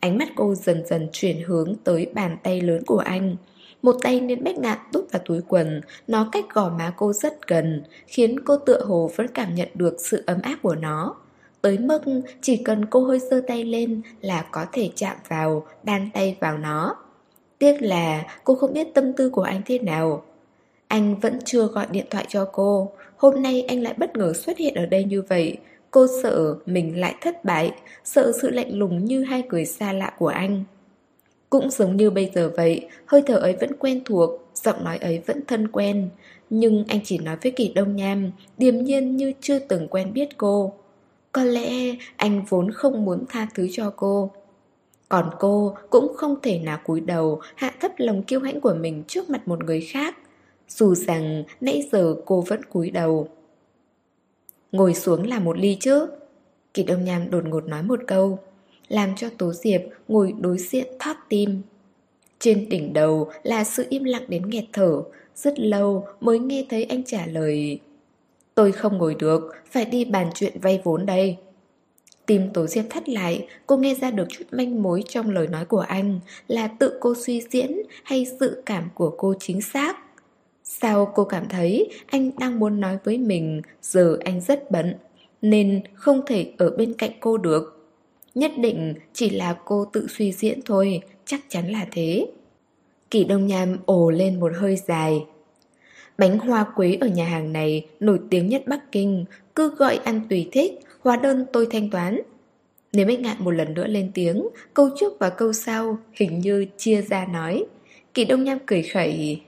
[0.00, 3.36] Ánh mắt cô dần dần chuyển hướng tới bàn tay lớn của anh
[3.84, 7.46] một tay nên bách nạn đút vào túi quần Nó cách gò má cô rất
[7.46, 11.16] gần Khiến cô tựa hồ vẫn cảm nhận được sự ấm áp của nó.
[11.62, 12.02] Tới mức
[12.40, 16.58] chỉ cần cô hơi sơ tay lên là có thể chạm vào, đan tay vào
[16.58, 16.96] nó.
[17.58, 20.24] Tiếc là cô không biết tâm tư của anh thế nào.
[20.88, 22.92] Anh vẫn chưa gọi điện thoại cho cô.
[23.16, 25.56] Hôm nay anh lại bất ngờ xuất hiện ở đây như vậy.
[25.90, 27.72] Cô sợ mình lại thất bại
[28.04, 30.64] Sợ sự lạnh lùng như hai người xa lạ của anh.
[31.54, 35.22] Cũng giống như bây giờ vậy, Hơi thở ấy vẫn quen thuộc, Giọng nói ấy
[35.26, 36.08] vẫn thân quen.
[36.50, 40.28] Nhưng anh chỉ nói với Kỳ Đông Nham, Điềm nhiên như chưa từng quen biết
[40.36, 40.72] cô.
[41.32, 44.30] Có lẽ anh vốn không muốn tha thứ cho cô.
[45.08, 49.02] Còn cô cũng không thể nào cúi đầu, Hạ thấp lòng kiêu hãnh của mình
[49.08, 50.16] trước mặt một người khác.
[50.68, 53.28] Dù rằng nãy giờ cô vẫn cúi đầu.
[54.72, 56.06] Ngồi xuống làm một ly chứ
[56.74, 58.38] Kỳ Đông Nham đột ngột nói một câu.
[58.88, 61.62] Làm cho Tố Diệp ngồi đối diện thót tim.
[62.38, 65.02] Trên đỉnh đầu là sự im lặng đến nghẹt thở,
[65.36, 67.80] rất lâu mới nghe thấy anh trả lời
[68.54, 71.36] Tôi không ngồi được, phải đi bàn chuyện vay vốn đây.
[72.26, 75.64] Tim Tố Diệp thắt lại, cô nghe ra được chút manh mối trong lời nói
[75.64, 79.96] của anh Là tự cô suy diễn hay sự cảm của cô chính xác.
[80.64, 84.94] Sao cô cảm thấy anh đang muốn nói với mình giờ anh rất bận
[85.42, 87.73] Nên không thể ở bên cạnh cô được.
[88.34, 92.26] Nhất định chỉ là cô tự suy diễn thôi, chắc chắn là thế.
[93.10, 95.24] Kỳ Đông Nham ồ lên một hơi dài.
[96.18, 100.20] Bánh hoa quế ở nhà hàng này nổi tiếng nhất Bắc Kinh Cứ gọi ăn
[100.30, 102.20] tùy thích, hóa đơn tôi thanh toán.
[102.92, 106.66] Nếu Bách Ngạn một lần nữa lên tiếng Câu trước và câu sau hình như
[106.76, 107.64] chia ra nói.
[108.14, 109.40] Kỳ Đông Nham cười khẩy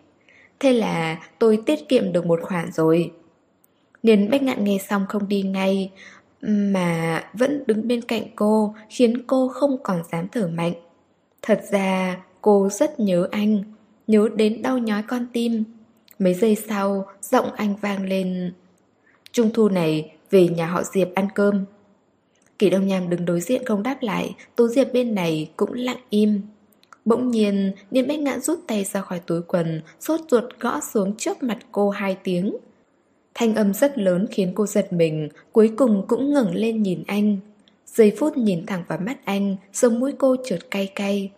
[0.60, 3.12] Thế là tôi tiết kiệm được một khoản rồi.
[4.02, 5.90] Niên Bách Ngạn nghe xong không đi ngay
[6.42, 10.72] mà vẫn đứng bên cạnh cô Khiến cô không còn dám thở mạnh.
[11.42, 13.62] Thật ra cô rất nhớ anh
[14.06, 15.64] Nhớ đến đau nhói con tim.
[16.18, 18.52] Mấy giây sau Giọng anh vang lên
[19.32, 21.64] Trung thu này về nhà họ Diệp ăn cơm.
[22.58, 26.00] Kỳ Đông Nham đứng đối diện không đáp lại Tú Diệp bên này cũng lặng
[26.10, 26.40] im.
[27.06, 31.16] Bỗng nhiên, Niên Bách Ngạn rút tay ra khỏi túi quần, sốt ruột gõ xuống
[31.16, 32.56] trước mặt cô hai tiếng.
[33.38, 37.36] Thanh âm rất lớn khiến cô giật mình, cuối cùng cũng ngẩng lên nhìn anh.
[37.86, 41.30] Giây phút nhìn thẳng vào mắt anh, sống mũi cô trượt cay cay.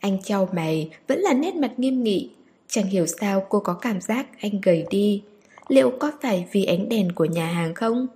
[0.00, 2.30] Anh trao mày, vẫn là nét mặt nghiêm nghị.
[2.68, 5.22] Chẳng hiểu sao cô có cảm giác anh gầy đi.
[5.68, 8.06] Liệu có phải vì ánh đèn của nhà hàng không?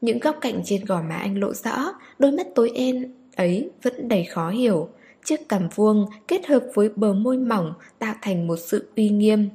[0.00, 4.08] Những góc cạnh trên gò má anh lộ rõ, đôi mắt tối đen ấy vẫn
[4.08, 4.88] đầy khó hiểu.
[5.24, 9.48] Chiếc cằm vuông kết hợp với bờ môi mỏng tạo thành một sự uy nghiêm.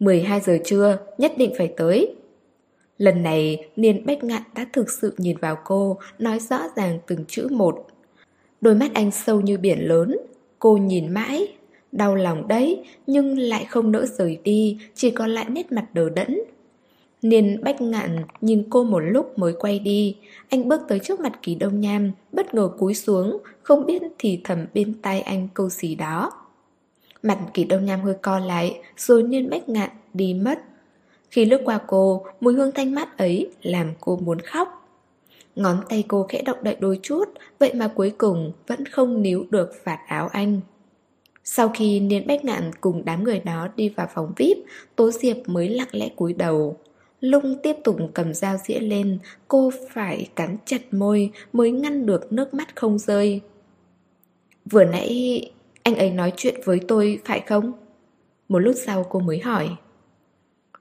[0.00, 2.14] 12 giờ trưa, nhất định phải tới.
[2.98, 7.24] Lần này, Niên Bách Ngạn đã thực sự nhìn vào cô, nói rõ ràng từng
[7.28, 7.86] chữ một.
[8.60, 10.16] Đôi mắt anh sâu như biển lớn,
[10.58, 11.48] cô nhìn mãi.
[11.92, 16.08] Đau lòng đấy, nhưng lại không nỡ rời đi, chỉ còn lại nét mặt đờ
[16.08, 16.38] đẫn.
[17.22, 20.16] Niên bách ngạn nhìn cô một lúc mới quay đi
[20.48, 24.40] Anh bước tới trước mặt kỳ đông nham Bất ngờ cúi xuống Không biết thì
[24.44, 26.32] thầm bên tai anh câu gì đó
[27.26, 30.58] Mặt kỳ đông nham hơi co lại Rồi niên bách ngạn đi mất.
[31.30, 34.88] Khi lướt qua cô Mùi hương thanh mát ấy Làm cô muốn khóc.
[35.56, 37.24] Ngón tay cô khẽ động đậy đôi chút
[37.58, 40.60] Vậy mà cuối cùng vẫn không níu được vạt áo anh.
[41.44, 44.56] Sau khi Niên Bách Ngạn cùng đám người đó đi vào phòng VIP
[44.96, 46.76] Tố Diệp mới lặng lẽ cúi đầu.
[47.20, 52.32] Lung tiếp tục cầm dao dĩa lên, cô phải cắn chặt môi mới ngăn được
[52.32, 53.40] nước mắt không rơi.
[54.70, 55.40] Vừa nãy
[55.86, 57.72] anh ấy nói chuyện với tôi phải không?
[58.48, 59.68] Một lúc sau cô mới hỏi.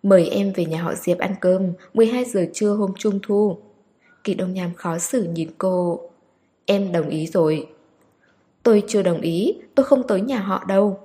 [0.04, 3.58] Mời em về nhà họ Diệp ăn cơm, 12 giờ trưa hôm trung thu.
[4.24, 6.02] Kỳ Đông Nham khó xử nhìn cô.
[6.66, 7.68] Em đồng ý rồi.
[8.64, 11.00] Tôi chưa đồng ý, tôi không tới nhà họ đâu.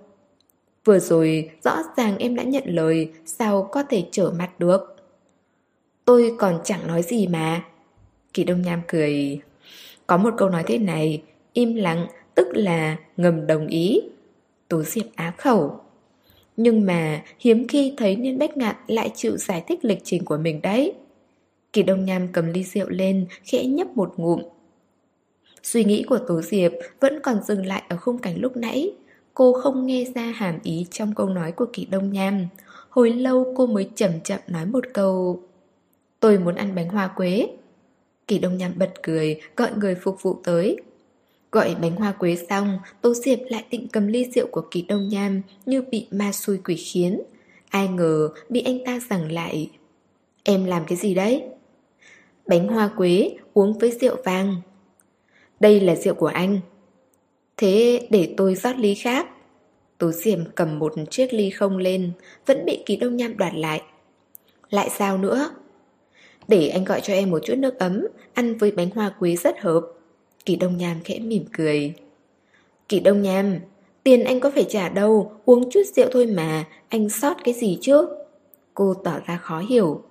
[0.84, 4.96] Vừa rồi, rõ ràng em đã nhận lời, sao có thể trở mặt được?
[6.04, 7.64] Tôi còn chẳng nói gì mà.
[8.34, 9.40] Kỳ Đông Nham cười.
[10.06, 11.22] Có một câu nói thế này,
[11.52, 14.00] im lặng tức là ngầm đồng ý.
[14.68, 15.80] Tố Diệp á khẩu.
[16.56, 20.36] Nhưng mà hiếm khi thấy Niên Bách Ngạn lại chịu giải thích lịch trình của
[20.36, 20.92] mình đấy.
[21.72, 24.42] Kỳ Đông Nham cầm ly rượu lên, khẽ nhấp một ngụm.
[25.62, 28.92] Suy nghĩ của Tố Diệp vẫn còn dừng lại ở khung cảnh lúc nãy.
[29.34, 32.46] Cô không nghe ra hàm ý trong câu nói của Kỳ Đông Nham.
[32.90, 35.42] Hồi lâu cô mới chậm chậm nói một câu
[36.20, 37.48] Tôi muốn ăn bánh hoa quế
[38.26, 40.76] Kỳ Đông Nham bật cười Gọi người phục vụ tới
[41.52, 45.08] Gọi bánh hoa quế xong, Tô Diệp lại định cầm ly rượu của Kỳ Đông
[45.08, 47.20] Nham Như bị ma xui quỷ khiến.
[47.68, 49.70] Ai ngờ, bị anh ta giằng lại.
[50.44, 51.42] Em làm cái gì đấy?
[52.46, 54.56] Bánh hoa quế, uống với rượu vàng
[55.60, 56.60] Đây là rượu của anh.
[57.56, 59.26] Thế để tôi rót ly khác.
[59.98, 62.12] Tố Diệp cầm một chiếc ly không lên,
[62.46, 63.82] Vẫn bị Kỳ Đông Nham đoạt lại.
[64.70, 65.50] Lại sao nữa?
[66.48, 69.60] Để anh gọi cho em một chút nước ấm, Ăn với bánh hoa quế rất
[69.60, 69.99] hợp.
[70.44, 71.94] Kỳ Đông Nham khẽ mỉm cười.
[72.88, 73.58] Kỳ Đông Nham,
[74.02, 77.78] Tiền anh có phải trả đâu, Uống chút rượu thôi mà, Anh sót cái gì
[77.80, 78.06] chứ?
[78.74, 80.02] Cô tỏ ra khó hiểu.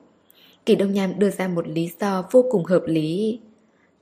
[0.66, 3.40] Kỳ Đông Nham đưa ra một lý do vô cùng hợp lý.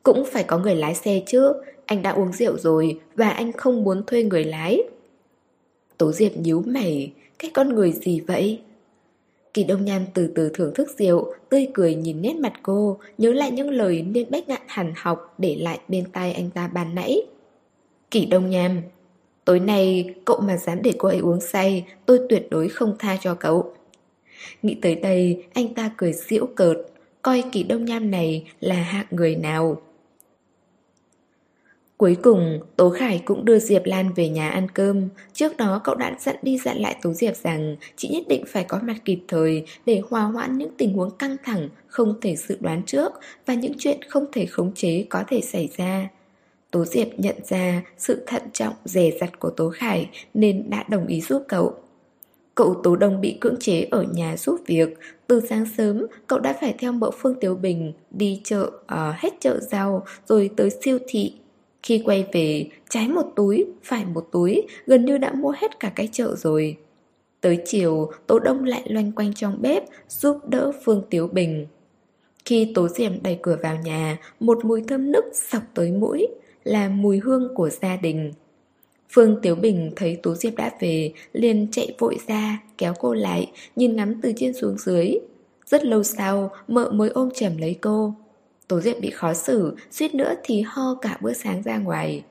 [0.04, 1.54] Cũng phải có người lái xe chứ,
[1.86, 4.82] Anh đã uống rượu rồi Và anh không muốn thuê người lái.
[5.98, 8.60] Tố Diệp nhíu mày, Cái con người gì vậy?
[9.58, 13.34] Kỳ Đông Nhan từ từ thưởng thức rượu, tươi cười nhìn nét mặt cô, nhớ
[13.34, 16.96] lại những lời nên bách ngạn hẳn học để lại bên tai anh ta bàn
[16.96, 17.22] nãy.
[18.12, 18.82] Kỳ Đông Nhan,
[19.46, 23.18] tối nay cậu mà dám để cô ấy uống say, tôi tuyệt đối không tha
[23.22, 23.74] cho cậu.
[24.64, 26.78] Nghĩ tới đây, anh ta cười giễu cợt,
[27.22, 29.82] coi Kỳ Đông Nham này là hạng người nào.
[31.98, 35.10] Cuối cùng, Tố Khải cũng đưa Diệp Lan về nhà ăn cơm.
[35.34, 38.64] Trước đó cậu đã dặn đi dặn lại Tố Diệp rằng chị nhất định phải
[38.64, 42.58] có mặt kịp thời để hòa hoãn những tình huống căng thẳng không thể dự
[42.60, 43.12] đoán trước
[43.46, 46.10] và những chuyện không thể khống chế có thể xảy ra.
[46.72, 51.08] Tố Diệp nhận ra sự thận trọng dè dặt của Tố Khải nên đã đồng
[51.08, 51.74] ý giúp cậu.
[52.56, 54.98] Cậu Tố Đông bị cưỡng chế ở nhà giúp việc.
[55.28, 59.30] Từ sáng sớm, cậu đã phải theo mẫu Phương Tiếu Bình đi chợ, uh, hết
[59.40, 61.34] chợ rau rồi tới siêu thị
[61.84, 65.92] khi quay về, trái một túi, phải một túi, gần như đã mua hết cả
[65.96, 66.78] cái chợ rồi.
[67.42, 71.68] Tới chiều, Tố Đông lại loanh quanh trong bếp, giúp đỡ Phương Tiếu Bình.
[72.46, 76.28] Khi Tố Diệm đẩy cửa vào nhà, một mùi thơm nức sọc tới mũi,
[76.64, 78.34] là mùi hương của gia đình.
[79.10, 83.52] Phương Tiếu Bình thấy Tố Diệp đã về, liền chạy vội ra, kéo cô lại,
[83.76, 85.12] nhìn ngắm từ trên xuống dưới.
[85.66, 88.14] Rất lâu sau, mợ mới ôm chầm lấy cô.
[88.68, 92.24] Tố Diệp bị khó xử, suýt nữa thì ho cả bữa sáng ra ngoài.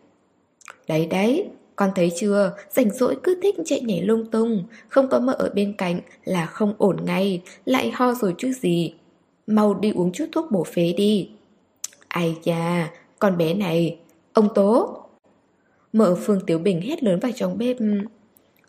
[0.88, 5.20] Đấy đấy, con thấy chưa, rảnh rỗi cứ thích chạy nhảy lung tung, không có
[5.20, 8.94] mợ ở bên cạnh là không ổn ngay, lại ho rồi chứ gì.
[9.46, 11.30] Mau đi uống chút thuốc bổ phế đi.
[12.08, 13.98] Ai da, con bé này,
[14.32, 15.00] ông Tố.
[15.92, 17.76] Mợ Phương Tiểu Bình hét lớn vào trong bếp.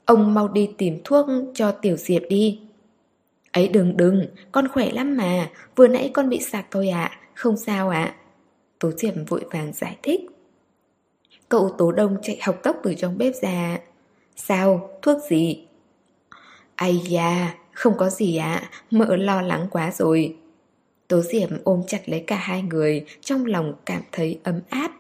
[0.05, 2.59] Ông mau đi tìm thuốc cho Tiểu Diệp đi.
[3.51, 7.57] Ấy đừng đừng, con khỏe lắm mà, vừa nãy con bị sạc thôi ạ, không
[7.57, 8.15] sao ạ.
[8.79, 10.21] Tố Diệp vội vàng giải thích.
[11.49, 13.79] Cậu Tố Đông chạy học tốc từ trong bếp ra.
[14.35, 14.89] Sao?
[15.01, 15.67] Thuốc gì?
[16.75, 20.35] Ây da, không có gì ạ, mợ lo lắng quá rồi.
[21.07, 24.91] Tố Diệp ôm chặt lấy cả hai người, trong lòng cảm thấy ấm áp.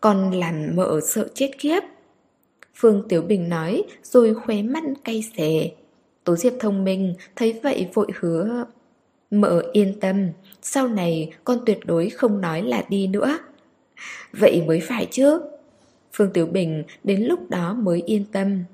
[0.00, 1.80] Con làm mợ sợ chết khiếp.
[2.74, 5.70] Phương Tiểu Bình nói, rồi khóe mắt cay xè.
[6.24, 8.64] Tố Diệp thông minh, thấy vậy vội hứa.
[9.40, 10.28] Mợ yên tâm,
[10.62, 13.38] sau này con tuyệt đối không nói là đi nữa.
[14.32, 15.40] Vậy mới phải chứ.
[16.12, 18.64] Phương Tiểu Bình đến lúc đó mới yên tâm.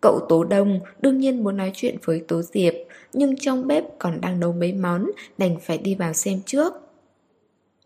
[0.00, 2.74] Cậu Tố Đông đương nhiên muốn nói chuyện với Tố Diệp
[3.12, 6.72] Nhưng trong bếp còn đang nấu mấy món Đành phải đi vào xem trước.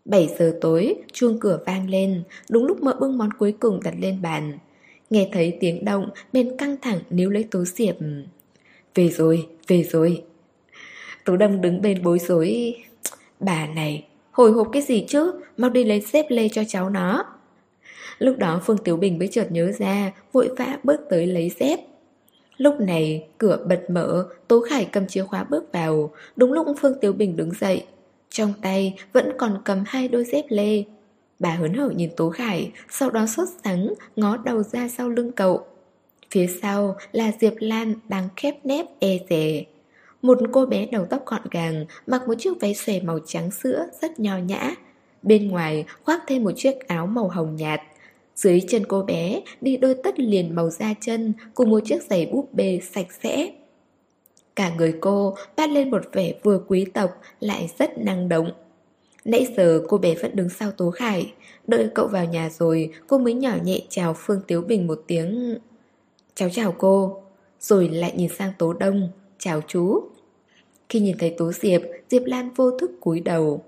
[0.05, 3.93] 7 giờ tối, chuông cửa vang lên Đúng lúc mợ bưng món cuối cùng đặt
[3.99, 4.57] lên bàn.
[5.09, 7.95] Nghe thấy tiếng động Bên căng thẳng níu lấy Tố Diệp.
[8.95, 10.23] Về rồi, về rồi
[11.27, 12.75] tú Đông đứng bên bối rối
[13.39, 17.25] Bà này, hồi hộp cái gì chứ, mau đi lấy xếp lê cho cháu nó.
[18.19, 21.79] Lúc đó Phương Tiểu Bình mới chợt nhớ ra, vội vã bước tới lấy dép.
[22.57, 26.99] Lúc này, cửa bật mở, Tố Khải cầm chìa khóa bước vào, đúng lúc Phương
[27.01, 27.83] Tiểu Bình đứng dậy.
[28.29, 30.83] Trong tay vẫn còn cầm hai đôi dép lê.
[31.39, 35.31] Bà hớn hở nhìn Tố Khải, sau đó sốt sắng, ngó đầu ra sau lưng
[35.31, 35.65] cậu.
[36.31, 39.63] Phía sau là Diệp Lan đang khép nép e dè
[40.27, 43.87] một cô bé đầu tóc gọn gàng, mặc một chiếc váy xòe màu trắng sữa
[44.01, 44.75] rất nho nhã.
[45.23, 47.81] Bên ngoài khoác thêm một chiếc áo màu hồng nhạt.
[48.35, 52.25] Dưới chân cô bé đi đôi tất liền màu da chân cùng một chiếc giày
[52.25, 53.49] búp bê sạch sẽ.
[54.55, 58.51] Cả người cô bắt lên một vẻ vừa quý tộc lại rất năng động.
[59.25, 61.33] Nãy giờ cô bé vẫn đứng sau Tố Khải
[61.67, 65.57] Đợi cậu vào nhà rồi Cô mới nhỏ nhẹ chào Phương Tiếu Bình một tiếng
[66.35, 67.21] Cháu chào cô
[67.59, 70.09] Rồi lại nhìn sang Tố Đông Chào chú
[70.89, 73.63] khi nhìn thấy Tố Diệp Diệp Lan vô thức cúi đầu.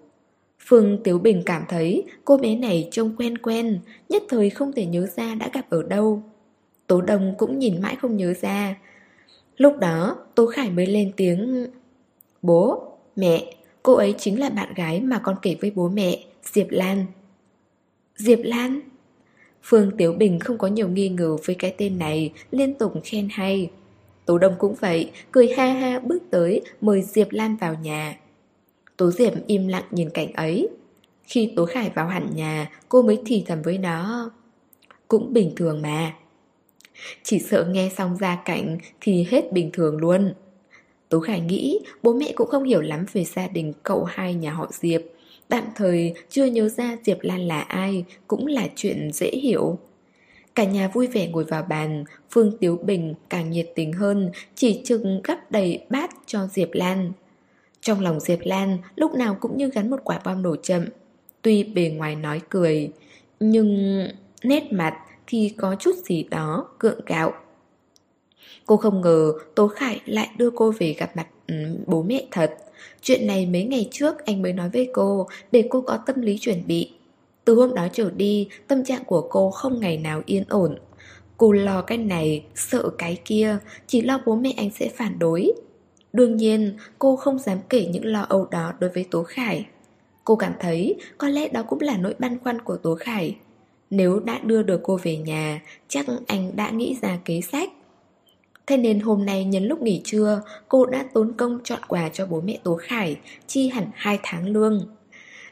[0.60, 4.86] Phương Tiếu Bình cảm thấy cô bé này trông quen quen Nhất thời không thể
[4.86, 6.24] nhớ ra đã gặp ở đâu.
[6.88, 8.76] Tố Đông cũng nhìn mãi không nhớ ra.
[9.58, 11.68] Lúc đó Tố Khải mới lên tiếng
[12.42, 12.84] Bố,
[13.16, 17.06] mẹ, cô ấy chính là bạn gái mà con kể với bố mẹ Diệp Lan.
[18.16, 18.80] Diệp Lan?
[19.64, 23.28] Phương Tiếu Bình không có nhiều nghi ngờ với cái tên này Liên tục khen
[23.32, 23.70] hay.
[24.30, 28.18] Tố Đông cũng vậy, cười ha ha bước tới mời Diệp Lan vào nhà.
[28.98, 30.68] Tố Diệp im lặng nhìn cảnh ấy.
[31.24, 34.32] Khi Tố Khải vào hẳn nhà, cô mới thì thầm với nó.
[35.08, 36.14] Cũng bình thường mà.
[37.24, 40.34] Chỉ sợ nghe xong gia cảnh thì hết bình thường luôn.
[41.10, 44.52] Tố Khải nghĩ bố mẹ cũng không hiểu lắm về gia đình cậu hai nhà
[44.52, 45.02] họ Diệp.
[45.48, 49.80] Tạm thời chưa nhớ ra Diệp Lan là ai cũng là chuyện dễ hiểu.
[50.60, 54.82] Cả nhà vui vẻ ngồi vào bàn, Phương Tiếu Bình càng nhiệt tình hơn, chỉ
[54.86, 57.12] chừng gắp đầy bát cho Diệp Lan.
[57.82, 60.86] Trong lòng Diệp Lan lúc nào cũng như gắn một quả bom nổ chậm.
[61.42, 62.92] Tuy bề ngoài nói cười,
[63.40, 64.04] nhưng
[64.44, 64.98] nét mặt
[65.28, 67.34] thì có chút gì đó cượng gạo.
[68.66, 72.56] Cô không ngờ Tố Khải lại đưa cô về gặp mặt um, bố mẹ thật.
[73.02, 76.38] Chuyện này mấy ngày trước anh mới nói với cô để cô có tâm lý
[76.38, 76.92] chuẩn bị.
[77.50, 80.78] Từ hôm đó trở đi, tâm trạng của cô không ngày nào yên ổn.
[81.38, 85.52] Cô lo cái này, sợ cái kia, chỉ lo bố mẹ anh sẽ phản đối.
[86.14, 89.66] Đương nhiên, cô không dám kể những lo âu đó đối với Tố Khải.
[90.24, 93.36] Cô cảm thấy có lẽ đó cũng là nỗi băn khoăn của Tố Khải.
[93.90, 97.70] Nếu đã đưa được cô về nhà, chắc anh đã nghĩ ra kế sách.
[98.68, 102.26] Thế nên hôm nay nhân lúc nghỉ trưa, cô đã tốn công chọn quà cho
[102.26, 104.88] bố mẹ Tố Khải, chi hẳn 2 tháng lương.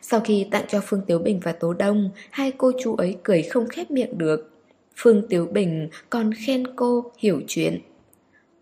[0.01, 3.41] Sau khi tặng cho Phương Tiếu Bình và Tố Đông, hai cô chú ấy cười
[3.41, 4.51] không khép miệng được.
[4.95, 7.81] Phương Tiếu Bình còn khen cô hiểu chuyện.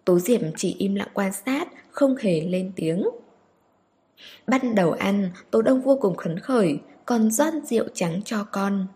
[0.05, 3.03] Tố Diệp chỉ im lặng quan sát, không hề lên tiếng.
[4.47, 8.87] Bắt đầu ăn, Tố Đông vô cùng khấn khởi, còn rót rượu trắng cho con.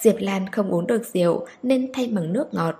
[0.00, 2.74] Diệp Lan không uống được rượu nên thay bằng nước ngọt.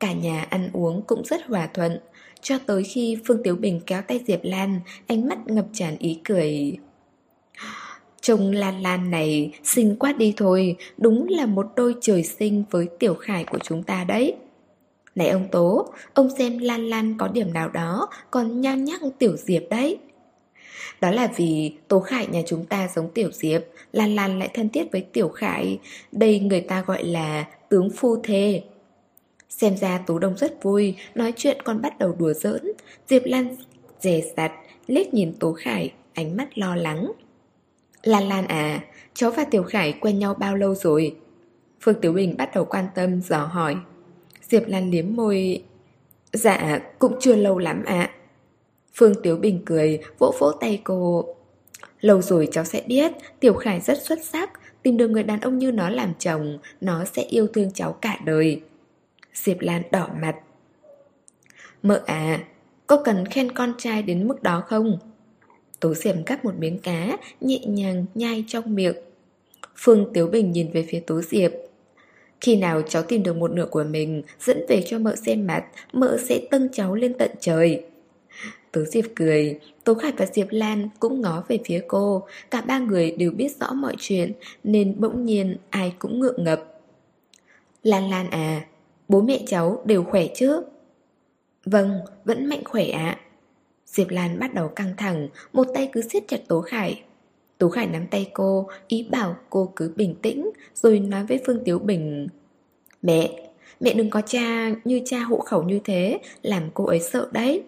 [0.00, 1.98] Cả nhà ăn uống cũng rất hòa thuận,
[2.40, 6.20] cho tới khi Phương Tiếu Bình kéo tay Diệp Lan, ánh mắt ngập tràn ý
[6.24, 6.76] cười
[8.22, 12.88] chồng Lan Lan này xinh quá đi thôi, đúng là một đôi trời sinh với
[12.98, 14.34] Tiểu Khải của chúng ta đấy.
[15.14, 19.36] Này ông Tố, ông xem Lan Lan có điểm nào đó còn nhăn nhắc Tiểu
[19.36, 19.98] Diệp đấy.
[21.00, 24.68] Đó là vì Tố Khải nhà chúng ta giống Tiểu Diệp, Lan Lan lại thân
[24.68, 25.78] thiết với Tiểu Khải,
[26.12, 28.62] đây người ta gọi là tướng phu thê.
[29.48, 32.62] Xem ra Tố Đông rất vui, nói chuyện còn bắt đầu đùa giỡn,
[33.08, 33.56] Diệp Lan
[34.00, 34.52] dè dặt,
[34.86, 37.12] liếc nhìn Tố Khải, ánh mắt lo lắng.
[38.02, 38.80] Lan Lan à,
[39.14, 41.16] cháu và Tiểu Khải quen nhau bao lâu rồi?
[41.80, 43.76] Phương Tiểu Bình bắt đầu quan tâm, dò hỏi.
[44.42, 45.64] Diệp Lan liếm môi...
[46.32, 48.10] Dạ, cũng chưa lâu lắm ạ.
[48.94, 51.34] Phương Tiểu Bình cười, vỗ vỗ tay cô.
[52.00, 54.50] Lâu rồi cháu sẽ biết, Tiểu Khải rất xuất sắc,
[54.82, 58.18] tìm được người đàn ông như nó làm chồng, nó sẽ yêu thương cháu cả
[58.24, 58.60] đời.
[59.34, 60.36] Diệp Lan đỏ mặt.
[61.82, 62.44] Mợ à,
[62.86, 64.98] có cần khen con trai đến mức đó không?
[65.82, 68.96] Tố Diệp cắt một miếng cá, nhẹ nhàng nhai trong miệng.
[69.76, 71.52] Phương Tiếu Bình nhìn về phía Tố Diệp.
[72.40, 75.64] Khi nào cháu tìm được một nửa của mình, dẫn về cho mợ xem mặt,
[75.92, 77.84] mợ sẽ tâng cháu lên tận trời.
[78.72, 82.78] Tố Diệp cười, Tố Khải và Diệp Lan cũng ngó về phía cô, cả ba
[82.78, 84.32] người đều biết rõ mọi chuyện,
[84.64, 86.80] nên bỗng nhiên ai cũng ngượng ngập.
[87.82, 88.66] Lan Lan à,
[89.08, 90.62] bố mẹ cháu đều khỏe chứ?
[91.64, 93.18] Vâng, vẫn mạnh khỏe ạ.
[93.92, 97.02] Diệp Lan bắt đầu căng thẳng, một tay cứ siết chặt Tố Khải.
[97.58, 101.62] Tố Khải nắm tay cô, ý bảo cô cứ bình tĩnh, rồi nói với Phương
[101.64, 102.28] Tiếu Bình.
[103.02, 107.28] Mẹ, mẹ đừng có cha như cha hộ khẩu như thế, làm cô ấy sợ
[107.32, 107.62] đấy.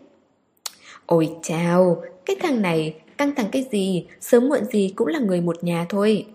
[1.07, 5.41] Ôi chào, cái thằng này căng thẳng cái gì, sớm muộn gì cũng là người
[5.41, 6.27] một nhà thôi.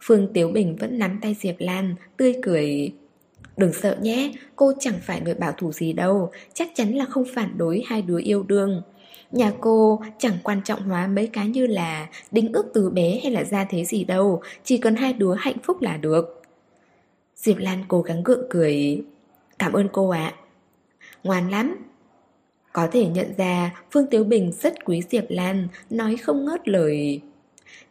[0.00, 2.92] Phương Tiếu Bình vẫn nắm tay Diệp Lan, tươi cười.
[3.56, 7.24] Đừng sợ nhé, cô chẳng phải người bảo thủ gì đâu, chắc chắn là không
[7.34, 8.82] phản đối hai đứa yêu đương.
[9.32, 13.32] Nhà cô chẳng quan trọng hóa mấy cái như là đính ước từ bé hay
[13.32, 16.42] là gia thế gì đâu, chỉ cần hai đứa hạnh phúc là được.
[17.36, 19.02] Diệp Lan cố gắng gượng cười.
[19.58, 20.34] Cảm ơn cô ạ.
[21.24, 21.76] Ngoan lắm,
[22.72, 27.20] có thể nhận ra Phương Tiếu Bình rất quý Diệp Lan, nói không ngớt lời.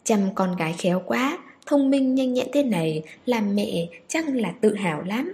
[0.04, 4.54] Chăm con gái khéo quá, thông minh nhanh nhẹn thế này, làm mẹ chắc là
[4.62, 5.34] tự hào lắm.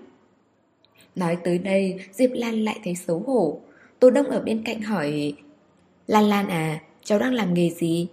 [1.16, 3.60] Nói tới đây, Diệp Lan lại thấy xấu hổ.
[4.00, 5.34] Tô Đông ở bên cạnh hỏi,
[6.08, 8.08] Lan Lan à, cháu đang làm nghề gì?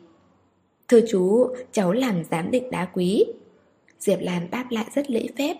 [0.89, 3.25] Thưa chú, cháu làm giám định đá quý.
[3.99, 5.57] Diệp Lan đáp lại rất lễ phép.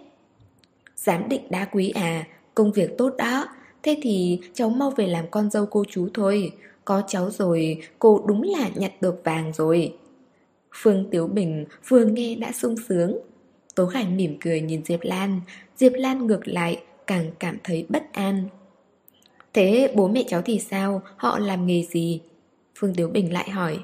[0.97, 3.49] Giám định đá quý à, công việc tốt đó,
[3.83, 6.53] Thế thì cháu mau về làm con dâu cô chú thôi
[6.85, 9.95] Có cháu rồi cô đúng là nhặt được vàng rồi
[10.75, 13.19] Phương Tiếu Bình vừa nghe đã sung sướng
[13.75, 15.41] Tố Khải mỉm cười nhìn Diệp Lan
[15.77, 18.49] Diệp Lan ngược lại càng cảm thấy bất an
[19.55, 21.03] Thế bố mẹ cháu thì sao?
[21.17, 22.21] Họ làm nghề gì?
[22.79, 23.79] Phương Tiếu Bình lại hỏi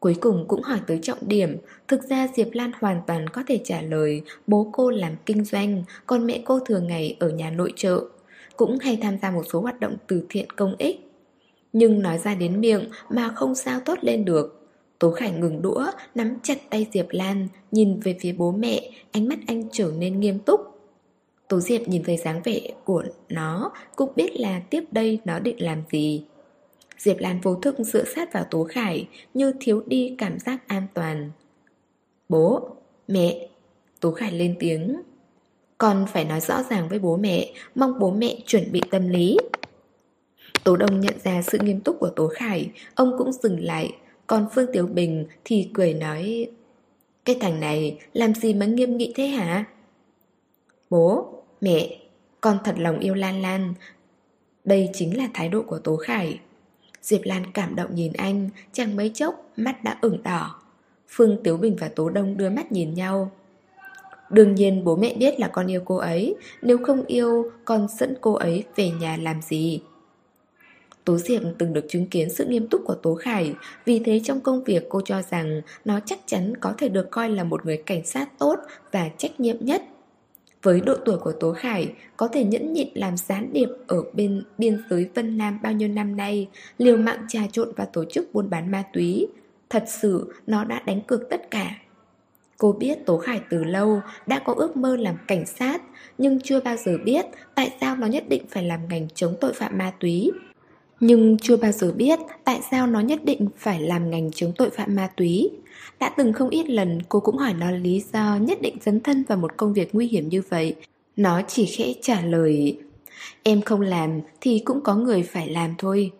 [0.00, 1.56] Cuối cùng cũng hỏi tới trọng điểm
[1.88, 5.84] Thực ra Diệp Lan hoàn toàn có thể trả lời Bố cô làm kinh doanh
[6.06, 8.04] Còn mẹ cô thường ngày ở nhà nội trợ
[8.58, 11.00] cũng hay tham gia một số hoạt động từ thiện công ích.
[11.72, 14.68] Nhưng nói ra đến miệng mà không sao tốt lên được.
[14.98, 19.28] Tố Khải ngừng đũa, nắm chặt tay Diệp Lan, nhìn về phía bố mẹ, ánh
[19.28, 20.60] mắt anh trở nên nghiêm túc.
[21.48, 25.62] Tố Diệp nhìn thấy dáng vẻ của nó, cũng biết là tiếp đây nó định
[25.62, 26.24] làm gì.
[26.98, 30.86] Diệp Lan vô thức dựa sát vào Tố Khải, như thiếu đi cảm giác an
[30.94, 31.30] toàn.
[32.28, 32.68] Bố,
[33.08, 33.48] mẹ,
[34.00, 35.00] Tố Khải lên tiếng.
[35.78, 39.36] Con phải nói rõ ràng với bố mẹ, mong bố mẹ chuẩn bị tâm lý.
[40.64, 43.92] Tố Đông nhận ra sự nghiêm túc của Tố Khải, ông cũng dừng lại,
[44.26, 46.46] còn Phương Tiểu Bình thì cười nói
[47.24, 49.64] Cái thằng này làm gì mà nghiêm nghị thế hả?
[50.90, 51.98] Bố, mẹ,
[52.40, 53.74] con thật lòng yêu Lan Lan.
[54.64, 56.38] Đây chính là thái độ của Tố Khải.
[57.02, 60.62] Diệp Lan cảm động nhìn anh, chẳng mấy chốc mắt đã ửng đỏ.
[61.08, 63.30] Phương Tiểu Bình và Tố Đông đưa mắt nhìn nhau.
[64.30, 68.14] Đương nhiên bố mẹ biết là con yêu cô ấy Nếu không yêu con dẫn
[68.20, 69.80] cô ấy về nhà làm gì?
[71.04, 73.54] Tố Diệp từng được chứng kiến sự nghiêm túc của Tố Khải
[73.84, 77.30] Vì thế trong công việc cô cho rằng Nó chắc chắn có thể được coi
[77.30, 78.58] là một người cảnh sát tốt
[78.92, 79.82] Và trách nhiệm nhất.
[80.62, 84.42] Với độ tuổi của Tố Khải, có thể nhẫn nhịn làm gián điệp ở bên
[84.58, 88.34] biên giới Vân Nam bao nhiêu năm nay, liều mạng trà trộn và tổ chức
[88.34, 89.26] buôn bán ma túy.
[89.70, 91.70] Thật sự, nó đã đánh cược tất cả.
[92.58, 95.82] Cô biết Tố Khải từ lâu đã có ước mơ làm cảnh sát,
[96.18, 99.52] nhưng chưa bao giờ biết tại sao nó nhất định phải làm ngành chống tội
[99.52, 100.30] phạm ma túy.
[101.00, 104.70] Nhưng chưa bao giờ biết tại sao nó nhất định phải làm ngành chống tội
[104.70, 105.50] phạm ma túy.
[106.00, 109.24] Đã từng không ít lần cô cũng hỏi nó lý do nhất định dấn thân
[109.28, 110.74] vào một công việc nguy hiểm như vậy.
[111.16, 112.78] Nó chỉ khẽ trả lời
[113.42, 116.10] Em không làm thì cũng có người phải làm thôi.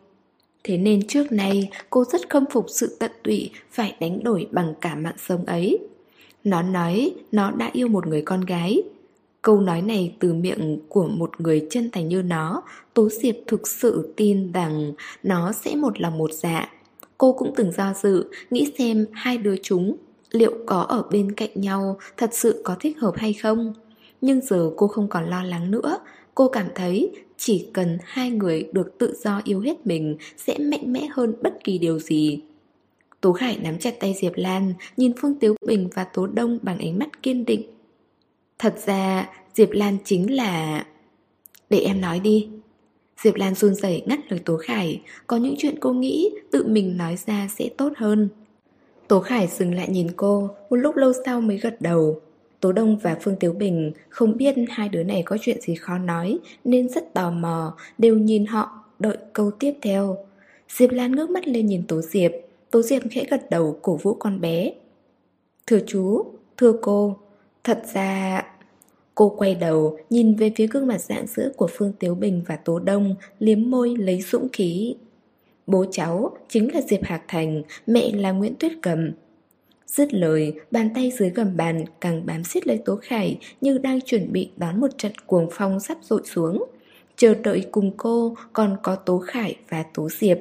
[0.64, 4.74] Thế nên trước nay cô rất khâm phục sự tận tụy phải đánh đổi bằng
[4.80, 5.78] cả mạng sống ấy.
[6.44, 8.82] Nó nói nó đã yêu một người con gái.
[9.42, 12.62] Câu nói này từ miệng của một người chân thành như nó,
[12.94, 14.92] Tố Diệp thực sự tin rằng
[15.22, 16.68] nó sẽ một lòng một dạ.
[17.18, 19.96] Cô cũng từng do dự, nghĩ xem hai đứa chúng
[20.30, 23.74] liệu có ở bên cạnh nhau thật sự có thích hợp hay không.
[24.20, 25.98] Nhưng giờ cô không còn lo lắng nữa,
[26.34, 30.92] cô cảm thấy chỉ cần hai người được tự do yêu hết mình sẽ mạnh
[30.92, 32.40] mẽ hơn bất kỳ điều gì.
[33.20, 36.78] Tố Khải nắm chặt tay Diệp Lan, nhìn Phương Tiếu Bình và Tố Đông bằng
[36.78, 37.62] ánh mắt kiên định.
[38.58, 40.86] Thật ra, Diệp Lan chính là...
[41.70, 42.48] Để em nói đi.
[43.22, 46.96] Diệp Lan run rẩy ngắt lời Tố Khải, có những chuyện cô nghĩ tự mình
[46.96, 48.28] nói ra sẽ tốt hơn.
[49.08, 52.20] Tố Khải dừng lại nhìn cô, một lúc lâu sau mới gật đầu.
[52.60, 55.98] Tố Đông và Phương Tiếu Bình không biết hai đứa này có chuyện gì khó
[55.98, 60.16] nói nên rất tò mò, đều nhìn họ, đợi câu tiếp theo.
[60.68, 62.32] Diệp Lan ngước mắt lên nhìn Tố Diệp,
[62.70, 64.72] Tố Diệp khẽ gật đầu cổ vũ con bé.
[65.66, 66.24] Thưa chú,
[66.56, 67.16] thưa cô,
[67.64, 68.42] thật ra...
[69.18, 72.56] Cô quay đầu, nhìn về phía gương mặt dạng dỡ của Phương Tiếu Bình và
[72.56, 74.94] Tố Đông, liếm môi lấy dũng khí.
[75.66, 79.12] Bố cháu chính là Diệp Hạc Thành, mẹ là Nguyễn Tuyết Cầm.
[79.86, 84.00] Dứt lời, bàn tay dưới gầm bàn càng bám xiết lấy Tố Khải như đang
[84.00, 86.64] chuẩn bị đón một trận cuồng phong sắp dội xuống.
[87.16, 90.38] Chờ đợi cùng cô còn có Tố Khải và Tố Diệp.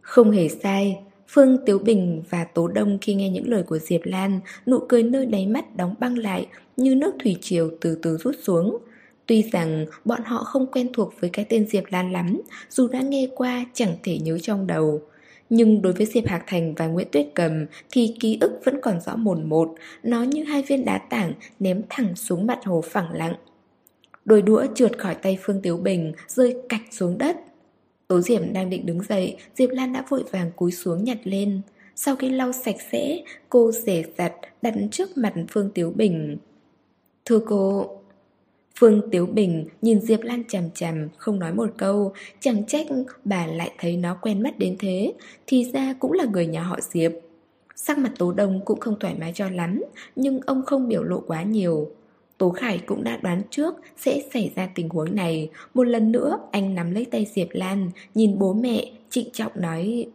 [0.00, 0.98] Không hề sai,
[1.32, 5.02] Phương Tiếu Bình và Tố Đông khi nghe những lời của Diệp Lan, nụ cười
[5.02, 8.78] nơi đáy mắt đóng băng lại như nước thủy triều từ từ rút xuống.
[9.26, 13.00] Tuy rằng bọn họ không quen thuộc với cái tên Diệp Lan lắm, dù đã
[13.00, 15.02] nghe qua chẳng thể nhớ trong đầu.
[15.50, 19.00] Nhưng đối với Diệp Hạc Thành và Nguyễn Tuyết Cầm thì ký ức vẫn còn
[19.00, 23.12] rõ mồn một, nó như hai viên đá tảng ném thẳng xuống mặt hồ phẳng
[23.12, 23.34] lặng.
[24.24, 27.36] Đôi đũa trượt khỏi tay Phương Tiếu Bình, rơi cạch xuống đất.
[28.10, 31.60] Tố Diệp đang định đứng dậy, Diệp Lan đã vội vàng cúi xuống nhặt lên.
[31.96, 34.32] Sau khi lau sạch sẽ, cô rể giặt
[34.62, 36.36] đặt trước mặt Phương Tiếu Bình.
[37.24, 37.88] Thưa cô...
[38.78, 42.86] Phương Tiếu Bình nhìn Diệp Lan chằm chằm, không nói một câu, chẳng trách
[43.24, 45.12] bà lại thấy nó quen mắt đến thế,
[45.46, 47.12] thì ra cũng là người nhà họ Diệp.
[47.76, 49.82] Sắc mặt Tố Đông cũng không thoải mái cho lắm,
[50.16, 51.90] nhưng ông không biểu lộ quá nhiều.
[52.40, 55.50] Tố Khải cũng đã đoán trước sẽ xảy ra tình huống này.
[55.74, 60.06] Một lần nữa, anh nắm lấy tay Diệp Lan, nhìn bố mẹ, trịnh trọng nói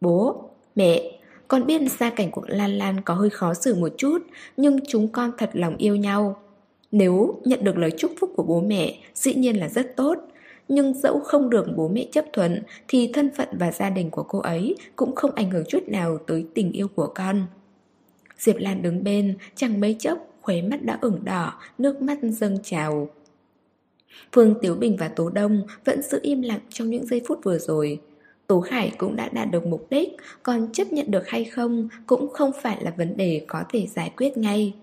[0.00, 4.18] Bố, mẹ, con biết gia cảnh của Lan Lan có hơi khó xử một chút,
[4.56, 6.36] nhưng chúng con thật lòng yêu nhau.
[6.92, 10.18] Nếu nhận được lời chúc phúc của bố mẹ, dĩ nhiên là rất tốt.
[10.68, 14.22] Nhưng dẫu không được bố mẹ chấp thuận, thì thân phận và gia đình của
[14.22, 17.46] cô ấy cũng không ảnh hưởng chút nào tới tình yêu của con.
[18.38, 22.58] Diệp Lan đứng bên, chẳng mấy chốc khóe mắt đã ửng đỏ, nước mắt dâng
[22.62, 23.08] trào.
[24.32, 27.58] Phương Tiếu Bình và Tố Đông vẫn giữ im lặng trong những giây phút vừa
[27.58, 28.00] rồi.
[28.46, 30.08] Tố Khải cũng đã đạt được mục đích,
[30.42, 34.12] còn chấp nhận được hay không cũng không phải là vấn đề có thể giải
[34.16, 34.74] quyết ngay.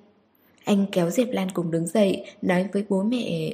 [0.64, 3.54] Anh kéo Diệp Lan cùng đứng dậy, nói với bố mẹ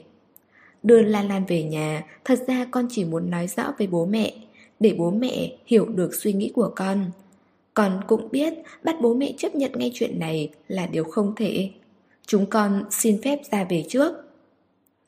[0.83, 4.33] Đưa Lan Lan về nhà, thật ra con chỉ muốn nói rõ với bố mẹ
[4.79, 7.11] Để bố mẹ hiểu được suy nghĩ của con
[7.73, 11.69] Con cũng biết bắt bố mẹ chấp nhận ngay chuyện này là điều không thể
[12.27, 14.13] Chúng con xin phép ra về trước.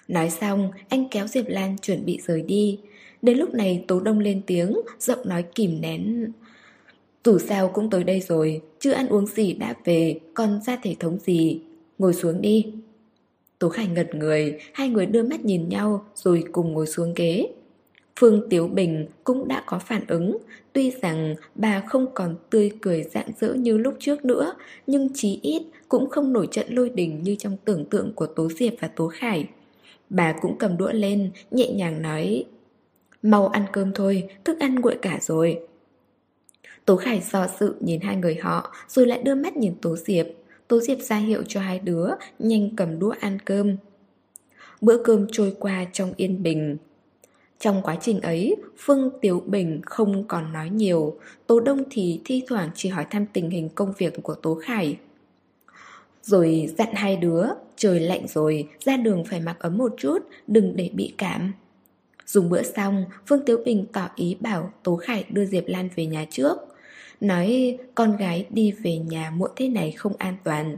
[0.08, 2.80] Nói xong, anh kéo Diệp Lan chuẩn bị rời đi.
[3.22, 6.32] Đến lúc này Tố Đông lên tiếng, giọng nói kìm nén.
[7.26, 10.95] Dù sao cũng tới đây rồi, chưa ăn uống gì đã về, còn ra thể
[11.00, 11.60] thống gì?
[11.98, 12.66] Ngồi xuống đi.
[13.60, 17.48] Tố Khải ngật người Hai người đưa mắt nhìn nhau Rồi cùng ngồi xuống ghế.
[18.19, 20.38] Phương Tiếu Bình cũng đã có phản ứng.
[20.74, 24.53] Tuy rằng bà không còn tươi cười rạng rỡ như lúc trước nữa
[24.88, 28.50] Nhưng chí ít cũng không nổi trận lôi đình như trong tưởng tượng của Tố
[28.50, 29.48] Diệp và Tố Khải.
[30.10, 32.46] Bà cũng cầm đũa lên, nhẹ nhàng nói
[33.22, 35.60] Mau ăn cơm thôi, thức ăn nguội cả rồi.
[36.86, 40.26] Tố Khải do sự nhìn hai người họ Rồi lại đưa mắt nhìn Tố Diệp.
[40.68, 42.08] Tố Diệp ra hiệu cho hai đứa
[42.40, 43.76] Nhanh cầm đũa ăn cơm.
[44.82, 46.78] Bữa cơm trôi qua trong yên bình.
[47.60, 51.20] Trong quá trình ấy Phương Tiếu Bình không còn nói nhiều.
[51.48, 54.98] Tố Đông thì thi thoảng chỉ hỏi thăm tình hình công việc của Tố Khải.
[56.26, 57.45] Rồi dặn hai đứa
[57.76, 61.54] trời lạnh rồi, ra đường phải mặc ấm một chút, đừng để bị cảm.
[62.26, 66.06] Dùng bữa xong, Phương Tiếu Bình tỏ ý bảo Tố Khải đưa Diệp Lan về
[66.06, 66.58] nhà trước.
[67.22, 70.78] Nói con gái đi về nhà muộn thế này không an toàn.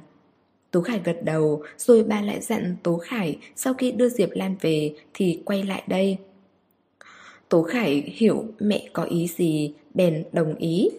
[0.71, 4.55] Tố Khải gật đầu, rồi bà lại dặn Tố Khải sau khi đưa Diệp Lan
[4.61, 6.17] về thì quay lại đây.
[7.49, 10.89] Tố Khải hiểu mẹ có ý gì, bèn đồng ý.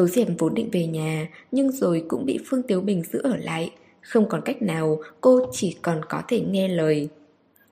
[0.00, 3.36] Tố Diệp vốn định về nhà, nhưng rồi cũng bị Phương Tiếu Bình giữ ở
[3.36, 3.70] lại.
[4.00, 7.08] Không còn cách nào, cô chỉ còn có thể nghe lời.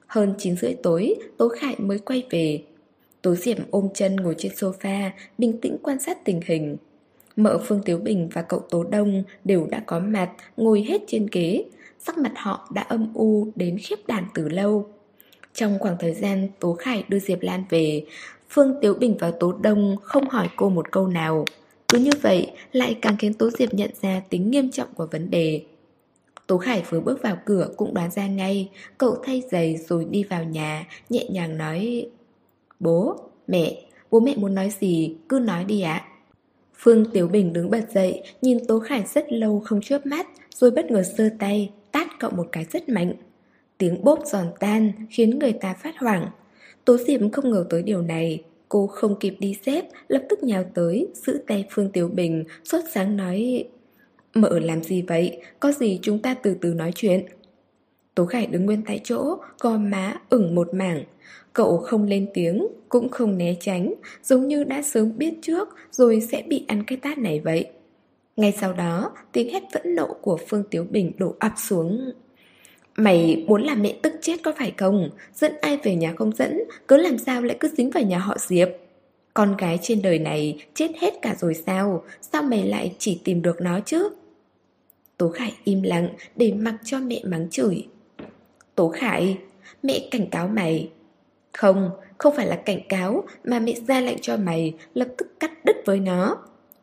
[0.07, 2.63] Hơn 9 rưỡi tối, Tố Khải mới quay về.
[3.23, 6.77] Tố Diệp ôm chân ngồi trên sofa, bình tĩnh quan sát tình hình.
[7.37, 11.27] Mợ Phương Tiếu Bình và cậu Tố Đông đều đã có mặt, ngồi hết trên
[11.33, 11.65] ghế.
[11.99, 14.87] Sắc mặt họ đã âm u đến khiếp đàn từ lâu.
[15.55, 18.05] Trong khoảng thời gian Tố Khải đưa Diệp Lan về,
[18.51, 21.45] Phương Tiếu Bình và Tố Đông không hỏi cô một câu nào.
[21.89, 25.31] Cứ như vậy lại càng khiến Tố Diệp nhận ra tính nghiêm trọng của vấn
[25.31, 25.63] đề.
[26.47, 30.25] Tố Khải vừa bước vào cửa cũng đoán ra ngay, cậu thay giày rồi đi
[30.25, 32.07] vào nhà, nhẹ nhàng nói
[32.81, 36.05] Bố, mẹ, bố mẹ muốn nói gì, cứ nói đi ạ.
[36.75, 40.71] Phương tiểu Bình đứng bật dậy, nhìn Tố Khải rất lâu không chớp mắt, rồi
[40.71, 43.13] bất ngờ sơ tay, tát cậu một cái rất mạnh.
[43.79, 46.29] Tiếng bốp giòn tan khiến người ta phát hoảng.
[46.85, 50.65] Tố Diệp không ngờ tới điều này, cô không kịp đi xếp, lập tức nhào
[50.75, 53.65] tới, giữ tay Phương tiểu Bình, sốt sáng nói
[54.35, 57.27] mở làm gì vậy, có gì chúng ta từ từ nói chuyện.
[58.15, 61.05] Tố Khải đứng nguyên tại chỗ, gò má ửng một mảng.
[61.53, 66.21] Cậu không lên tiếng, cũng không né tránh, giống như đã sớm biết trước rồi
[66.21, 67.67] sẽ bị ăn cái tát này vậy.
[68.37, 72.13] Ngay sau đó, tiếng hét vẫn nộ của Phương Tiếu Bình đổ ập xuống.
[72.99, 75.11] Mày muốn làm mẹ tức chết có phải không?
[75.35, 78.37] Dẫn ai về nhà không dẫn, cứ làm sao lại cứ dính vào nhà họ
[78.39, 78.69] Diệp?
[79.35, 82.05] Con gái trên đời này chết hết cả rồi sao?
[82.21, 84.09] Sao mày lại chỉ tìm được nó chứ?
[85.17, 87.87] Tố Khải im lặng để mặc cho mẹ mắng chửi.
[88.75, 89.39] Tố Khải,
[89.83, 90.91] mẹ cảnh cáo mày.
[91.53, 95.65] Không, không phải là cảnh cáo mà mẹ ra lệnh cho mày lập tức cắt
[95.65, 96.37] đứt với nó.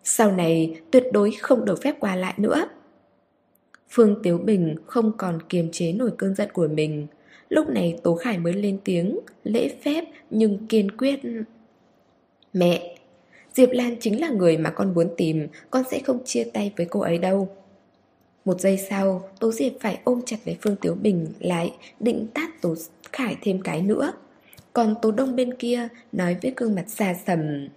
[0.04, 2.68] Sau này tuyệt đối không được phép qua lại nữa.
[3.96, 7.08] Phương Tiếu Bình không còn kiềm chế nổi cơn giận của mình.
[7.50, 11.20] Lúc này Tố Khải mới lên tiếng, lễ phép nhưng kiên quyết.
[12.54, 12.98] Mẹ,
[13.54, 16.86] Diệp Lan chính là người mà con muốn tìm, con sẽ không chia tay với
[16.86, 17.50] cô ấy đâu.
[18.46, 22.62] Một giây sau, Tố Diệp phải ôm chặt lấy Phương Tiếu Bình lại, định tát
[22.62, 22.76] Tố
[23.14, 24.14] Khải thêm cái nữa.
[24.74, 27.68] Còn Tố Đông bên kia nói với gương mặt xa sầm.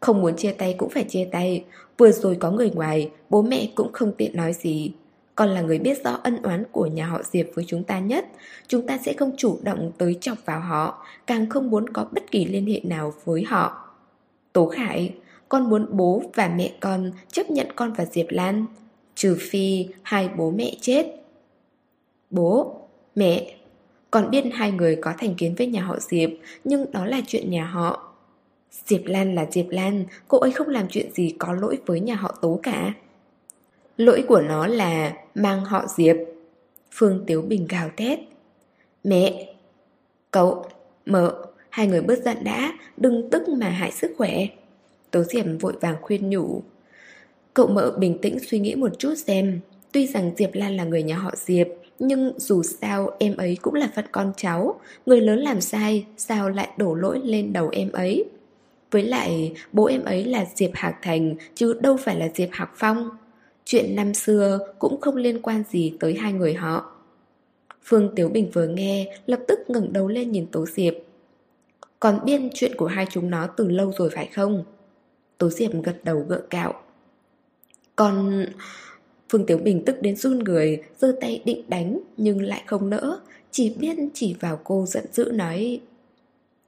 [0.00, 1.64] Không muốn chia tay cũng phải chia tay,
[1.98, 4.92] vừa rồi có người ngoài, bố mẹ cũng không tiện nói gì.
[5.34, 8.26] Còn là người biết rõ ân oán của nhà họ Diệp với chúng ta nhất.
[8.68, 12.30] Chúng ta sẽ không chủ động tới chọc vào họ Càng không muốn có bất
[12.30, 13.88] kỳ liên hệ nào với họ.
[14.52, 15.14] Tố Khải
[15.48, 18.66] Con muốn bố và mẹ con chấp nhận con và Diệp Lan
[19.14, 21.06] Trừ phi hai bố mẹ chết.
[22.30, 22.80] Bố,
[23.14, 23.56] mẹ
[24.10, 26.30] Con biết hai người có thành kiến với nhà họ Diệp
[26.64, 28.14] Nhưng đó là chuyện nhà họ.
[28.86, 32.14] Diệp Lan là Diệp Lan Cô ấy không làm chuyện gì có lỗi với nhà
[32.14, 32.94] họ Tố cả.
[33.96, 36.16] Lỗi của nó là mang họ Diệp.
[36.92, 38.18] Phương Tiếu Bình gào thét.
[39.04, 39.54] Mẹ,
[40.30, 40.66] Cậu,
[41.06, 44.46] Mợ, Hai người bớt giận đã, Đừng tức mà hại sức khỏe.
[45.10, 46.62] Tố Diệp vội vàng khuyên nhủ.
[47.54, 49.60] Cậu mợ bình tĩnh suy nghĩ một chút xem,
[49.92, 51.66] Tuy rằng Diệp Lan là người nhà họ Diệp,
[51.98, 56.50] Nhưng dù sao em ấy cũng là phận con cháu, Người lớn làm sai, Sao
[56.50, 58.24] lại đổ lỗi lên đầu em ấy?
[58.90, 62.70] Với lại, bố em ấy là Diệp Hạc Thành, Chứ đâu phải là Diệp Hạc
[62.76, 63.10] Phong.
[63.64, 66.92] Chuyện năm xưa cũng không liên quan gì tới hai người họ.
[67.82, 70.94] Phương Tiếu Bình vừa nghe, Lập tức ngẩng đầu lên nhìn Tố Diệp.
[72.00, 74.64] Còn biết chuyện của hai chúng nó từ lâu rồi phải không?
[75.38, 76.74] Tố Diệp gật đầu gượng cạo
[77.96, 78.44] Còn...
[79.28, 83.20] Phương Tiếu Bình tức đến run người, giơ tay định đánh, nhưng lại không nỡ,
[83.50, 85.80] Chỉ biết chỉ vào cô giận dữ nói,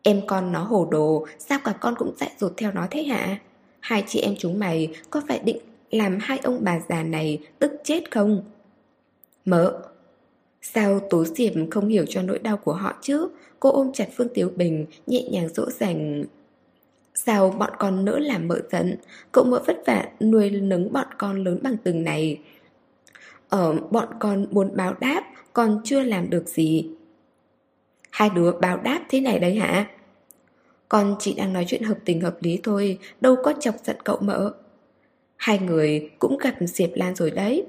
[0.03, 3.39] Em con nó hồ đồ, Sao cả con cũng dạy dột theo nó thế hả?
[3.81, 5.59] Hai chị em chúng mày có phải định
[5.91, 8.43] làm hai ông bà già này tức chết không?
[9.45, 9.83] Mỡ.
[10.63, 13.29] Sao Tố Diệp không hiểu cho nỗi đau của họ chứ?
[13.61, 16.25] Cô ôm chặt Phương Tiếu Bình, nhẹ nhàng dỗ dành.
[17.15, 18.97] Sao bọn con nỡ làm mợ giận?
[19.33, 22.41] Cậu mợ vất vả nuôi nấng bọn con lớn bằng từng này.
[23.49, 26.91] Ở bọn con muốn báo đáp, còn chưa làm được gì.
[28.11, 29.87] Hai đứa báo đáp thế này đây hả?
[30.89, 34.19] Con chỉ đang nói chuyện hợp tình hợp lý thôi, đâu có chọc giận cậu
[34.21, 34.53] mỡ.
[35.37, 37.65] Hai người cũng gặp Diệp Lan rồi đấy.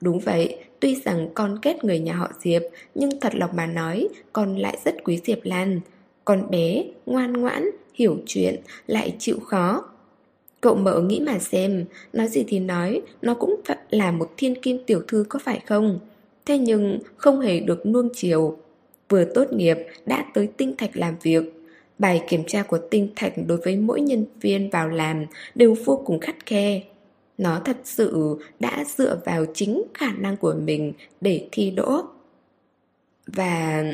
[0.00, 2.62] Đúng vậy, tuy rằng con kết người nhà họ Diệp
[2.94, 5.80] Nhưng thật lòng mà nói Con lại rất quý Diệp Lan.
[6.24, 9.84] Con bé, ngoan ngoãn, hiểu chuyện Lại chịu khó.
[10.60, 13.60] Cậu mợ nghĩ mà xem Nói gì thì nói Nó cũng
[13.90, 15.98] là một thiên kim tiểu thư có phải không?
[16.46, 18.58] Thế nhưng không hề được nuông chiều.
[19.08, 19.76] Vừa tốt nghiệp
[20.06, 21.42] đã tới tinh thạch làm việc.
[21.98, 26.02] Bài kiểm tra của tinh thạch đối với mỗi nhân viên vào làm đều vô
[26.06, 26.82] cùng khắt khe.
[27.42, 32.02] Nó thật sự đã dựa vào chính khả năng của mình để thi đỗ
[33.26, 33.84] Và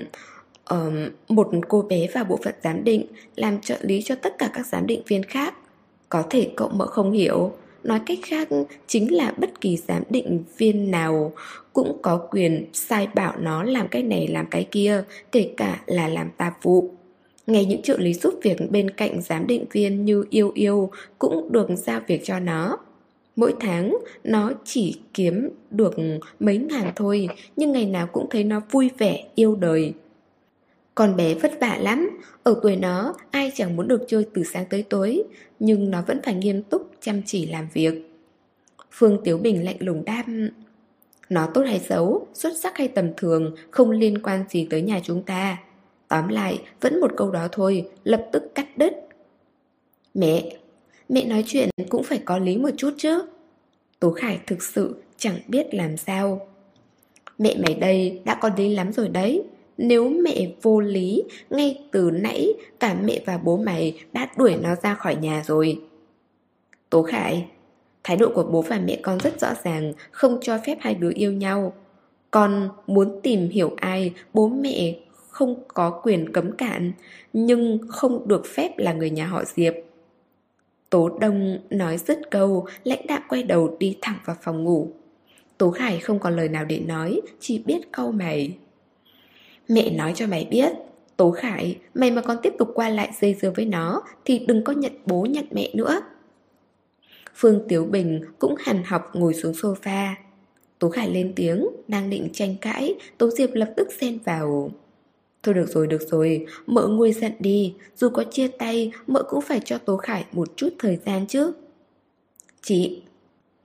[0.71, 4.51] um, một cô bé vào bộ phận giám định làm trợ lý cho tất cả
[4.55, 5.55] các giám định viên khác
[6.09, 7.53] Có thể cậu mợ không hiểu
[7.85, 8.49] Nói cách khác
[8.87, 11.33] chính là bất kỳ giám định viên nào
[11.73, 16.09] cũng có quyền sai bảo nó làm cái này làm cái kia, kể cả là
[16.09, 16.91] làm tạp vụ.
[17.47, 21.53] Ngay những trợ lý giúp việc bên cạnh giám định viên như yêu yêu cũng
[21.53, 22.79] được giao việc cho nó.
[23.39, 25.95] Mỗi tháng nó chỉ kiếm được
[26.41, 29.93] mấy ngàn thôi, nhưng ngày nào cũng thấy nó vui vẻ, yêu đời.
[30.95, 34.65] Con bé vất vả lắm, ở tuổi nó ai chẳng muốn được chơi từ sáng
[34.71, 35.23] tới tối,
[35.61, 38.13] nhưng nó vẫn phải nghiêm túc chăm chỉ làm việc.
[38.91, 40.25] Phương Tiếu Bình lạnh lùng đáp
[41.29, 45.01] Nó tốt hay xấu, xuất sắc hay tầm thường, không liên quan gì tới nhà
[45.05, 45.59] chúng ta.
[46.09, 48.93] Tóm lại, vẫn một câu đó thôi, lập tức cắt đứt.
[50.15, 50.58] Mẹ,
[51.09, 53.23] mẹ nói chuyện cũng phải có lý một chút chứ.
[54.01, 56.49] Tố Khải thực sự chẳng biết làm sao.
[57.39, 59.43] Mẹ mày đây đã có lý lắm rồi đấy.
[59.79, 64.75] Nếu mẹ vô lý, ngay từ nãy cả mẹ và bố mày đã đuổi nó
[64.83, 65.81] ra khỏi nhà rồi.
[66.91, 67.47] Tố Khải,
[68.05, 71.11] thái độ của bố và mẹ con rất rõ ràng, không cho phép hai đứa
[71.15, 71.73] yêu nhau.
[72.31, 74.95] Con muốn tìm hiểu ai, bố mẹ
[75.29, 76.93] không có quyền cấm cản,
[77.33, 79.75] nhưng không được phép là người nhà họ Diệp.
[80.91, 84.93] Tố Đông nói dứt câu, lãnh đạo quay đầu đi thẳng vào phòng ngủ.
[85.59, 88.57] Tố Khải không còn lời nào để nói, chỉ biết câu mày.
[89.69, 90.73] Mẹ nói cho mày biết,
[91.17, 94.65] Tố Khải, mày mà còn tiếp tục qua lại dây dưa với nó thì đừng
[94.65, 96.01] có nhận bố nhận mẹ nữa.
[97.35, 100.15] Phương Tiếu Bình cũng hằn học ngồi xuống sofa.
[100.79, 104.71] Tố Khải lên tiếng, đang định tranh cãi, Tố Diệp lập tức xen vào.
[105.43, 109.41] Thôi được rồi, được rồi, mợ nguôi giận đi, dù có chia tay, mợ cũng
[109.41, 111.53] phải cho Tố Khải một chút thời gian chứ.
[112.63, 113.03] Chị,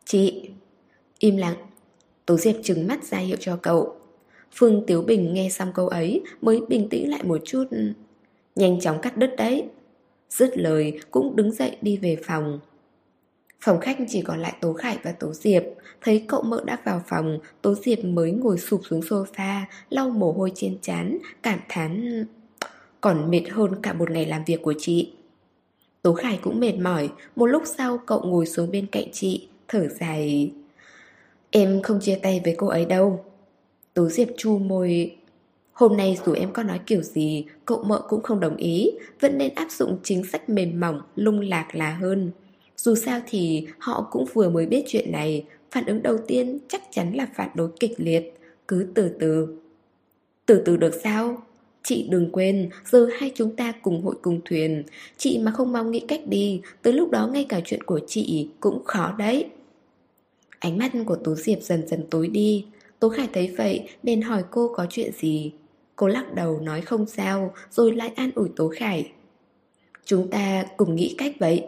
[0.06, 0.50] chị,
[1.20, 1.56] im lặng.
[2.26, 3.96] Tố Diệp trừng mắt ra hiệu cho cậu.
[4.52, 7.64] Phương Tiếu Bình nghe xong câu ấy mới bình tĩnh lại một chút.
[8.56, 9.64] Nhanh chóng cắt đứt đấy.
[10.30, 12.60] Dứt lời cũng đứng dậy đi về phòng.
[13.62, 15.64] Phòng khách chỉ còn lại Tố Khải và Tố Diệp
[16.04, 20.32] Thấy cậu mợ đã vào phòng Tố Diệp mới ngồi sụp xuống sofa Lau mồ
[20.32, 22.26] hôi trên chán, Cảm thán
[23.02, 25.12] Còn mệt hơn cả một ngày làm việc của chị.
[26.02, 29.88] Tố Khải cũng mệt mỏi Một lúc sau cậu ngồi xuống bên cạnh chị Thở
[29.88, 30.52] dài
[31.52, 33.26] Em không chia tay với cô ấy đâu.
[33.94, 35.16] Tố Diệp chu môi
[35.74, 39.38] Hôm nay dù em có nói kiểu gì Cậu mợ cũng không đồng ý Vẫn
[39.38, 42.32] nên áp dụng chính sách mềm mỏng Lung lạc là hơn.
[42.78, 46.82] Dù sao thì họ cũng vừa mới biết chuyện này Phản ứng đầu tiên chắc
[46.92, 48.34] chắn là phản đối kịch liệt.
[48.68, 49.58] Cứ từ từ.
[50.46, 51.44] Từ từ được sao?
[51.84, 54.84] Chị đừng quên, giờ hai chúng ta cùng hội cùng thuyền.
[55.18, 58.50] Chị mà không mong nghĩ cách đi Tới lúc đó ngay cả chuyện của chị
[58.60, 59.46] cũng khó đấy.
[60.60, 62.66] Ánh mắt của Tú Diệp dần dần tối đi.
[63.00, 65.52] Tố Khải thấy vậy nên hỏi cô có chuyện gì.
[65.96, 69.12] Cô lắc đầu nói không sao Rồi lại an ủi Tố Khải.
[70.06, 71.64] Chúng ta cùng nghĩ cách vậy.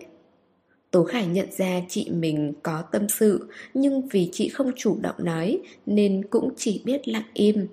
[0.96, 5.16] Tố Khải nhận ra chị mình có tâm sự Nhưng vì chị không chủ động
[5.18, 7.68] nói Nên cũng chỉ biết lặng im.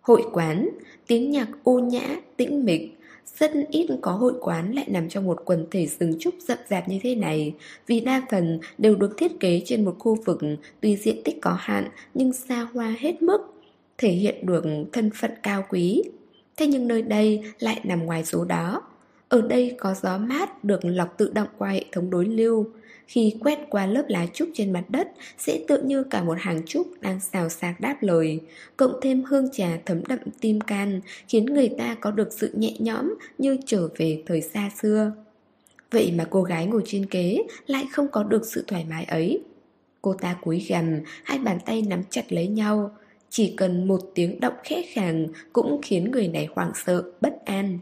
[0.00, 0.68] Hội quán,
[1.06, 2.98] tiếng nhạc ô nhã, tĩnh mịch
[3.38, 6.88] Rất ít có hội quán lại nằm trong một quần thể rừng trúc rậm rạp
[6.88, 7.54] như thế này
[7.86, 10.38] Vì đa phần đều được thiết kế trên một khu vực
[10.80, 13.40] Tuy diện tích có hạn nhưng xa hoa hết mức
[13.98, 16.02] Thể hiện được thân phận cao quý.
[16.56, 18.82] Thế nhưng nơi đây lại nằm ngoài số đó
[19.28, 22.66] ở đây có gió mát được lọc tự động qua hệ thống đối lưu.
[23.06, 26.62] Khi quét qua lớp lá trúc trên mặt đất sẽ tựa như cả một hàng
[26.66, 28.40] trúc đang xào xạc đáp lời.
[28.76, 32.72] Cộng thêm hương trà thấm đậm tim can khiến người ta có được sự nhẹ
[32.78, 35.12] nhõm như trở về thời xa xưa.
[35.90, 39.40] Vậy mà cô gái ngồi trên kế lại không có được sự thoải mái ấy.
[40.02, 42.96] Cô ta cúi gằm, hai bàn tay nắm chặt lấy nhau.
[43.30, 47.78] Chỉ cần một tiếng động khẽ khàng cũng khiến người này hoảng sợ, bất an.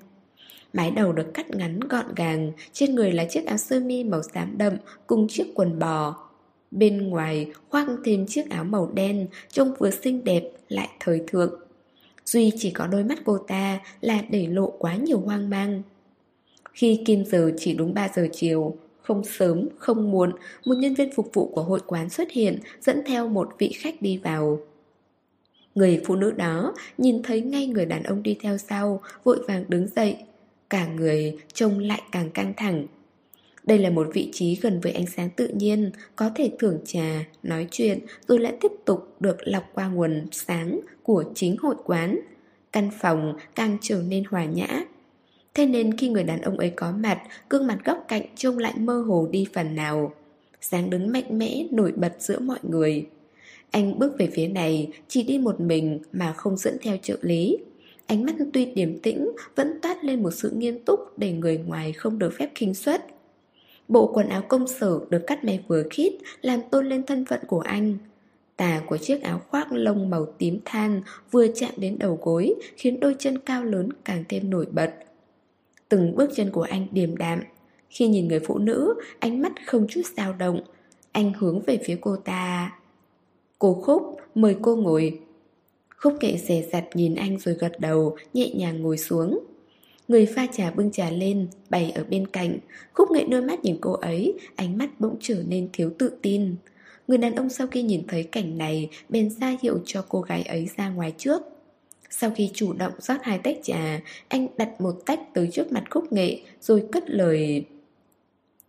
[0.74, 4.22] Mái đầu được cắt ngắn gọn gàng, trên người là chiếc áo sơ mi màu
[4.34, 4.72] xám đậm
[5.06, 6.28] cùng chiếc quần bò.
[6.70, 11.60] Bên ngoài khoác thêm chiếc áo màu đen, trông vừa xinh đẹp lại thời thượng.
[12.24, 15.82] Duy chỉ có đôi mắt cô ta là để lộ quá nhiều hoang mang.
[16.72, 20.32] Khi kim giờ chỉ đúng 3 giờ chiều, không sớm, không muộn,
[20.64, 24.02] một nhân viên phục vụ của hội quán xuất hiện dẫn theo một vị khách
[24.02, 24.60] đi vào.
[25.74, 29.64] Người phụ nữ đó nhìn thấy ngay người đàn ông đi theo sau, vội vàng
[29.68, 30.16] đứng dậy,
[30.74, 32.86] Cả người trông lại càng căng thẳng
[33.64, 37.24] Đây là một vị trí gần với ánh sáng tự nhiên, có thể thưởng trà,
[37.42, 42.20] nói chuyện rồi lại tiếp tục được lọc qua nguồn sáng của chính hội quán.
[42.72, 44.84] Căn phòng càng trở nên hòa nhã.
[45.54, 48.74] Thế nên khi người đàn ông ấy có mặt, gương mặt góc cạnh trông lại
[48.76, 50.14] mơ hồ đi phần nào.
[50.60, 53.06] Sáng đứng mạnh mẽ nổi bật giữa mọi người.
[53.70, 57.58] Anh bước về phía này, chỉ đi một mình mà không dẫn theo trợ lý.
[58.06, 61.92] Ánh mắt tuy điềm tĩnh vẫn toát lên một sự nghiêm túc để người ngoài
[61.92, 63.06] không được phép khinh suất.
[63.88, 67.40] Bộ quần áo công sở được cắt may vừa khít làm tôn lên thân phận
[67.46, 67.98] của anh.
[68.56, 73.00] Tà của chiếc áo khoác lông màu tím than vừa chạm đến đầu gối khiến
[73.00, 74.90] đôi chân cao lớn càng thêm nổi bật.
[75.88, 77.40] Từng bước chân của anh điềm đạm.
[77.90, 80.60] Khi nhìn người phụ nữ, ánh mắt không chút dao động.
[81.12, 82.72] Anh hướng về phía cô ta.
[83.58, 85.20] Cô Khúc, mời cô ngồi.
[86.04, 89.38] Khúc kệ rẻ rặt nhìn anh rồi gật đầu, nhẹ nhàng ngồi xuống.
[90.08, 92.58] Người pha trà bưng trà lên, bày ở bên cạnh.
[92.92, 96.54] Khúc nghệ đôi mắt nhìn cô ấy, ánh mắt bỗng trở nên thiếu tự tin.
[97.08, 100.42] Người đàn ông sau khi nhìn thấy cảnh này, bèn ra hiệu cho cô gái
[100.42, 101.42] ấy ra ngoài trước.
[102.10, 105.84] Sau khi chủ động rót hai tách trà, anh đặt một tách tới trước mặt
[105.90, 107.64] khúc nghệ, rồi cất lời...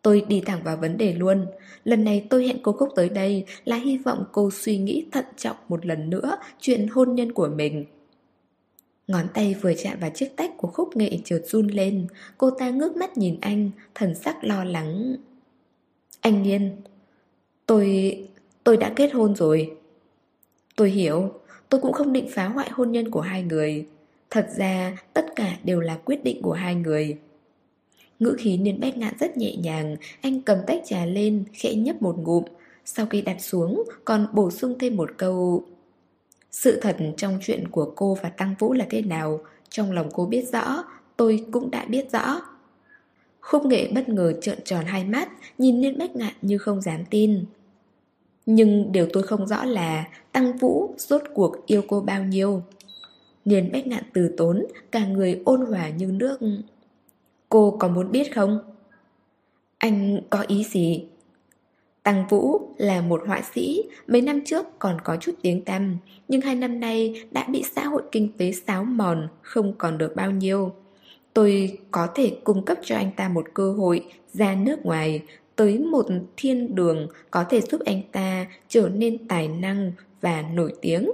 [0.06, 1.46] Tôi đi thẳng vào vấn đề luôn.
[1.84, 5.26] Lần này tôi hẹn cô Cúc tới đây Là hy vọng cô suy nghĩ thận
[5.38, 7.86] trọng một lần nữa Chuyện hôn nhân của mình.
[9.08, 12.08] Ngón tay vừa chạm vào chiếc tách của khúc nghệ trượt run lên.
[12.38, 15.16] Cô ta ngước mắt nhìn anh, Thần sắc lo lắng.
[16.22, 16.72] Anh Nhiên
[17.66, 18.18] Tôi...
[18.64, 19.78] tôi đã kết hôn rồi.
[20.76, 21.32] Tôi hiểu,
[21.70, 23.88] Tôi cũng không định phá hoại hôn nhân của hai người.
[24.30, 27.18] Thật ra, tất cả đều là quyết định của hai người.
[28.20, 32.02] Ngữ khí niên bét ngạn rất nhẹ nhàng, Anh cầm tách trà lên, Khẽ nhấp
[32.02, 32.44] một ngụm.
[32.86, 35.64] Sau khi đặt xuống, Còn bổ sung thêm một câu,
[36.52, 39.40] Sự thật trong chuyện của cô và Tăng Vũ là thế nào?
[39.70, 40.84] Trong lòng cô biết rõ,
[41.18, 42.42] Tôi cũng đã biết rõ.
[43.40, 47.06] Khúc nghệ bất ngờ trợn tròn hai mắt, Nhìn niên bách ngạn như không dám
[47.10, 47.46] tin.
[48.46, 52.62] Nhưng điều tôi không rõ là Tăng Vũ rốt cuộc yêu cô bao nhiêu?
[53.46, 56.40] Niên bách ngạn từ tốn, Cả người ôn hòa như nước.
[57.50, 58.60] Cô có muốn biết không?
[59.78, 61.06] Anh có ý gì?
[62.04, 66.42] Tăng Vũ là một họa sĩ, mấy năm trước còn có chút tiếng tăm, nhưng
[66.42, 70.32] hai năm nay đã bị xã hội kinh tế xáo mòn, không còn được bao
[70.32, 70.72] nhiêu.
[71.34, 75.22] Tôi có thể cung cấp cho anh ta một cơ hội ra nước ngoài,
[75.56, 76.06] tới một
[76.38, 79.92] thiên đường có thể giúp anh ta trở nên tài năng
[80.22, 81.12] và nổi tiếng.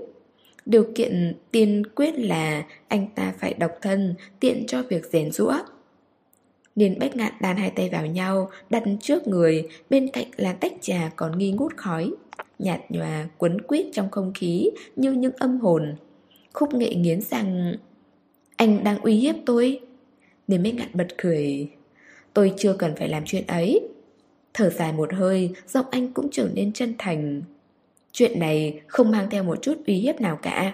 [0.65, 5.53] Điều kiện tiên quyết là anh ta phải độc thân, tiện cho việc rèn rũa.
[6.75, 10.73] Niên bách ngạn đàn hai tay vào nhau, Đặt trước người, Bên cạnh là tách
[10.81, 12.11] trà còn nghi ngút khói.
[12.59, 15.95] Nhạt nhòa, quấn quýt trong không khí, Như những âm hồn.
[16.53, 17.75] Khúc nghệ nghiến rằng,
[18.55, 19.79] Anh đang uy hiếp tôi.
[20.47, 21.69] Niên bách ngạn bật cười,
[22.33, 23.81] Tôi chưa cần phải làm chuyện ấy.
[24.53, 27.41] Thở dài một hơi, Giọng anh cũng trở nên chân thành.
[28.11, 30.73] Chuyện này không mang theo một chút uy hiếp nào cả.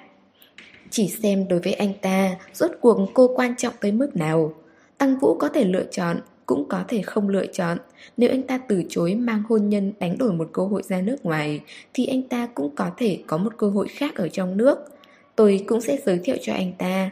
[0.90, 4.54] Chỉ xem đối với anh ta, Rốt cuộc cô quan trọng tới mức nào.
[4.98, 7.78] Tăng Vũ có thể lựa chọn, cũng có thể không lựa chọn.
[8.18, 11.26] Nếu anh ta từ chối mang hôn nhân đánh đổi một cơ hội ra nước
[11.26, 11.62] ngoài,
[11.94, 14.78] thì anh ta cũng có thể có một cơ hội khác ở trong nước.
[15.36, 17.12] Tôi cũng sẽ giới thiệu cho anh ta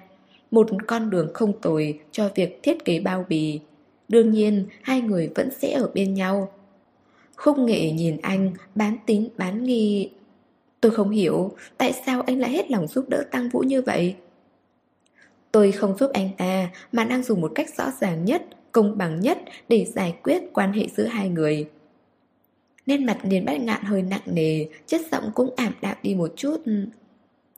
[0.52, 3.60] một con đường không tồi cho việc thiết kế bao bì.
[4.08, 6.52] Đương nhiên, hai người vẫn sẽ ở bên nhau.
[7.36, 10.10] Khúc nghệ nhìn anh, bán tính, bán nghi.
[10.82, 14.16] Tôi không hiểu, tại sao anh lại hết lòng giúp đỡ Tăng Vũ như vậy?
[15.56, 19.20] Tôi không giúp anh ta mà đang dùng một cách rõ ràng nhất, công bằng
[19.20, 19.38] nhất
[19.70, 21.70] để giải quyết quan hệ giữa hai người.
[22.86, 26.34] nên mặt Điền Bát Ngạn hơi nặng nề, chất giọng cũng ảm đạm đi một
[26.36, 26.58] chút.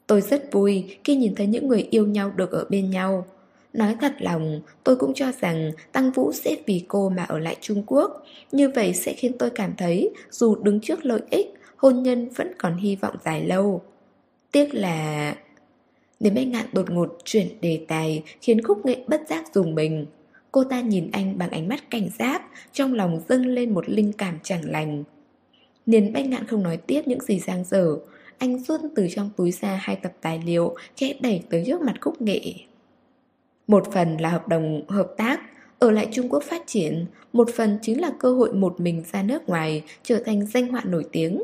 [0.08, 3.26] Tôi rất vui khi nhìn thấy những người yêu nhau được ở bên nhau.
[3.74, 7.58] Nói thật lòng, tôi cũng cho rằng Tăng Vũ sẽ vì cô mà ở lại
[7.62, 8.24] Trung Quốc.
[8.52, 12.52] Như vậy sẽ khiến tôi cảm thấy dù đứng trước lợi ích, hôn nhân vẫn
[12.58, 13.82] còn hy vọng dài lâu.
[14.52, 15.36] Tiếc là
[16.20, 20.06] Đến bách ngạn đột ngột chuyển đề tài, Khiến khúc nghệ bất giác dùng mình.
[20.52, 22.42] Cô ta nhìn anh bằng ánh mắt cảnh giác,
[22.74, 25.04] Trong lòng dâng lên một linh cảm chẳng lành.
[25.86, 27.98] Niên bách ngạn không nói tiếp những gì giang dở,
[28.38, 31.96] Anh rút từ trong túi ra hai tập tài liệu Khẽ đẩy tới trước mặt
[32.02, 32.42] khúc nghệ.
[33.68, 35.42] Một phần là hợp đồng, hợp tác,
[35.80, 39.24] Ở lại Trung Quốc phát triển, Một phần chính là cơ hội một mình ra
[39.24, 41.44] nước ngoài, Trở thành danh họa nổi tiếng.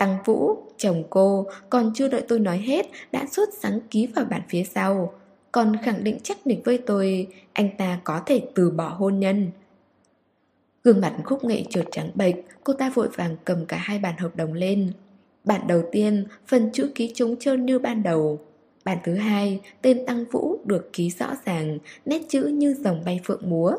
[0.00, 4.24] Tăng Vũ, chồng cô, còn chưa đợi tôi nói hết, đã sốt sáng ký vào
[4.24, 5.12] bản phía sau.
[5.52, 9.50] Còn khẳng định chắc nịch với tôi, anh ta có thể từ bỏ hôn nhân.
[10.84, 14.14] Gương mặt khúc nghệ trượt trắng bệch, cô ta vội vàng cầm cả hai bản
[14.18, 14.92] hợp đồng lên.
[15.44, 18.38] Bản đầu tiên, phần chữ ký trống trơn như ban đầu.
[18.84, 23.20] Bản thứ hai, tên Tăng Vũ được ký rõ ràng, nét chữ như dòng bay
[23.24, 23.72] phượng múa.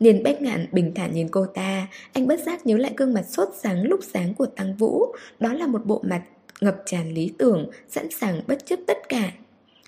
[0.00, 3.22] Niên Bách Ngạn bình thản nhìn cô ta, anh bất giác nhớ lại gương mặt
[3.22, 5.06] sốt sáng lúc sáng của Tăng Vũ.
[5.40, 6.22] Đó là một bộ mặt
[6.60, 9.32] ngập tràn lý tưởng, sẵn sàng bất chấp tất cả.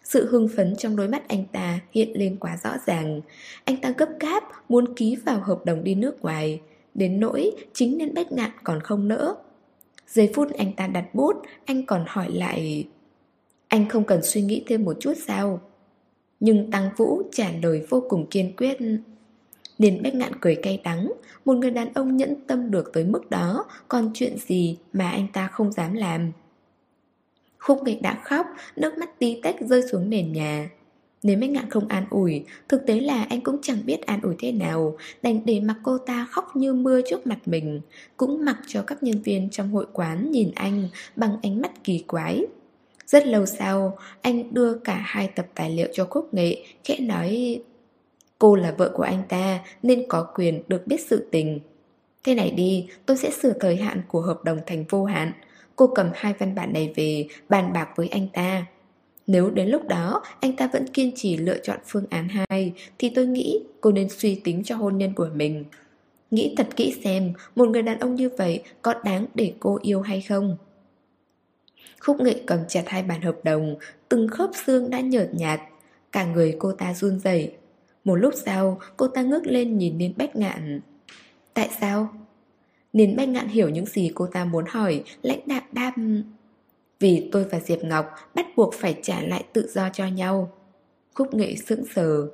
[0.05, 3.21] Sự hưng phấn trong đôi mắt anh ta hiện lên quá rõ ràng.
[3.65, 6.61] Anh ta gấp gáp muốn ký vào hợp đồng đi nước ngoài.
[6.95, 9.35] Đến nỗi chính nên Bách Ngạn còn không nỡ.
[10.09, 12.89] Giây phút anh ta đặt bút, anh còn hỏi lại
[13.69, 15.61] Anh không cần suy nghĩ thêm một chút sao?
[16.41, 18.79] Nhưng Tăng Vũ trả lời vô cùng kiên quyết
[19.79, 21.13] nên Bách Ngạn cười cay đắng.
[21.45, 25.27] Một người đàn ông nhẫn tâm được tới mức đó Còn chuyện gì mà anh
[25.33, 26.33] ta không dám làm?
[27.59, 28.47] Khúc nghịch đã khóc
[28.77, 30.71] Nước mắt tí tách rơi xuống nền nhà.
[31.23, 34.35] Nếu Bách Ngạn không an ủi Thực tế là anh cũng chẳng biết an ủi
[34.39, 37.81] thế nào Đành để mặc cô ta khóc như mưa trước mặt mình
[38.17, 42.05] Cũng mặc cho các nhân viên trong hội quán nhìn anh Bằng ánh mắt kỳ
[42.07, 42.47] quái.
[43.07, 47.59] Rất lâu sau, anh đưa cả hai tập tài liệu cho Khúc Nghệ, khẽ nói
[48.45, 51.61] Cô là vợ của anh ta nên có quyền được biết sự tình.
[52.25, 55.33] Thế này đi, tôi sẽ sửa thời hạn của hợp đồng thành vô hạn.
[55.77, 58.67] Cô cầm hai văn bản này về bàn bạc với anh ta.
[59.27, 63.13] Nếu đến lúc đó anh ta vẫn kiên trì lựa chọn phương án 2 thì
[63.15, 65.65] tôi nghĩ cô nên suy tính cho hôn nhân của mình.
[66.31, 70.01] Nghĩ thật kỹ xem một người đàn ông như vậy có đáng để cô yêu
[70.01, 70.57] hay không.
[72.01, 73.77] Khúc nghệ cầm chặt hai bản hợp đồng,
[74.09, 75.61] từng khớp xương đã nhợt nhạt,
[76.13, 77.53] cả người cô ta run rẩy.
[78.05, 80.81] Một lúc sau, cô ta ngước lên nhìn Niên Bách Ngạn.
[81.55, 82.09] Tại sao?
[82.93, 86.23] Niên Bách Ngạn hiểu những gì cô ta muốn hỏi, lãnh đạm đam
[87.01, 90.53] Vì tôi và Diệp Ngọc bắt buộc phải trả lại tự do cho nhau.
[91.15, 92.29] Khúc nghệ sững sờ.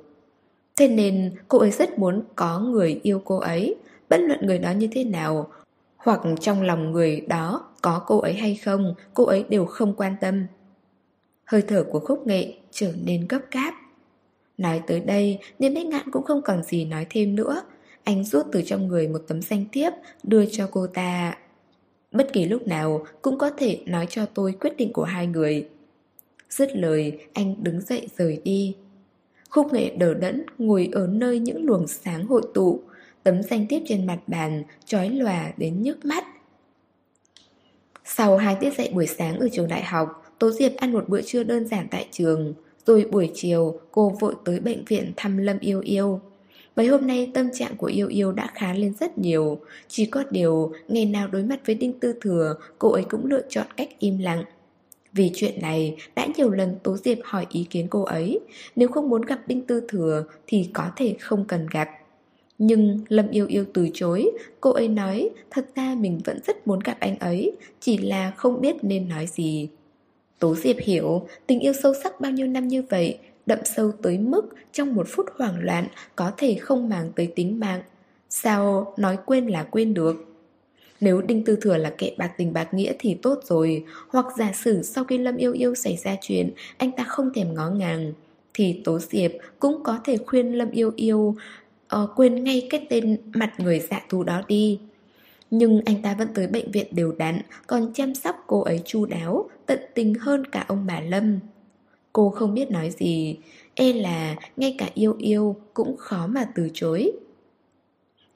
[0.75, 3.75] Thế nên cô ấy rất muốn có người yêu cô ấy,
[4.09, 5.51] bất luận người đó như thế nào,
[5.97, 10.15] hoặc trong lòng người đó có cô ấy hay không, cô ấy đều không quan
[10.21, 10.45] tâm.
[11.45, 13.80] Hơi thở của khúc nghệ trở nên gấp gáp.
[14.61, 17.61] Nói tới đây, Niêm Bách Ngạn cũng không còn gì nói thêm nữa.
[18.03, 21.37] Anh rút từ trong người một tấm danh thiếp, đưa cho cô ta.
[22.11, 25.69] Bất kỳ lúc nào cũng có thể nói cho tôi quyết định của hai người.
[26.49, 28.75] Dứt lời, anh đứng dậy rời đi.
[29.49, 32.81] Khúc nghệ đờ đẫn ngồi ở nơi những luồng sáng hội tụ,
[33.23, 36.25] tấm danh thiếp trên mặt bàn, trói lòa đến nhức mắt.
[38.05, 41.21] Sau hai tiết dạy buổi sáng ở trường đại học, Tố Diệp ăn một bữa
[41.21, 42.53] trưa đơn giản tại trường.
[42.85, 46.19] Rồi buổi chiều, cô vội tới bệnh viện thăm Lâm Yêu Yêu.
[46.75, 49.59] Mấy hôm nay tâm trạng của Yêu Yêu đã khá lên rất nhiều.
[49.87, 53.41] Chỉ có điều, ngày nào đối mặt với Đinh Tư Thừa, cô ấy cũng lựa
[53.49, 54.43] chọn cách im lặng.
[55.13, 58.39] Vì chuyện này, đã nhiều lần Tố Diệp hỏi ý kiến cô ấy.
[58.75, 61.89] Nếu không muốn gặp Đinh Tư Thừa thì có thể không cần gặp.
[62.57, 66.79] Nhưng Lâm Yêu Yêu từ chối, cô ấy nói thật ra mình vẫn rất muốn
[66.79, 69.69] gặp anh ấy, chỉ là không biết nên nói gì.
[70.41, 74.17] Tố Diệp hiểu, tình yêu sâu sắc bao nhiêu năm như vậy, đậm sâu tới
[74.17, 74.41] mức
[74.73, 77.81] trong một phút hoảng loạn có thể không màng tới tính mạng.
[78.29, 80.15] Sao nói quên là quên được?
[81.01, 84.51] Nếu Đinh Tư Thừa là kẻ bạc tình bạc nghĩa thì tốt rồi, hoặc giả
[84.63, 88.13] sử sau khi Lâm Yêu Yêu xảy ra chuyện, anh ta không thèm ngó ngàng,
[88.53, 91.35] thì Tố Diệp cũng có thể khuyên Lâm Yêu Yêu
[91.95, 94.79] uh, quên ngay cái tên mặt người dạ thù đó đi.
[95.51, 99.05] Nhưng anh ta vẫn tới bệnh viện đều đặn, còn chăm sóc cô ấy chu
[99.05, 101.39] đáo, tận tình hơn cả ông bà Lâm.
[102.13, 103.37] Cô không biết nói gì,
[103.75, 107.11] e là ngay cả yêu yêu cũng khó mà từ chối.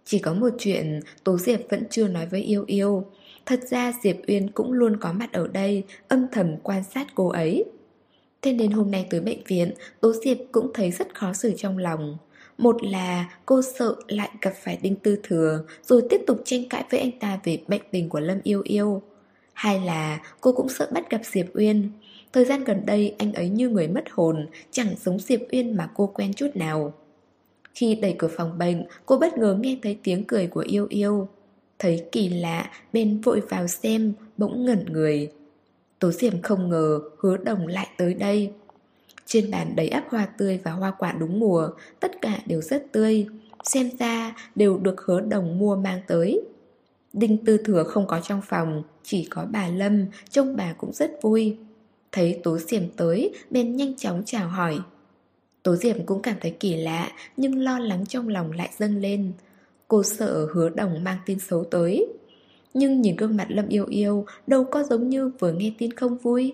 [0.05, 3.05] Chỉ có một chuyện Tố Diệp vẫn chưa nói với yêu yêu.
[3.45, 7.27] Thật ra Diệp Uyên cũng luôn có mặt ở đây, âm thầm quan sát cô
[7.27, 7.65] ấy.
[8.41, 11.77] Thế nên hôm nay tới bệnh viện, Tố Diệp cũng thấy rất khó xử trong
[11.77, 12.17] lòng.
[12.57, 16.83] Một là cô sợ lại gặp phải Đinh Tư Thừa Rồi tiếp tục tranh cãi
[16.91, 19.01] với anh ta về bệnh tình của Lâm Yêu Yêu
[19.55, 21.89] hay là cô cũng sợ bắt gặp Diệp Uyên.
[22.33, 25.89] Thời gian gần đây anh ấy như người mất hồn Chẳng giống Diệp Uyên mà
[25.93, 26.93] cô quen chút nào.
[27.75, 31.27] Khi đẩy cửa phòng bệnh Cô bất ngờ nghe thấy tiếng cười của Yêu Yêu.
[31.79, 35.31] Thấy kỳ lạ Bên vội vào xem Bỗng ngẩn người.
[35.99, 38.51] Tố Diệp không ngờ hứa đồng lại tới đây.
[39.25, 41.69] Trên bàn đầy ắp hoa tươi và hoa quả đúng mùa,
[41.99, 43.27] tất cả đều rất tươi.
[43.63, 46.41] Xem ra đều được hứa đồng mua mang tới.
[47.13, 51.11] Đinh Tư Thừa không có trong phòng, chỉ có bà Lâm, trông bà cũng rất
[51.21, 51.57] vui.
[52.11, 54.79] Thấy Tố Diệm tới, bên nhanh chóng chào hỏi.
[55.63, 59.31] Tố Diệm cũng cảm thấy kỳ lạ, nhưng lo lắng trong lòng lại dâng lên.
[59.87, 62.07] Cô sợ hứa đồng mang tin xấu tới.
[62.73, 66.17] Nhưng nhìn gương mặt Lâm yêu yêu, đâu có giống như vừa nghe tin không
[66.17, 66.53] vui.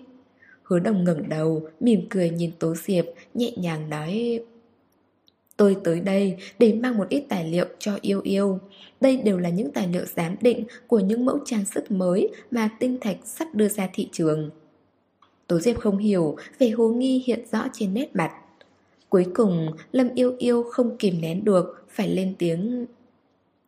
[0.62, 4.40] Hứa đồng ngẩng đầu, mỉm cười nhìn Tố Diệp, nhẹ nhàng nói
[5.56, 8.58] Tôi tới đây để mang một ít tài liệu cho yêu yêu.
[9.00, 12.70] Đây đều là những tài liệu giám định của những mẫu trang sức mới mà
[12.80, 14.50] tinh thạch sắp đưa ra thị trường.
[15.46, 18.32] Tố Diệp không hiểu, về hồ nghi hiện rõ trên nét mặt.
[19.08, 22.86] Cuối cùng, Lâm Yêu Yêu không kìm nén được, phải lên tiếng.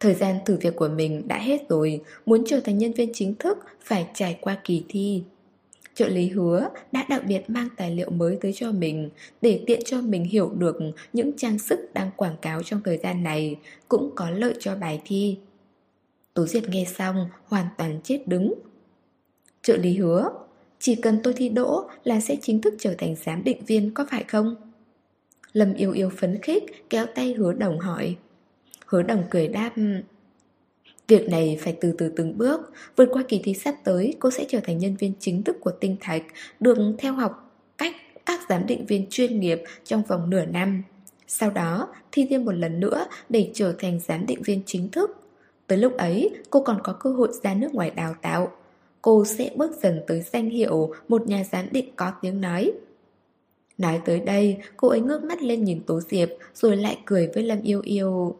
[0.00, 3.34] Thời gian thử việc của mình đã hết rồi, muốn trở thành nhân viên chính
[3.34, 5.22] thức phải trải qua kỳ thi.
[5.94, 9.81] Trợ lý hứa đã đặc biệt mang tài liệu mới tới cho mình để tiện
[9.84, 10.78] cho mình hiểu được
[11.12, 13.56] những trang sức đang quảng cáo trong thời gian này
[13.89, 15.39] cũng có lợi cho bài thi.
[16.34, 18.55] Tố Diệp nghe xong hoàn toàn chết đứng.
[19.62, 20.31] Trợ lý hứa,
[20.78, 24.06] chỉ cần tôi thi đỗ là sẽ chính thức trở thành giám định viên có
[24.10, 24.56] phải không?
[25.52, 28.16] Lâm yêu yêu phấn khích kéo tay hứa đồng hỏi.
[28.86, 29.73] Hứa đồng cười đáp
[31.08, 32.73] Việc này phải từ từ từng bước.
[32.97, 35.70] Vượt qua kỳ thi sắp tới Cô sẽ trở thành nhân viên chính thức của
[35.70, 36.23] tinh thạch
[36.60, 37.94] Được theo học cách
[38.26, 40.83] các giám định viên chuyên nghiệp Trong vòng nửa năm.
[41.26, 45.10] Sau đó thi thêm một lần nữa Để trở thành giám định viên chính thức.
[45.66, 48.52] Tới lúc ấy cô còn có cơ hội ra nước ngoài đào tạo.
[49.02, 52.73] Cô sẽ bước dần tới danh hiệu Một nhà giám định có tiếng nói.
[53.78, 57.42] Nói tới đây, cô ấy ngước mắt lên nhìn Tố Diệp rồi lại cười với
[57.42, 58.36] Lâm Yêu Yêu.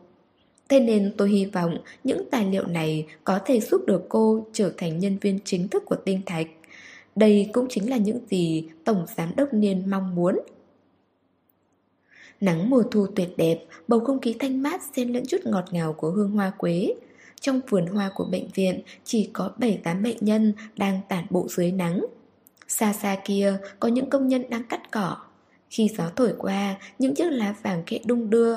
[0.75, 4.73] Thế nên tôi hy vọng những tài liệu này có thể giúp được cô trở
[4.77, 6.47] thành nhân viên chính thức của Tinh Thạch.
[7.17, 10.41] Đây cũng chính là những gì Tổng Giám đốc Niên mong muốn.
[12.41, 15.93] Nắng mùa thu tuyệt đẹp, bầu không khí thanh mát xen lẫn chút ngọt ngào
[15.93, 16.95] của hương hoa quế.
[17.41, 21.73] Trong vườn hoa của bệnh viện chỉ có 7-8 bệnh nhân đang tản bộ dưới
[21.73, 22.07] nắng.
[22.69, 25.17] Xa xa kia có những công nhân đang cắt cỏ.
[25.71, 28.57] Khi gió thổi qua, những chiếc lá vàng khẽ đung đưa,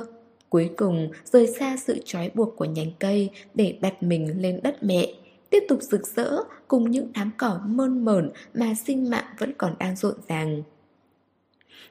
[0.50, 4.84] Cuối cùng rời xa sự trói buộc của nhánh cây để đặt mình lên đất
[4.84, 5.08] mẹ.
[5.50, 9.76] Tiếp tục rực rỡ cùng những đám cỏ mơn mởn mà sinh mạng vẫn còn
[9.80, 10.64] đang rộn ràng.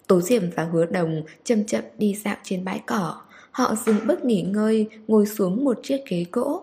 [0.07, 3.20] Tố Diệm và Hứa Đồng chậm chậm đi dạo trên bãi cỏ.
[3.51, 6.62] Họ dừng bước nghỉ ngơi, ngồi xuống một chiếc ghế gỗ.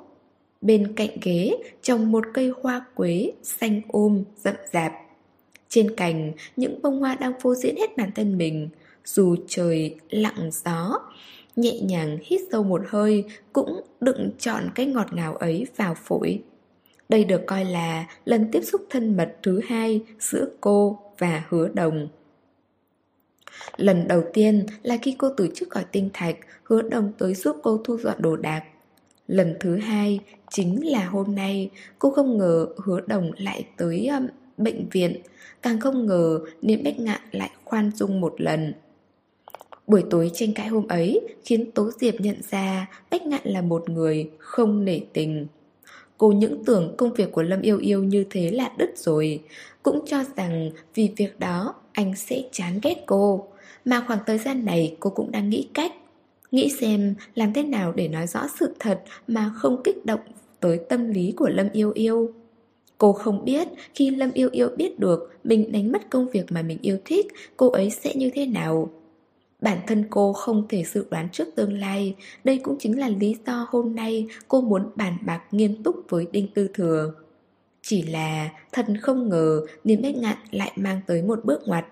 [0.62, 4.94] Bên cạnh ghế trồng một cây hoa quế xanh ôm, rậm rạp.
[5.70, 8.70] Trên cành, những bông hoa đang phô diễn hết bản thân mình.
[9.06, 11.00] Dù trời lặng gió
[11.56, 16.42] Nhẹ nhàng hít sâu một hơi Cũng đựng chọn cái ngọt ngào ấy vào phổi.
[17.10, 21.68] Đây được coi là lần tiếp xúc thân mật thứ hai Giữa cô và hứa
[21.68, 22.08] đồng.
[23.78, 27.58] Lần đầu tiên là khi cô từ chức khỏi tinh thạch Hứa đồng tới giúp
[27.64, 28.64] cô thu dọn đồ đạc.
[29.28, 30.20] Lần thứ hai
[30.52, 35.22] chính là hôm nay Cô không ngờ hứa đồng lại tới um, bệnh viện.
[35.62, 38.74] Càng không ngờ Niệm Bách Ngạn lại khoan dung một lần.
[39.88, 43.90] Buổi tối tranh cãi hôm ấy khiến Tố Diệp nhận ra Bách Ngạn là một
[43.90, 45.48] người không nể tình.
[46.18, 49.42] Cô những tưởng công việc của Lâm Yêu Yêu như thế là đứt rồi,
[49.84, 53.48] cũng cho rằng vì việc đó anh sẽ chán ghét cô.
[53.86, 55.92] Mà khoảng thời gian này cô cũng đang nghĩ cách,
[56.52, 60.20] nghĩ xem làm thế nào để nói rõ sự thật mà không kích động
[60.60, 62.34] tới tâm lý của Lâm Yêu Yêu.
[62.98, 66.62] Cô không biết khi Lâm Yêu Yêu biết được mình đánh mất công việc mà
[66.62, 68.90] mình yêu thích, cô ấy sẽ như thế nào.
[69.64, 72.16] Bản thân cô không thể dự đoán trước tương lai.
[72.44, 76.28] Đây cũng chính là lý do hôm nay cô muốn bàn bạc nghiêm túc với
[76.32, 77.14] Đinh Tư Thừa.
[77.82, 81.86] Chỉ là thần không ngờ Niềm bách ngạn lại mang tới một bước ngoặt.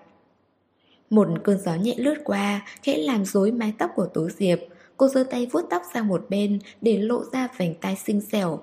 [1.10, 4.58] Một cơn gió nhẹ lướt qua, Khẽ làm rối mái tóc của Tố Diệp.
[4.96, 8.60] Cô giơ tay vuốt tóc sang một bên Để lộ ra vành tai xinh xẻo.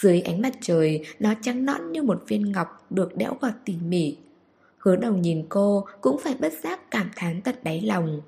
[0.00, 3.74] Dưới ánh mặt trời, Nó trắng nõn như một viên ngọc Được đẽo gọt tỉ
[3.88, 4.16] mỉ.
[4.78, 8.20] Hứa đầu nhìn cô cũng phải bất giác cảm thán tận đáy lòng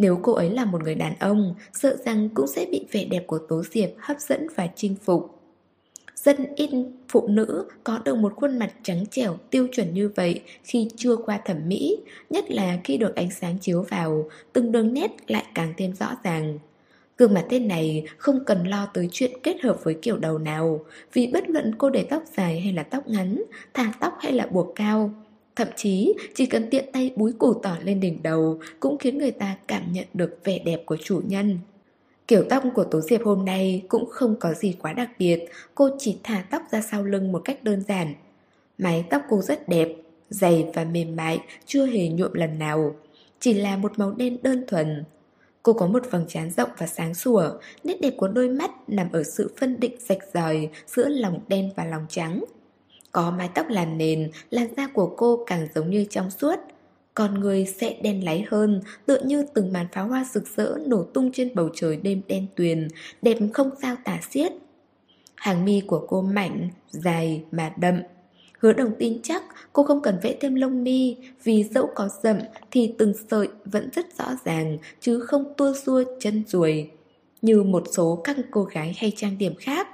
[0.00, 3.26] nếu cô ấy là một người đàn ông, sợ rằng cũng sẽ bị vẻ đẹp
[3.26, 5.40] của Tố Diệp hấp dẫn và chinh phục.
[6.14, 6.70] Rất ít
[7.08, 11.16] phụ nữ có được một khuôn mặt trắng trẻo tiêu chuẩn như vậy khi chưa
[11.16, 11.96] qua thẩm mỹ,
[12.30, 16.16] nhất là khi được ánh sáng chiếu vào, từng đường nét lại càng thêm rõ
[16.24, 16.58] ràng.
[17.18, 20.84] Gương mặt tên này không cần lo tới chuyện kết hợp với kiểu đầu nào,
[21.12, 23.42] vì bất luận cô để tóc dài hay là tóc ngắn,
[23.74, 25.10] thả tóc hay là buộc cao,
[25.56, 29.30] Thậm chí chỉ cần tiện tay búi củ tỏi lên đỉnh đầu cũng khiến người
[29.30, 31.58] ta cảm nhận được vẻ đẹp của chủ nhân.
[32.28, 35.90] Kiểu tóc của Tố Diệp hôm nay cũng không có gì quá đặc biệt, cô
[35.98, 38.14] chỉ thả tóc ra sau lưng một cách đơn giản.
[38.78, 39.88] Mái tóc cô rất đẹp,
[40.30, 42.94] dày và mềm mại, chưa hề nhuộm lần nào.
[43.40, 45.04] Chỉ là một màu đen đơn thuần.
[45.62, 47.50] Cô có một vầng trán rộng và sáng sủa,
[47.84, 51.70] nét đẹp của đôi mắt nằm ở sự phân định rạch ròi giữa lòng đen
[51.76, 52.44] và lòng trắng.
[53.12, 56.56] Có mái tóc làn nền, làn da của cô càng giống như trong suốt.
[57.14, 61.02] Con người sẽ đen láy hơn, tựa như từng màn pháo hoa rực rỡ nổ
[61.02, 62.88] tung trên bầu trời đêm đen tuyền,
[63.22, 64.52] đẹp không sao tả xiết.
[65.34, 67.94] Hàng mi của cô mảnh, dài mà đậm.
[68.60, 72.38] Hứa đồng tin chắc cô không cần vẽ thêm lông mi Vì dẫu có rậm
[72.70, 76.90] thì từng sợi vẫn rất rõ ràng Chứ không tua xua chân ruồi
[77.42, 79.88] Như một số các cô gái hay trang điểm khác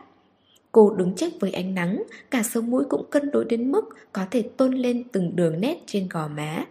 [0.77, 4.23] Cô đứng chắc với ánh nắng, cả sống mũi cũng cân đối đến mức có
[4.31, 6.65] thể tôn lên từng đường nét trên gò má.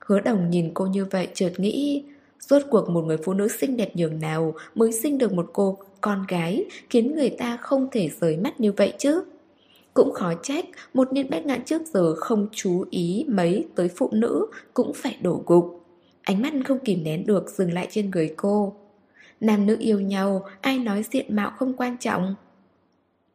[0.00, 2.04] Hứa đồng nhìn cô như vậy chợt nghĩ,
[2.40, 5.78] Rốt cuộc một người phụ nữ xinh đẹp nhường nào mới sinh được một cô
[6.00, 9.24] con gái khiến người ta không thể rời mắt như vậy chứ.
[9.94, 14.08] Cũng khó trách một niên bách ngạn trước giờ không chú ý mấy tới phụ
[14.12, 15.84] nữ cũng phải đổ gục.
[16.22, 18.74] Ánh mắt không kìm nén được dừng lại trên người cô.
[19.40, 22.34] Nam nữ yêu nhau, ai nói diện mạo không quan trọng.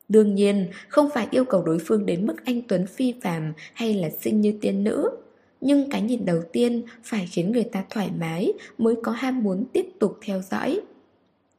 [0.09, 3.93] Đương nhiên, không phải yêu cầu đối phương đến mức anh Tuấn phi phàm hay
[3.93, 5.09] là xinh như tiên nữ.
[5.61, 9.66] Nhưng cái nhìn đầu tiên phải khiến người ta thoải mái mới có ham muốn
[9.74, 10.80] tiếp tục theo dõi.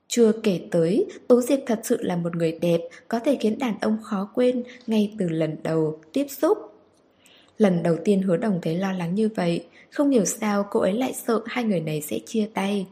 [0.08, 3.74] Chưa kể tới, Tố Diệp thật sự là một người đẹp, có thể khiến đàn
[3.80, 6.58] ông khó quên ngay từ lần đầu tiếp xúc.
[7.58, 10.92] Lần đầu tiên hứa đồng thấy lo lắng như vậy, không hiểu sao cô ấy
[10.92, 12.86] lại sợ hai người này sẽ chia tay.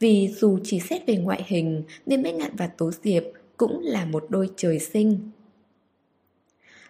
[0.00, 3.22] Vì dù chỉ xét về ngoại hình, nên Bách Ngạn và Tố Diệp
[3.62, 5.30] cũng là một đôi trời sinh.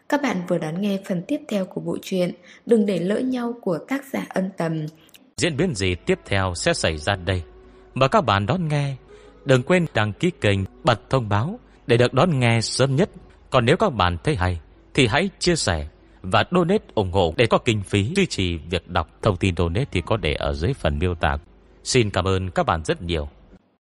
[0.09, 2.33] Các bạn vừa đón nghe phần tiếp theo của bộ truyện
[2.67, 4.87] Đừng để lỡ nhau của tác giả ân tầm.
[5.37, 7.43] Diễn biến gì tiếp theo sẽ xảy ra đây?
[7.95, 8.97] Mời các bạn đón nghe.
[9.45, 13.11] Đừng quên đăng ký kênh, bật thông báo để được đón nghe sớm nhất.
[13.51, 14.61] Còn nếu các bạn thấy hay,
[14.95, 15.89] thì hãy chia sẻ
[16.23, 19.09] và donate ủng hộ để có kinh phí duy trì việc đọc.
[19.23, 21.37] Thông tin donate thì có để ở dưới phần miêu tả.
[21.85, 23.29] Xin cảm ơn các bạn rất nhiều.